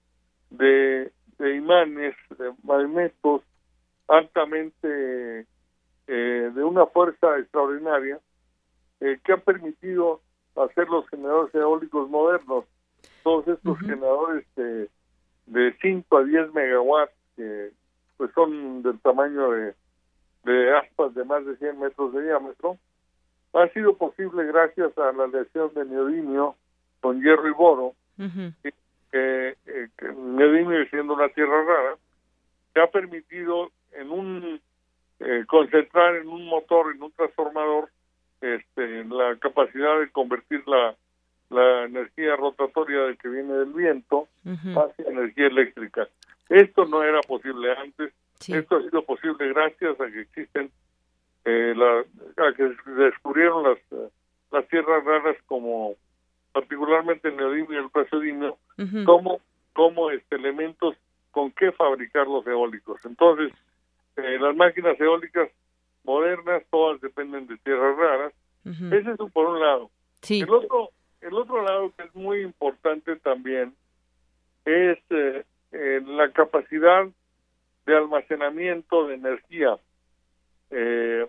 de, 0.51 1.11
imanes, 1.39 2.15
de 2.39 2.53
magnetos 2.63 3.43
altamente 4.07 5.47
eh, 6.07 6.51
de 6.55 6.65
una 6.65 6.87
fuerza 6.87 7.39
extraordinaria 7.39 8.19
eh, 9.01 9.19
que 9.25 9.33
han 9.33 9.41
permitido 9.43 10.21
hacer 10.57 10.89
los 10.89 11.09
generadores 11.09 11.55
eólicos 11.55 12.09
modernos 12.11 12.65
todos 13.23 13.49
estos 13.49 13.79
generadores 13.79 14.45
de, 14.57 14.89
de 15.47 15.77
5 15.81 16.17
a 16.17 16.25
10 16.25 16.53
megawatts 16.53 17.13
que 17.37 17.71
pues 18.17 18.31
son 18.35 18.83
del 18.83 18.99
tamaño 19.01 19.51
de, 19.53 19.75
de 20.45 20.77
aspas 20.77 21.15
de 21.15 21.25
más 21.25 21.45
de 21.47 21.57
100 21.57 21.79
metros 21.79 22.13
de 22.13 22.25
diámetro, 22.25 22.77
ha 23.53 23.69
sido 23.69 23.97
posible 23.97 24.45
gracias 24.47 24.97
a 24.99 25.13
la 25.13 25.25
aleación 25.25 25.73
de 25.75 25.85
neodimio 25.85 26.57
con 27.01 27.23
hierro 27.23 27.49
y 27.49 27.53
boro, 27.53 27.95
que, 28.17 28.73
eh, 29.13 29.57
que 29.97 30.13
neodimio 30.13 30.85
siendo 30.91 31.15
una 31.15 31.29
tierra 31.29 31.65
rara, 31.65 31.97
se 32.75 32.81
ha 32.81 32.91
permitido 32.91 33.71
en 33.93 34.11
un 34.11 34.61
eh, 35.21 35.45
concentrar 35.47 36.17
en 36.17 36.29
un 36.29 36.47
motor, 36.47 36.95
en 36.95 37.03
un 37.03 37.13
transformador, 37.13 37.89
este, 38.41 39.05
la 39.05 39.37
capacidad 39.37 40.01
de 40.01 40.11
convertir 40.11 40.63
la, 40.67 40.95
la 41.51 41.85
energía 41.85 42.37
rotatoria 42.37 43.03
de 43.05 43.17
que 43.17 43.29
viene 43.29 43.53
del 43.55 43.73
viento 43.73 44.29
hacia 44.45 45.05
energía 45.07 45.47
eléctrica. 45.47 46.09
Esto 46.49 46.85
no 46.87 47.03
era 47.03 47.21
posible 47.23 47.73
antes. 47.73 48.13
Esto 48.47 48.77
ha 48.77 48.83
sido 48.83 49.03
posible 49.03 49.49
gracias 49.49 50.01
a 50.01 50.07
que 50.07 50.21
existen, 50.21 50.71
eh, 51.45 51.75
la, 51.77 52.05
a 52.47 52.53
que 52.53 52.75
descubrieron 52.93 53.65
las, 53.65 53.79
eh, 53.91 54.09
las 54.53 54.67
tierras 54.69 55.05
raras 55.05 55.37
como 55.47 55.95
particularmente 56.53 57.29
el 57.29 57.37
neodimio 57.37 57.81
y 57.81 57.85
el 57.85 57.91
praseodimio, 57.91 58.59
como, 59.05 59.41
como 59.73 60.11
este, 60.11 60.37
elementos 60.37 60.97
con 61.31 61.51
qué 61.53 61.73
fabricar 61.73 62.27
los 62.27 62.47
eólicos. 62.47 63.05
Entonces, 63.05 63.53
eh, 64.17 64.39
las 64.41 64.57
máquinas 64.57 64.99
eólicas 65.01 65.51
modernas 66.05 66.63
todas 66.71 67.01
dependen 67.01 67.47
de 67.47 67.57
tierras 67.59 67.97
raras. 67.97 68.33
Ese 68.65 69.11
es 69.13 69.21
un, 69.21 69.31
por 69.31 69.47
un 69.47 69.61
lado. 69.61 69.91
El 70.43 70.51
otro 70.51 70.91
el 71.21 71.35
otro 71.35 71.63
lado 71.63 71.93
que 71.97 72.05
es 72.05 72.15
muy 72.15 72.43
importante 72.43 73.17
también 73.17 73.75
es 74.65 74.99
eh, 75.11 75.45
eh, 75.73 76.01
la 76.07 76.31
capacidad 76.33 77.07
de 77.87 77.97
almacenamiento 77.97 79.07
de 79.09 79.15
energía. 79.15 79.77
Eh, 80.71 81.27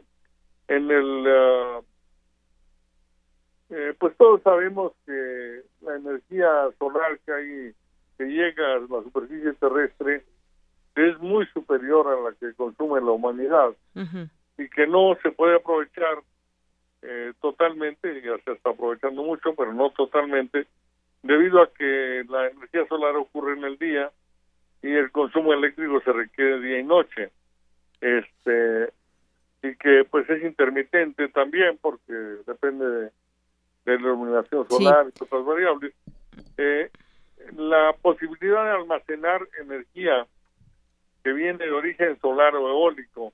en 0.67 0.91
el 0.91 1.25
ah, 1.27 1.81
pues 3.97 4.15
todos 4.17 4.41
sabemos 4.41 4.93
que 5.05 5.61
la 5.81 5.95
energía 5.95 6.49
solar 6.79 7.19
que 7.25 7.31
hay 7.31 7.73
que 8.17 8.25
llega 8.25 8.73
a 8.73 8.79
la 8.79 9.03
superficie 9.03 9.53
terrestre 9.53 10.25
es 10.95 11.17
muy 11.19 11.45
superior 11.47 12.07
a 12.07 12.29
la 12.29 12.35
que 12.35 12.53
consume 12.55 12.99
la 12.99 13.11
humanidad 13.11 13.69
y 14.57 14.69
que 14.69 14.87
no 14.87 15.17
se 15.23 15.31
puede 15.31 15.55
aprovechar 15.55 16.17
eh, 17.01 17.33
totalmente, 17.41 18.21
ya 18.21 18.37
se 18.43 18.51
está 18.51 18.71
aprovechando 18.71 19.23
mucho, 19.23 19.53
pero 19.55 19.73
no 19.73 19.89
totalmente, 19.91 20.67
debido 21.23 21.61
a 21.61 21.71
que 21.73 22.23
la 22.29 22.47
energía 22.47 22.85
solar 22.87 23.15
ocurre 23.15 23.53
en 23.53 23.63
el 23.63 23.77
día 23.77 24.11
y 24.81 24.91
el 24.91 25.11
consumo 25.11 25.53
eléctrico 25.53 26.01
se 26.01 26.11
requiere 26.11 26.59
día 26.59 26.79
y 26.79 26.83
noche. 26.83 27.31
Este 28.01 28.93
y 29.61 29.75
que 29.75 30.05
pues 30.09 30.29
es 30.29 30.41
intermitente 30.43 31.27
también 31.29 31.77
porque 31.81 32.13
depende 32.47 32.85
de, 32.85 33.11
la 33.85 33.93
iluminación 33.93 34.67
solar 34.69 35.07
y 35.07 35.23
otras 35.23 35.45
variables. 35.45 35.93
Eh, 36.57 36.89
la 37.57 37.93
posibilidad 38.01 38.63
de 38.63 38.71
almacenar 38.71 39.41
energía 39.59 40.27
que 41.23 41.33
viene 41.33 41.65
de 41.65 41.71
origen 41.71 42.19
solar 42.21 42.55
o 42.55 42.69
eólico 42.69 43.33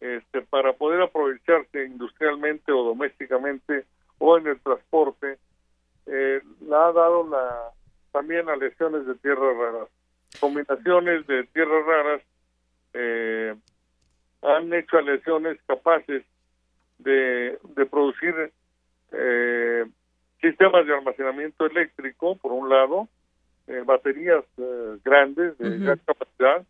este, 0.00 0.42
para 0.42 0.72
poder 0.74 1.02
aprovecharse 1.02 1.84
industrialmente 1.84 2.72
o 2.72 2.84
domésticamente 2.84 3.84
o 4.18 4.38
en 4.38 4.46
el 4.46 4.60
transporte, 4.60 5.38
eh, 6.06 6.40
la 6.66 6.88
ha 6.88 6.92
dado 6.92 7.28
la, 7.28 7.70
también 8.12 8.48
a 8.48 8.56
lesiones 8.56 9.06
de 9.06 9.14
tierras 9.16 9.56
raras. 9.56 9.88
Combinaciones 10.40 11.26
de 11.26 11.44
tierras 11.44 11.84
raras 11.86 12.22
eh, 12.94 13.54
han 14.42 14.72
hecho 14.72 14.98
a 14.98 15.02
lesiones 15.02 15.58
capaces 15.66 16.24
de, 16.98 17.58
de 17.62 17.86
producir 17.86 18.52
eh, 19.12 19.84
sistemas 20.40 20.86
de 20.86 20.94
almacenamiento 20.94 21.66
eléctrico, 21.66 22.36
por 22.36 22.52
un 22.52 22.68
lado, 22.68 23.08
baterías 23.84 24.44
grandes 25.04 25.58
de 25.58 25.78
gran 25.78 26.00
capacidad, 26.06 26.64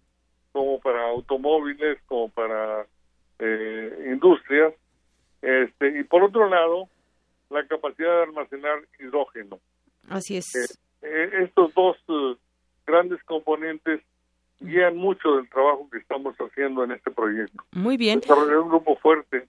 como 0.50 0.80
para 0.80 1.10
automóviles, 1.10 1.96
como 2.06 2.28
para 2.28 2.86
eh, 3.38 4.10
industrias, 4.12 4.74
este, 5.42 6.00
y 6.00 6.04
por 6.04 6.22
otro 6.22 6.48
lado, 6.48 6.88
la 7.50 7.66
capacidad 7.66 8.16
de 8.16 8.22
almacenar 8.24 8.80
hidrógeno. 8.98 9.60
Así 10.08 10.36
es. 10.36 10.54
Eh, 10.54 10.76
eh, 11.02 11.30
estos 11.44 11.72
dos 11.74 11.96
grandes 12.86 13.22
componentes 13.24 14.00
guían 14.60 14.96
mucho 14.96 15.36
del 15.36 15.48
trabajo 15.48 15.88
que 15.90 15.98
estamos 15.98 16.34
haciendo 16.36 16.84
en 16.84 16.92
este 16.92 17.10
proyecto. 17.10 17.62
Muy 17.72 17.96
bien. 17.96 18.20
Desarrollar 18.20 18.58
un 18.58 18.68
grupo 18.68 18.96
fuerte 18.96 19.46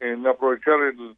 En, 0.00 0.26
aprovechar 0.26 0.76
el, 0.82 1.16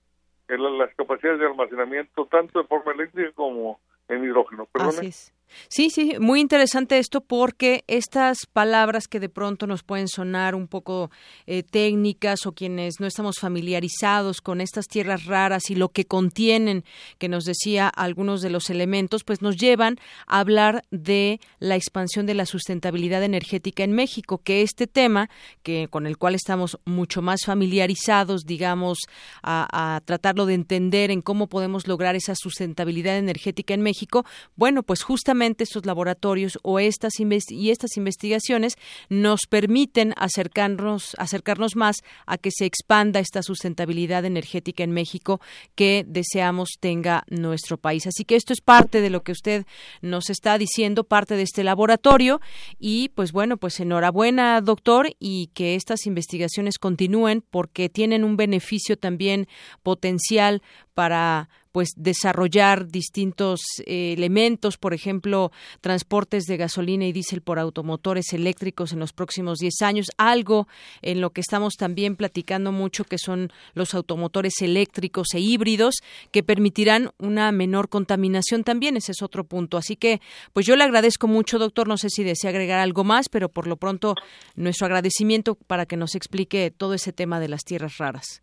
las 0.49 0.95
capacidades 0.95 1.41
de 1.41 1.47
almacenamiento 1.47 2.27
tanto 2.27 2.61
de 2.61 2.67
forma 2.67 2.93
eléctrica 2.93 3.33
como 3.33 3.79
en 4.09 4.25
hidrógeno. 4.25 4.67
Así 4.75 5.07
es. 5.07 5.35
Sí, 5.69 5.91
sí, 5.91 6.15
muy 6.21 6.41
interesante 6.41 6.99
esto 6.99 7.21
porque 7.21 7.85
estas 7.87 8.47
palabras 8.53 9.09
que 9.09 9.21
de 9.21 9.29
pronto 9.29 9.67
nos 9.67 9.83
pueden 9.83 10.09
sonar 10.09 10.55
un 10.55 10.69
poco 10.69 11.11
eh, 11.47 11.63
técnicas 11.63 12.47
o 12.47 12.53
quienes 12.53 13.01
no 13.01 13.07
estamos 13.07 13.37
familiarizados 13.39 14.41
con 14.41 14.61
estas 14.61 14.87
tierras 14.87 15.27
raras 15.27 15.71
y 15.71 15.75
lo 15.75 15.91
que 15.91 16.05
contienen, 16.05 16.85
que 17.19 17.29
nos 17.29 17.45
decía 17.45 17.89
algunos 17.89 18.43
de 18.43 18.51
los 18.51 18.71
elementos, 18.71 19.25
pues 19.25 19.43
nos 19.43 19.57
llevan 19.57 19.97
a 20.27 20.41
hablar 20.41 20.85
de 20.91 21.41
la 21.59 21.77
expansión 21.77 22.27
de 22.27 22.35
la 22.35 22.47
sustentabilidad 22.47 23.23
energética 23.23 23.85
en 23.85 23.93
México, 23.93 24.39
que 24.39 24.63
este 24.63 24.87
tema, 24.87 25.31
que 25.63 25.89
con 25.89 26.07
el 26.07 26.17
cual 26.17 26.35
estamos 26.35 26.79
mucho 26.85 27.23
más 27.23 27.45
familiarizados, 27.45 28.45
digamos, 28.45 28.99
a, 29.43 29.97
a 29.97 30.01
tratarlo 30.01 30.47
de 30.47 30.55
entender 30.55 31.11
en 31.11 31.23
cómo 31.23 31.49
podemos 31.49 31.87
lograr 31.87 32.17
esa 32.17 32.35
sustentabilidad 32.35 33.17
energética 33.17 33.75
en 33.75 33.83
México, 33.83 34.25
bueno, 34.57 34.83
pues 34.83 35.03
justamente 35.03 35.40
estos 35.41 35.87
laboratorios 35.87 36.59
o 36.63 36.79
estas 36.79 37.15
y 37.19 37.71
estas 37.71 37.97
investigaciones 37.97 38.77
nos 39.09 39.41
permiten 39.49 40.13
acercarnos, 40.17 41.15
acercarnos 41.19 41.77
más 41.77 41.97
a 42.27 42.39
que 42.39 42.51
se 42.51 42.67
expanda 42.67 43.21
esta 43.21 43.43
sustentabilidad 43.43 44.25
energética 44.25 44.85
en 44.85 44.93
México 44.93 45.41
que 45.75 46.05
deseamos 46.07 46.71
tenga 46.81 47.25
nuestro 47.29 47.79
país. 47.79 48.07
Así 48.07 48.25
que 48.25 48.37
esto 48.37 48.53
es 48.53 48.61
parte 48.61 49.01
de 49.01 49.11
lo 49.11 49.23
que 49.23 49.33
usted 49.33 49.67
nos 50.03 50.31
está 50.31 50.59
diciendo, 50.59 51.05
parte 51.05 51.37
de 51.37 51.43
este 51.43 51.65
laboratorio 51.65 52.41
y 52.79 53.11
pues 53.11 53.33
bueno, 53.33 53.57
pues 53.57 53.81
enhorabuena 53.81 54.61
doctor 54.61 55.11
y 55.19 55.49
que 55.55 55.75
estas 55.75 56.07
investigaciones 56.07 56.79
continúen 56.79 57.43
porque 57.51 57.89
tienen 57.89 58.25
un 58.25 58.37
beneficio 58.37 58.97
también 58.97 59.49
potencial 59.83 60.63
para 60.95 61.49
pues 61.73 61.91
desarrollar 61.97 62.89
distintos 62.89 63.61
eh, 63.87 64.15
elementos, 64.17 64.77
por 64.77 64.95
ejemplo, 64.95 65.53
transportes 65.81 66.45
de 66.45 66.57
gasolina 66.57 67.07
y 67.07 67.13
diésel 67.13 67.43
por 67.43 67.59
automotores 67.59 68.33
eléctricos 68.33 68.93
en 68.93 68.99
los 68.99 69.13
próximos 69.13 69.59
10 69.59 69.83
años, 69.83 70.07
algo 70.17 70.67
en 71.03 71.21
lo 71.21 71.31
que 71.31 71.41
estamos 71.41 71.75
también 71.75 72.17
platicando 72.17 72.73
mucho 72.73 73.05
que 73.05 73.19
son 73.19 73.53
los 73.75 73.95
automotores 73.95 74.55
eléctricos 74.61 75.29
e 75.35 75.41
híbridos 75.41 75.97
que 76.31 76.43
permitirán 76.43 77.11
una 77.19 77.53
menor 77.53 77.89
contaminación 77.89 78.65
también, 78.65 78.97
ese 78.97 79.13
es 79.13 79.23
otro 79.23 79.45
punto. 79.45 79.77
Así 79.77 79.97
que, 79.97 80.21
pues 80.53 80.67
yo 80.67 80.77
le 80.77 80.85
agradezco 80.85 81.29
mucho, 81.29 81.59
doctor, 81.59 81.89
no 81.89 81.97
sé 81.97 82.09
si 82.11 82.25
desea 82.25 82.51
agregar 82.51 82.81
algo 82.81 83.05
más, 83.05 83.29
pero 83.29 83.49
por 83.49 83.67
lo 83.67 83.77
pronto 83.77 84.15
nuestro 84.57 84.87
agradecimiento 84.87 85.55
para 85.55 85.87
que 85.87 85.97
nos 85.97 86.15
explique 86.15 86.71
todo 86.71 86.95
ese 86.95 87.13
tema 87.13 87.41
de 87.41 87.49
las 87.49 87.65
tierras 87.65 87.99
raras. 87.99 88.43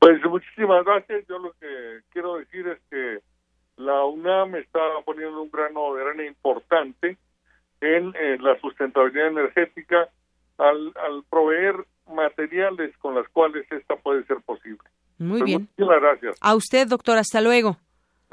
Pues 0.00 0.24
muchísimas 0.24 0.84
gracias. 0.84 1.26
Yo 1.28 1.38
lo 1.38 1.52
que 1.60 2.00
quiero 2.10 2.36
decir 2.36 2.66
es 2.66 2.78
que 2.90 3.20
la 3.76 4.04
UNAM 4.04 4.56
está 4.56 4.80
poniendo 5.04 5.42
un 5.42 5.50
grano 5.50 5.94
de 5.94 6.02
arena 6.02 6.26
importante 6.26 7.16
en, 7.80 8.12
la 8.42 8.58
sustentabilidad 8.60 9.28
energética 9.28 10.08
al, 10.58 10.92
al 10.96 11.22
proveer 11.30 11.76
materiales 12.08 12.96
con 12.98 13.14
las 13.14 13.28
cuales 13.28 13.70
esta 13.70 13.96
puede 13.96 14.24
ser 14.24 14.38
posible. 14.38 14.88
Muy 15.18 15.40
pues 15.40 15.44
bien. 15.44 15.60
Muchísimas 15.62 16.00
gracias. 16.00 16.36
A 16.40 16.54
usted, 16.54 16.88
doctor. 16.88 17.18
Hasta 17.18 17.42
luego. 17.42 17.76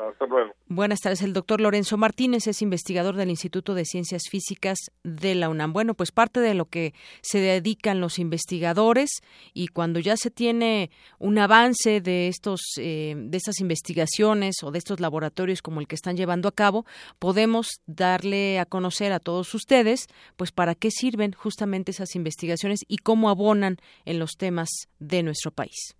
Hasta 0.09 0.25
luego. 0.25 0.53
Buenas 0.67 0.99
tardes. 0.99 1.21
El 1.21 1.33
doctor 1.33 1.61
Lorenzo 1.61 1.97
Martínez 1.97 2.47
es 2.47 2.61
investigador 2.61 3.15
del 3.15 3.29
Instituto 3.29 3.73
de 3.73 3.85
Ciencias 3.85 4.23
Físicas 4.29 4.77
de 5.03 5.35
la 5.35 5.49
UNAM. 5.49 5.73
Bueno, 5.73 5.93
pues 5.93 6.11
parte 6.11 6.39
de 6.39 6.53
lo 6.53 6.65
que 6.65 6.93
se 7.21 7.39
dedican 7.39 8.01
los 8.01 8.19
investigadores 8.19 9.09
y 9.53 9.67
cuando 9.67 9.99
ya 9.99 10.17
se 10.17 10.29
tiene 10.29 10.91
un 11.19 11.37
avance 11.37 12.01
de 12.01 12.27
estos 12.27 12.61
eh, 12.77 13.15
de 13.17 13.37
estas 13.37 13.59
investigaciones 13.59 14.63
o 14.63 14.71
de 14.71 14.79
estos 14.79 14.99
laboratorios 14.99 15.61
como 15.61 15.79
el 15.79 15.87
que 15.87 15.95
están 15.95 16.17
llevando 16.17 16.47
a 16.47 16.51
cabo, 16.53 16.85
podemos 17.19 17.67
darle 17.85 18.59
a 18.59 18.65
conocer 18.65 19.11
a 19.11 19.19
todos 19.19 19.53
ustedes, 19.53 20.07
pues 20.35 20.51
para 20.51 20.75
qué 20.75 20.91
sirven 20.91 21.33
justamente 21.33 21.91
esas 21.91 22.15
investigaciones 22.15 22.81
y 22.87 22.97
cómo 22.97 23.29
abonan 23.29 23.77
en 24.05 24.19
los 24.19 24.37
temas 24.37 24.69
de 24.99 25.23
nuestro 25.23 25.51
país. 25.51 25.95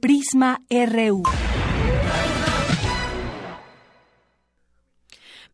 Prisma 0.00 0.60
RU. 0.70 1.22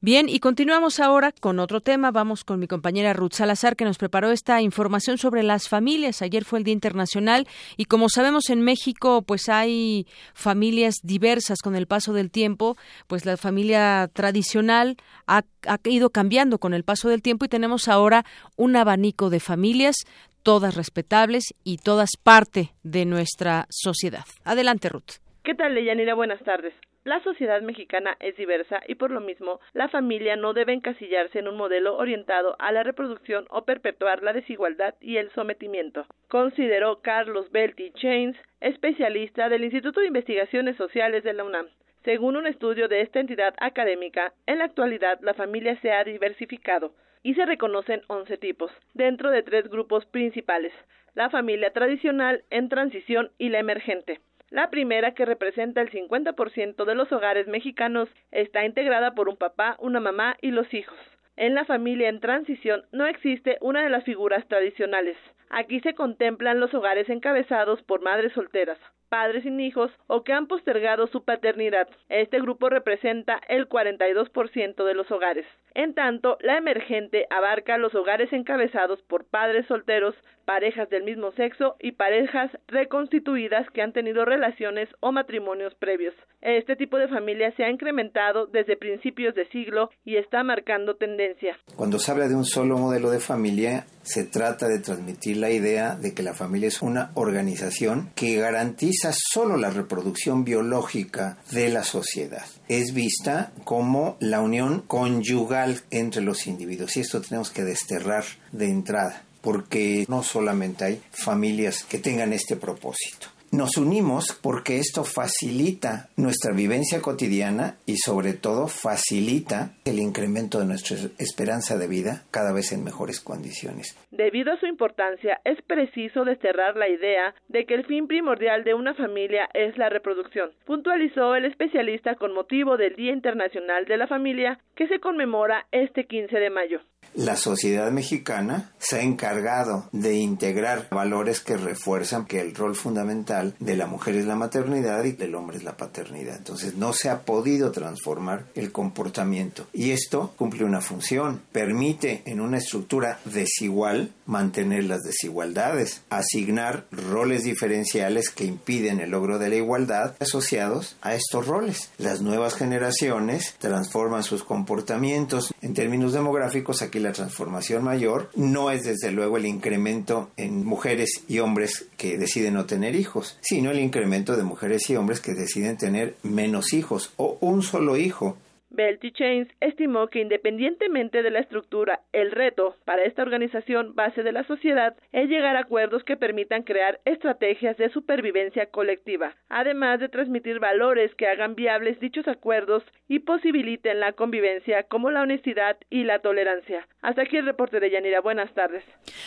Bien, 0.05 0.29
y 0.29 0.41
continuamos 0.41 0.99
ahora 0.99 1.31
con 1.31 1.61
otro 1.61 1.81
tema. 1.81 2.11
Vamos 2.11 2.43
con 2.43 2.59
mi 2.59 2.67
compañera 2.67 3.13
Ruth 3.13 3.35
Salazar, 3.35 3.77
que 3.77 3.85
nos 3.85 3.99
preparó 3.99 4.33
esta 4.33 4.61
información 4.61 5.17
sobre 5.17 5.45
las 5.45 5.69
familias. 5.69 6.23
Ayer 6.23 6.45
fue 6.45 6.59
el 6.59 6.65
Día 6.65 6.75
Internacional 6.75 7.47
y 7.77 7.85
como 7.85 8.09
sabemos 8.09 8.51
en 8.51 8.63
México, 8.63 9.23
pues 9.23 9.49
hay 9.49 10.09
familias 10.35 10.97
diversas 11.05 11.61
con 11.63 11.77
el 11.77 11.87
paso 11.87 12.13
del 12.15 12.33
tiempo. 12.33 12.77
Pues 13.07 13.25
la 13.25 13.37
familia 13.37 14.11
tradicional 14.13 14.97
ha, 15.29 15.45
ha 15.69 15.79
ido 15.85 16.11
cambiando 16.11 16.59
con 16.59 16.75
el 16.75 16.83
paso 16.83 17.09
del 17.09 17.23
tiempo 17.23 17.45
y 17.45 17.49
tenemos 17.49 17.87
ahora 17.87 18.25
un 18.57 18.75
abanico 18.75 19.31
de 19.31 19.39
familias 19.39 19.95
todas 20.43 20.75
respetables 20.75 21.55
y 21.63 21.77
todas 21.77 22.11
parte 22.21 22.73
de 22.83 23.05
nuestra 23.05 23.67
sociedad. 23.71 24.25
Adelante, 24.43 24.89
Ruth. 24.89 25.21
¿Qué 25.45 25.55
tal, 25.55 25.77
Leyanira? 25.77 26.17
Buenas 26.17 26.43
tardes. 26.43 26.75
La 27.05 27.21
sociedad 27.25 27.61
mexicana 27.63 28.17
es 28.21 28.37
diversa 28.37 28.81
y 28.87 28.95
por 28.95 29.11
lo 29.11 29.21
mismo 29.21 29.59
la 29.73 29.89
familia 29.89 30.37
no 30.37 30.53
debe 30.53 30.73
encasillarse 30.73 31.41
en 31.41 31.49
un 31.49 31.57
modelo 31.57 31.97
orientado 31.97 32.55
a 32.61 32.71
la 32.71 32.85
reproducción 32.85 33.45
o 33.51 33.65
perpetuar 33.65 34.23
la 34.23 34.33
desigualdad 34.33 34.95
y 35.01 35.17
el 35.17 35.29
sometimiento, 35.33 36.07
consideró 36.29 37.01
Carlos 37.03 37.51
Belty 37.51 37.91
Chains, 37.95 38.37
especialista 38.61 39.49
del 39.49 39.65
Instituto 39.65 39.99
de 39.99 40.07
Investigaciones 40.07 40.77
Sociales 40.77 41.25
de 41.25 41.33
la 41.33 41.43
UNAM. 41.43 41.67
Según 42.05 42.37
un 42.37 42.47
estudio 42.47 42.87
de 42.87 43.01
esta 43.01 43.19
entidad 43.19 43.55
académica, 43.59 44.33
en 44.47 44.59
la 44.59 44.65
actualidad 44.65 45.19
la 45.23 45.35
familia 45.35 45.77
se 45.81 45.91
ha 45.91 46.05
diversificado 46.05 46.95
y 47.25 47.35
se 47.35 47.47
reconocen 47.47 48.03
11 48.07 48.37
tipos, 48.39 48.71
dentro 48.95 49.31
de 49.31 49.43
tres 49.43 49.69
grupos 49.69 50.07
principales, 50.07 50.73
la 51.15 51.31
familia 51.31 51.73
tradicional, 51.73 52.45
en 52.51 52.69
transición 52.69 53.33
y 53.39 53.49
la 53.49 53.59
emergente. 53.59 54.21
La 54.53 54.69
primera, 54.69 55.15
que 55.15 55.25
representa 55.25 55.81
el 55.81 55.91
50% 55.91 56.85
de 56.85 56.95
los 56.95 57.11
hogares 57.11 57.47
mexicanos, 57.47 58.11
está 58.33 58.67
integrada 58.67 59.15
por 59.15 59.31
un 59.31 59.39
papá, 59.39 59.77
una 59.79 59.99
mamá 59.99 60.37
y 60.43 60.51
los 60.51 60.75
hijos. 60.75 60.99
En 61.37 61.55
la 61.55 61.65
familia 61.65 62.11
en 62.11 62.21
transición 62.21 62.85
no 62.93 63.07
existe 63.07 63.57
una 63.63 63.83
de 63.83 63.89
las 63.89 64.05
figuras 64.05 64.47
tradicionales. 64.49 65.17
Aquí 65.49 65.81
se 65.81 65.95
contemplan 65.95 66.61
los 66.61 66.75
hogares 66.75 67.09
encabezados 67.09 67.83
por 67.85 68.03
madres 68.03 68.35
solteras, 68.35 68.79
padres 69.13 69.43
sin 69.43 69.61
hijos 69.61 69.91
o 70.07 70.25
que 70.25 70.33
han 70.33 70.47
postergado 70.47 71.07
su 71.07 71.23
paternidad. 71.23 71.87
Este 72.09 72.41
grupo 72.41 72.71
representa 72.71 73.39
el 73.47 73.69
42% 73.69 74.85
de 74.87 74.95
los 74.95 75.11
hogares. 75.11 75.45
En 75.75 75.95
tanto, 75.95 76.39
la 76.41 76.57
emergente 76.57 77.27
abarca 77.29 77.77
los 77.77 77.95
hogares 77.95 78.33
encabezados 78.33 79.03
por 79.03 79.27
padres 79.27 79.67
solteros, 79.67 80.15
parejas 80.47 80.89
del 80.91 81.05
mismo 81.05 81.33
sexo 81.33 81.77
y 81.79 81.93
parejas 81.93 82.51
reconstituidas 82.69 83.69
que 83.71 83.83
han 83.83 83.93
tenido 83.93 84.25
relaciones 84.25 84.89
o 85.01 85.13
matrimonios 85.13 85.75
previos. 85.75 86.15
Este 86.41 86.75
tipo 86.75 86.99
de 86.99 87.09
familia 87.09 87.55
se 87.57 87.65
ha 87.65 87.71
incrementado 87.71 88.47
desde 88.47 88.77
principios 88.77 89.35
de 89.35 89.47
siglo 89.49 89.91
y 90.05 90.17
está 90.17 90.43
marcando 90.43 90.97
tendencia. 90.97 91.57
Cuando 91.77 91.99
se 91.99 92.11
habla 92.11 92.29
de 92.29 92.35
un 92.35 92.45
solo 92.45 92.77
modelo 92.77 93.11
de 93.11 93.21
familia, 93.21 93.87
se 94.03 94.25
trata 94.25 94.67
de 94.69 94.81
transmitir 94.81 95.37
la 95.37 95.51
idea 95.51 95.95
de 95.95 96.15
que 96.15 96.23
la 96.23 96.35
familia 96.35 96.69
es 96.69 96.83
una 96.83 97.13
organización 97.15 98.11
que 98.17 98.37
garantiza 98.37 99.02
solo 99.13 99.57
la 99.57 99.71
reproducción 99.71 100.45
biológica 100.45 101.39
de 101.51 101.69
la 101.71 101.83
sociedad. 101.83 102.45
Es 102.69 102.95
vista 102.95 103.53
como 103.65 104.17
la 104.21 104.41
unión 104.41 104.83
conyugal 104.87 105.83
entre 105.91 106.23
los 106.23 106.47
individuos 106.47 106.97
y 106.97 107.01
esto 107.01 107.21
tenemos 107.21 107.51
que 107.51 107.65
desterrar 107.65 108.25
de 108.53 108.69
entrada 108.69 109.25
porque 109.41 110.05
no 110.09 110.23
solamente 110.23 110.85
hay 110.85 111.03
familias 111.11 111.85
que 111.85 111.99
tengan 111.99 112.33
este 112.33 112.57
propósito. 112.57 113.29
Nos 113.53 113.77
unimos 113.77 114.41
porque 114.43 114.79
esto 114.79 115.05
facilita 115.05 116.09
nuestra 116.17 116.55
vivencia 116.55 117.03
cotidiana 117.03 117.77
y 117.85 117.99
sobre 117.99 118.33
todo 118.33 118.67
facilita 118.67 119.75
el 119.85 119.99
incremento 119.99 120.59
de 120.59 120.65
nuestra 120.65 120.97
esperanza 121.19 121.77
de 121.77 121.87
vida 121.87 122.23
cada 122.31 122.55
vez 122.55 122.73
en 122.73 122.83
mejores 122.83 123.21
condiciones. 123.21 123.95
Debido 124.11 124.55
a 124.55 124.59
su 124.59 124.65
importancia, 124.65 125.39
es 125.45 125.61
preciso 125.61 126.25
desterrar 126.25 126.77
la 126.79 126.89
idea 126.89 127.35
de 127.49 127.67
que 127.67 127.75
el 127.75 127.85
fin 127.85 128.07
primordial 128.07 128.65
de 128.65 128.73
una 128.73 128.95
familia 128.95 129.51
es 129.53 129.77
la 129.77 129.91
reproducción, 129.91 130.53
puntualizó 130.65 131.35
el 131.35 131.45
especialista 131.45 132.15
con 132.15 132.33
motivo 132.33 132.79
del 132.79 132.97
Día 132.97 133.13
Internacional 133.13 133.85
de 133.85 133.99
la 133.99 134.07
Familia 134.07 134.61
que 134.77 134.89
se 134.89 134.99
conmemora 134.99 135.67
este 135.73 136.07
15 136.07 136.35
de 136.39 136.49
mayo. 136.49 136.81
La 137.15 137.37
sociedad 137.37 137.91
mexicana 137.91 138.71
se 138.79 138.97
ha 138.97 139.03
encargado 139.03 139.87
de 139.93 140.15
integrar 140.15 140.89
valores 140.91 141.41
que 141.41 141.59
refuerzan 141.59 142.25
que 142.25 142.41
el 142.41 142.55
rol 142.55 142.75
fundamental 142.75 143.55
de 143.61 143.77
la 143.77 143.87
mujer 143.87 144.17
es 144.17 144.25
la 144.25 144.35
maternidad 144.35 145.05
y 145.05 145.13
del 145.13 145.35
hombre 145.35 145.59
es 145.59 145.63
la 145.63 145.77
paternidad. 145.77 146.37
Entonces 146.37 146.75
no 146.77 146.95
se 146.95 147.11
ha 147.11 147.21
podido 147.23 147.71
transformar 147.71 148.47
el 148.55 148.73
comportamiento 148.73 149.67
y 149.75 149.91
esto 149.91 150.33
cumple 150.37 150.65
una 150.65 150.81
función, 150.81 151.43
permite 151.53 152.23
en 152.25 152.41
una 152.41 152.57
estructura 152.57 153.19
desigual 153.27 154.13
mantener 154.25 154.85
las 154.85 155.03
desigualdades, 155.03 156.03
asignar 156.09 156.87
roles 156.91 157.43
diferenciales 157.45 158.31
que 158.31 158.45
impiden 158.45 159.01
el 159.01 159.11
logro 159.11 159.39
de 159.39 159.51
la 159.51 159.57
igualdad 159.57 160.17
asociados 160.19 160.97
a 161.03 161.15
estos 161.15 161.47
roles. 161.47 161.91
Las 161.99 162.23
nuevas 162.23 162.55
generaciones 162.55 163.55
transforman 163.59 164.23
sus 164.23 164.45
comportamientos 164.45 165.53
en 165.61 165.75
términos 165.75 166.15
demográficos 166.15 166.81
aquí 166.93 167.01
la 167.01 167.13
transformación 167.13 167.85
mayor 167.85 168.29
no 168.35 168.71
es 168.71 168.83
desde 168.83 169.13
luego 169.13 169.39
el 169.39 169.47
incremento 169.47 170.31
en 170.37 170.67
mujeres 170.67 171.25
y 171.27 171.39
hombres 171.39 171.87
que 171.97 172.19
deciden 172.19 172.53
no 172.53 172.67
tener 172.67 172.95
hijos, 172.95 173.39
sino 173.41 173.71
el 173.71 173.79
incremento 173.79 174.37
de 174.37 174.43
mujeres 174.43 174.91
y 174.91 174.97
hombres 174.97 175.21
que 175.21 175.33
deciden 175.33 175.79
tener 175.79 176.17
menos 176.23 176.75
hijos 176.75 177.15
o 177.17 177.39
un 177.41 177.63
solo 177.63 177.97
hijo 177.97 178.37
Belty 178.73 179.13
Chains 179.13 179.49
estimó 179.61 180.09
que 180.09 180.21
independientemente 180.21 181.23
de 181.23 181.31
la 181.31 181.41
estructura, 181.41 182.01
el 182.13 182.31
reto 182.31 182.77
para 182.85 183.05
esta 183.05 183.23
organización 183.23 183.95
base 183.95 184.23
de 184.23 184.33
la 184.33 184.45
sociedad 184.45 184.95
es 185.13 185.29
llegar 185.29 185.57
a 185.57 185.61
acuerdos 185.61 186.05
que 186.05 186.17
permitan 186.17 186.63
crear 186.63 187.01
estrategias 187.05 187.77
de 187.77 187.91
supervivencia 187.91 188.67
colectiva, 188.67 189.35
además 189.49 190.01
de 190.01 190.09
transmitir 190.09 190.59
valores 190.59 191.15
que 191.15 191.29
hagan 191.29 191.55
viables 191.55 192.01
dichos 192.01 192.27
acuerdos 192.29 192.83
y 193.09 193.21
posibiliten 193.21 194.01
la 194.01 194.13
convivencia 194.13 194.85
como 194.85 195.11
la 195.11 195.23
honestidad 195.23 195.77
y 195.91 196.05
la 196.05 196.21
tolerancia. 196.21 196.87
Hasta 197.03 197.23
aquí 197.23 197.37
el 197.37 197.47
reporte 197.47 197.81
de 197.81 197.91
Yanira. 197.91 198.21
Buenas 198.21 198.53
tardes. 198.55 198.85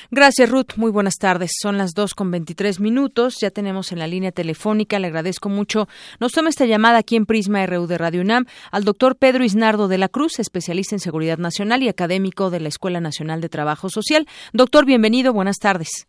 Gracias, 0.09 0.49
Ruth. 0.49 0.77
Muy 0.77 0.91
buenas 0.91 1.17
tardes. 1.17 1.51
Son 1.61 1.77
las 1.77 1.91
dos 1.93 2.13
con 2.13 2.31
veintitrés 2.31 2.80
minutos. 2.80 3.39
Ya 3.41 3.51
tenemos 3.51 3.91
en 3.91 3.99
la 3.99 4.07
línea 4.07 4.31
telefónica. 4.31 4.97
Le 4.97 5.07
agradezco 5.07 5.49
mucho. 5.49 5.88
Nos 6.19 6.31
toma 6.31 6.49
esta 6.49 6.65
llamada 6.65 6.99
aquí 6.99 7.15
en 7.15 7.26
Prisma 7.26 7.65
RU 7.65 7.88
de 7.88 7.97
Radio 7.97 8.22
UNAM 8.22 8.45
al 8.72 8.84
doctor 8.85 9.17
Pedro 9.17 9.34
Isnardo 9.43 9.87
de 9.87 9.97
la 9.97 10.07
Cruz, 10.07 10.39
especialista 10.39 10.95
en 10.95 10.99
seguridad 10.99 11.37
nacional 11.37 11.83
y 11.83 11.89
académico 11.89 12.49
de 12.49 12.59
la 12.59 12.69
Escuela 12.69 13.01
Nacional 13.01 13.41
de 13.41 13.49
Trabajo 13.49 13.89
Social. 13.89 14.27
Doctor, 14.53 14.85
bienvenido. 14.85 15.33
Buenas 15.33 15.57
tardes. 15.57 16.07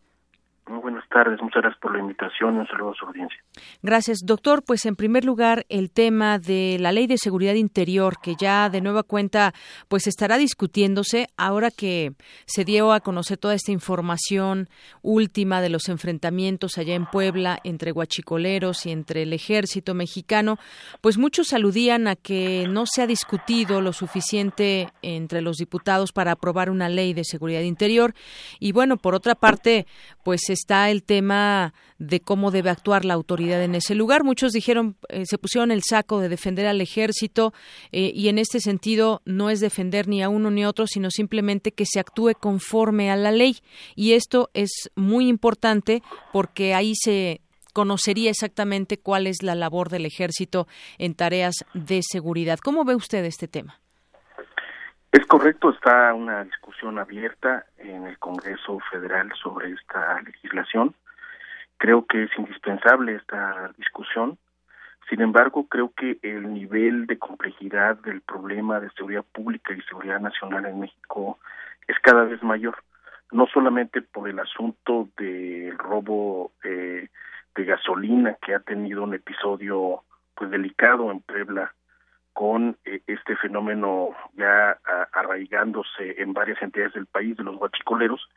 Muy 0.67 0.79
buenas 0.79 1.07
tardes, 1.07 1.41
muchas 1.41 1.61
gracias 1.61 1.79
por 1.81 1.93
la 1.93 1.99
invitación 1.99 2.57
un 2.57 2.67
saludo 2.67 2.91
a 2.91 2.93
su 2.95 3.05
audiencia. 3.05 3.37
Gracias, 3.81 4.19
doctor. 4.25 4.63
Pues 4.63 4.85
en 4.85 4.97
primer 4.97 5.23
lugar, 5.23 5.65
el 5.69 5.91
tema 5.91 6.39
de 6.39 6.77
la 6.79 6.91
Ley 6.91 7.07
de 7.07 7.17
Seguridad 7.17 7.53
Interior, 7.53 8.15
que 8.21 8.35
ya 8.35 8.69
de 8.69 8.81
nueva 8.81 9.03
cuenta 9.03 9.53
pues 9.87 10.07
estará 10.07 10.37
discutiéndose 10.37 11.27
ahora 11.37 11.71
que 11.71 12.13
se 12.45 12.65
dio 12.65 12.91
a 12.91 12.99
conocer 12.99 13.37
toda 13.37 13.53
esta 13.53 13.71
información 13.71 14.67
última 15.01 15.61
de 15.61 15.69
los 15.69 15.87
enfrentamientos 15.87 16.77
allá 16.77 16.95
en 16.95 17.05
Puebla 17.05 17.59
entre 17.63 17.91
guachicoleros 17.91 18.85
y 18.85 18.91
entre 18.91 19.23
el 19.23 19.31
ejército 19.31 19.93
mexicano, 19.93 20.57
pues 20.99 21.17
muchos 21.17 21.53
aludían 21.53 22.09
a 22.09 22.17
que 22.17 22.67
no 22.69 22.85
se 22.85 23.01
ha 23.01 23.07
discutido 23.07 23.79
lo 23.79 23.93
suficiente 23.93 24.89
entre 25.01 25.41
los 25.41 25.55
diputados 25.57 26.11
para 26.11 26.33
aprobar 26.33 26.69
una 26.69 26.89
ley 26.89 27.13
de 27.13 27.23
seguridad 27.23 27.61
interior 27.61 28.13
y 28.59 28.73
bueno, 28.73 28.97
por 28.97 29.15
otra 29.15 29.35
parte, 29.35 29.87
pues 30.23 30.49
está 30.57 30.89
el 30.89 31.03
tema 31.03 31.73
de 31.99 32.19
cómo 32.19 32.51
debe 32.51 32.69
actuar 32.69 33.05
la 33.05 33.13
autoridad 33.13 33.63
en 33.63 33.75
ese 33.75 33.95
lugar. 33.95 34.23
Muchos 34.23 34.51
dijeron, 34.51 34.97
eh, 35.09 35.23
se 35.25 35.37
pusieron 35.37 35.71
el 35.71 35.83
saco 35.83 36.19
de 36.19 36.29
defender 36.29 36.65
al 36.65 36.81
ejército 36.81 37.53
eh, 37.91 38.11
y 38.13 38.27
en 38.27 38.39
este 38.39 38.59
sentido 38.59 39.21
no 39.25 39.49
es 39.49 39.59
defender 39.59 40.07
ni 40.07 40.23
a 40.23 40.29
uno 40.29 40.51
ni 40.51 40.63
a 40.63 40.69
otro, 40.69 40.87
sino 40.87 41.11
simplemente 41.11 41.71
que 41.71 41.85
se 41.85 41.99
actúe 41.99 42.33
conforme 42.39 43.11
a 43.11 43.15
la 43.15 43.31
ley. 43.31 43.57
Y 43.95 44.13
esto 44.13 44.49
es 44.53 44.89
muy 44.95 45.27
importante 45.27 46.01
porque 46.33 46.73
ahí 46.73 46.93
se 46.95 47.41
conocería 47.73 48.31
exactamente 48.31 48.97
cuál 48.97 49.27
es 49.27 49.43
la 49.43 49.53
labor 49.53 49.89
del 49.89 50.07
ejército 50.07 50.67
en 50.97 51.13
tareas 51.13 51.55
de 51.75 52.01
seguridad. 52.01 52.57
¿Cómo 52.57 52.83
ve 52.85 52.95
usted 52.95 53.23
este 53.25 53.47
tema? 53.47 53.79
Es 55.17 55.25
correcto, 55.25 55.71
está 55.71 56.13
una 56.13 56.43
discusión 56.43 56.99
abierta 56.99 57.65
en 57.79 58.05
el 58.05 58.19
Congreso 58.19 58.77
Federal 58.91 59.31
sobre 59.41 59.71
esta 59.71 60.21
legislación. 60.21 60.93
Creo 61.77 62.05
que 62.05 62.25
es 62.25 62.29
indispensable 62.37 63.15
esta 63.15 63.73
discusión. 63.79 64.37
Sin 65.09 65.21
embargo, 65.21 65.65
creo 65.67 65.91
que 65.97 66.19
el 66.21 66.53
nivel 66.53 67.07
de 67.07 67.17
complejidad 67.17 67.95
del 67.97 68.21
problema 68.21 68.79
de 68.79 68.91
seguridad 68.91 69.25
pública 69.31 69.73
y 69.73 69.81
seguridad 69.89 70.19
nacional 70.19 70.67
en 70.67 70.81
México 70.81 71.39
es 71.87 71.97
cada 72.03 72.25
vez 72.25 72.43
mayor, 72.43 72.75
no 73.31 73.47
solamente 73.47 74.03
por 74.03 74.29
el 74.29 74.37
asunto 74.37 75.09
del 75.17 75.75
robo 75.79 76.51
eh, 76.63 77.07
de 77.55 77.65
gasolina 77.65 78.37
que 78.39 78.53
ha 78.53 78.59
tenido 78.59 79.01
un 79.01 79.15
episodio 79.15 80.03
pues 80.35 80.51
delicado 80.51 81.09
en 81.09 81.21
Puebla 81.21 81.73
con 82.37 82.77
eh, 82.85 83.01
este 83.07 83.35
fenómeno 83.37 84.09
ya 84.35 84.77
arraigándose 85.11 86.21
en 86.21 86.33
varias 86.33 86.61
entidades 86.61 86.93
del 86.93 87.07
país 87.07 87.35
de 87.35 87.43
los 87.43 87.57
guachicoleros, 87.57 88.29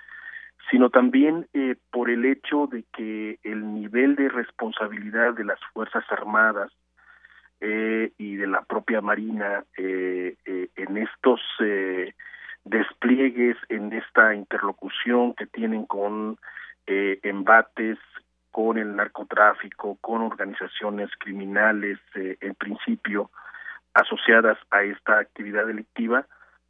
sino 0.70 0.88
también 0.88 1.46
eh, 1.52 1.76
por 1.90 2.08
el 2.08 2.24
hecho 2.24 2.66
de 2.66 2.84
que 2.94 3.38
el 3.42 3.74
nivel 3.74 4.16
de 4.16 4.30
responsabilidad 4.30 5.34
de 5.34 5.44
las 5.44 5.58
Fuerzas 5.74 6.04
Armadas 6.08 6.72
eh, 7.60 8.12
y 8.16 8.36
de 8.36 8.46
la 8.46 8.62
propia 8.62 9.02
Marina 9.02 9.64
eh, 9.76 10.34
en 10.46 10.96
estos 10.96 11.42
despliegues, 12.64 13.58
en 13.68 13.92
esta 13.92 14.34
interlocución 14.34 15.34
que 15.34 15.46
tienen 15.46 15.84
con 15.84 16.38
embates 16.86 17.98
con 18.50 18.78
el 18.78 18.96
narcotráfico, 18.96 19.98
con 20.00 20.22
organizaciones 20.22 21.10
criminales, 21.18 21.98
en 22.14 22.54
principio, 22.56 23.30
asociadas 23.94 24.58
a 24.70 24.82
esta 24.82 25.18
actividad 25.18 25.66
delictiva, 25.66 26.26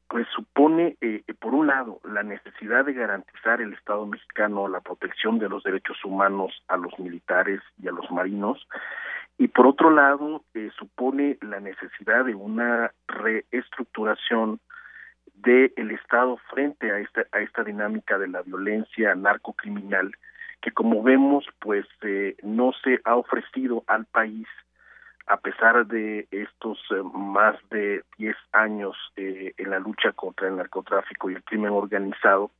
pues 0.09 0.27
supone, 0.35 0.97
eh, 1.01 1.23
por 1.39 1.55
un 1.55 1.69
lado, 1.69 2.01
la 2.05 2.23
necesidad 2.23 2.85
de 2.85 2.95
garantizar 2.95 3.61
el 3.61 3.73
Estado 3.75 4.07
mexicano 4.07 4.67
la 4.69 4.81
protección 4.81 5.39
de 5.39 5.49
los 5.49 5.63
derechos 5.63 6.05
humanos 6.05 6.53
a 6.69 6.77
los 6.77 6.99
militares 6.99 7.61
y 7.81 7.87
a 7.87 7.93
los 7.93 8.11
marinos, 8.11 8.67
y 9.39 9.49
por 9.49 9.67
otro 9.67 9.91
lado, 9.91 10.43
eh, 10.55 10.71
supone 10.77 11.39
la 11.41 11.61
necesidad 11.61 12.25
de 12.25 12.35
una 12.35 12.93
reestructuración 13.07 14.61
del 15.35 15.73
el 15.77 15.93
Estado 15.93 16.39
frente 16.51 16.91
a 16.91 16.99
esta, 16.99 17.25
a 17.33 17.39
esta 17.41 17.63
dinámica 17.63 18.19
de 18.19 18.29
la 18.29 18.43
violencia 18.43 19.15
narcocriminal 19.15 20.13
que 20.61 20.73
como 20.73 21.03
vemos 21.03 21.45
pues 21.59 21.87
eh, 22.03 22.37
no 22.43 22.73
se 22.85 23.01
ha 23.05 23.17
ofrecido 23.17 23.83
al 23.87 24.05
país 24.07 24.47
a 25.31 25.37
pesar 25.37 25.87
de 25.87 26.27
estos 26.33 26.79
eh, 26.91 27.03
más 27.15 27.55
de 27.71 28.03
10 28.19 28.37
años 28.51 28.97
eh, 29.17 29.55
en 29.57 29.71
la 29.71 29.79
lucha 29.79 30.11
contra 30.11 30.49
el 30.49 30.57
narcotráfico 30.57 31.31
y 31.31 31.35
el 31.35 31.45
crimen 31.45 31.71
organizado, 31.71 32.51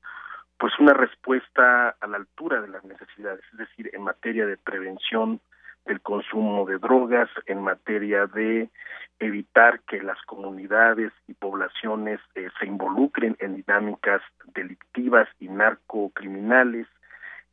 pues 0.57 0.73
una 0.79 0.95
respuesta 0.95 1.97
a 2.01 2.07
la 2.07 2.19
altura 2.19 2.61
de 2.61 2.69
las 2.69 2.85
necesidades, 2.85 3.41
es 3.53 3.59
decir, 3.59 3.91
en 3.93 4.03
materia 4.03 4.47
de 4.47 4.57
prevención 4.57 5.41
del 5.85 6.01
consumo 6.01 6.65
de 6.65 6.79
drogas, 6.79 7.29
en 7.47 7.61
materia 7.61 8.27
de 8.27 8.71
evitar 9.19 9.81
que 9.81 10.01
las 10.01 10.23
comunidades 10.23 11.13
y 11.27 11.35
poblaciones 11.35 12.21
eh, 12.37 12.51
se 12.61 12.67
involucren 12.67 13.37
en 13.41 13.57
dinámicas 13.57 14.23
delictivas 14.55 15.29
y 15.41 15.49
narcocriminales, 15.49 16.87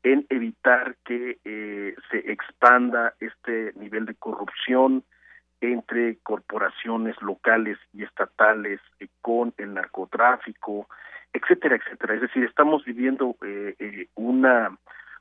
en 0.03 0.25
evitar 0.29 0.95
que 1.05 1.37
eh, 1.43 1.95
se 2.09 2.31
expanda 2.31 3.13
este 3.19 3.73
nivel 3.75 4.05
de 4.05 4.15
corrupción 4.15 5.03
entre 5.59 6.17
corporaciones 6.17 7.19
locales 7.21 7.77
y 7.93 8.03
estatales 8.03 8.79
eh, 8.99 9.07
con 9.21 9.53
el 9.57 9.73
narcotráfico, 9.73 10.87
etcétera, 11.33 11.75
etcétera. 11.75 12.15
Es 12.15 12.21
decir, 12.21 12.43
estamos 12.43 12.85
viviendo 12.85 13.35
eh, 13.43 14.07
una 14.15 14.77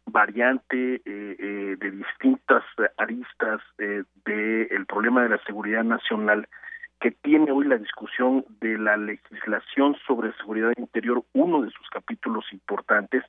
variante 0.09 1.03
de 1.05 1.91
distintas 1.91 2.63
aristas 2.97 3.61
del 3.77 4.87
problema 4.87 5.25
de 5.25 5.31
la 5.31 5.43
seguridad 5.43 5.83
nacional 5.83 6.47
que 7.01 7.11
tiene 7.11 7.51
hoy 7.51 7.67
la 7.67 7.77
discusión 7.77 8.45
de 8.61 8.79
la 8.79 8.97
legislación 8.97 9.97
sobre 10.07 10.33
seguridad 10.35 10.73
interior, 10.77 11.25
uno 11.33 11.63
de 11.63 11.71
sus 11.71 11.89
capítulos 11.91 12.45
importantes, 12.53 13.25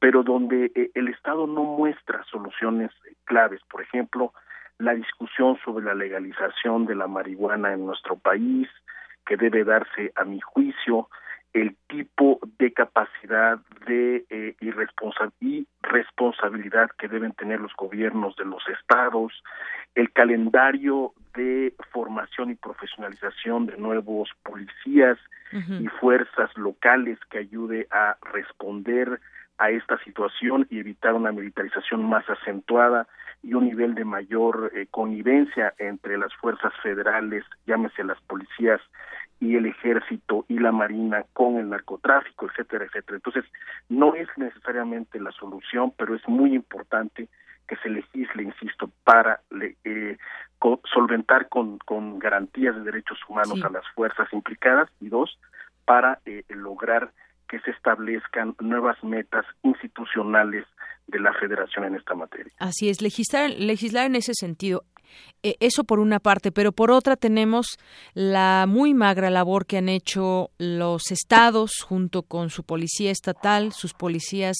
pero 0.00 0.22
donde 0.22 0.72
eh, 0.74 0.90
el 0.94 1.08
Estado 1.08 1.46
no 1.46 1.62
muestra 1.62 2.24
soluciones 2.24 2.90
claves. 3.24 3.60
Por 3.70 3.82
ejemplo, 3.82 4.32
la 4.78 4.94
discusión 4.94 5.58
sobre 5.64 5.84
la 5.84 5.94
legalización 5.94 6.86
de 6.86 6.94
la 6.94 7.06
marihuana 7.06 7.72
en 7.72 7.86
nuestro 7.86 8.16
país, 8.16 8.66
que 9.26 9.36
debe 9.36 9.62
darse, 9.62 10.12
a 10.16 10.24
mi 10.24 10.40
juicio, 10.40 11.08
el 11.52 11.76
tipo 11.88 12.40
de 12.58 12.72
capacidad 12.72 13.58
de 13.86 14.24
eh, 14.30 14.56
y, 14.60 14.70
responsabilidad 15.82 16.90
que 16.98 17.08
deben 17.08 17.32
tener 17.32 17.60
los 17.60 17.74
gobiernos 17.76 18.36
de 18.36 18.44
los 18.44 18.62
estados, 18.68 19.32
el 19.94 20.12
calendario 20.12 21.12
de 21.34 21.74
formación 21.92 22.50
y 22.50 22.54
profesionalización 22.54 23.66
de 23.66 23.76
nuevos 23.76 24.30
policías 24.42 25.18
y 25.52 25.88
fuerzas 25.88 26.56
locales 26.56 27.18
que 27.28 27.38
ayude 27.38 27.88
a 27.90 28.16
responder 28.32 29.20
a 29.60 29.70
esta 29.70 29.98
situación 29.98 30.66
y 30.70 30.80
evitar 30.80 31.12
una 31.14 31.32
militarización 31.32 32.08
más 32.08 32.28
acentuada 32.28 33.06
y 33.42 33.54
un 33.54 33.66
nivel 33.66 33.94
de 33.94 34.04
mayor 34.04 34.72
eh, 34.74 34.86
connivencia 34.90 35.74
entre 35.78 36.16
las 36.18 36.34
fuerzas 36.34 36.72
federales, 36.82 37.44
llámese 37.66 38.02
las 38.02 38.20
policías 38.22 38.80
y 39.38 39.56
el 39.56 39.66
ejército 39.66 40.46
y 40.48 40.58
la 40.58 40.72
marina 40.72 41.24
con 41.34 41.56
el 41.56 41.68
narcotráfico, 41.68 42.46
etcétera, 42.46 42.86
etcétera. 42.86 43.16
Entonces, 43.16 43.44
no 43.88 44.14
es 44.14 44.28
necesariamente 44.36 45.20
la 45.20 45.32
solución, 45.32 45.92
pero 45.96 46.14
es 46.14 46.26
muy 46.26 46.54
importante 46.54 47.28
que 47.68 47.76
se 47.76 47.90
legisle, 47.90 48.42
insisto, 48.42 48.90
para 49.04 49.40
eh, 49.60 50.16
solventar 50.92 51.48
con, 51.48 51.78
con, 51.78 52.18
garantías 52.18 52.74
de 52.76 52.82
derechos 52.82 53.18
humanos 53.28 53.62
a 53.62 53.70
las 53.70 53.86
fuerzas 53.94 54.30
implicadas 54.32 54.90
y 55.00 55.08
dos, 55.08 55.38
para 55.84 56.18
eh, 56.24 56.44
lograr 56.48 57.12
que 57.50 57.58
se 57.60 57.72
establezcan 57.72 58.54
nuevas 58.60 59.02
metas 59.02 59.44
institucionales 59.64 60.64
de 61.08 61.18
la 61.18 61.32
federación 61.34 61.84
en 61.84 61.96
esta 61.96 62.14
materia. 62.14 62.52
Así 62.58 62.88
es, 62.88 63.02
legislar, 63.02 63.50
legislar 63.50 64.06
en 64.06 64.14
ese 64.14 64.32
sentido. 64.34 64.84
Eh, 65.42 65.56
eso 65.60 65.84
por 65.84 66.00
una 66.00 66.20
parte, 66.20 66.52
pero 66.52 66.72
por 66.72 66.90
otra 66.90 67.16
tenemos 67.16 67.78
la 68.12 68.66
muy 68.68 68.92
magra 68.92 69.30
labor 69.30 69.64
que 69.64 69.78
han 69.78 69.88
hecho 69.88 70.50
los 70.58 71.10
estados 71.10 71.80
junto 71.80 72.22
con 72.22 72.50
su 72.50 72.62
policía 72.62 73.10
estatal, 73.10 73.72
sus 73.72 73.94
policías 73.94 74.56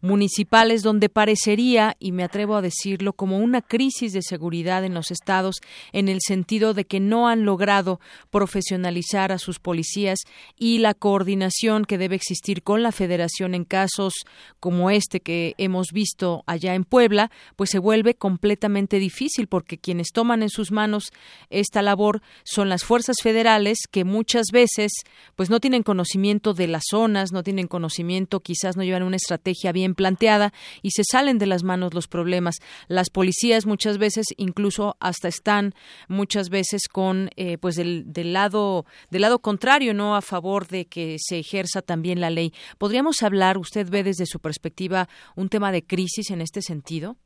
municipales, 0.00 0.82
donde 0.82 1.08
parecería, 1.08 1.94
y 2.00 2.10
me 2.10 2.24
atrevo 2.24 2.56
a 2.56 2.62
decirlo, 2.62 3.12
como 3.12 3.38
una 3.38 3.62
crisis 3.62 4.12
de 4.12 4.22
seguridad 4.22 4.84
en 4.84 4.94
los 4.94 5.12
estados, 5.12 5.56
en 5.92 6.08
el 6.08 6.18
sentido 6.20 6.74
de 6.74 6.84
que 6.84 6.98
no 6.98 7.28
han 7.28 7.44
logrado 7.44 8.00
profesionalizar 8.30 9.30
a 9.30 9.38
sus 9.38 9.60
policías 9.60 10.18
y 10.58 10.78
la 10.78 10.94
coordinación 10.94 11.84
que 11.84 11.98
debe 11.98 12.16
existir 12.16 12.64
con 12.64 12.82
la 12.82 12.90
federación 12.90 13.54
en 13.54 13.64
casos 13.64 14.14
como 14.58 14.90
este 14.90 15.20
que 15.20 15.54
hemos 15.58 15.92
visto 15.92 16.42
allá 16.46 16.74
en 16.74 16.84
Puebla, 16.84 17.30
pues 17.54 17.70
se 17.70 17.78
vuelve 17.78 18.14
completamente 18.14 18.98
difícil 18.98 19.46
porque 19.46 19.78
quienes 19.94 20.10
toman 20.10 20.42
en 20.42 20.50
sus 20.50 20.72
manos 20.72 21.12
esta 21.50 21.80
labor 21.80 22.20
son 22.42 22.68
las 22.68 22.82
fuerzas 22.82 23.18
federales 23.22 23.78
que 23.88 24.02
muchas 24.02 24.46
veces 24.52 24.90
pues 25.36 25.50
no 25.50 25.60
tienen 25.60 25.84
conocimiento 25.84 26.52
de 26.52 26.66
las 26.66 26.82
zonas, 26.90 27.30
no 27.30 27.44
tienen 27.44 27.68
conocimiento, 27.68 28.40
quizás 28.40 28.76
no 28.76 28.82
llevan 28.82 29.04
una 29.04 29.14
estrategia 29.14 29.70
bien 29.70 29.94
planteada 29.94 30.52
y 30.82 30.90
se 30.90 31.04
salen 31.08 31.38
de 31.38 31.46
las 31.46 31.62
manos 31.62 31.94
los 31.94 32.08
problemas. 32.08 32.56
Las 32.88 33.08
policías 33.08 33.66
muchas 33.66 33.98
veces 33.98 34.26
incluso 34.36 34.96
hasta 34.98 35.28
están 35.28 35.76
muchas 36.08 36.48
veces 36.48 36.88
con 36.88 37.30
eh, 37.36 37.56
pues 37.58 37.76
del, 37.76 38.12
del 38.12 38.32
lado 38.32 38.86
del 39.10 39.22
lado 39.22 39.38
contrario, 39.38 39.94
no 39.94 40.16
a 40.16 40.22
favor 40.22 40.66
de 40.66 40.86
que 40.86 41.18
se 41.20 41.38
ejerza 41.38 41.82
también 41.82 42.20
la 42.20 42.30
ley. 42.30 42.52
¿Podríamos 42.78 43.22
hablar, 43.22 43.58
usted 43.58 43.88
ve 43.88 44.02
desde 44.02 44.26
su 44.26 44.40
perspectiva 44.40 45.08
un 45.36 45.48
tema 45.48 45.70
de 45.70 45.86
crisis 45.86 46.32
en 46.32 46.40
este 46.40 46.62
sentido? 46.62 47.16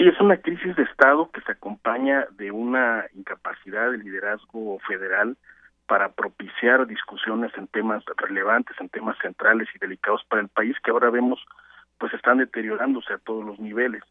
Sí, 0.00 0.08
es 0.08 0.18
una 0.18 0.38
crisis 0.38 0.74
de 0.76 0.84
Estado 0.84 1.30
que 1.30 1.42
se 1.42 1.52
acompaña 1.52 2.26
de 2.38 2.50
una 2.50 3.04
incapacidad 3.12 3.90
de 3.90 3.98
liderazgo 3.98 4.78
federal 4.88 5.36
para 5.86 6.12
propiciar 6.12 6.86
discusiones 6.86 7.52
en 7.58 7.66
temas 7.66 8.02
relevantes, 8.16 8.74
en 8.80 8.88
temas 8.88 9.18
centrales 9.20 9.68
y 9.74 9.78
delicados 9.78 10.24
para 10.24 10.40
el 10.40 10.48
país 10.48 10.74
que 10.82 10.90
ahora 10.90 11.10
vemos 11.10 11.38
pues 11.98 12.14
están 12.14 12.38
deteriorándose 12.38 13.12
a 13.12 13.18
todos 13.18 13.44
los 13.44 13.60
niveles, 13.60 14.02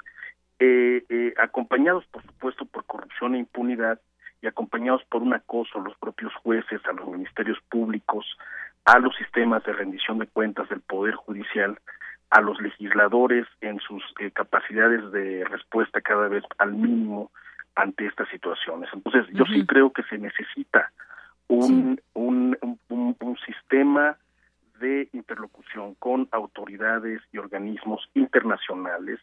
eh, 0.59 1.05
eh, 1.09 1.33
acompañados 1.39 2.05
por 2.11 2.21
supuesto 2.21 2.65
por 2.65 2.85
corrupción 2.85 3.33
e 3.33 3.39
impunidad 3.39 3.99
y 4.43 4.47
acompañados 4.47 5.03
por 5.05 5.23
un 5.23 5.33
acoso 5.33 5.79
a 5.79 5.83
los 5.83 5.97
propios 5.97 6.35
jueces, 6.35 6.85
a 6.85 6.93
los 6.93 7.07
ministerios 7.07 7.57
públicos, 7.67 8.27
a 8.85 8.99
los 8.99 9.15
sistemas 9.15 9.63
de 9.63 9.73
rendición 9.73 10.19
de 10.19 10.27
cuentas 10.27 10.69
del 10.69 10.81
Poder 10.81 11.15
Judicial, 11.15 11.79
a 12.29 12.41
los 12.41 12.61
legisladores 12.61 13.47
en 13.61 13.79
sus 13.79 14.03
eh, 14.19 14.31
capacidades 14.31 15.11
de 15.11 15.43
respuesta 15.45 16.01
cada 16.01 16.27
vez 16.27 16.43
al 16.57 16.73
mínimo 16.73 17.31
ante 17.75 18.05
estas 18.05 18.29
situaciones. 18.29 18.89
Entonces, 18.93 19.25
yo 19.33 19.45
sí 19.45 19.65
creo 19.65 19.91
que 19.91 20.03
se 20.03 20.17
necesita 20.17 20.91
un, 21.47 21.99
un, 22.13 22.57
un, 22.89 23.15
un, 23.19 23.37
sistema 23.45 24.17
de 24.79 25.09
interlocución 25.13 25.95
con 25.95 26.27
autoridades 26.31 27.21
y 27.31 27.37
organismos 27.37 28.07
internacionales 28.13 29.19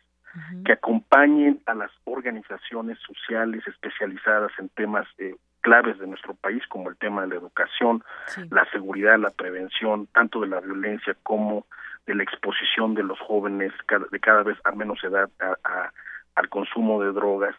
que 0.67 0.73
acompañen 0.73 1.63
a 1.65 1.75
las 1.75 1.91
organizaciones 2.05 2.99
sociales 2.99 3.67
especializadas 3.67 4.53
en 4.59 4.69
temas 4.71 5.07
eh, 5.17 5.35
claves 5.63 5.99
de 5.99 6.07
nuestro 6.07 6.35
país, 6.35 6.63
como 6.69 6.91
el 6.91 6.97
tema 6.97 7.23
de 7.23 7.29
la 7.29 7.35
educación, 7.37 8.05
la 8.51 8.69
seguridad, 8.71 9.19
la 9.19 9.31
prevención, 9.31 10.07
tanto 10.09 10.41
de 10.41 10.49
la 10.49 10.61
violencia 10.61 11.17
como 11.23 11.67
de 12.07 12.15
la 12.15 12.23
exposición 12.23 12.95
de 12.95 13.03
los 13.03 13.19
jóvenes 13.21 13.73
de 14.11 14.21
cada 14.21 14.43
vez 14.43 14.59
a 14.65 14.73
menos 14.73 15.03
edad 15.05 15.29
a, 15.41 15.91
al 16.35 16.49
consumo 16.49 17.03
de 17.03 17.13
drogas 17.13 17.57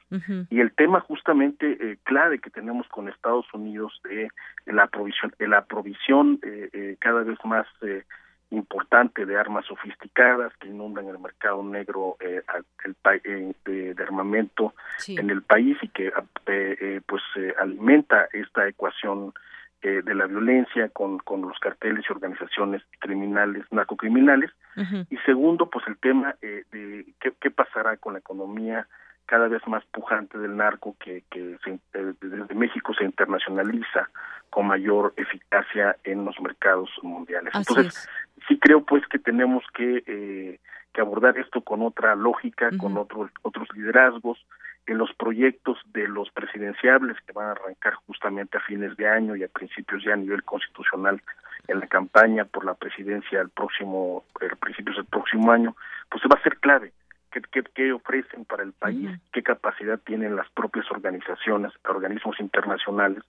y 0.49 0.59
el 0.59 0.71
tema 0.73 0.99
justamente 1.01 1.77
eh, 1.79 1.97
clave 2.03 2.39
que 2.39 2.51
tenemos 2.51 2.87
con 2.89 3.09
Estados 3.09 3.45
Unidos 3.53 3.99
de, 4.03 4.29
la 4.65 4.87
provisión 4.87 5.33
de 5.39 5.47
la 5.47 5.65
provisión 5.65 6.39
eh, 6.43 6.69
eh, 6.73 6.97
cada 6.99 7.23
vez 7.23 7.37
más 7.43 7.65
eh, 7.81 8.03
importante 8.51 9.25
de 9.25 9.37
armas 9.37 9.65
sofisticadas 9.65 10.53
que 10.57 10.67
inundan 10.69 11.07
el 11.07 11.19
mercado 11.19 11.63
negro 11.63 12.15
eh, 12.19 12.41
el, 12.85 12.95
eh, 13.25 13.53
de, 13.65 13.93
de, 13.93 14.03
armamento 14.03 14.73
sí. 14.97 15.17
en 15.17 15.29
el 15.29 15.41
país 15.41 15.77
y 15.81 15.89
que 15.89 16.13
eh, 16.47 17.01
pues 17.05 17.21
alimenta 17.59 18.27
esta 18.31 18.67
ecuación 18.67 19.33
de 19.81 20.15
la 20.15 20.25
violencia 20.25 20.89
con, 20.89 21.19
con 21.19 21.41
los 21.41 21.57
carteles 21.59 22.03
y 22.07 22.11
organizaciones 22.11 22.81
criminales, 22.99 23.63
narcocriminales. 23.71 24.51
Uh 24.75 24.81
-huh. 24.81 25.07
Y 25.09 25.17
segundo, 25.17 25.69
pues 25.69 25.87
el 25.87 25.97
tema 25.97 26.35
de 26.41 27.05
qué, 27.19 27.33
qué 27.39 27.51
pasará 27.51 27.97
con 27.97 28.13
la 28.13 28.19
economía 28.19 28.87
cada 29.27 29.47
vez 29.49 29.61
más 29.67 29.83
pujante 29.91 30.39
del 30.39 30.55
narco 30.55 30.95
que, 30.99 31.23
que 31.29 31.57
se, 31.63 31.79
desde 31.93 32.55
México 32.55 32.93
se 32.93 33.03
internacionaliza 33.03 34.09
con 34.49 34.67
mayor 34.67 35.13
eficacia 35.17 35.97
en 36.05 36.25
los 36.25 36.39
mercados 36.39 36.89
mundiales. 37.03 37.53
Así 37.53 37.65
Entonces, 37.69 37.97
es. 37.97 38.09
sí 38.47 38.57
creo 38.57 38.83
pues 38.83 39.05
que 39.07 39.19
tenemos 39.19 39.63
que, 39.73 40.03
eh, 40.07 40.59
que 40.93 41.01
abordar 41.01 41.37
esto 41.37 41.61
con 41.61 41.81
otra 41.81 42.15
lógica, 42.15 42.69
uh 42.69 42.71
-huh. 42.71 42.77
con 42.77 42.97
otro, 42.97 43.29
otros 43.43 43.67
liderazgos, 43.75 44.43
en 44.87 44.97
los 44.97 45.13
proyectos 45.13 45.77
de 45.93 46.07
los 46.07 46.31
presidenciables 46.31 47.17
que 47.25 47.33
van 47.33 47.49
a 47.49 47.51
arrancar 47.51 47.93
justamente 48.07 48.57
a 48.57 48.61
fines 48.61 48.95
de 48.97 49.07
año 49.07 49.35
y 49.35 49.43
a 49.43 49.49
principios 49.49 50.03
ya 50.03 50.13
a 50.13 50.17
nivel 50.17 50.43
constitucional 50.43 51.21
en 51.67 51.81
la 51.81 51.87
campaña 51.87 52.45
por 52.45 52.65
la 52.65 52.73
presidencia 52.73 53.41
el 53.41 53.49
próximo, 53.49 54.23
el 54.39 54.55
principios 54.55 54.95
del 54.95 55.05
próximo 55.05 55.51
año, 55.51 55.75
pues 56.09 56.23
va 56.23 56.39
a 56.39 56.43
ser 56.43 56.57
clave. 56.57 56.93
Qué, 57.31 57.41
qué, 57.51 57.63
qué 57.75 57.91
ofrecen 57.91 58.45
para 58.45 58.63
el 58.63 58.71
país, 58.71 59.11
qué 59.33 59.43
capacidad 59.43 59.99
tienen 59.99 60.37
las 60.37 60.49
propias 60.51 60.89
organizaciones, 60.89 61.73
organismos 61.83 62.39
internacionales, 62.39 63.21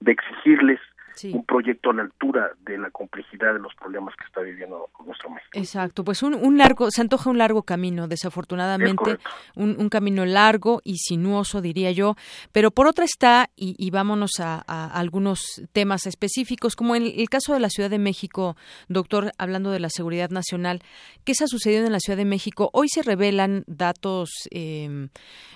de 0.00 0.12
exigirles 0.12 0.80
Sí. 1.14 1.30
un 1.32 1.44
proyecto 1.44 1.90
a 1.90 1.94
la 1.94 2.02
altura 2.02 2.50
de 2.60 2.76
la 2.76 2.90
complejidad 2.90 3.52
de 3.52 3.60
los 3.60 3.74
problemas 3.74 4.14
que 4.16 4.24
está 4.24 4.40
viviendo 4.40 4.90
nuestro 5.04 5.30
México. 5.30 5.50
Exacto, 5.52 6.04
pues 6.04 6.22
un, 6.22 6.34
un 6.34 6.58
largo, 6.58 6.90
se 6.90 7.00
antoja 7.00 7.30
un 7.30 7.38
largo 7.38 7.62
camino, 7.62 8.08
desafortunadamente, 8.08 9.18
un, 9.54 9.76
un, 9.78 9.88
camino 9.88 10.24
largo 10.24 10.80
y 10.82 10.96
sinuoso, 10.96 11.60
diría 11.60 11.92
yo, 11.92 12.16
pero 12.52 12.70
por 12.70 12.86
otra 12.86 13.04
está, 13.04 13.50
y, 13.56 13.76
y 13.78 13.90
vámonos 13.90 14.40
a, 14.40 14.62
a, 14.66 14.86
algunos 14.86 15.62
temas 15.72 16.06
específicos, 16.06 16.74
como 16.74 16.96
en 16.96 17.06
el 17.06 17.28
caso 17.28 17.52
de 17.52 17.60
la 17.60 17.70
Ciudad 17.70 17.90
de 17.90 17.98
México, 17.98 18.56
doctor, 18.88 19.32
hablando 19.38 19.70
de 19.70 19.80
la 19.80 19.90
seguridad 19.90 20.30
nacional, 20.30 20.82
¿qué 21.24 21.34
se 21.34 21.44
ha 21.44 21.48
sucedido 21.48 21.86
en 21.86 21.92
la 21.92 22.00
Ciudad 22.00 22.16
de 22.16 22.24
México? 22.24 22.70
Hoy 22.72 22.88
se 22.88 23.02
revelan 23.02 23.64
datos, 23.66 24.30
eh, 24.50 25.08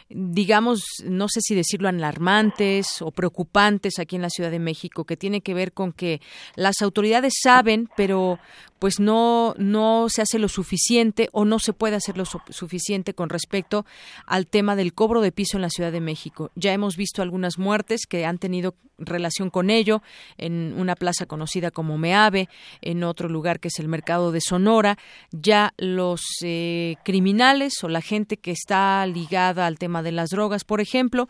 digamos, 0.08 0.82
no 1.04 1.26
sé 1.28 1.40
si 1.40 1.54
decirlo 1.54 1.88
alarmantes 1.88 3.02
o 3.02 3.10
preocupantes 3.10 3.98
aquí 3.98 4.16
en 4.16 4.22
la 4.22 4.30
Ciudad 4.30 4.50
de 4.50 4.58
México, 4.58 5.04
que 5.04 5.16
tiene 5.16 5.40
que 5.40 5.47
ver 5.54 5.72
con 5.72 5.92
que 5.92 6.20
las 6.56 6.82
autoridades 6.82 7.34
saben, 7.42 7.88
pero 7.96 8.38
pues 8.78 9.00
no 9.00 9.54
no 9.58 10.06
se 10.08 10.22
hace 10.22 10.38
lo 10.38 10.48
suficiente 10.48 11.28
o 11.32 11.44
no 11.44 11.58
se 11.58 11.72
puede 11.72 11.96
hacer 11.96 12.16
lo 12.16 12.24
su 12.24 12.40
suficiente 12.50 13.14
con 13.14 13.28
respecto 13.28 13.84
al 14.26 14.46
tema 14.46 14.76
del 14.76 14.94
cobro 14.94 15.20
de 15.20 15.32
piso 15.32 15.56
en 15.56 15.62
la 15.62 15.70
Ciudad 15.70 15.92
de 15.92 16.00
México. 16.00 16.50
Ya 16.54 16.72
hemos 16.72 16.96
visto 16.96 17.22
algunas 17.22 17.58
muertes 17.58 18.06
que 18.06 18.24
han 18.24 18.38
tenido 18.38 18.74
relación 18.98 19.50
con 19.50 19.70
ello 19.70 20.02
en 20.36 20.74
una 20.76 20.96
plaza 20.96 21.26
conocida 21.26 21.70
como 21.70 21.98
Meave, 21.98 22.48
en 22.80 23.04
otro 23.04 23.28
lugar 23.28 23.60
que 23.60 23.68
es 23.68 23.78
el 23.78 23.88
mercado 23.88 24.32
de 24.32 24.40
Sonora. 24.40 24.98
Ya 25.30 25.74
los 25.76 26.22
eh, 26.42 26.96
criminales 27.04 27.82
o 27.82 27.88
la 27.88 28.00
gente 28.00 28.36
que 28.36 28.50
está 28.50 29.06
ligada 29.06 29.66
al 29.66 29.78
tema 29.78 30.02
de 30.02 30.12
las 30.12 30.30
drogas, 30.30 30.64
por 30.64 30.80
ejemplo, 30.80 31.28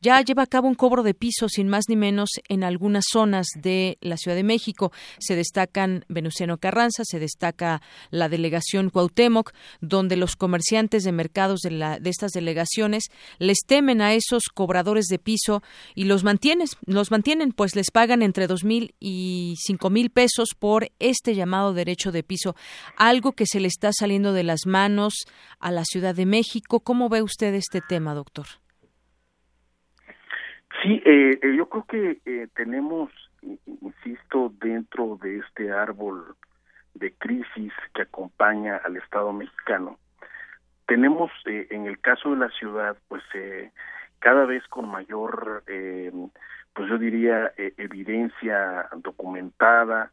ya 0.00 0.20
lleva 0.22 0.42
a 0.42 0.46
cabo 0.46 0.68
un 0.68 0.74
cobro 0.74 1.02
de 1.02 1.14
piso 1.14 1.48
sin 1.48 1.68
más 1.68 1.84
ni 1.88 1.96
menos 1.96 2.30
en 2.48 2.64
algunas 2.64 3.04
zonas 3.10 3.46
de 3.56 3.98
la 4.00 4.16
Ciudad 4.16 4.36
de 4.36 4.42
México. 4.42 4.92
Se 5.18 5.36
destacan 5.36 6.04
Venustiano 6.08 6.58
Carranza, 6.58 7.02
se 7.04 7.18
destaca 7.18 7.82
la 8.10 8.28
delegación 8.28 8.90
Cuauhtémoc, 8.90 9.52
donde 9.80 10.16
los 10.16 10.36
comerciantes 10.36 11.04
de 11.04 11.12
mercados 11.12 11.60
de, 11.60 11.70
la, 11.70 11.98
de 11.98 12.10
estas 12.10 12.32
delegaciones 12.32 13.04
les 13.38 13.58
temen 13.66 14.00
a 14.00 14.14
esos 14.14 14.44
cobradores 14.54 15.06
de 15.06 15.18
piso 15.18 15.62
y 15.94 16.04
los 16.04 16.24
mantienen, 16.24 16.66
los 16.86 17.10
mantienen, 17.10 17.52
pues 17.52 17.76
les 17.76 17.90
pagan 17.90 18.22
entre 18.22 18.46
dos 18.46 18.64
mil 18.64 18.94
y 19.00 19.54
cinco 19.58 19.90
mil 19.90 20.10
pesos 20.10 20.50
por 20.58 20.90
este 20.98 21.34
llamado 21.34 21.72
derecho 21.72 22.12
de 22.12 22.22
piso, 22.22 22.54
algo 22.96 23.32
que 23.32 23.46
se 23.46 23.60
le 23.60 23.68
está 23.68 23.90
saliendo 23.92 24.32
de 24.32 24.44
las 24.44 24.66
manos 24.66 25.14
a 25.58 25.70
la 25.70 25.84
Ciudad 25.84 26.14
de 26.14 26.26
México. 26.26 26.80
¿Cómo 26.80 27.08
ve 27.08 27.22
usted 27.22 27.54
este 27.54 27.80
tema, 27.80 28.14
doctor? 28.14 28.59
Sí, 30.82 31.02
eh, 31.04 31.38
eh, 31.42 31.54
yo 31.56 31.68
creo 31.68 31.84
que 31.84 32.20
eh, 32.24 32.48
tenemos, 32.54 33.10
insisto, 33.42 34.52
dentro 34.60 35.18
de 35.20 35.38
este 35.38 35.70
árbol 35.72 36.36
de 36.94 37.12
crisis 37.14 37.72
que 37.94 38.02
acompaña 38.02 38.76
al 38.76 38.96
Estado 38.96 39.32
mexicano, 39.32 39.98
tenemos 40.90 41.30
eh, 41.46 41.68
en 41.70 41.86
el 41.86 42.00
caso 42.00 42.30
de 42.30 42.36
la 42.38 42.48
ciudad, 42.50 42.96
pues 43.08 43.22
eh, 43.34 43.70
cada 44.18 44.44
vez 44.44 44.66
con 44.68 44.88
mayor, 44.88 45.62
eh, 45.66 46.10
pues 46.74 46.88
yo 46.88 46.98
diría, 46.98 47.52
evidencia 47.56 48.88
documentada, 48.96 50.10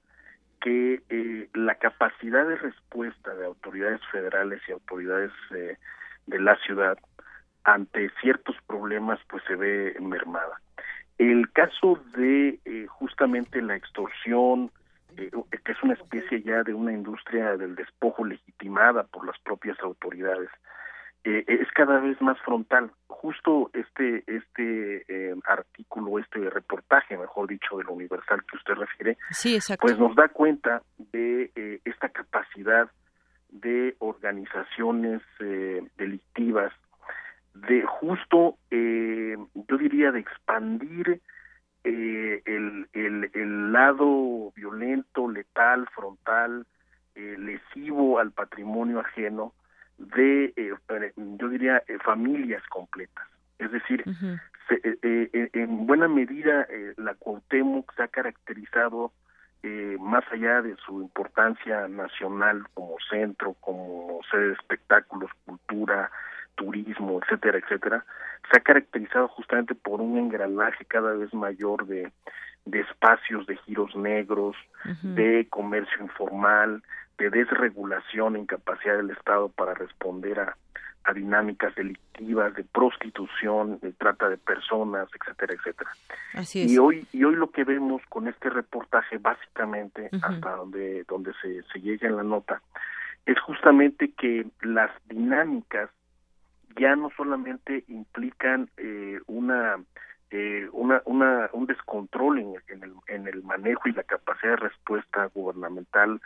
que 0.61 1.01
la 1.53 1.75
capacidad 1.75 2.45
de 2.47 2.57
respuesta 2.57 3.33
de 3.35 3.45
autoridades 3.45 4.01
federales 4.11 4.61
y 4.67 4.71
autoridades 4.71 5.31
de 5.49 6.39
la 6.39 6.57
ciudad 6.57 6.97
ante 7.67 8.09
ciertos 8.21 8.55
problemas 8.65 9.19
pues 9.29 9.43
se 9.45 9.55
ve 9.55 9.93
mermada. 9.99 10.61
El 11.17 11.51
caso 11.51 11.99
de 12.15 12.59
eh, 12.63 12.87
justamente 12.87 13.61
la 13.61 13.75
extorsión, 13.75 14.71
eh, 15.17 15.29
que 15.65 15.71
es 15.73 15.83
una 15.83 15.93
especie 15.93 16.41
ya 16.43 16.63
de 16.63 16.73
una 16.73 16.93
industria 16.93 17.57
del 17.57 17.75
despojo 17.75 18.23
legitimada 18.23 19.03
por 19.03 19.25
las 19.25 19.37
propias 19.39 19.77
autoridades, 19.81 20.49
eh, 21.25 21.43
es 21.45 21.67
cada 21.73 21.99
vez 21.99 22.21
más 22.21 22.39
frontal. 22.45 22.89
Justo 23.07 23.69
este 23.73 24.23
este 24.27 25.03
eh, 25.09 25.35
artículo, 25.45 26.19
este 26.19 26.49
reportaje, 26.49 27.17
mejor 27.17 27.49
dicho, 27.49 27.77
del 27.77 27.89
Universal 27.89 28.45
que 28.49 28.55
usted 28.55 28.75
refiere, 28.75 29.17
sí, 29.31 29.59
pues 29.81 29.99
nos 29.99 30.15
da 30.15 30.29
cuenta 30.29 30.83
de 31.11 31.81
esta 31.83 32.07
capacidad 32.07 32.89
de 33.49 33.95
organizaciones 33.99 35.21
eh, 35.39 35.85
delictivas 35.97 36.71
de 37.67 37.83
justo, 37.83 38.57
eh, 38.71 39.37
yo 39.67 39.77
diría, 39.77 40.11
de 40.11 40.19
expandir 40.19 41.21
eh, 41.83 42.41
el, 42.45 42.87
el, 42.93 43.31
el, 43.33 43.71
lado 43.71 44.51
violento, 44.55 45.29
letal, 45.29 45.87
frontal, 45.95 46.65
eh, 47.17 47.35
lesivo 47.39 48.19
al 48.19 48.31
patrimonio 48.31 48.99
ajeno 48.99 49.53
de, 49.97 50.53
eh, 50.55 50.73
yo 51.15 51.49
diría, 51.49 51.81
eh, 51.87 51.97
familias 52.05 52.61
completas. 52.69 53.25
Es 53.57 53.71
decir, 53.71 54.03
uh 54.05 54.11
-huh. 54.11 54.39
se, 54.67 55.49
en 55.59 55.87
buena 55.87 56.07
medida 56.07 56.67
la 56.97 57.15
Cuauhtémoc 57.15 57.91
se 57.95 58.03
ha 58.03 58.07
caracterizado 58.07 59.11
más 59.99 60.23
allá 60.31 60.61
de 60.61 60.75
su 60.85 61.01
importancia 61.01 61.87
nacional 61.87 62.67
como 62.75 62.95
centro, 63.09 63.55
como 63.59 64.19
sede 64.29 64.49
de 64.49 64.53
espectáculos, 64.53 65.31
cultura, 65.45 66.11
turismo, 66.57 67.21
etcétera, 67.21 67.59
etcétera, 67.59 68.05
se 68.51 68.57
ha 68.57 68.61
caracterizado 68.61 69.27
justamente 69.29 69.73
por 69.75 70.01
un 70.01 70.17
engranaje 70.17 70.83
cada 70.85 71.13
vez 71.13 71.33
mayor 71.33 71.85
de, 71.85 72.11
de 72.65 72.79
espacios 72.81 73.45
de 73.47 73.55
giros 73.65 73.95
negros, 73.95 74.55
uh 74.85 74.89
-huh. 74.89 75.13
de 75.15 75.47
comercio 75.49 75.97
informal, 76.01 76.83
de 77.17 77.29
desregulación, 77.29 78.35
incapacidad 78.35 78.97
del 78.97 79.11
Estado 79.11 79.49
para 79.49 79.73
responder 79.73 80.39
a, 80.39 80.55
a 81.03 81.13
dinámicas 81.13 81.73
delictivas, 81.75 82.53
de 82.53 82.63
prostitución, 82.63 83.79
de 83.81 83.91
trata 83.93 84.29
de 84.29 84.37
personas, 84.37 85.07
etcétera, 85.17 85.53
etcétera. 85.53 85.91
Así 86.33 86.63
es. 86.63 86.71
Y 86.71 86.77
hoy 86.77 87.07
y 87.13 87.23
hoy 87.23 87.35
lo 87.35 87.49
que 87.51 87.63
vemos 87.63 88.01
con 88.09 88.27
este 88.27 88.49
reportaje, 88.49 89.17
básicamente, 89.17 90.09
uh 90.11 90.17
-huh. 90.17 90.25
hasta 90.29 90.49
donde 90.59 91.03
donde 91.07 91.31
se, 91.41 91.63
se 91.71 91.79
llega 91.79 92.07
en 92.07 92.17
la 92.17 92.23
nota, 92.23 92.61
es 93.25 93.39
justamente 93.39 94.11
que 94.19 94.45
las 94.61 94.91
dinámicas 95.07 95.89
ya 96.77 96.95
no 96.95 97.09
solamente 97.17 97.83
implican 97.87 98.69
eh, 98.77 99.19
una, 99.27 99.77
eh, 100.31 100.67
una, 100.71 101.01
una, 101.05 101.49
un 101.53 101.65
descontrol 101.65 102.39
en, 102.39 102.53
en, 102.67 102.83
el, 102.83 102.93
en 103.07 103.27
el 103.27 103.43
manejo 103.43 103.89
y 103.89 103.93
la 103.93 104.03
capacidad 104.03 104.51
de 104.51 104.67
respuesta 104.69 105.25
gubernamental 105.33 106.21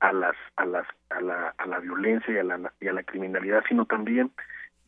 a 0.00 0.12
las 0.12 0.36
a 0.56 0.64
las 0.66 0.86
a 1.10 1.20
la, 1.20 1.54
a 1.56 1.66
la 1.66 1.78
violencia 1.78 2.34
y 2.34 2.38
a 2.38 2.42
la, 2.44 2.72
y 2.80 2.88
a 2.88 2.92
la 2.92 3.02
criminalidad, 3.02 3.62
sino 3.68 3.86
también 3.86 4.30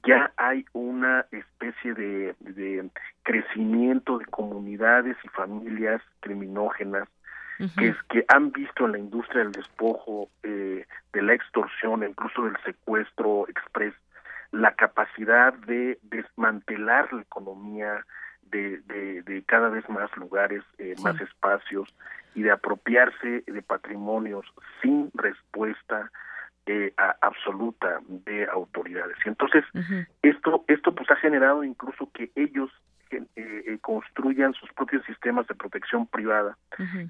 ya 0.07 0.33
hay 0.37 0.65
una 0.73 1.27
especie 1.33 1.95
de, 1.95 2.35
de 2.41 2.89
crecimiento 3.23 4.19
de 4.19 4.25
comunidades 4.27 5.17
y 5.25 5.29
familias 5.29 6.01
criminógenas 6.21 7.09
uh 7.59 7.65
-huh. 7.65 7.75
que, 7.77 7.89
es, 7.89 7.97
que 8.11 8.25
han 8.29 8.53
visto 8.53 8.87
en 8.87 8.93
la 8.93 8.99
industria 8.99 9.43
del 9.43 9.53
despojo, 9.53 10.29
eh, 10.43 10.85
de 11.13 11.23
la 11.23 11.35
extorsión, 11.35 12.05
incluso 12.05 12.45
del 12.45 12.57
secuestro 12.65 13.49
express, 13.49 13.95
la 14.53 14.75
capacidad 14.75 15.53
de 15.55 15.99
desmantelar 16.03 17.13
la 17.13 17.23
economía 17.23 18.05
de, 18.43 18.79
de, 18.87 19.23
de 19.23 19.43
cada 19.45 19.69
vez 19.69 19.89
más 19.89 20.15
lugares, 20.17 20.63
eh, 20.79 20.95
más 21.03 21.21
espacios 21.21 21.93
y 22.35 22.43
de 22.43 22.51
apropiarse 22.53 23.43
de 23.47 23.63
patrimonios 23.63 24.47
sin 24.83 25.11
respuesta 25.15 26.11
eh, 26.67 26.93
a- 26.97 27.17
absoluta 27.23 28.01
de 28.09 28.47
autoridades. 28.47 29.17
Y 29.25 29.29
entonces 29.29 29.65
esto 30.23 30.65
esto 30.69 30.95
pues 30.95 31.11
ha 31.11 31.17
generado 31.17 31.63
incluso 31.65 32.11
que 32.13 32.31
ellos 32.35 32.71
eh, 33.11 33.23
eh, 33.37 33.79
construyan 33.81 34.53
sus 34.55 34.73
propios 34.73 35.05
sistemas 35.07 35.47
de 35.47 35.55
protección 35.55 36.07
privada 36.09 36.57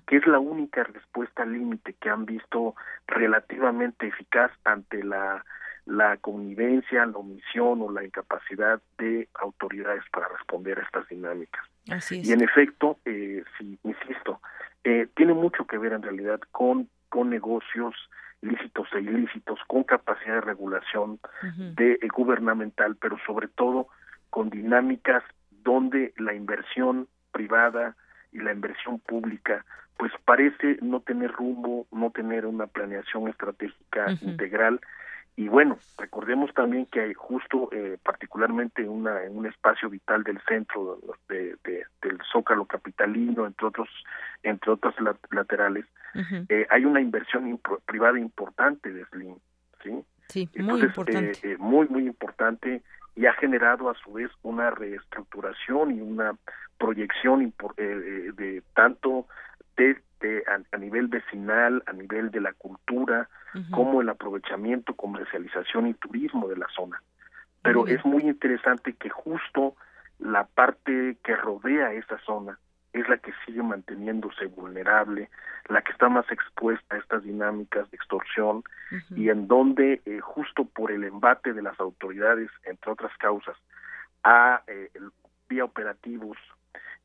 que 0.07 0.17
es 0.19 0.27
la 0.27 0.39
única 0.39 0.85
respuesta 0.85 1.45
límite 1.47 1.95
que 1.95 2.11
han 2.11 2.27
visto 2.27 2.75
relativamente 3.07 4.07
eficaz 4.07 4.51
ante 4.65 5.03
la, 5.03 5.45
la 5.87 6.17
connivencia, 6.17 7.07
la 7.07 7.17
omisión 7.17 7.81
o 7.81 7.91
la 7.91 8.05
incapacidad 8.05 8.83
de 8.99 9.29
autoridades 9.35 10.03
para 10.13 10.29
responder 10.29 10.79
a 10.79 10.83
estas 10.83 11.09
dinámicas. 11.09 11.65
Así 11.89 12.21
es. 12.21 12.29
Y 12.29 12.33
en 12.33 12.43
efecto, 12.43 12.99
eh, 13.05 13.45
sí, 13.57 13.79
insisto, 13.85 14.41
eh, 14.85 15.09
tiene 15.15 15.33
mucho 15.33 15.67
que 15.67 15.79
ver 15.79 15.93
en 15.93 16.03
realidad 16.03 16.41
con, 16.51 16.89
con 17.09 17.31
negocios 17.31 17.95
lícitos 18.43 18.89
e 18.95 19.01
ilícitos, 19.01 19.61
con 19.67 19.85
capacidad 19.85 20.35
de 20.35 20.41
regulación 20.43 21.19
de, 21.77 21.93
eh, 21.93 22.09
gubernamental, 22.15 22.97
pero 22.97 23.17
sobre 23.25 23.49
todo 23.49 23.89
con 24.31 24.51
dinámicas 24.51 25.23
donde 25.63 26.13
la 26.19 26.35
inversión 26.35 27.09
privada 27.33 27.97
y 28.33 28.39
la 28.39 28.53
inversión 28.53 28.99
pública 29.01 29.65
pues 29.97 30.13
parece 30.25 30.77
no 30.83 31.01
tener 31.01 31.33
rumbo, 31.33 31.87
no 31.91 32.11
tener 32.11 32.45
una 32.45 32.67
planeación 32.67 33.29
estratégica 33.29 34.13
integral 34.21 34.81
y 35.37 35.49
bueno, 35.49 35.79
recordemos 35.99 36.53
también 36.55 36.87
que 36.87 37.01
hay 37.01 37.15
justo 37.15 37.69
eh, 37.73 37.99
particularmente 38.03 38.89
una, 38.89 39.23
en 39.23 39.37
un 39.37 39.47
espacio 39.47 39.91
vital 39.91 40.23
del 40.25 40.41
centro 40.49 40.99
de, 41.29 41.57
de- 41.65 41.85
del 42.03 42.19
zócalo 42.33 42.65
capitalino, 42.65 43.47
entre 43.47 43.67
otros 43.67 43.89
entre 44.43 44.73
otras 44.73 44.95
lat- 44.97 45.19
laterales, 45.31 45.85
eh, 46.49 46.67
hay 46.71 46.85
una 46.87 47.01
inversión 47.03 47.45
impro- 47.55 47.81
privada 47.85 48.19
importante 48.19 48.91
de 48.91 49.05
Slim, 49.07 49.37
¿sí? 49.83 50.03
Sí, 50.29 50.49
muy 50.55 50.61
Entonces, 50.63 50.89
importante. 50.89 51.31
eh, 51.33 51.53
eh, 51.53 51.57
muy, 51.59 51.87
muy 51.89 52.07
importante 52.07 52.83
y 53.15 53.27
ha 53.27 53.33
generado 53.35 53.91
a 53.91 53.95
su 53.95 54.15
vez 54.15 54.31
una 54.43 54.71
reestructuración 54.71 55.93
y 55.95 56.01
una 56.01 56.33
proyección 56.79 57.43
eh, 57.43 57.53
eh, 57.77 58.33
de 58.35 58.63
tanto 58.75 59.27
de, 59.77 59.97
a, 60.49 60.77
a 60.77 60.79
nivel 60.79 61.07
vecinal, 61.09 61.83
a 61.87 61.93
nivel 61.93 62.31
de 62.31 62.41
la 62.41 62.53
cultura, 62.53 63.29
como 63.71 64.03
el 64.03 64.09
aprovechamiento, 64.11 64.95
comercialización 64.95 65.87
y 65.87 65.95
turismo 65.95 66.47
de 66.49 66.57
la 66.57 66.69
zona. 66.75 67.03
Pero 67.63 67.81
Muy 67.83 67.93
es 67.93 68.05
muy 68.05 68.23
interesante 68.25 68.93
que 68.95 69.09
justo 69.09 69.75
la 70.19 70.45
parte 70.47 71.17
que 71.25 71.35
rodea 71.37 71.93
esa 71.93 72.19
zona 72.19 72.59
es 72.93 73.07
la 73.09 73.19
que 73.19 73.33
sigue 73.45 73.63
manteniéndose 73.63 74.47
vulnerable, 74.47 75.29
la 75.69 75.83
que 75.83 75.93
está 75.93 76.09
más 76.09 76.31
expuesta 76.31 76.97
a 76.97 76.99
estas 76.99 77.23
dinámicas 77.25 77.91
de 77.91 77.97
extorsión 77.97 78.63
y 79.17 79.29
en 79.31 79.49
donde 79.49 80.01
eh, 80.07 80.21
justo 80.21 80.65
por 80.65 80.91
el 80.93 81.05
embate 81.05 81.53
de 81.53 81.63
las 81.63 81.79
autoridades, 81.81 82.51
entre 82.65 82.93
otras 82.93 83.13
causas, 83.19 83.57
a 84.25 84.63
eh, 84.67 84.91
el- 84.95 85.11
vía 85.49 85.65
operativos 85.65 86.37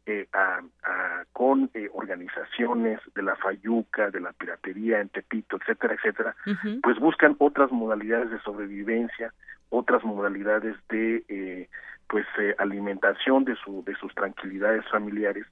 eh, 0.06 0.28
a- 0.34 0.62
a- 0.84 1.24
con 1.34 1.70
eh, 1.74 1.90
organizaciones 1.94 3.00
de 3.16 3.22
la 3.24 3.36
Fayuca, 3.36 4.10
de 4.10 4.20
la 4.20 4.34
piratería 4.34 5.00
en 5.00 5.10
Tepito, 5.10 5.58
etcétera, 5.58 5.94
etcétera, 5.96 6.36
pues 6.82 7.00
buscan 7.00 7.36
otras 7.40 7.72
modalidades 7.72 8.32
de 8.32 8.40
sobrevivencia, 8.42 9.34
otras 9.70 10.04
modalidades 10.04 10.76
de 10.90 11.24
eh, 11.28 11.70
pues 12.08 12.26
eh, 12.40 12.56
alimentación 12.58 13.46
de 13.46 13.56
su 13.56 13.84
de 13.86 13.96
sus 13.96 14.14
tranquilidades 14.16 14.84
familiares 14.90 15.46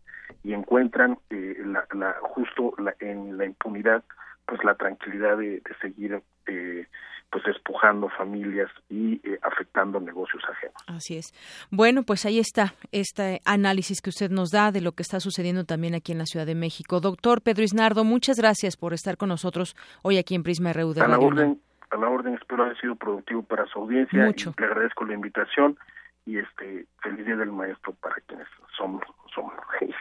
y 0.44 0.54
encuentran 0.54 1.18
eh, 1.30 1.62
la, 1.66 1.86
la- 1.94 2.18
justo 2.22 2.74
la- 2.78 2.96
en 3.00 3.38
la 3.38 3.46
impunidad 3.46 4.04
pues 4.46 4.64
la 4.64 4.76
tranquilidad 4.76 5.38
de, 5.38 5.62
de 5.62 5.76
seguir 5.80 6.22
eh, 6.48 6.88
pues 7.32 7.44
despojando 7.46 8.10
familias 8.10 8.70
y 8.90 9.16
eh, 9.28 9.38
afectando 9.44 10.00
negocios 10.00 10.42
ajenos. 10.50 10.76
Así 10.88 11.18
es. 11.18 11.34
Bueno, 11.70 12.04
pues 12.04 12.26
ahí 12.26 12.40
está 12.40 12.74
este 12.92 13.40
análisis 13.46 14.02
que 14.02 14.10
usted 14.10 14.32
nos 14.32 14.50
da 14.50 14.72
de 14.72 14.82
lo 14.82 14.94
que 14.94 15.04
está 15.04 15.20
sucediendo 15.20 15.64
también 15.64 15.94
aquí 15.96 16.12
en 16.12 16.18
la 16.18 16.26
Ciudad 16.26 16.46
de 16.46 16.56
México. 16.56 17.00
Doctor 17.00 17.42
Pedro 17.42 17.64
Isnardo, 17.64 18.04
muchas 18.04 18.38
gracias 18.38 18.78
por 18.78 18.94
estar 18.94 19.16
con 19.18 19.30
nosotros 19.30 19.76
hoy 20.02 20.18
aquí 20.18 20.34
en 20.36 20.44
Prisma 20.44 20.74
RU 20.74 20.94
de 20.94 21.02
a 21.02 21.08
la 21.08 21.20
UNAM. 21.20 21.28
orden 21.28 21.62
a 21.92 21.98
la 21.98 22.08
orden 22.08 22.36
espero 22.36 22.66
haya 22.66 22.80
sido 22.80 22.96
productivo 22.96 23.42
para 23.44 23.66
su 23.68 23.80
audiencia 23.80 24.26
Mucho. 24.26 24.54
y 24.58 24.62
le 24.62 24.68
agradezco 24.68 25.06
la 25.06 25.14
invitación 25.16 25.78
y 26.26 26.38
este 26.38 26.86
feliz 27.02 27.26
día 27.26 27.36
del 27.36 27.52
maestro 27.52 27.94
para 27.94 28.16
quienes 28.28 28.48
somos 28.78 29.02
somos 29.34 29.54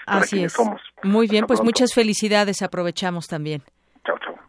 para 0.07 0.21
Así 0.21 0.37
quienes 0.37 0.53
es. 0.53 0.57
somos 0.57 0.81
Muy 1.03 1.27
bien, 1.29 1.45
Hasta 1.45 1.47
pues 1.49 1.59
pronto. 1.61 1.69
muchas 1.69 1.95
felicidades. 1.95 2.61
Aprovechamos 2.63 3.27
también. 3.27 3.63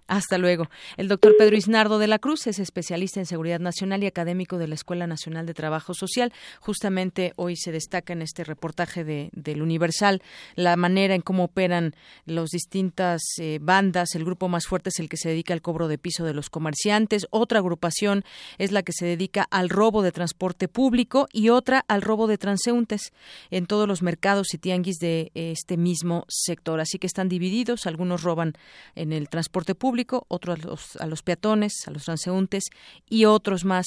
Hasta 0.09 0.39
luego. 0.39 0.71
El 0.97 1.07
doctor 1.07 1.35
Pedro 1.37 1.55
Isnardo 1.55 1.99
de 1.99 2.07
la 2.07 2.17
Cruz 2.17 2.47
es 2.47 2.57
especialista 2.57 3.19
en 3.19 3.27
seguridad 3.27 3.59
nacional 3.59 4.03
y 4.03 4.07
académico 4.07 4.57
de 4.57 4.67
la 4.67 4.73
Escuela 4.73 5.05
Nacional 5.05 5.45
de 5.45 5.53
Trabajo 5.53 5.93
Social. 5.93 6.33
Justamente 6.59 7.33
hoy 7.35 7.55
se 7.55 7.71
destaca 7.71 8.13
en 8.13 8.23
este 8.23 8.43
reportaje 8.43 9.03
de, 9.03 9.29
del 9.33 9.61
Universal 9.61 10.23
la 10.55 10.75
manera 10.77 11.13
en 11.13 11.21
cómo 11.21 11.43
operan 11.43 11.93
las 12.25 12.49
distintas 12.49 13.21
eh, 13.39 13.59
bandas. 13.61 14.15
El 14.15 14.25
grupo 14.25 14.47
más 14.47 14.65
fuerte 14.65 14.89
es 14.89 14.97
el 14.97 15.09
que 15.09 15.17
se 15.17 15.29
dedica 15.29 15.53
al 15.53 15.61
cobro 15.61 15.87
de 15.87 15.99
piso 15.99 16.25
de 16.25 16.33
los 16.33 16.49
comerciantes. 16.49 17.27
Otra 17.29 17.59
agrupación 17.59 18.23
es 18.57 18.71
la 18.71 18.81
que 18.81 18.93
se 18.93 19.05
dedica 19.05 19.45
al 19.51 19.69
robo 19.69 20.01
de 20.01 20.11
transporte 20.11 20.67
público 20.67 21.27
y 21.31 21.49
otra 21.49 21.85
al 21.87 22.01
robo 22.01 22.25
de 22.25 22.39
transeúntes 22.39 23.13
en 23.51 23.67
todos 23.67 23.87
los 23.87 24.01
mercados 24.01 24.55
y 24.55 24.57
tianguis 24.57 24.97
de 24.97 25.31
este 25.35 25.77
mismo 25.77 26.25
sector. 26.29 26.79
Así 26.79 26.97
que 26.97 27.05
están 27.05 27.29
divididos. 27.29 27.85
Algunos 27.85 28.23
roban 28.23 28.53
en 28.95 29.13
el 29.13 29.29
transporte 29.29 29.75
público, 29.75 29.98
otros 30.27 30.59
a 30.99 31.05
los, 31.05 31.21
peatones, 31.23 31.73
a 31.87 31.91
los 31.91 32.03
transeúntes 32.05 32.65
y 33.09 33.25
otros 33.25 33.65
más 33.65 33.85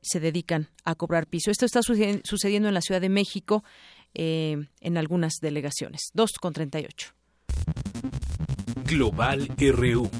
se 0.00 0.20
dedican 0.20 0.68
a 0.84 0.94
cobrar 0.94 1.26
piso. 1.26 1.50
Esto 1.50 1.66
está 1.66 1.82
suce- 1.82 2.20
sucediendo 2.24 2.68
en 2.68 2.74
la 2.74 2.80
Ciudad 2.80 3.00
de 3.00 3.08
México 3.08 3.62
eh, 4.14 4.56
en 4.80 4.98
algunas 4.98 5.34
delegaciones. 5.40 6.10
2 6.14 6.32
con 6.40 6.52
38. 6.52 7.12
Global 8.84 9.48
RU. 9.58 10.10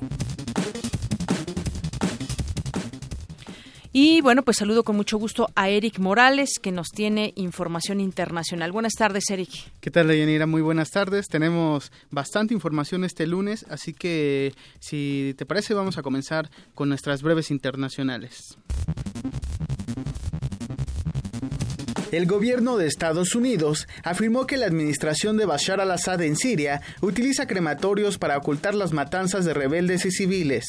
Y 3.94 4.22
bueno, 4.22 4.42
pues 4.42 4.56
saludo 4.56 4.84
con 4.84 4.96
mucho 4.96 5.18
gusto 5.18 5.50
a 5.54 5.68
Eric 5.68 5.98
Morales, 5.98 6.58
que 6.60 6.72
nos 6.72 6.88
tiene 6.88 7.34
información 7.36 8.00
internacional. 8.00 8.72
Buenas 8.72 8.94
tardes, 8.94 9.24
Eric. 9.28 9.50
¿Qué 9.80 9.90
tal, 9.90 10.08
Deyanira? 10.08 10.46
Muy 10.46 10.62
buenas 10.62 10.88
tardes. 10.90 11.28
Tenemos 11.28 11.92
bastante 12.10 12.54
información 12.54 13.04
este 13.04 13.26
lunes, 13.26 13.66
así 13.68 13.92
que 13.92 14.54
si 14.80 15.34
te 15.36 15.44
parece 15.44 15.74
vamos 15.74 15.98
a 15.98 16.02
comenzar 16.02 16.50
con 16.74 16.88
nuestras 16.88 17.20
breves 17.20 17.50
internacionales. 17.50 18.56
El 22.12 22.26
gobierno 22.26 22.78
de 22.78 22.86
Estados 22.86 23.34
Unidos 23.34 23.88
afirmó 24.04 24.46
que 24.46 24.56
la 24.56 24.66
administración 24.66 25.36
de 25.36 25.46
Bashar 25.46 25.80
al-Assad 25.80 26.22
en 26.22 26.36
Siria 26.36 26.80
utiliza 27.02 27.46
crematorios 27.46 28.16
para 28.16 28.38
ocultar 28.38 28.74
las 28.74 28.92
matanzas 28.92 29.44
de 29.44 29.52
rebeldes 29.52 30.06
y 30.06 30.10
civiles. 30.10 30.64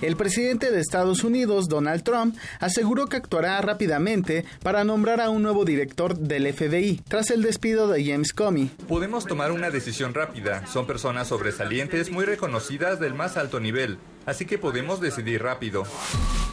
El 0.00 0.16
presidente 0.16 0.70
de 0.70 0.80
Estados 0.80 1.24
Unidos, 1.24 1.68
Donald 1.68 2.04
Trump, 2.04 2.36
aseguró 2.60 3.08
que 3.08 3.16
actuará 3.16 3.60
rápidamente 3.60 4.44
para 4.62 4.84
nombrar 4.84 5.20
a 5.20 5.28
un 5.28 5.42
nuevo 5.42 5.64
director 5.64 6.16
del 6.16 6.52
FBI 6.52 7.02
tras 7.08 7.30
el 7.30 7.42
despido 7.42 7.88
de 7.88 8.04
James 8.04 8.32
Comey. 8.32 8.70
Podemos 8.86 9.26
tomar 9.26 9.50
una 9.50 9.70
decisión 9.70 10.14
rápida. 10.14 10.66
Son 10.68 10.86
personas 10.86 11.28
sobresalientes 11.28 12.10
muy 12.10 12.24
reconocidas 12.24 13.00
del 13.00 13.14
más 13.14 13.36
alto 13.36 13.58
nivel, 13.58 13.98
así 14.24 14.46
que 14.46 14.56
podemos 14.56 15.00
decidir 15.00 15.42
rápido. 15.42 15.82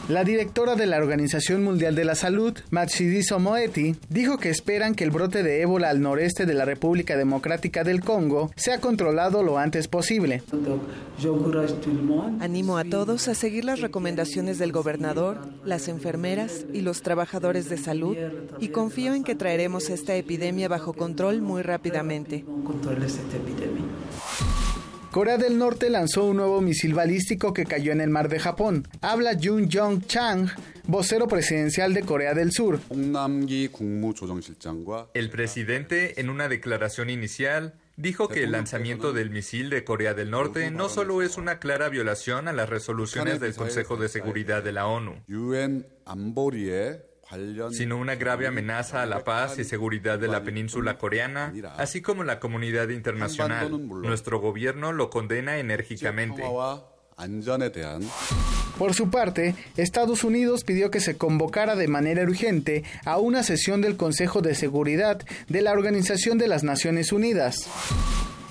La 0.08 0.22
directora 0.22 0.76
de 0.76 0.86
la 0.86 0.98
Organización 0.98 1.64
Mundial 1.64 1.96
de 1.96 2.04
la 2.04 2.14
Salud, 2.14 2.56
Matshidiso 2.70 3.40
Moeti, 3.40 3.96
dijo 4.08 4.38
que 4.38 4.50
esperan 4.50 4.94
que 4.94 5.02
el 5.02 5.10
brote 5.10 5.42
de 5.42 5.62
ébola 5.62 5.90
al 5.90 6.00
noreste 6.00 6.46
de 6.46 6.54
la 6.54 6.64
República 6.64 7.16
Democrática 7.16 7.82
del 7.82 8.02
Congo 8.02 8.52
sea 8.54 8.80
controlado 8.80 9.42
lo 9.42 9.58
antes 9.58 9.88
posible. 9.88 10.44
Animo 12.40 12.78
a 12.78 12.84
todos 12.84 13.26
a 13.26 13.34
seguir 13.36 13.64
las 13.64 13.80
recomendaciones 13.80 14.58
del 14.58 14.72
gobernador, 14.72 15.38
las 15.64 15.88
enfermeras 15.88 16.66
y 16.72 16.80
los 16.80 17.02
trabajadores 17.02 17.68
de 17.68 17.78
salud 17.78 18.16
y 18.58 18.68
confío 18.68 19.14
en 19.14 19.22
que 19.22 19.34
traeremos 19.34 19.90
esta 19.90 20.16
epidemia 20.16 20.68
bajo 20.68 20.92
control 20.92 21.42
muy 21.42 21.62
rápidamente. 21.62 22.44
Corea 25.10 25.38
del 25.38 25.56
Norte 25.56 25.88
lanzó 25.88 26.26
un 26.26 26.36
nuevo 26.36 26.60
misil 26.60 26.92
balístico 26.92 27.54
que 27.54 27.64
cayó 27.64 27.90
en 27.92 28.02
el 28.02 28.10
mar 28.10 28.28
de 28.28 28.38
Japón. 28.38 28.86
Habla 29.00 29.38
Jun 29.42 29.70
Jong 29.72 30.04
Chang, 30.06 30.50
vocero 30.86 31.26
presidencial 31.26 31.94
de 31.94 32.02
Corea 32.02 32.34
del 32.34 32.52
Sur. 32.52 32.80
El 35.14 35.30
presidente, 35.30 36.20
en 36.20 36.28
una 36.28 36.48
declaración 36.48 37.08
inicial, 37.08 37.74
dijo 37.96 38.28
que 38.28 38.44
el 38.44 38.52
lanzamiento 38.52 39.12
del 39.12 39.30
misil 39.30 39.70
de 39.70 39.84
Corea 39.84 40.14
del 40.14 40.30
Norte 40.30 40.70
no 40.70 40.88
solo 40.88 41.22
es 41.22 41.36
una 41.36 41.58
clara 41.58 41.88
violación 41.88 42.48
a 42.48 42.52
las 42.52 42.68
resoluciones 42.68 43.40
del 43.40 43.54
Consejo 43.54 43.96
de 43.96 44.08
Seguridad 44.08 44.62
de 44.62 44.72
la 44.72 44.86
ONU, 44.86 45.22
sino 47.72 47.96
una 47.96 48.14
grave 48.14 48.46
amenaza 48.46 49.02
a 49.02 49.06
la 49.06 49.24
paz 49.24 49.58
y 49.58 49.64
seguridad 49.64 50.18
de 50.18 50.28
la 50.28 50.44
península 50.44 50.98
coreana, 50.98 51.52
así 51.76 52.00
como 52.02 52.22
la 52.24 52.38
comunidad 52.38 52.88
internacional. 52.90 53.70
Nuestro 53.88 54.38
gobierno 54.40 54.92
lo 54.92 55.10
condena 55.10 55.58
enérgicamente. 55.58 56.42
Por 58.78 58.92
su 58.92 59.08
parte, 59.08 59.54
Estados 59.78 60.22
Unidos 60.22 60.64
pidió 60.64 60.90
que 60.90 61.00
se 61.00 61.16
convocara 61.16 61.74
de 61.74 61.88
manera 61.88 62.22
urgente 62.22 62.84
a 63.06 63.16
una 63.16 63.42
sesión 63.42 63.80
del 63.80 63.96
Consejo 63.96 64.42
de 64.42 64.54
Seguridad 64.54 65.24
de 65.48 65.62
la 65.62 65.72
Organización 65.72 66.36
de 66.36 66.48
las 66.48 66.62
Naciones 66.62 67.12
Unidas. 67.12 67.68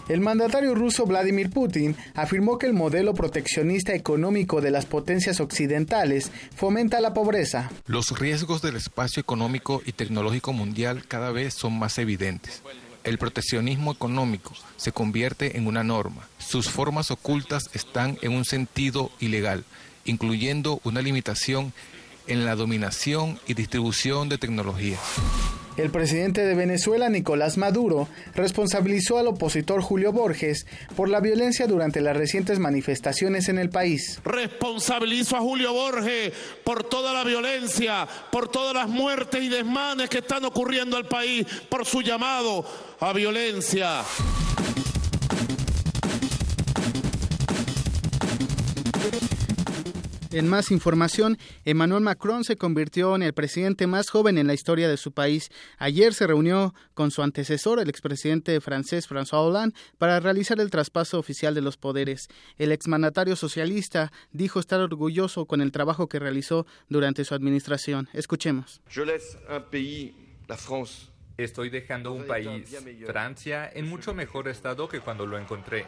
El 0.08 0.22
mandatario 0.22 0.74
ruso 0.74 1.06
Vladimir 1.06 1.50
Putin 1.50 1.96
afirmó 2.16 2.58
que 2.58 2.66
el 2.66 2.74
modelo 2.74 3.14
proteccionista 3.14 3.94
económico 3.94 4.62
de 4.62 4.72
las 4.72 4.86
potencias 4.86 5.40
occidentales 5.40 6.32
fomenta 6.56 7.02
la 7.02 7.14
pobreza. 7.14 7.72
Los 7.86 8.18
riesgos 8.18 8.62
del 8.62 8.76
espacio 8.76 9.22
económico 9.22 9.82
y 9.86 9.92
tecnológico 9.92 10.54
mundial 10.54 11.06
cada 11.08 11.32
vez 11.32 11.54
son 11.54 11.78
más 11.78 11.98
evidentes. 11.98 12.62
El 13.06 13.20
proteccionismo 13.20 13.92
económico 13.92 14.54
se 14.78 14.92
convierte 14.92 15.58
en 15.58 15.68
una 15.68 15.84
norma. 15.84 16.28
Sus 16.40 16.70
formas 16.70 17.12
ocultas 17.12 17.70
están 17.74 18.18
en 18.24 18.34
un 18.34 18.46
sentido 18.46 19.12
ilegal, 19.20 19.64
incluyendo 20.06 20.82
una 20.84 21.04
limitación 21.04 21.72
en 22.28 22.46
la 22.46 22.56
dominación 22.56 23.40
y 23.48 23.54
distribución 23.54 24.30
de 24.30 24.38
tecnologías. 24.38 25.00
El 25.78 25.90
presidente 25.90 26.46
de 26.46 26.56
Venezuela, 26.56 27.10
Nicolás 27.10 27.58
Maduro, 27.58 28.08
responsabilizó 28.34 29.18
al 29.18 29.28
opositor 29.28 29.82
Julio 29.82 30.14
Borges 30.14 30.66
por 30.96 31.10
la 31.10 31.20
violencia 31.20 31.68
durante 31.68 32.00
las 32.00 32.16
recientes 32.16 32.60
manifestaciones 32.60 33.50
en 33.50 33.60
el 33.60 33.70
país. 33.70 34.22
Responsabilizo 34.24 35.36
a 35.36 35.42
Julio 35.42 35.74
Borges 35.74 36.32
por 36.64 36.86
toda 36.86 37.12
la 37.12 37.26
violencia, 37.26 38.08
por 38.32 38.48
todas 38.48 38.74
las 38.74 38.88
muertes 38.88 39.44
y 39.44 39.50
desmanes 39.50 40.10
que 40.10 40.20
están 40.20 40.46
ocurriendo 40.46 40.96
al 40.96 41.10
país, 41.10 41.46
por 41.68 41.86
su 41.86 42.02
llamado 42.02 42.66
a 43.02 43.12
violencia. 43.12 44.04
En 50.36 50.50
más 50.50 50.70
información, 50.70 51.38
Emmanuel 51.64 52.04
Macron 52.04 52.44
se 52.44 52.58
convirtió 52.58 53.16
en 53.16 53.24
el 53.24 53.32
presidente 53.32 53.88
más 53.88 54.10
joven 54.10 54.38
en 54.38 54.48
la 54.48 54.54
historia 54.54 54.90
de 54.90 54.98
su 54.98 55.14
país. 55.14 55.50
Ayer 55.78 56.14
se 56.14 56.28
reunió 56.28 56.76
con 56.94 57.10
su 57.10 57.22
antecesor, 57.22 57.80
el 57.80 57.90
expresidente 57.90 58.60
francés 58.60 59.08
François 59.10 59.48
Hollande, 59.48 59.74
para 59.98 60.20
realizar 60.20 60.60
el 60.60 60.72
traspaso 60.72 61.20
oficial 61.20 61.56
de 61.56 61.62
los 61.62 61.78
poderes. 61.78 62.28
El 62.58 62.74
exmandatario 62.74 63.38
socialista 63.38 64.12
dijo 64.34 64.60
estar 64.60 64.82
orgulloso 64.82 65.46
con 65.46 65.62
el 65.62 65.72
trabajo 65.72 66.10
que 66.10 66.20
realizó 66.20 66.68
durante 66.90 67.24
su 67.24 67.34
administración. 67.34 68.10
Escuchemos. 68.12 68.82
Estoy 71.38 71.70
dejando 71.70 72.12
un 72.12 72.28
país, 72.28 72.76
Francia, 73.06 73.70
en 73.74 73.88
mucho 73.88 74.14
mejor 74.14 74.50
estado 74.50 74.90
que 74.90 75.00
cuando 75.00 75.26
lo 75.26 75.38
encontré. 75.38 75.86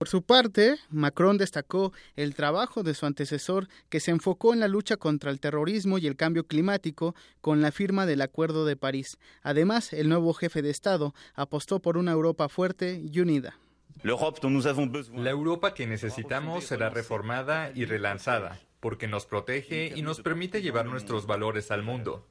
Por 0.00 0.08
su 0.08 0.22
parte, 0.22 0.78
Macron 0.88 1.36
destacó 1.36 1.92
el 2.16 2.34
trabajo 2.34 2.82
de 2.82 2.94
su 2.94 3.04
antecesor 3.04 3.68
que 3.90 4.00
se 4.00 4.10
enfocó 4.10 4.54
en 4.54 4.60
la 4.60 4.66
lucha 4.66 4.96
contra 4.96 5.30
el 5.30 5.40
terrorismo 5.40 5.98
y 5.98 6.06
el 6.06 6.16
cambio 6.16 6.46
climático 6.46 7.14
con 7.42 7.60
la 7.60 7.70
firma 7.70 8.06
del 8.06 8.22
Acuerdo 8.22 8.64
de 8.64 8.76
París. 8.76 9.18
Además, 9.42 9.92
el 9.92 10.08
nuevo 10.08 10.32
jefe 10.32 10.62
de 10.62 10.70
Estado 10.70 11.14
apostó 11.34 11.80
por 11.80 11.98
una 11.98 12.12
Europa 12.12 12.48
fuerte 12.48 13.02
y 13.12 13.20
unida. 13.20 13.58
La 14.02 15.30
Europa 15.30 15.74
que 15.74 15.86
necesitamos 15.86 16.64
será 16.64 16.88
reformada 16.88 17.70
y 17.74 17.84
relanzada, 17.84 18.58
porque 18.80 19.06
nos 19.06 19.26
protege 19.26 19.92
y 19.94 20.00
nos 20.00 20.22
permite 20.22 20.62
llevar 20.62 20.86
nuestros 20.86 21.26
valores 21.26 21.70
al 21.70 21.82
mundo. 21.82 22.26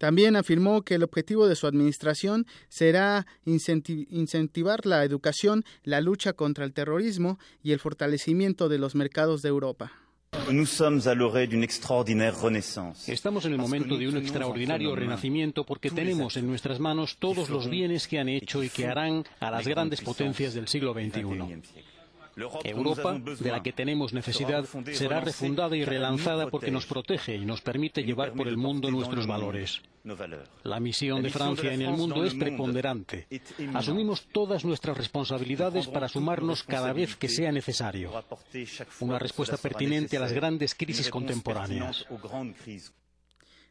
También 0.00 0.34
afirmó 0.34 0.80
que 0.80 0.94
el 0.94 1.02
objetivo 1.02 1.46
de 1.46 1.54
su 1.54 1.66
administración 1.66 2.46
será 2.70 3.26
incentivar 3.44 4.86
la 4.86 5.04
educación, 5.04 5.62
la 5.84 6.00
lucha 6.00 6.32
contra 6.32 6.64
el 6.64 6.72
terrorismo 6.72 7.38
y 7.62 7.72
el 7.72 7.80
fortalecimiento 7.80 8.70
de 8.70 8.78
los 8.78 8.94
mercados 8.94 9.42
de 9.42 9.50
Europa. 9.50 9.92
Estamos 13.06 13.44
en 13.44 13.52
el 13.52 13.58
momento 13.58 13.98
de 13.98 14.08
un 14.08 14.16
extraordinario 14.16 14.96
renacimiento 14.96 15.66
porque 15.66 15.90
tenemos 15.90 16.38
en 16.38 16.46
nuestras 16.46 16.80
manos 16.80 17.18
todos 17.18 17.50
los 17.50 17.68
bienes 17.68 18.08
que 18.08 18.20
han 18.20 18.30
hecho 18.30 18.64
y 18.64 18.70
que 18.70 18.86
harán 18.86 19.24
a 19.38 19.50
las 19.50 19.68
grandes 19.68 20.00
potencias 20.00 20.54
del 20.54 20.66
siglo 20.66 20.94
XXI. 20.94 21.89
Europa, 22.64 23.18
de 23.18 23.50
la 23.50 23.62
que 23.62 23.72
tenemos 23.72 24.12
necesidad, 24.12 24.64
será 24.92 25.20
refundada 25.20 25.76
y 25.76 25.84
relanzada 25.84 26.48
porque 26.48 26.70
nos 26.70 26.86
protege 26.86 27.36
y 27.36 27.44
nos 27.44 27.60
permite 27.60 28.02
llevar 28.02 28.32
por 28.32 28.48
el 28.48 28.56
mundo 28.56 28.90
nuestros 28.90 29.26
valores. 29.26 29.80
La 30.62 30.80
misión 30.80 31.22
de 31.22 31.30
Francia 31.30 31.72
en 31.72 31.82
el 31.82 31.90
mundo 31.90 32.24
es 32.24 32.34
preponderante. 32.34 33.26
Asumimos 33.74 34.26
todas 34.32 34.64
nuestras 34.64 34.96
responsabilidades 34.96 35.88
para 35.88 36.08
sumarnos 36.08 36.62
cada 36.62 36.92
vez 36.92 37.16
que 37.16 37.28
sea 37.28 37.52
necesario. 37.52 38.10
Una 39.00 39.18
respuesta 39.18 39.56
pertinente 39.56 40.16
a 40.16 40.20
las 40.20 40.32
grandes 40.32 40.74
crisis 40.74 41.10
contemporáneas. 41.10 42.06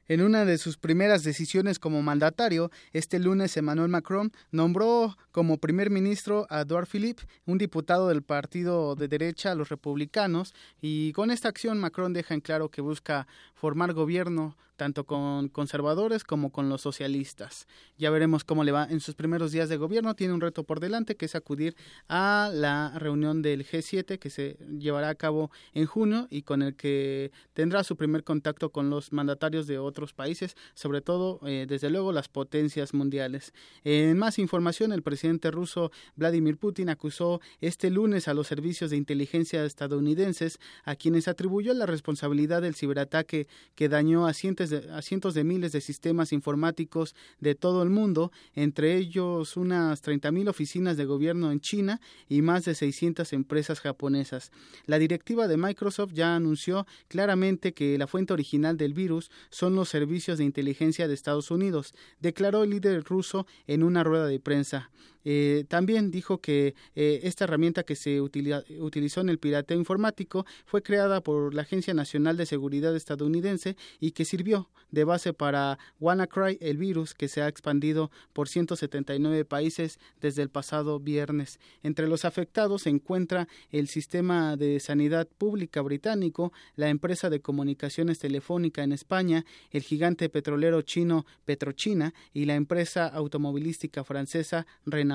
En 0.10 0.24
una 0.24 0.44
de 0.44 0.58
sus 0.58 0.78
primeras 0.78 1.24
decisiones 1.24 1.78
como 1.78 2.02
mandatario, 2.02 2.72
este 2.94 3.20
lunes 3.20 3.56
Emmanuel 3.58 3.90
Macron 3.90 4.32
nombró 4.50 5.16
como 5.32 5.60
primer 5.60 5.92
ministro 5.92 6.48
a 6.50 6.62
Edouard 6.62 6.88
Philippe, 6.88 7.28
un 7.46 7.60
diputado 7.60 8.08
del 8.08 8.24
partido 8.24 8.96
de 8.96 9.08
derecha, 9.08 9.54
los 9.54 9.70
republicanos, 9.70 10.56
y 10.82 11.14
con 11.14 11.30
esta 11.30 11.48
acción 11.48 11.80
Macron 11.80 12.14
deja 12.14 12.34
en 12.34 12.42
claro 12.42 12.70
que 12.70 12.82
busca 12.82 13.28
formar 13.54 13.94
gobierno 13.94 14.58
tanto 14.80 15.04
con 15.04 15.50
conservadores 15.50 16.24
como 16.24 16.54
con 16.54 16.70
los 16.70 16.82
socialistas. 16.82 17.68
Ya 17.98 18.10
veremos 18.10 18.46
cómo 18.46 18.64
le 18.64 18.72
va 18.72 18.88
en 18.90 19.02
sus 19.02 19.14
primeros 19.14 19.52
días 19.52 19.68
de 19.68 19.76
gobierno. 19.76 20.16
Tiene 20.16 20.34
un 20.34 20.40
reto 20.40 20.64
por 20.64 20.80
delante 20.80 21.18
que 21.18 21.26
es 21.26 21.36
acudir 21.36 21.76
a 22.08 22.50
la 22.54 22.98
reunión 22.98 23.42
del 23.42 23.68
G7 23.68 24.18
que 24.18 24.30
se 24.30 24.58
llevará 24.80 25.10
a 25.10 25.16
cabo 25.16 25.52
en 25.74 25.86
junio 25.86 26.28
y 26.32 26.44
con 26.44 26.62
el 26.62 26.78
que 26.78 27.34
tendrá 27.54 27.84
su 27.84 27.98
primer 27.98 28.24
contacto 28.24 28.70
con 28.70 28.90
los 28.90 29.12
mandatarios 29.12 29.68
de 29.68 29.80
otros 29.80 30.14
países, 30.14 30.56
sobre 30.76 31.02
todo, 31.02 31.42
eh, 31.46 31.66
desde 31.68 31.90
luego, 31.90 32.14
las 32.14 32.30
potencias 32.30 32.94
mundiales. 32.94 33.54
En 33.84 34.18
más 34.18 34.40
información, 34.40 34.94
el 34.94 35.04
presidente 35.04 35.52
ruso 35.52 35.92
Vladimir 36.16 36.58
Putin 36.58 36.88
acusó 36.88 37.42
este 37.60 37.90
lunes 37.90 38.30
a 38.30 38.34
los 38.34 38.48
servicios 38.48 38.92
de 38.92 38.98
inteligencia 38.98 39.66
estadounidenses 39.66 40.58
a 40.86 40.96
quienes 40.96 41.28
atribuyó 41.28 41.74
la 41.74 41.86
responsabilidad 41.86 42.62
del 42.62 42.76
ciberataque 42.76 43.48
que 43.76 43.90
dañó 43.90 44.26
a 44.26 44.34
cientos 44.34 44.69
a 44.74 45.02
cientos 45.02 45.34
de 45.34 45.44
miles 45.44 45.72
de 45.72 45.82
sistemas 45.82 46.34
informáticos 46.34 47.16
de 47.40 47.56
todo 47.56 47.84
el 47.84 47.90
mundo, 47.90 48.32
entre 48.56 48.96
ellos 48.98 49.58
unas 49.58 50.04
30.000 50.04 50.50
oficinas 50.50 50.98
de 50.98 51.06
gobierno 51.06 51.52
en 51.52 51.60
China 51.60 52.02
y 52.28 52.42
más 52.42 52.66
de 52.66 52.76
600 52.76 53.34
empresas 53.34 53.80
japonesas. 53.80 54.52
La 54.86 55.00
directiva 55.00 55.48
de 55.48 55.58
Microsoft 55.58 56.14
ya 56.14 56.36
anunció 56.36 56.86
claramente 57.08 57.74
que 57.74 57.98
la 57.98 58.08
fuente 58.08 58.34
original 58.34 58.78
del 58.78 58.94
virus 58.94 59.32
son 59.50 59.76
los 59.76 59.90
servicios 59.90 60.38
de 60.38 60.46
inteligencia 60.46 61.08
de 61.08 61.14
Estados 61.14 61.52
Unidos, 61.52 61.94
declaró 62.20 62.64
el 62.64 62.72
líder 62.72 63.04
ruso 63.04 63.46
en 63.68 63.84
una 63.84 64.04
rueda 64.04 64.28
de 64.28 64.40
prensa. 64.40 64.90
Eh, 65.26 65.66
también 65.68 66.12
dijo 66.12 66.40
que 66.40 66.76
eh, 66.96 67.22
esta 67.24 67.44
herramienta 67.44 67.84
que 67.84 67.96
se 67.96 68.22
utilizó 68.22 69.22
en 69.22 69.30
el 69.30 69.40
pirateo 69.40 69.78
informático 69.78 70.46
fue 70.66 70.82
creada 70.82 71.22
por 71.22 71.54
la 71.54 71.64
Agencia 71.64 71.94
Nacional 71.94 72.38
de 72.38 72.46
Seguridad 72.46 72.96
estadounidense 72.96 73.76
y 74.00 74.12
que 74.12 74.26
sirvió 74.26 74.70
de 74.92 75.04
base 75.04 75.34
para 75.34 75.78
WannaCry, 76.00 76.58
el 76.62 76.78
virus 76.78 77.14
que 77.14 77.28
se 77.28 77.42
ha 77.42 77.48
expandido 77.48 78.12
por 78.34 78.50
179 78.50 79.46
países 79.46 80.00
desde 80.20 80.42
el 80.42 80.50
pasado 80.50 81.00
viernes. 81.00 81.60
Entre 81.84 82.08
los 82.08 82.26
afectados 82.26 82.84
se 82.84 82.90
encuentra 82.90 83.48
el 83.72 83.88
sistema 83.88 84.58
de 84.58 84.80
sanidad 84.80 85.28
pública 85.38 85.82
británico, 85.82 86.52
la 86.76 86.90
empresa 86.90 87.30
de 87.30 87.42
comunicaciones 87.42 88.20
telefónica 88.20 88.84
en 88.84 88.92
España, 88.92 89.46
el 89.72 89.84
gigante 89.84 90.30
petrolero 90.30 90.82
chino 90.82 91.26
Petrochina 91.46 92.14
y 92.34 92.46
la 92.46 92.56
empresa 92.56 93.08
automovilística 93.08 94.04
francesa 94.04 94.66
Renault. 94.86 95.09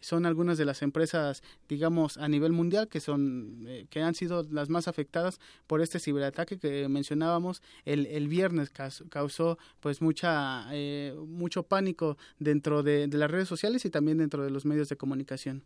Son 0.00 0.26
algunas 0.26 0.58
de 0.58 0.64
las 0.64 0.82
empresas, 0.82 1.42
digamos, 1.68 2.18
a 2.18 2.28
nivel 2.28 2.52
mundial 2.52 2.88
que 2.88 3.00
son 3.00 3.64
eh, 3.66 3.86
que 3.90 4.00
han 4.00 4.14
sido 4.14 4.44
las 4.44 4.68
más 4.68 4.86
afectadas 4.86 5.40
por 5.66 5.80
este 5.80 5.98
ciberataque 5.98 6.58
que 6.58 6.88
mencionábamos 6.88 7.62
el, 7.84 8.06
el 8.06 8.28
viernes 8.28 8.70
causó 9.10 9.58
pues 9.80 10.00
mucha 10.00 10.66
eh, 10.70 11.14
mucho 11.26 11.64
pánico 11.64 12.16
dentro 12.38 12.84
de, 12.84 13.08
de 13.08 13.18
las 13.18 13.30
redes 13.30 13.48
sociales 13.48 13.84
y 13.84 13.90
también 13.90 14.18
dentro 14.18 14.44
de 14.44 14.50
los 14.50 14.64
medios 14.64 14.88
de 14.88 14.96
comunicación. 14.96 15.64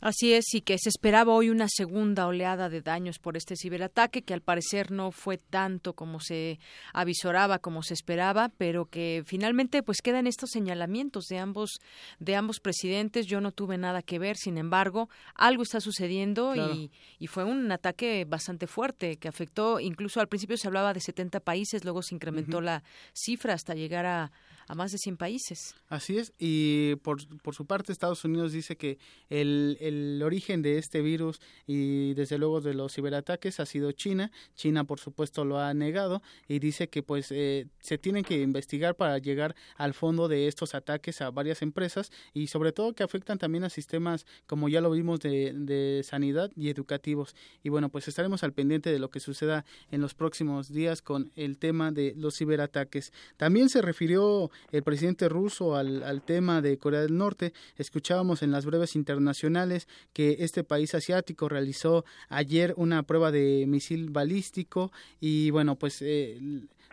Así 0.00 0.32
es, 0.32 0.54
y 0.54 0.60
que 0.60 0.78
se 0.78 0.88
esperaba 0.88 1.32
hoy 1.32 1.50
una 1.50 1.66
segunda 1.68 2.26
oleada 2.26 2.68
de 2.68 2.80
daños 2.80 3.18
por 3.18 3.36
este 3.36 3.56
ciberataque, 3.56 4.22
que 4.22 4.32
al 4.32 4.40
parecer 4.40 4.90
no 4.90 5.10
fue 5.10 5.38
tanto 5.38 5.94
como 5.94 6.20
se 6.20 6.60
avisoraba, 6.92 7.58
como 7.58 7.82
se 7.82 7.94
esperaba, 7.94 8.48
pero 8.56 8.86
que 8.86 9.22
finalmente 9.26 9.82
pues 9.82 10.00
quedan 10.00 10.26
estos 10.26 10.50
señalamientos 10.50 11.24
de 11.24 11.38
ambos, 11.38 11.80
de 12.20 12.36
ambos 12.36 12.60
presidentes. 12.60 13.26
Yo 13.26 13.40
no 13.40 13.50
tuve 13.50 13.76
nada 13.76 14.02
que 14.02 14.18
ver, 14.18 14.36
sin 14.36 14.56
embargo, 14.56 15.08
algo 15.34 15.64
está 15.64 15.80
sucediendo 15.80 16.54
y, 16.54 16.90
y, 17.18 17.26
fue 17.26 17.44
un 17.44 17.70
ataque 17.72 18.24
bastante 18.24 18.66
fuerte 18.66 19.16
que 19.16 19.28
afectó, 19.28 19.80
incluso 19.80 20.20
al 20.20 20.28
principio 20.28 20.56
se 20.56 20.68
hablaba 20.68 20.94
de 20.94 21.00
70 21.00 21.40
países, 21.40 21.84
luego 21.84 22.02
se 22.02 22.14
incrementó 22.14 22.60
la 22.60 22.84
cifra 23.12 23.54
hasta 23.54 23.74
llegar 23.74 24.06
a 24.06 24.32
a 24.68 24.74
más 24.74 24.92
de 24.92 24.98
100 24.98 25.16
países. 25.16 25.74
Así 25.88 26.18
es, 26.18 26.32
y 26.38 26.96
por, 26.96 27.26
por 27.38 27.54
su 27.54 27.64
parte 27.64 27.90
Estados 27.90 28.24
Unidos 28.24 28.52
dice 28.52 28.76
que 28.76 28.98
el, 29.30 29.78
el 29.80 30.22
origen 30.22 30.60
de 30.62 30.78
este 30.78 31.00
virus 31.00 31.40
y 31.66 32.14
desde 32.14 32.38
luego 32.38 32.60
de 32.60 32.74
los 32.74 32.94
ciberataques 32.94 33.60
ha 33.60 33.66
sido 33.66 33.90
China. 33.92 34.30
China 34.54 34.84
por 34.84 35.00
supuesto 35.00 35.44
lo 35.44 35.58
ha 35.58 35.72
negado 35.72 36.22
y 36.46 36.58
dice 36.58 36.88
que 36.88 37.02
pues 37.02 37.28
eh, 37.30 37.66
se 37.80 37.96
tienen 37.98 38.24
que 38.24 38.42
investigar 38.42 38.94
para 38.94 39.18
llegar 39.18 39.56
al 39.76 39.94
fondo 39.94 40.28
de 40.28 40.48
estos 40.48 40.74
ataques 40.74 41.22
a 41.22 41.30
varias 41.30 41.62
empresas 41.62 42.12
y 42.34 42.48
sobre 42.48 42.72
todo 42.72 42.92
que 42.92 43.02
afectan 43.02 43.38
también 43.38 43.64
a 43.64 43.70
sistemas 43.70 44.26
como 44.46 44.68
ya 44.68 44.80
lo 44.80 44.90
vimos 44.90 45.20
de, 45.20 45.52
de 45.54 46.02
sanidad 46.04 46.50
y 46.54 46.68
educativos. 46.68 47.34
Y 47.62 47.70
bueno, 47.70 47.88
pues 47.88 48.06
estaremos 48.08 48.42
al 48.42 48.52
pendiente 48.52 48.92
de 48.92 48.98
lo 48.98 49.10
que 49.10 49.20
suceda 49.20 49.64
en 49.90 50.02
los 50.02 50.14
próximos 50.14 50.68
días 50.70 51.00
con 51.00 51.32
el 51.36 51.58
tema 51.58 51.90
de 51.90 52.12
los 52.16 52.36
ciberataques. 52.36 53.12
También 53.36 53.70
se 53.70 53.80
refirió 53.80 54.50
el 54.72 54.82
presidente 54.82 55.28
ruso 55.28 55.76
al, 55.76 56.02
al 56.02 56.22
tema 56.22 56.62
de 56.62 56.78
Corea 56.78 57.00
del 57.00 57.16
Norte. 57.16 57.52
Escuchábamos 57.76 58.42
en 58.42 58.50
las 58.50 58.64
breves 58.64 58.96
internacionales 58.96 59.88
que 60.12 60.36
este 60.40 60.64
país 60.64 60.94
asiático 60.94 61.48
realizó 61.48 62.04
ayer 62.28 62.74
una 62.76 63.02
prueba 63.02 63.30
de 63.30 63.64
misil 63.66 64.10
balístico 64.10 64.92
y 65.20 65.50
bueno, 65.50 65.76
pues 65.76 66.02
eh, 66.02 66.38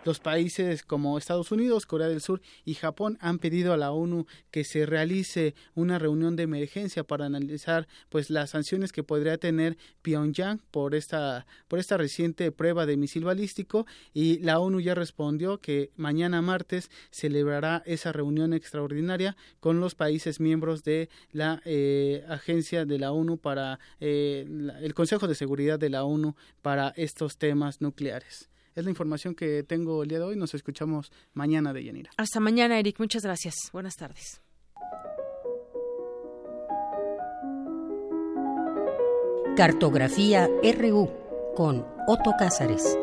los 0.05 0.19
países 0.19 0.83
como 0.83 1.17
Estados 1.17 1.51
Unidos, 1.51 1.85
Corea 1.85 2.07
del 2.07 2.21
Sur 2.21 2.41
y 2.63 2.75
Japón 2.75 3.17
han 3.19 3.39
pedido 3.39 3.73
a 3.73 3.77
la 3.77 3.91
ONU 3.91 4.27
que 4.51 4.63
se 4.63 4.85
realice 4.85 5.55
una 5.73 5.99
reunión 5.99 6.35
de 6.35 6.43
emergencia 6.43 7.03
para 7.03 7.25
analizar 7.25 7.87
pues 8.09 8.29
las 8.29 8.51
sanciones 8.51 8.91
que 8.91 9.03
podría 9.03 9.37
tener 9.37 9.77
Pyongyang 10.03 10.61
por 10.71 10.95
esta 10.95 11.47
por 11.67 11.79
esta 11.79 11.97
reciente 11.97 12.51
prueba 12.51 12.85
de 12.85 12.97
misil 12.97 13.25
balístico 13.25 13.85
y 14.13 14.37
la 14.39 14.59
ONU 14.59 14.79
ya 14.79 14.93
respondió 14.93 15.57
que 15.57 15.91
mañana 15.95 16.41
martes 16.41 16.91
celebrará 17.09 17.81
esa 17.85 18.11
reunión 18.11 18.53
extraordinaria 18.53 19.35
con 19.59 19.79
los 19.79 19.95
países 19.95 20.39
miembros 20.39 20.83
de 20.83 21.09
la 21.31 21.61
eh, 21.65 22.23
agencia 22.29 22.85
de 22.85 22.99
la 22.99 23.11
ONU 23.11 23.37
para 23.37 23.79
eh, 23.99 24.45
el 24.81 24.93
Consejo 24.93 25.27
de 25.27 25.33
Seguridad 25.33 25.79
de 25.79 25.89
la 25.89 26.03
ONU 26.03 26.35
para 26.61 26.89
estos 26.95 27.37
temas 27.37 27.81
nucleares. 27.81 28.49
Es 28.75 28.83
la 28.83 28.89
información 28.89 29.35
que 29.35 29.63
tengo 29.63 30.03
el 30.03 30.09
día 30.09 30.19
de 30.19 30.25
hoy. 30.25 30.35
Nos 30.35 30.53
escuchamos 30.53 31.09
mañana 31.33 31.71
de 31.71 31.85
Yanira. 31.85 32.11
Hasta 32.17 32.41
mañana, 32.41 32.77
Eric. 32.77 32.99
Muchas 32.99 33.23
gracias. 33.23 33.55
Buenas 33.71 33.95
tardes. 33.95 34.41
Cartografía 39.55 40.49
RU 40.77 41.09
con 41.55 41.85
Otto 42.05 42.33
Cázares. 42.37 42.97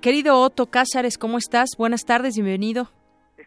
Querido 0.00 0.40
Otto 0.40 0.70
Cázares, 0.70 1.18
¿cómo 1.18 1.36
estás? 1.36 1.70
Buenas 1.76 2.06
tardes, 2.06 2.34
bienvenido. 2.34 2.88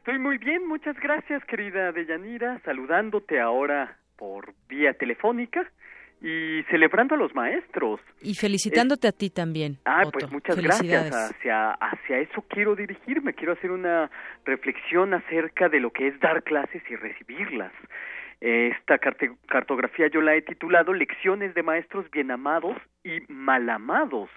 Estoy 0.02 0.18
muy 0.18 0.40
bien, 0.40 0.68
muchas 0.68 1.00
gracias, 1.00 1.46
querida 1.46 1.92
Deyanira, 1.92 2.60
saludándote 2.66 3.40
ahora 3.40 4.00
por 4.18 4.52
vía 4.68 4.96
telefónica 4.96 5.72
y 6.20 6.64
celebrando 6.72 7.14
a 7.14 7.20
los 7.20 7.36
maestros. 7.36 8.00
Y 8.20 8.34
felicitándote 8.34 9.08
a 9.08 9.12
ti 9.12 9.30
también. 9.30 9.78
Ah, 9.86 10.02
pues 10.12 10.32
muchas 10.32 10.60
gracias. 10.60 11.12
Hacia, 11.14 11.74
hacia 11.74 12.18
eso 12.18 12.44
quiero 12.50 12.76
dirigirme, 12.76 13.36
quiero 13.36 13.54
hacer 13.54 13.70
una 13.70 14.10
reflexión 14.44 15.14
acerca 15.14 15.70
de 15.70 15.80
lo 15.80 15.92
que 15.92 16.08
es 16.08 16.20
dar 16.20 16.42
clases 16.42 16.82
y 16.90 16.96
recibirlas. 16.96 17.72
Esta 18.40 18.98
cartografía 18.98 20.08
yo 20.08 20.22
la 20.22 20.36
he 20.36 20.42
titulado 20.42 20.94
Lecciones 20.94 21.54
de 21.54 21.62
Maestros 21.62 22.10
Bien 22.10 22.32
Amados 22.32 22.76
y 23.04 23.20
Mal 23.32 23.70
Amados. 23.70 24.32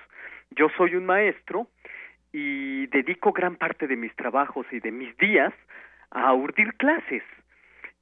Yo 0.51 0.69
soy 0.77 0.95
un 0.95 1.07
maestro 1.07 1.69
y 2.35 2.89
dedico 2.89 3.33
gran 3.33 3.55
parte 3.55 3.87
de 3.87 3.95
mis 3.95 4.13
trabajos 4.17 4.67
y 4.73 4.81
de 4.81 4.91
mis 4.91 5.17
días 5.19 5.55
a 6.11 6.35
urdir 6.35 6.75
clases. 6.75 7.23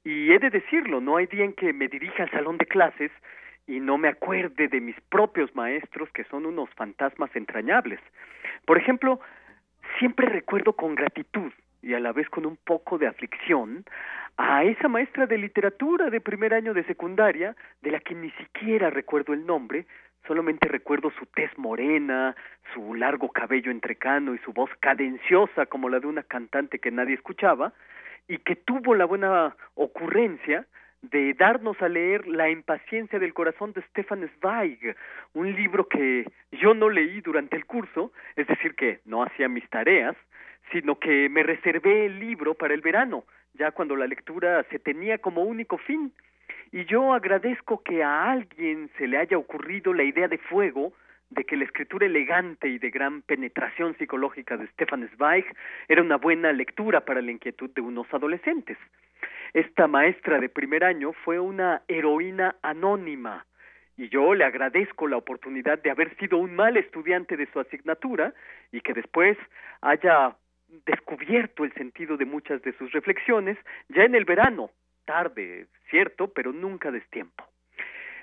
Y 0.03 0.31
he 0.31 0.39
de 0.39 0.49
decirlo, 0.49 0.99
no 1.01 1.17
hay 1.17 1.27
día 1.27 1.45
en 1.45 1.53
que 1.53 1.71
me 1.71 1.87
dirija 1.87 2.23
al 2.23 2.31
salón 2.31 2.57
de 2.57 2.65
clases 2.65 3.11
y 3.67 3.79
no 3.79 3.99
me 3.99 4.07
acuerde 4.07 4.67
de 4.67 4.81
mis 4.81 4.99
propios 5.01 5.55
maestros 5.55 6.09
que 6.13 6.23
son 6.23 6.47
unos 6.47 6.67
fantasmas 6.71 7.29
entrañables. 7.35 7.99
Por 8.65 8.79
ejemplo, 8.79 9.19
siempre 9.99 10.27
recuerdo 10.27 10.73
con 10.73 10.95
gratitud 10.95 11.51
y 11.83 11.93
a 11.93 11.99
la 11.99 12.11
vez 12.11 12.27
con 12.29 12.47
un 12.47 12.57
poco 12.57 12.97
de 12.97 13.05
aflicción 13.05 13.85
a 14.37 14.63
esa 14.63 14.87
maestra 14.87 15.27
de 15.27 15.37
literatura 15.37 16.09
de 16.09 16.19
primer 16.19 16.55
año 16.55 16.73
de 16.73 16.83
secundaria, 16.85 17.55
de 17.83 17.91
la 17.91 17.99
que 17.99 18.15
ni 18.15 18.31
siquiera 18.31 18.89
recuerdo 18.89 19.33
el 19.33 19.45
nombre, 19.45 19.85
Solamente 20.27 20.67
recuerdo 20.69 21.11
su 21.11 21.25
tez 21.25 21.51
morena, 21.57 22.35
su 22.73 22.93
largo 22.95 23.29
cabello 23.29 23.71
entrecano 23.71 24.33
y 24.33 24.37
su 24.39 24.53
voz 24.53 24.69
cadenciosa 24.79 25.65
como 25.65 25.89
la 25.89 25.99
de 25.99 26.07
una 26.07 26.23
cantante 26.23 26.79
que 26.79 26.91
nadie 26.91 27.15
escuchaba, 27.15 27.73
y 28.27 28.37
que 28.37 28.55
tuvo 28.55 28.95
la 28.95 29.05
buena 29.05 29.55
ocurrencia 29.75 30.65
de 31.01 31.33
darnos 31.33 31.81
a 31.81 31.89
leer 31.89 32.25
La 32.27 32.49
impaciencia 32.49 33.19
del 33.19 33.33
corazón 33.33 33.73
de 33.73 33.81
Stefan 33.81 34.29
Zweig, 34.39 34.95
un 35.33 35.53
libro 35.53 35.89
que 35.89 36.25
yo 36.53 36.73
no 36.73 36.89
leí 36.89 37.19
durante 37.19 37.57
el 37.57 37.65
curso, 37.65 38.13
es 38.37 38.47
decir, 38.47 38.75
que 38.75 39.01
no 39.05 39.23
hacía 39.23 39.49
mis 39.49 39.69
tareas, 39.69 40.15
sino 40.71 40.97
que 40.97 41.27
me 41.27 41.43
reservé 41.43 42.05
el 42.05 42.19
libro 42.19 42.53
para 42.53 42.73
el 42.73 42.79
verano, 42.79 43.25
ya 43.55 43.71
cuando 43.71 43.97
la 43.97 44.07
lectura 44.07 44.63
se 44.69 44.79
tenía 44.79 45.17
como 45.17 45.43
único 45.43 45.77
fin 45.77 46.13
y 46.73 46.85
yo 46.85 47.13
agradezco 47.13 47.83
que 47.83 48.01
a 48.03 48.31
alguien 48.31 48.89
se 48.97 49.07
le 49.07 49.19
haya 49.19 49.37
ocurrido 49.37 49.93
la 49.93 50.01
idea 50.01 50.27
de 50.27 50.39
fuego 50.39 50.91
de 51.29 51.43
que 51.43 51.55
la 51.55 51.65
escritura 51.65 52.07
elegante 52.07 52.67
y 52.67 52.79
de 52.79 52.89
gran 52.89 53.21
penetración 53.21 53.95
psicológica 53.95 54.57
de 54.57 54.65
Stefan 54.69 55.07
Zweig 55.15 55.45
era 55.87 56.01
una 56.01 56.17
buena 56.17 56.51
lectura 56.51 57.01
para 57.01 57.21
la 57.21 57.31
inquietud 57.31 57.69
de 57.75 57.81
unos 57.81 58.11
adolescentes. 58.11 58.77
Esta 59.53 59.85
maestra 59.85 60.39
de 60.39 60.49
primer 60.49 60.83
año 60.83 61.13
fue 61.13 61.39
una 61.39 61.83
heroína 61.87 62.55
anónima, 62.63 63.45
y 63.95 64.09
yo 64.09 64.33
le 64.33 64.43
agradezco 64.43 65.07
la 65.07 65.17
oportunidad 65.17 65.79
de 65.83 65.91
haber 65.91 66.17
sido 66.17 66.39
un 66.39 66.55
mal 66.55 66.75
estudiante 66.75 67.37
de 67.37 67.45
su 67.53 67.59
asignatura 67.59 68.33
y 68.71 68.81
que 68.81 68.95
después 68.95 69.37
haya 69.81 70.35
descubierto 70.87 71.65
el 71.65 71.73
sentido 71.73 72.17
de 72.17 72.25
muchas 72.25 72.63
de 72.63 72.73
sus 72.73 72.91
reflexiones 72.93 73.59
ya 73.89 74.05
en 74.05 74.15
el 74.15 74.25
verano, 74.25 74.71
tarde, 75.05 75.67
cierto, 75.89 76.27
pero 76.33 76.51
nunca 76.51 76.91
destiempo. 76.91 77.45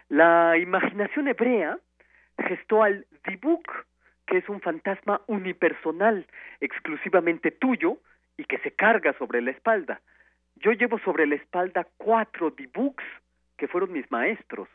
La 0.08 0.58
imaginación 0.58 1.28
hebrea 1.28 1.78
gestó 2.48 2.82
al 2.82 3.06
Dibuk, 3.26 3.86
que 4.26 4.38
es 4.38 4.48
un 4.48 4.60
fantasma 4.60 5.20
unipersonal, 5.26 6.26
exclusivamente 6.60 7.50
tuyo 7.50 7.98
y 8.36 8.44
que 8.44 8.58
se 8.58 8.72
carga 8.72 9.12
sobre 9.14 9.42
la 9.42 9.50
espalda. 9.50 10.00
Yo 10.56 10.72
llevo 10.72 10.98
sobre 11.00 11.26
la 11.26 11.36
espalda 11.36 11.86
cuatro 11.96 12.50
Dibuks 12.50 13.04
que 13.56 13.68
fueron 13.68 13.92
mis 13.92 14.10
maestros. 14.10 14.68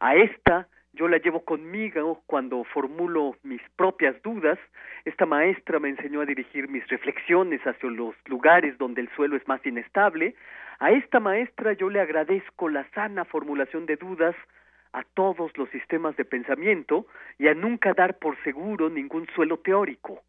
A 0.00 0.16
esta 0.16 0.68
yo 0.94 1.08
la 1.08 1.18
llevo 1.18 1.44
conmigo 1.44 2.22
cuando 2.26 2.64
formulo 2.64 3.36
mis 3.42 3.62
propias 3.76 4.20
dudas. 4.22 4.58
Esta 5.04 5.24
maestra 5.24 5.78
me 5.78 5.88
enseñó 5.88 6.20
a 6.20 6.26
dirigir 6.26 6.68
mis 6.68 6.86
reflexiones 6.88 7.60
hacia 7.66 7.90
los 7.90 8.14
lugares 8.26 8.76
donde 8.76 9.00
el 9.00 9.08
suelo 9.16 9.36
es 9.36 9.48
más 9.48 9.64
inestable. 9.64 10.34
A 10.80 10.92
esta 10.92 11.18
maestra 11.18 11.72
yo 11.72 11.88
le 11.88 12.00
agradezco 12.00 12.68
la 12.68 12.84
sana 12.90 13.24
formulación 13.24 13.86
de 13.86 13.96
dudas 13.96 14.36
a 14.92 15.02
todos 15.14 15.56
los 15.56 15.70
sistemas 15.70 16.14
de 16.16 16.26
pensamiento 16.26 17.06
y 17.38 17.48
a 17.48 17.54
nunca 17.54 17.94
dar 17.94 18.18
por 18.18 18.36
seguro 18.42 18.90
ningún 18.90 19.26
suelo 19.34 19.58
teórico. 19.58 20.22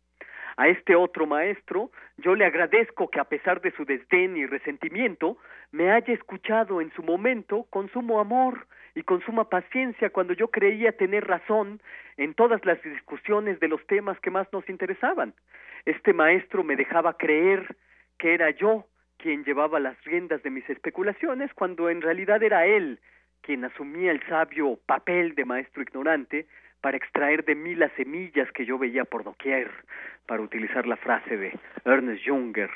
A 0.57 0.67
este 0.67 0.95
otro 0.95 1.25
maestro 1.25 1.91
yo 2.17 2.35
le 2.35 2.45
agradezco 2.45 3.09
que 3.09 3.19
a 3.19 3.25
pesar 3.25 3.61
de 3.61 3.71
su 3.71 3.85
desdén 3.85 4.37
y 4.37 4.45
resentimiento 4.45 5.37
me 5.71 5.91
haya 5.91 6.13
escuchado 6.13 6.81
en 6.81 6.91
su 6.93 7.01
momento 7.03 7.65
con 7.69 7.89
sumo 7.89 8.19
amor 8.19 8.67
y 8.95 9.03
con 9.03 9.21
suma 9.21 9.49
paciencia 9.49 10.11
cuando 10.11 10.33
yo 10.33 10.49
creía 10.49 10.91
tener 10.91 11.25
razón 11.25 11.81
en 12.17 12.33
todas 12.35 12.63
las 12.65 12.81
discusiones 12.83 13.59
de 13.59 13.67
los 13.67 13.85
temas 13.87 14.19
que 14.19 14.29
más 14.29 14.47
nos 14.53 14.67
interesaban. 14.69 15.33
Este 15.85 16.13
maestro 16.13 16.63
me 16.63 16.75
dejaba 16.75 17.17
creer 17.17 17.75
que 18.19 18.35
era 18.35 18.51
yo 18.51 18.85
quien 19.17 19.43
llevaba 19.43 19.79
las 19.79 20.01
riendas 20.03 20.43
de 20.43 20.51
mis 20.51 20.69
especulaciones 20.69 21.51
cuando 21.55 21.89
en 21.89 22.01
realidad 22.01 22.43
era 22.43 22.65
él 22.65 22.99
quien 23.41 23.65
asumía 23.65 24.11
el 24.11 24.25
sabio 24.27 24.79
papel 24.85 25.35
de 25.35 25.45
maestro 25.45 25.81
ignorante 25.81 26.47
para 26.83 26.97
extraer 26.97 27.45
de 27.45 27.55
mí 27.55 27.75
las 27.75 27.93
semillas 27.93 28.51
que 28.51 28.65
yo 28.65 28.77
veía 28.77 29.05
por 29.05 29.23
doquier, 29.23 29.71
para 30.27 30.41
utilizar 30.41 30.85
la 30.85 30.97
frase 30.97 31.37
de 31.37 31.57
Ernest 31.85 32.27
Junger. 32.27 32.69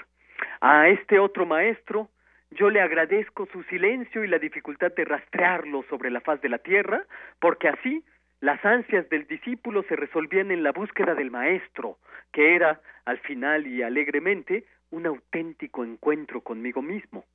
A 0.62 0.88
este 0.88 1.20
otro 1.20 1.46
maestro 1.46 2.10
yo 2.52 2.70
le 2.70 2.80
agradezco 2.80 3.48
su 3.48 3.64
silencio 3.64 4.24
y 4.24 4.30
la 4.30 4.40
dificultad 4.40 4.94
de 4.96 5.04
rastrearlo 5.04 5.84
sobre 5.90 6.10
la 6.10 6.22
faz 6.22 6.40
de 6.40 6.48
la 6.48 6.60
tierra, 6.60 7.04
porque 7.42 7.68
así 7.68 8.02
las 8.40 8.64
ansias 8.64 9.10
del 9.10 9.28
discípulo 9.28 9.84
se 9.90 9.98
resolvían 9.98 10.52
en 10.52 10.64
la 10.64 10.72
búsqueda 10.72 11.14
del 11.14 11.30
maestro, 11.30 11.98
que 12.32 12.56
era, 12.56 12.80
al 13.04 13.18
final 13.20 13.68
y 13.68 13.84
alegremente, 13.84 14.64
un 14.90 15.06
auténtico 15.06 15.84
encuentro 15.84 16.40
conmigo 16.40 16.82
mismo. 16.82 17.26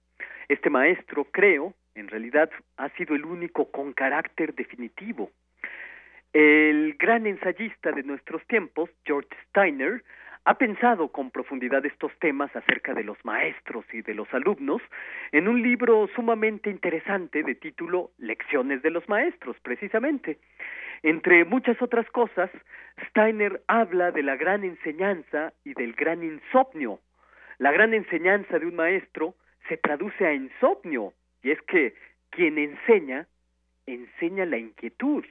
Este 0.48 0.70
maestro, 0.70 1.24
creo, 1.24 1.74
en 1.94 2.08
realidad 2.08 2.48
ha 2.78 2.88
sido 2.96 3.14
el 3.14 3.26
único 3.26 3.70
con 3.70 3.92
carácter 3.92 4.54
definitivo. 4.54 5.30
El 6.32 6.94
gran 6.94 7.26
ensayista 7.26 7.92
de 7.92 8.04
nuestros 8.04 8.42
tiempos, 8.46 8.88
George 9.04 9.28
Steiner, 9.48 10.02
ha 10.44 10.54
pensado 10.54 11.08
con 11.08 11.30
profundidad 11.30 11.84
estos 11.84 12.10
temas 12.20 12.54
acerca 12.56 12.94
de 12.94 13.04
los 13.04 13.22
maestros 13.22 13.84
y 13.92 14.00
de 14.00 14.14
los 14.14 14.32
alumnos 14.32 14.80
en 15.30 15.46
un 15.46 15.60
libro 15.60 16.08
sumamente 16.14 16.70
interesante 16.70 17.42
de 17.42 17.54
título 17.54 18.12
Lecciones 18.16 18.80
de 18.80 18.90
los 18.90 19.06
Maestros, 19.10 19.56
precisamente. 19.62 20.38
Entre 21.02 21.44
muchas 21.44 21.80
otras 21.82 22.08
cosas, 22.10 22.50
Steiner 23.10 23.60
habla 23.68 24.10
de 24.10 24.22
la 24.22 24.36
gran 24.36 24.64
enseñanza 24.64 25.52
y 25.64 25.74
del 25.74 25.92
gran 25.92 26.22
insomnio. 26.22 27.00
La 27.58 27.72
gran 27.72 27.92
enseñanza 27.92 28.58
de 28.58 28.66
un 28.66 28.76
maestro 28.76 29.34
se 29.68 29.76
traduce 29.76 30.26
a 30.26 30.32
insomnio, 30.32 31.12
y 31.42 31.50
es 31.50 31.60
que 31.62 31.94
quien 32.30 32.56
enseña, 32.56 33.26
enseña 33.86 34.46
la 34.46 34.56
inquietud. 34.56 35.24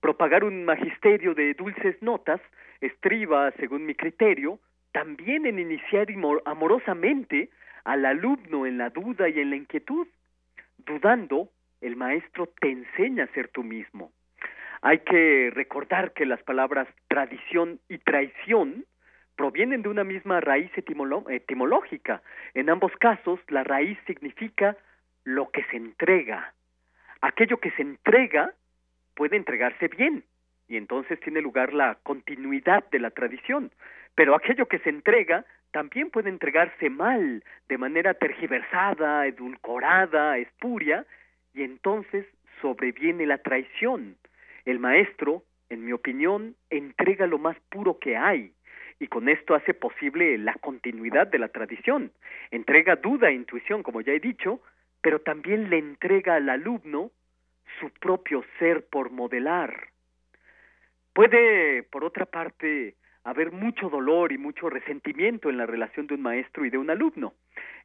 Propagar 0.00 0.44
un 0.44 0.64
magisterio 0.64 1.34
de 1.34 1.54
dulces 1.54 2.00
notas 2.02 2.40
estriba, 2.80 3.50
según 3.52 3.84
mi 3.86 3.94
criterio, 3.94 4.58
también 4.92 5.46
en 5.46 5.58
iniciar 5.58 6.08
amorosamente 6.44 7.50
al 7.84 8.04
alumno 8.04 8.66
en 8.66 8.78
la 8.78 8.90
duda 8.90 9.28
y 9.28 9.40
en 9.40 9.50
la 9.50 9.56
inquietud. 9.56 10.06
Dudando, 10.78 11.50
el 11.80 11.96
maestro 11.96 12.48
te 12.60 12.70
enseña 12.70 13.24
a 13.24 13.34
ser 13.34 13.48
tú 13.48 13.62
mismo. 13.62 14.12
Hay 14.82 15.00
que 15.00 15.50
recordar 15.52 16.12
que 16.12 16.24
las 16.24 16.42
palabras 16.42 16.88
tradición 17.08 17.80
y 17.88 17.98
traición 17.98 18.86
provienen 19.36 19.82
de 19.82 19.88
una 19.88 20.04
misma 20.04 20.40
raíz 20.40 20.70
etimológica. 20.76 22.22
En 22.54 22.70
ambos 22.70 22.92
casos, 22.98 23.40
la 23.48 23.64
raíz 23.64 23.98
significa 24.06 24.76
lo 25.24 25.50
que 25.50 25.64
se 25.64 25.76
entrega. 25.76 26.54
Aquello 27.20 27.58
que 27.58 27.70
se 27.72 27.82
entrega 27.82 28.54
puede 29.20 29.36
entregarse 29.36 29.88
bien, 29.88 30.24
y 30.66 30.78
entonces 30.78 31.20
tiene 31.20 31.42
lugar 31.42 31.74
la 31.74 31.98
continuidad 32.04 32.88
de 32.90 33.00
la 33.00 33.10
tradición. 33.10 33.70
Pero 34.14 34.34
aquello 34.34 34.64
que 34.64 34.78
se 34.78 34.88
entrega 34.88 35.44
también 35.72 36.08
puede 36.08 36.30
entregarse 36.30 36.88
mal, 36.88 37.44
de 37.68 37.76
manera 37.76 38.14
tergiversada, 38.14 39.26
edulcorada, 39.26 40.38
espuria, 40.38 41.04
y 41.52 41.64
entonces 41.64 42.24
sobreviene 42.62 43.26
la 43.26 43.36
traición. 43.36 44.16
El 44.64 44.78
maestro, 44.78 45.42
en 45.68 45.84
mi 45.84 45.92
opinión, 45.92 46.56
entrega 46.70 47.26
lo 47.26 47.36
más 47.36 47.58
puro 47.68 47.98
que 47.98 48.16
hay, 48.16 48.54
y 48.98 49.08
con 49.08 49.28
esto 49.28 49.54
hace 49.54 49.74
posible 49.74 50.38
la 50.38 50.54
continuidad 50.54 51.26
de 51.26 51.40
la 51.40 51.48
tradición. 51.48 52.10
Entrega 52.50 52.96
duda 52.96 53.28
e 53.28 53.34
intuición, 53.34 53.82
como 53.82 54.00
ya 54.00 54.14
he 54.14 54.18
dicho, 54.18 54.62
pero 55.02 55.20
también 55.20 55.68
le 55.68 55.76
entrega 55.76 56.36
al 56.36 56.48
alumno 56.48 57.10
su 57.78 57.90
propio 58.00 58.44
ser 58.58 58.86
por 58.86 59.10
modelar. 59.10 59.88
Puede, 61.12 61.82
por 61.84 62.04
otra 62.04 62.26
parte, 62.26 62.96
haber 63.24 63.52
mucho 63.52 63.88
dolor 63.88 64.32
y 64.32 64.38
mucho 64.38 64.70
resentimiento 64.70 65.50
en 65.50 65.58
la 65.58 65.66
relación 65.66 66.06
de 66.06 66.14
un 66.14 66.22
maestro 66.22 66.64
y 66.64 66.70
de 66.70 66.78
un 66.78 66.90
alumno. 66.90 67.34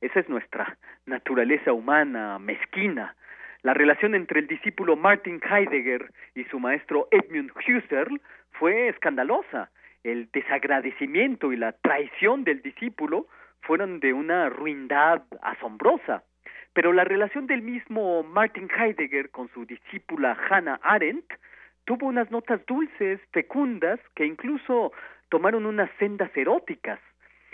Esa 0.02 0.20
es 0.20 0.30
nuestra 0.30 0.78
naturaleza 1.06 1.74
humana 1.74 2.40
mezquina. 2.40 3.16
La 3.62 3.74
relación 3.74 4.16
entre 4.16 4.40
el 4.40 4.48
discípulo 4.48 4.96
Martin 4.96 5.42
Heidegger 5.44 6.12
y 6.36 6.44
su 6.46 6.60
maestro 6.60 7.08
Edmund 7.12 7.52
Husserl 7.52 8.22
fue 8.52 8.90
escandalosa. 8.90 9.72
El 10.04 10.30
desagradecimiento 10.32 11.52
y 11.52 11.58
la 11.58 11.72
traición 11.72 12.44
del 12.44 12.62
discípulo 12.62 13.28
fueron 13.62 14.00
de 14.00 14.14
una 14.14 14.50
ruindad 14.50 15.24
asombrosa. 15.42 16.24
Pero 16.76 16.92
la 16.92 17.06
relación 17.06 17.48
del 17.48 17.62
mismo 17.62 18.22
Martin 18.24 18.70
Heidegger 18.70 19.30
con 19.32 19.48
su 19.54 19.66
discípula 19.66 20.38
Hannah 20.50 20.78
Arendt 20.84 21.34
tuvo 21.86 22.08
unas 22.08 22.30
notas 22.32 22.66
dulces, 22.66 23.22
fecundas, 23.32 23.98
que 24.14 24.26
incluso 24.26 24.92
tomaron 25.30 25.66
unas 25.66 25.90
sendas 26.00 26.30
eróticas. 26.36 27.00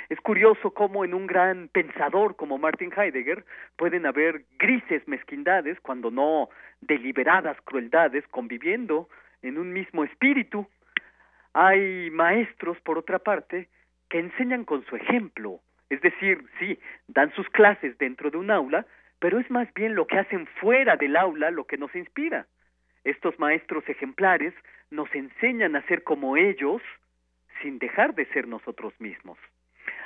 Es 0.10 0.20
curioso 0.22 0.72
cómo 0.72 1.06
en 1.06 1.14
un 1.14 1.28
gran 1.28 1.68
pensador 1.68 2.36
como 2.36 2.58
Martin 2.58 2.92
Heidegger 2.98 3.46
pueden 3.78 4.08
haber 4.08 4.44
grises 4.58 5.08
mezquindades, 5.08 5.80
cuando 5.82 6.10
no 6.10 6.50
deliberadas 6.82 7.62
crueldades, 7.62 8.28
conviviendo 8.30 9.08
en 9.44 9.60
un 9.60 9.72
mismo 9.72 10.04
espíritu. 10.04 10.68
Hay 11.54 12.10
maestros, 12.10 12.82
por 12.82 12.98
otra 12.98 13.20
parte, 13.20 13.70
que 14.10 14.18
enseñan 14.18 14.66
con 14.66 14.84
su 14.86 14.96
ejemplo, 14.96 15.60
es 15.92 16.02
decir, 16.02 16.44
sí, 16.58 16.80
dan 17.08 17.32
sus 17.36 17.48
clases 17.50 17.96
dentro 18.00 18.32
de 18.32 18.38
un 18.38 18.50
aula, 18.50 18.88
pero 19.22 19.40
es 19.40 19.50
más 19.52 19.72
bien 19.76 19.94
lo 19.94 20.08
que 20.08 20.18
hacen 20.18 20.48
fuera 20.60 20.98
del 20.98 21.16
aula 21.16 21.52
lo 21.52 21.66
que 21.66 21.78
nos 21.78 21.94
inspira. 21.96 22.48
Estos 23.04 23.38
maestros 23.38 23.88
ejemplares 23.88 24.54
nos 24.90 25.14
enseñan 25.14 25.76
a 25.76 25.84
ser 25.84 26.04
como 26.04 26.38
ellos 26.38 26.82
sin 27.62 27.78
dejar 27.78 28.16
de 28.16 28.26
ser 28.34 28.48
nosotros 28.48 28.94
mismos. 29.00 29.38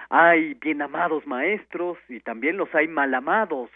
Hay 0.10 0.56
bien 0.56 0.82
amados 0.82 1.26
maestros 1.26 1.98
y 2.10 2.20
también 2.20 2.58
los 2.58 2.76
hay 2.76 2.90
mal 2.90 3.14
amados. 3.14 3.72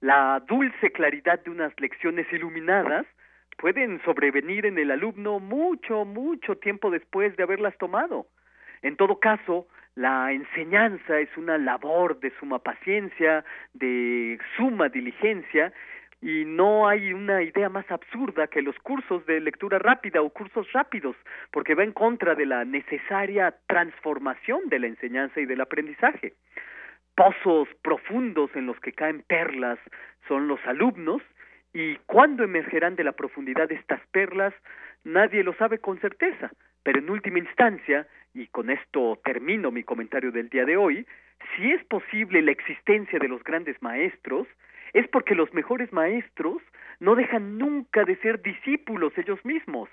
La 0.00 0.40
dulce 0.46 0.92
claridad 0.92 1.40
de 1.40 1.50
unas 1.50 1.72
lecciones 1.80 2.32
iluminadas 2.32 3.04
pueden 3.58 4.00
sobrevenir 4.04 4.64
en 4.64 4.78
el 4.78 4.92
alumno 4.92 5.40
mucho, 5.40 6.04
mucho 6.04 6.56
tiempo 6.56 6.88
después 6.92 7.36
de 7.36 7.42
haberlas 7.42 7.76
tomado. 7.78 8.28
En 8.82 8.96
todo 8.96 9.18
caso, 9.18 9.66
la 9.98 10.30
enseñanza 10.30 11.18
es 11.18 11.36
una 11.36 11.58
labor 11.58 12.20
de 12.20 12.32
suma 12.38 12.60
paciencia, 12.60 13.44
de 13.74 14.38
suma 14.56 14.88
diligencia 14.88 15.72
y 16.22 16.44
no 16.44 16.86
hay 16.86 17.12
una 17.12 17.42
idea 17.42 17.68
más 17.68 17.90
absurda 17.90 18.46
que 18.46 18.62
los 18.62 18.78
cursos 18.78 19.26
de 19.26 19.40
lectura 19.40 19.80
rápida 19.80 20.22
o 20.22 20.30
cursos 20.30 20.70
rápidos, 20.72 21.16
porque 21.50 21.74
va 21.74 21.82
en 21.82 21.90
contra 21.90 22.36
de 22.36 22.46
la 22.46 22.64
necesaria 22.64 23.56
transformación 23.66 24.68
de 24.68 24.78
la 24.78 24.86
enseñanza 24.86 25.40
y 25.40 25.46
del 25.46 25.62
aprendizaje. 25.62 26.34
Pozos 27.16 27.68
profundos 27.82 28.54
en 28.54 28.66
los 28.66 28.78
que 28.78 28.92
caen 28.92 29.24
perlas 29.26 29.80
son 30.28 30.46
los 30.46 30.60
alumnos 30.64 31.22
y 31.74 31.96
cuándo 32.06 32.44
emergerán 32.44 32.94
de 32.94 33.02
la 33.02 33.12
profundidad 33.12 33.72
estas 33.72 34.00
perlas 34.12 34.54
nadie 35.02 35.42
lo 35.42 35.54
sabe 35.54 35.78
con 35.78 35.98
certeza, 36.00 36.52
pero 36.84 37.00
en 37.00 37.10
última 37.10 37.40
instancia, 37.40 38.06
y 38.34 38.46
con 38.48 38.70
esto 38.70 39.18
termino 39.24 39.70
mi 39.70 39.82
comentario 39.82 40.30
del 40.30 40.48
día 40.48 40.64
de 40.64 40.76
hoy, 40.76 41.06
si 41.56 41.70
es 41.70 41.84
posible 41.84 42.42
la 42.42 42.52
existencia 42.52 43.18
de 43.18 43.28
los 43.28 43.42
grandes 43.44 43.80
maestros, 43.82 44.46
es 44.92 45.06
porque 45.08 45.34
los 45.34 45.52
mejores 45.54 45.92
maestros 45.92 46.62
no 47.00 47.14
dejan 47.14 47.58
nunca 47.58 48.04
de 48.04 48.16
ser 48.16 48.42
discípulos 48.42 49.12
ellos 49.16 49.44
mismos. 49.44 49.88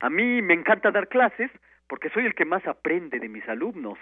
A 0.00 0.10
mí 0.10 0.42
me 0.42 0.54
encanta 0.54 0.90
dar 0.90 1.08
clases 1.08 1.50
porque 1.88 2.10
soy 2.10 2.26
el 2.26 2.34
que 2.34 2.44
más 2.44 2.66
aprende 2.66 3.18
de 3.18 3.28
mis 3.28 3.46
alumnos. 3.48 3.98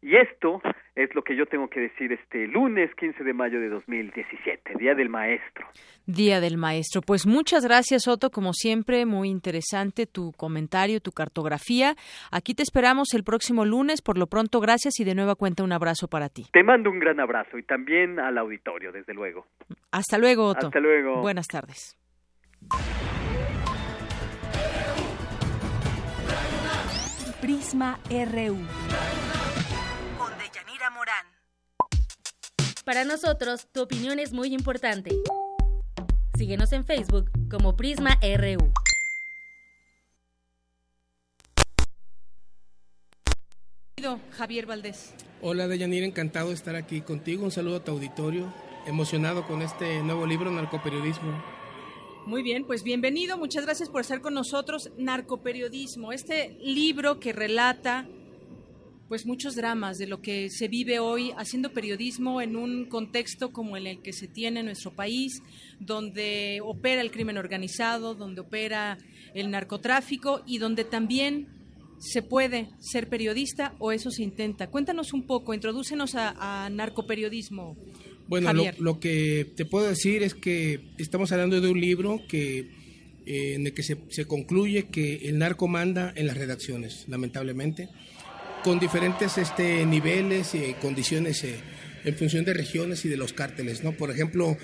Y 0.00 0.16
esto 0.16 0.60
es 0.94 1.12
lo 1.14 1.22
que 1.22 1.36
yo 1.36 1.46
tengo 1.46 1.68
que 1.68 1.80
decir 1.80 2.12
este 2.12 2.46
lunes 2.46 2.94
15 2.94 3.24
de 3.24 3.32
mayo 3.32 3.60
de 3.60 3.68
2017, 3.68 4.74
Día 4.78 4.94
del 4.94 5.08
Maestro. 5.08 5.66
Día 6.06 6.40
del 6.40 6.56
Maestro. 6.56 7.02
Pues 7.02 7.26
muchas 7.26 7.64
gracias, 7.64 8.06
Otto. 8.06 8.30
Como 8.30 8.52
siempre, 8.52 9.06
muy 9.06 9.28
interesante 9.28 10.06
tu 10.06 10.32
comentario, 10.32 11.00
tu 11.00 11.10
cartografía. 11.10 11.94
Aquí 12.30 12.54
te 12.54 12.62
esperamos 12.62 13.12
el 13.14 13.24
próximo 13.24 13.64
lunes. 13.64 14.00
Por 14.00 14.18
lo 14.18 14.28
pronto, 14.28 14.60
gracias 14.60 15.00
y 15.00 15.04
de 15.04 15.14
nueva 15.16 15.34
cuenta 15.34 15.64
un 15.64 15.72
abrazo 15.72 16.06
para 16.08 16.28
ti. 16.28 16.46
Te 16.52 16.62
mando 16.62 16.90
un 16.90 17.00
gran 17.00 17.18
abrazo 17.18 17.58
y 17.58 17.64
también 17.64 18.20
al 18.20 18.38
auditorio, 18.38 18.92
desde 18.92 19.14
luego. 19.14 19.46
Hasta 19.90 20.16
luego, 20.16 20.46
Otto. 20.46 20.66
Hasta 20.66 20.80
luego. 20.80 21.20
Buenas 21.20 21.48
tardes. 21.48 21.96
Prisma 27.40 27.98
RU. 28.10 29.37
Para 32.88 33.04
nosotros, 33.04 33.68
tu 33.70 33.82
opinión 33.82 34.18
es 34.18 34.32
muy 34.32 34.54
importante. 34.54 35.10
Síguenos 36.38 36.72
en 36.72 36.86
Facebook 36.86 37.30
como 37.50 37.76
Prisma 37.76 38.18
RU. 38.22 38.72
Javier 44.30 44.64
Valdés. 44.64 45.12
Hola 45.42 45.68
Deyanira, 45.68 46.06
encantado 46.06 46.48
de 46.48 46.54
estar 46.54 46.76
aquí 46.76 47.02
contigo. 47.02 47.44
Un 47.44 47.50
saludo 47.50 47.76
a 47.76 47.84
tu 47.84 47.92
auditorio, 47.92 48.50
emocionado 48.86 49.46
con 49.46 49.60
este 49.60 50.02
nuevo 50.02 50.26
libro, 50.26 50.50
Narcoperiodismo. 50.50 51.44
Muy 52.24 52.42
bien, 52.42 52.64
pues 52.64 52.84
bienvenido, 52.84 53.36
muchas 53.36 53.66
gracias 53.66 53.90
por 53.90 54.00
estar 54.00 54.22
con 54.22 54.32
nosotros. 54.32 54.92
Narcoperiodismo, 54.96 56.10
este 56.10 56.56
libro 56.62 57.20
que 57.20 57.34
relata 57.34 58.08
pues 59.08 59.24
muchos 59.24 59.56
dramas 59.56 59.96
de 59.98 60.06
lo 60.06 60.20
que 60.20 60.50
se 60.50 60.68
vive 60.68 60.98
hoy 60.98 61.32
haciendo 61.38 61.72
periodismo 61.72 62.42
en 62.42 62.56
un 62.56 62.84
contexto 62.84 63.52
como 63.52 63.76
en 63.76 63.86
el 63.86 64.02
que 64.02 64.12
se 64.12 64.28
tiene 64.28 64.60
en 64.60 64.66
nuestro 64.66 64.92
país, 64.92 65.42
donde 65.80 66.60
opera 66.62 67.00
el 67.00 67.10
crimen 67.10 67.38
organizado, 67.38 68.14
donde 68.14 68.42
opera 68.42 68.98
el 69.34 69.50
narcotráfico 69.50 70.42
y 70.46 70.58
donde 70.58 70.84
también 70.84 71.48
se 71.98 72.22
puede 72.22 72.68
ser 72.80 73.08
periodista 73.08 73.74
o 73.78 73.92
eso 73.92 74.10
se 74.10 74.22
intenta. 74.22 74.68
Cuéntanos 74.68 75.14
un 75.14 75.26
poco, 75.26 75.54
introdúcenos 75.54 76.14
a, 76.14 76.68
narcoperiodismo. 76.70 77.76
Bueno, 78.28 78.52
lo, 78.78 79.00
que 79.00 79.50
te 79.56 79.64
puedo 79.64 79.88
decir 79.88 80.22
es 80.22 80.34
que 80.34 80.80
estamos 80.98 81.32
hablando 81.32 81.62
de 81.62 81.70
un 81.70 81.80
libro 81.80 82.20
que 82.28 82.70
eh, 83.24 83.54
en 83.54 83.66
el 83.66 83.72
que 83.72 83.82
se, 83.82 83.96
se 84.10 84.26
concluye 84.26 84.88
que 84.88 85.28
el 85.28 85.38
narco 85.38 85.66
manda 85.66 86.12
en 86.14 86.26
las 86.26 86.36
redacciones, 86.36 87.06
lamentablemente 87.08 87.88
con 88.62 88.78
diferentes 88.78 89.38
este, 89.38 89.84
niveles 89.86 90.54
y 90.54 90.74
condiciones 90.74 91.44
eh, 91.44 91.56
en 92.04 92.14
función 92.16 92.44
de 92.44 92.54
regiones 92.54 93.04
y 93.04 93.08
de 93.08 93.16
los 93.16 93.32
cárteles. 93.32 93.84
¿no? 93.84 93.92
Por 93.92 94.10
ejemplo, 94.10 94.56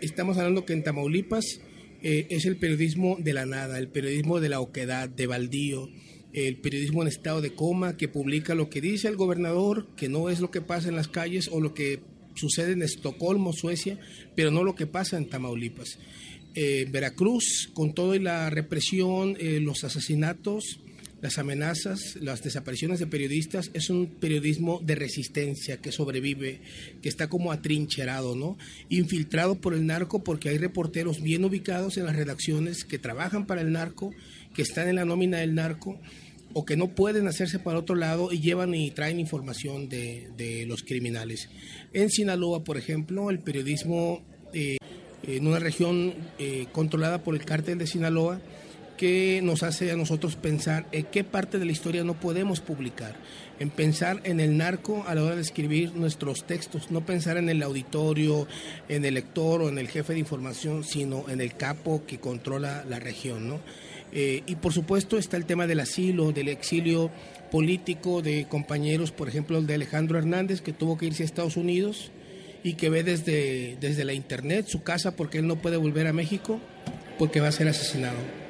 estamos 0.00 0.38
hablando 0.38 0.64
que 0.64 0.72
en 0.72 0.82
Tamaulipas 0.82 1.60
eh, 2.02 2.26
es 2.30 2.46
el 2.46 2.56
periodismo 2.56 3.16
de 3.18 3.32
la 3.32 3.46
nada, 3.46 3.78
el 3.78 3.88
periodismo 3.88 4.40
de 4.40 4.48
la 4.48 4.60
oquedad, 4.60 5.08
de 5.08 5.26
baldío, 5.26 5.88
el 6.32 6.56
periodismo 6.56 7.02
en 7.02 7.08
estado 7.08 7.40
de 7.40 7.54
coma 7.54 7.96
que 7.96 8.08
publica 8.08 8.54
lo 8.54 8.68
que 8.70 8.80
dice 8.80 9.08
el 9.08 9.16
gobernador, 9.16 9.88
que 9.96 10.08
no 10.08 10.30
es 10.30 10.40
lo 10.40 10.50
que 10.50 10.60
pasa 10.60 10.88
en 10.88 10.96
las 10.96 11.08
calles 11.08 11.48
o 11.52 11.60
lo 11.60 11.74
que 11.74 12.00
sucede 12.34 12.72
en 12.72 12.82
Estocolmo, 12.82 13.52
Suecia, 13.52 13.98
pero 14.34 14.50
no 14.50 14.64
lo 14.64 14.74
que 14.74 14.86
pasa 14.86 15.16
en 15.16 15.28
Tamaulipas. 15.28 15.98
Eh, 16.56 16.86
Veracruz, 16.90 17.70
con 17.72 17.94
toda 17.94 18.18
la 18.18 18.50
represión, 18.50 19.36
los 19.40 19.84
asesinatos, 19.84 20.80
las 21.24 21.38
amenazas, 21.38 22.18
las 22.20 22.42
desapariciones 22.42 22.98
de 22.98 23.06
periodistas, 23.06 23.70
es 23.72 23.88
un 23.88 24.08
periodismo 24.08 24.82
de 24.84 24.94
resistencia 24.94 25.78
que 25.78 25.90
sobrevive, 25.90 26.60
que 27.00 27.08
está 27.08 27.28
como 27.28 27.50
atrincherado, 27.50 28.36
¿no? 28.36 28.58
Infiltrado 28.90 29.54
por 29.54 29.72
el 29.72 29.86
narco 29.86 30.22
porque 30.22 30.50
hay 30.50 30.58
reporteros 30.58 31.22
bien 31.22 31.42
ubicados 31.46 31.96
en 31.96 32.04
las 32.04 32.14
redacciones 32.14 32.84
que 32.84 32.98
trabajan 32.98 33.46
para 33.46 33.62
el 33.62 33.72
narco, 33.72 34.12
que 34.52 34.60
están 34.60 34.86
en 34.86 34.96
la 34.96 35.06
nómina 35.06 35.38
del 35.38 35.54
narco 35.54 35.98
o 36.52 36.66
que 36.66 36.76
no 36.76 36.88
pueden 36.88 37.26
hacerse 37.26 37.58
para 37.58 37.78
otro 37.78 37.96
lado 37.96 38.30
y 38.30 38.40
llevan 38.40 38.74
y 38.74 38.90
traen 38.90 39.18
información 39.18 39.88
de, 39.88 40.66
los 40.68 40.82
criminales. 40.82 41.48
En 41.94 42.10
Sinaloa, 42.10 42.64
por 42.64 42.76
ejemplo, 42.76 43.30
el 43.30 43.38
periodismo 43.38 44.22
eh, 44.52 44.76
en 45.22 45.46
una 45.46 45.58
región 45.58 46.12
eh, 46.38 46.66
controlada 46.72 47.24
por 47.24 47.34
el 47.34 47.46
cártel 47.46 47.78
de 47.78 47.86
Sinaloa, 47.86 48.42
que 48.96 49.40
nos 49.42 49.62
hace 49.62 49.90
a 49.90 49.96
nosotros 49.96 50.36
pensar 50.36 50.86
en 50.92 51.04
qué 51.04 51.24
parte 51.24 51.58
de 51.58 51.64
la 51.64 51.72
historia 51.72 52.04
no 52.04 52.14
podemos 52.14 52.60
publicar, 52.60 53.16
en 53.58 53.70
pensar 53.70 54.20
en 54.24 54.40
el 54.40 54.56
narco 54.56 55.04
a 55.06 55.14
la 55.14 55.22
hora 55.22 55.36
de 55.36 55.42
escribir 55.42 55.94
nuestros 55.94 56.44
textos, 56.44 56.90
no 56.90 57.04
pensar 57.04 57.36
en 57.36 57.48
el 57.48 57.62
auditorio, 57.62 58.46
en 58.88 59.04
el 59.04 59.14
lector 59.14 59.62
o 59.62 59.68
en 59.68 59.78
el 59.78 59.88
jefe 59.88 60.12
de 60.12 60.18
información, 60.18 60.84
sino 60.84 61.28
en 61.28 61.40
el 61.40 61.54
capo 61.54 62.02
que 62.06 62.18
controla 62.18 62.84
la 62.88 62.98
región. 62.98 63.48
¿no? 63.48 63.60
Eh, 64.12 64.42
y 64.46 64.56
por 64.56 64.72
supuesto 64.72 65.18
está 65.18 65.36
el 65.36 65.44
tema 65.44 65.66
del 65.66 65.80
asilo, 65.80 66.32
del 66.32 66.48
exilio 66.48 67.10
político 67.50 68.22
de 68.22 68.46
compañeros, 68.48 69.12
por 69.12 69.28
ejemplo 69.28 69.58
el 69.58 69.66
de 69.66 69.74
Alejandro 69.74 70.18
Hernández, 70.18 70.60
que 70.60 70.72
tuvo 70.72 70.98
que 70.98 71.06
irse 71.06 71.22
a 71.22 71.26
Estados 71.26 71.56
Unidos 71.56 72.10
y 72.62 72.74
que 72.74 72.90
ve 72.90 73.02
desde, 73.02 73.76
desde 73.80 74.04
la 74.04 74.14
internet 74.14 74.66
su 74.66 74.82
casa 74.82 75.14
porque 75.16 75.38
él 75.38 75.46
no 75.46 75.56
puede 75.56 75.76
volver 75.76 76.06
a 76.06 76.12
México 76.12 76.60
porque 77.18 77.40
va 77.40 77.48
a 77.48 77.52
ser 77.52 77.68
asesinado. 77.68 78.43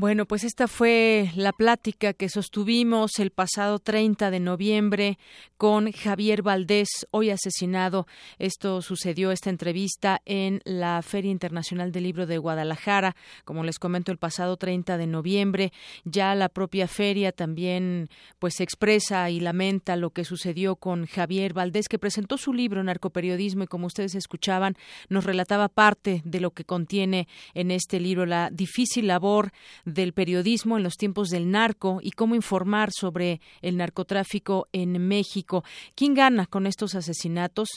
Bueno, 0.00 0.26
pues 0.26 0.44
esta 0.44 0.68
fue 0.68 1.32
la 1.34 1.52
plática 1.52 2.12
que 2.12 2.28
sostuvimos 2.28 3.18
el 3.18 3.32
pasado 3.32 3.80
30 3.80 4.30
de 4.30 4.38
noviembre 4.38 5.18
con 5.56 5.90
Javier 5.90 6.42
Valdés, 6.42 6.88
hoy 7.10 7.30
asesinado. 7.30 8.06
Esto 8.38 8.80
sucedió, 8.80 9.32
esta 9.32 9.50
entrevista, 9.50 10.22
en 10.24 10.60
la 10.64 11.02
Feria 11.02 11.32
Internacional 11.32 11.90
del 11.90 12.04
Libro 12.04 12.26
de 12.26 12.38
Guadalajara, 12.38 13.16
como 13.44 13.64
les 13.64 13.80
comento, 13.80 14.12
el 14.12 14.18
pasado 14.18 14.56
30 14.56 14.98
de 14.98 15.08
noviembre. 15.08 15.72
Ya 16.04 16.36
la 16.36 16.48
propia 16.48 16.86
feria 16.86 17.32
también 17.32 18.08
pues 18.38 18.60
expresa 18.60 19.28
y 19.30 19.40
lamenta 19.40 19.96
lo 19.96 20.10
que 20.10 20.24
sucedió 20.24 20.76
con 20.76 21.06
Javier 21.06 21.54
Valdés, 21.54 21.88
que 21.88 21.98
presentó 21.98 22.38
su 22.38 22.52
libro 22.52 22.84
Narcoperiodismo 22.84 23.64
y 23.64 23.66
como 23.66 23.88
ustedes 23.88 24.14
escuchaban, 24.14 24.76
nos 25.08 25.24
relataba 25.24 25.68
parte 25.68 26.22
de 26.24 26.38
lo 26.38 26.52
que 26.52 26.64
contiene 26.64 27.26
en 27.54 27.72
este 27.72 27.98
libro, 27.98 28.26
la 28.26 28.50
difícil 28.52 29.08
labor 29.08 29.50
del 29.92 30.12
periodismo 30.12 30.76
en 30.76 30.82
los 30.82 30.96
tiempos 30.96 31.28
del 31.28 31.50
narco 31.50 32.00
y 32.02 32.12
cómo 32.12 32.34
informar 32.34 32.90
sobre 32.92 33.40
el 33.62 33.76
narcotráfico 33.76 34.68
en 34.72 35.06
México. 35.06 35.64
¿Quién 35.94 36.14
gana 36.14 36.46
con 36.46 36.66
estos 36.66 36.94
asesinatos? 36.94 37.68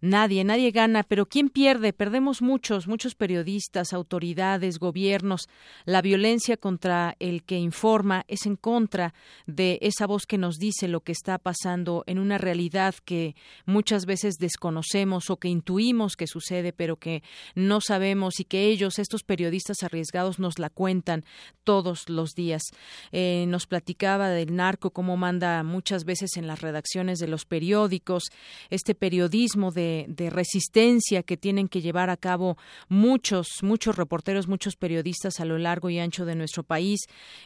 Nadie, 0.00 0.44
nadie 0.44 0.70
gana, 0.70 1.02
pero 1.02 1.26
¿quién 1.26 1.48
pierde? 1.48 1.92
Perdemos 1.92 2.40
muchos, 2.40 2.86
muchos 2.86 3.16
periodistas, 3.16 3.92
autoridades, 3.92 4.78
gobiernos. 4.78 5.48
La 5.86 6.02
violencia 6.02 6.56
contra 6.56 7.16
el 7.18 7.42
que 7.42 7.58
informa 7.58 8.24
es 8.28 8.46
en 8.46 8.54
contra 8.54 9.12
de 9.46 9.80
esa 9.82 10.06
voz 10.06 10.24
que 10.24 10.38
nos 10.38 10.58
dice 10.58 10.86
lo 10.86 11.00
que 11.00 11.10
está 11.10 11.38
pasando 11.38 12.04
en 12.06 12.20
una 12.20 12.38
realidad 12.38 12.94
que 13.04 13.34
muchas 13.66 14.06
veces 14.06 14.36
desconocemos 14.36 15.30
o 15.30 15.36
que 15.38 15.48
intuimos 15.48 16.14
que 16.14 16.28
sucede, 16.28 16.72
pero 16.72 16.94
que 16.94 17.24
no 17.56 17.80
sabemos 17.80 18.38
y 18.38 18.44
que 18.44 18.66
ellos, 18.68 19.00
estos 19.00 19.24
periodistas 19.24 19.82
arriesgados, 19.82 20.38
nos 20.38 20.60
la 20.60 20.70
cuentan 20.70 21.24
todos 21.64 22.08
los 22.08 22.34
días. 22.34 22.62
Eh, 23.10 23.46
nos 23.48 23.66
platicaba 23.66 24.28
del 24.28 24.54
narco, 24.54 24.90
cómo 24.90 25.16
manda 25.16 25.64
muchas 25.64 26.04
veces 26.04 26.36
en 26.36 26.46
las 26.46 26.60
redacciones 26.60 27.18
de 27.18 27.26
los 27.26 27.46
periódicos, 27.46 28.24
este 28.70 28.94
periodismo 28.94 29.72
de 29.72 29.87
de, 30.08 30.30
resistencia 30.30 31.22
que 31.22 31.36
tienen 31.36 31.68
que 31.68 31.80
llevar 31.80 32.10
a 32.10 32.16
cabo 32.16 32.56
muchos, 32.88 33.48
muchos 33.62 33.96
reporteros, 33.96 34.48
muchos 34.48 34.76
periodistas 34.76 35.40
a 35.40 35.44
lo 35.44 35.58
largo 35.58 35.90
y 35.90 35.98
ancho 35.98 36.24
de 36.24 36.34
nuestro 36.34 36.62
país, 36.62 37.00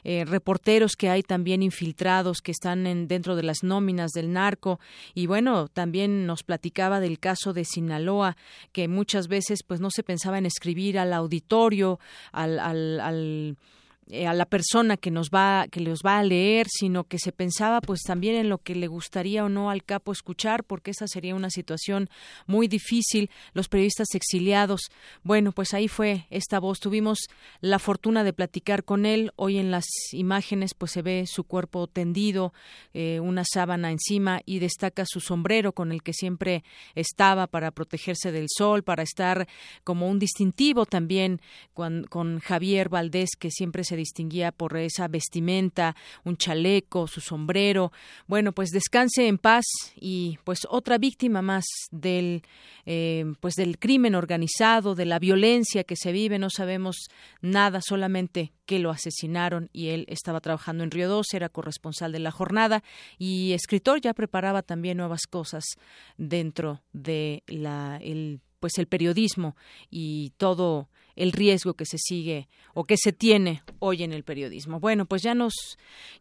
eh, 0.05 0.25
reporteros 0.25 0.97
que 0.97 1.09
hay 1.09 1.23
también 1.23 1.63
infiltrados 1.63 2.41
que 2.41 2.53
están 2.53 2.87
en, 2.87 3.09
dentro 3.09 3.37
de 3.37 3.43
las 3.43 3.63
nóminas 3.63 4.11
del 4.13 4.33
narco. 4.33 4.81
Y 5.15 5.27
bueno, 5.27 5.69
también 5.69 6.27
nos 6.27 6.43
platicaba 6.43 7.01
del 7.01 7.19
caso 7.19 7.53
de 7.53 7.65
Sinaloa 7.65 8.37
que 8.73 8.89
muchas 8.89 9.29
veces 9.29 9.63
pues 9.67 9.81
no 9.81 9.91
se 9.91 10.03
pensaba 10.03 10.39
en 10.39 10.47
escribir 10.47 10.99
al 10.99 11.13
auditorio, 11.13 12.01
al, 12.33 12.59
al 12.59 13.57
eh, 14.09 14.27
a 14.27 14.35
la 14.35 14.47
persona 14.47 14.97
que 14.97 15.13
nos 15.13 15.31
va 15.31 15.67
que 15.71 15.81
los 15.81 16.01
va 16.05 16.19
a 16.19 16.25
leer, 16.25 16.67
sino 16.69 17.05
que 17.05 17.21
se 17.21 17.31
pensaba 17.31 17.81
pues 17.81 18.01
también 18.03 18.35
en 18.35 18.49
lo 18.49 18.59
que 18.59 18.75
le 18.75 18.89
gustaría 18.89 19.45
o 19.45 19.49
no 19.49 19.71
al 19.71 19.85
capo 19.85 20.11
escuchar, 20.11 20.65
porque 20.65 20.91
esa 20.91 21.07
sería 21.07 21.37
una 21.37 21.51
situación 21.51 22.11
muy 22.47 22.67
difícil. 22.67 23.31
Los 23.53 23.69
periodistas 23.69 24.09
exiliados, 24.15 24.91
bueno, 25.23 25.53
pues 25.53 25.73
ahí 25.73 25.87
fue 25.87 26.27
esta 26.31 26.59
voz. 26.59 26.81
Tuvimos 26.81 27.29
la 27.61 27.79
fortuna 27.79 28.25
de 28.25 28.33
platicar 28.33 28.83
con 28.83 29.07
él. 29.07 29.33
Hoy 29.37 29.59
en 29.59 29.71
las 29.71 29.87
imágenes 30.13 30.75
pues 30.75 30.91
se 30.91 31.03
ve 31.03 31.25
su 31.29 31.45
cuerpo 31.45 31.87
tendido, 31.87 32.53
eh, 32.95 33.21
una 33.21 33.45
sábana 33.45 33.93
encima 33.93 34.41
y 34.45 34.59
destaca 34.59 35.05
su 35.07 35.21
sombrero 35.21 35.75
con 35.75 35.93
el 35.93 36.03
que 36.03 36.13
siempre 36.13 36.65
estaba 36.97 37.47
para 37.47 37.71
protegerse 37.71 38.33
del 38.33 38.47
sol, 38.49 38.83
para 38.83 39.05
estar 39.05 39.47
como 39.85 40.09
un 40.09 40.19
distintivo 40.19 40.87
también 40.87 41.41
con, 41.73 42.05
con 42.05 42.41
Javier 42.41 42.89
Valdés 42.89 43.31
que 43.39 43.51
siempre 43.51 43.85
se 43.85 43.92
se 43.93 43.97
distinguía 43.97 44.53
por 44.53 44.75
esa 44.79 45.07
vestimenta, 45.07 45.95
un 46.25 46.39
chaleco, 46.39 47.07
su 47.07 47.21
sombrero. 47.21 47.93
Bueno, 48.27 48.53
pues 48.53 48.71
descanse 48.71 49.29
en 49.29 49.37
paz 49.37 49.65
y 49.95 50.39
pues 50.45 50.61
otra 50.71 50.97
víctima 50.97 51.43
más 51.43 51.65
del 51.91 52.43
eh, 52.87 53.35
pues 53.41 53.55
del 53.55 53.79
crimen 53.79 54.15
organizado, 54.15 54.95
de 54.95 55.05
la 55.05 55.19
violencia 55.19 55.85
que 55.85 55.97
se 55.97 56.11
vive. 56.11 56.39
No 56.39 56.49
sabemos 56.49 57.09
nada, 57.43 57.81
solamente 57.83 58.53
que 58.65 58.79
lo 58.79 58.91
asesinaron 58.91 59.69
y 59.75 59.89
él 59.89 60.07
estaba 60.09 60.41
trabajando 60.41 60.85
en 60.85 60.91
Río 60.91 61.11
2, 61.11 61.27
era 61.35 61.51
corresponsal 61.51 62.13
de 62.13 62.21
la 62.21 62.31
jornada 62.31 62.83
y 63.19 63.53
escritor 63.53 64.01
ya 64.01 64.15
preparaba 64.15 64.63
también 64.63 64.97
nuevas 64.97 65.27
cosas 65.29 65.65
dentro 66.17 66.81
de 66.95 67.43
la 67.47 67.99
el 68.01 68.41
pues 68.59 68.79
el 68.79 68.87
periodismo 68.87 69.57
y 69.91 70.31
todo 70.37 70.89
el 71.17 71.33
riesgo 71.33 71.75
que 71.75 71.87
se 71.87 71.99
sigue 71.99 72.49
o 72.75 72.85
que 72.85 72.97
se 72.97 73.13
tiene 73.13 73.63
hoy 73.79 74.03
en 74.03 74.13
el 74.13 74.25
periodismo. 74.25 74.81
Bueno, 74.81 75.07
pues 75.07 75.23
ya 75.23 75.35
nos 75.35 75.55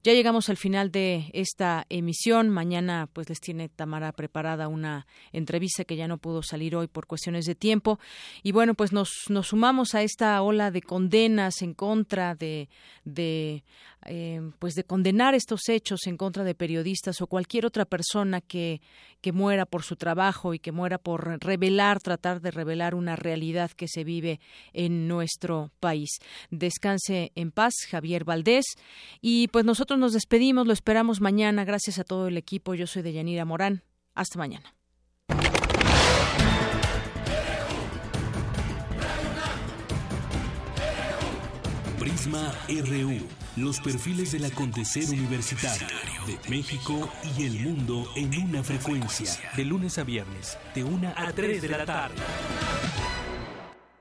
ya 0.03 0.13
llegamos 0.13 0.49
al 0.49 0.57
final 0.57 0.91
de 0.91 1.29
esta 1.33 1.85
emisión. 1.89 2.49
Mañana 2.49 3.09
pues 3.11 3.29
les 3.29 3.39
tiene 3.39 3.69
Tamara 3.69 4.11
preparada 4.11 4.67
una 4.67 5.07
entrevista 5.31 5.85
que 5.85 5.95
ya 5.95 6.07
no 6.07 6.17
pudo 6.17 6.43
salir 6.43 6.75
hoy 6.75 6.87
por 6.87 7.07
cuestiones 7.07 7.45
de 7.45 7.55
tiempo 7.55 7.99
y 8.43 8.51
bueno, 8.51 8.73
pues 8.73 8.91
nos 8.91 9.11
nos 9.29 9.47
sumamos 9.47 9.95
a 9.95 10.01
esta 10.01 10.41
ola 10.41 10.71
de 10.71 10.81
condenas 10.81 11.61
en 11.61 11.73
contra 11.73 12.35
de 12.35 12.69
de 13.05 13.63
eh, 14.05 14.41
pues 14.57 14.73
de 14.73 14.83
condenar 14.83 15.35
estos 15.35 15.69
hechos 15.69 16.07
en 16.07 16.17
contra 16.17 16.43
de 16.43 16.55
periodistas 16.55 17.21
o 17.21 17.27
cualquier 17.27 17.67
otra 17.67 17.85
persona 17.85 18.41
que, 18.41 18.81
que 19.21 19.31
muera 19.31 19.67
por 19.67 19.83
su 19.83 19.95
trabajo 19.95 20.55
y 20.55 20.59
que 20.59 20.71
muera 20.71 20.97
por 20.97 21.39
revelar, 21.43 22.01
tratar 22.01 22.41
de 22.41 22.49
revelar 22.49 22.95
una 22.95 23.15
realidad 23.15 23.69
que 23.69 23.87
se 23.87 24.03
vive 24.03 24.39
en 24.73 24.80
nuestro 24.89 25.71
país. 25.79 26.19
Descanse 26.49 27.31
en 27.35 27.51
paz, 27.51 27.73
Javier 27.89 28.23
Valdés. 28.23 28.65
Y 29.21 29.47
pues 29.49 29.65
nosotros 29.65 29.99
nos 29.99 30.13
despedimos, 30.13 30.67
lo 30.67 30.73
esperamos 30.73 31.21
mañana. 31.21 31.65
Gracias 31.65 31.99
a 31.99 32.03
todo 32.03 32.27
el 32.27 32.37
equipo. 32.37 32.73
Yo 32.73 32.87
soy 32.87 33.01
de 33.01 33.13
Yanira 33.13 33.45
Morán. 33.45 33.83
Hasta 34.13 34.37
mañana. 34.37 34.73
Prisma 42.01 42.51
RU, 42.67 43.27
los 43.57 43.79
perfiles 43.79 44.31
del 44.31 44.45
acontecer 44.45 45.07
universitario 45.09 45.87
de 46.25 46.49
México 46.49 47.07
y 47.37 47.43
el 47.45 47.59
mundo 47.59 48.07
en 48.15 48.35
una 48.43 48.63
frecuencia. 48.63 49.31
De 49.55 49.63
lunes 49.63 49.99
a 49.99 50.03
viernes, 50.03 50.57
de 50.73 50.83
una 50.83 51.13
a 51.15 51.31
3 51.31 51.61
de 51.61 51.69
la 51.69 51.85
tarde. 51.85 52.15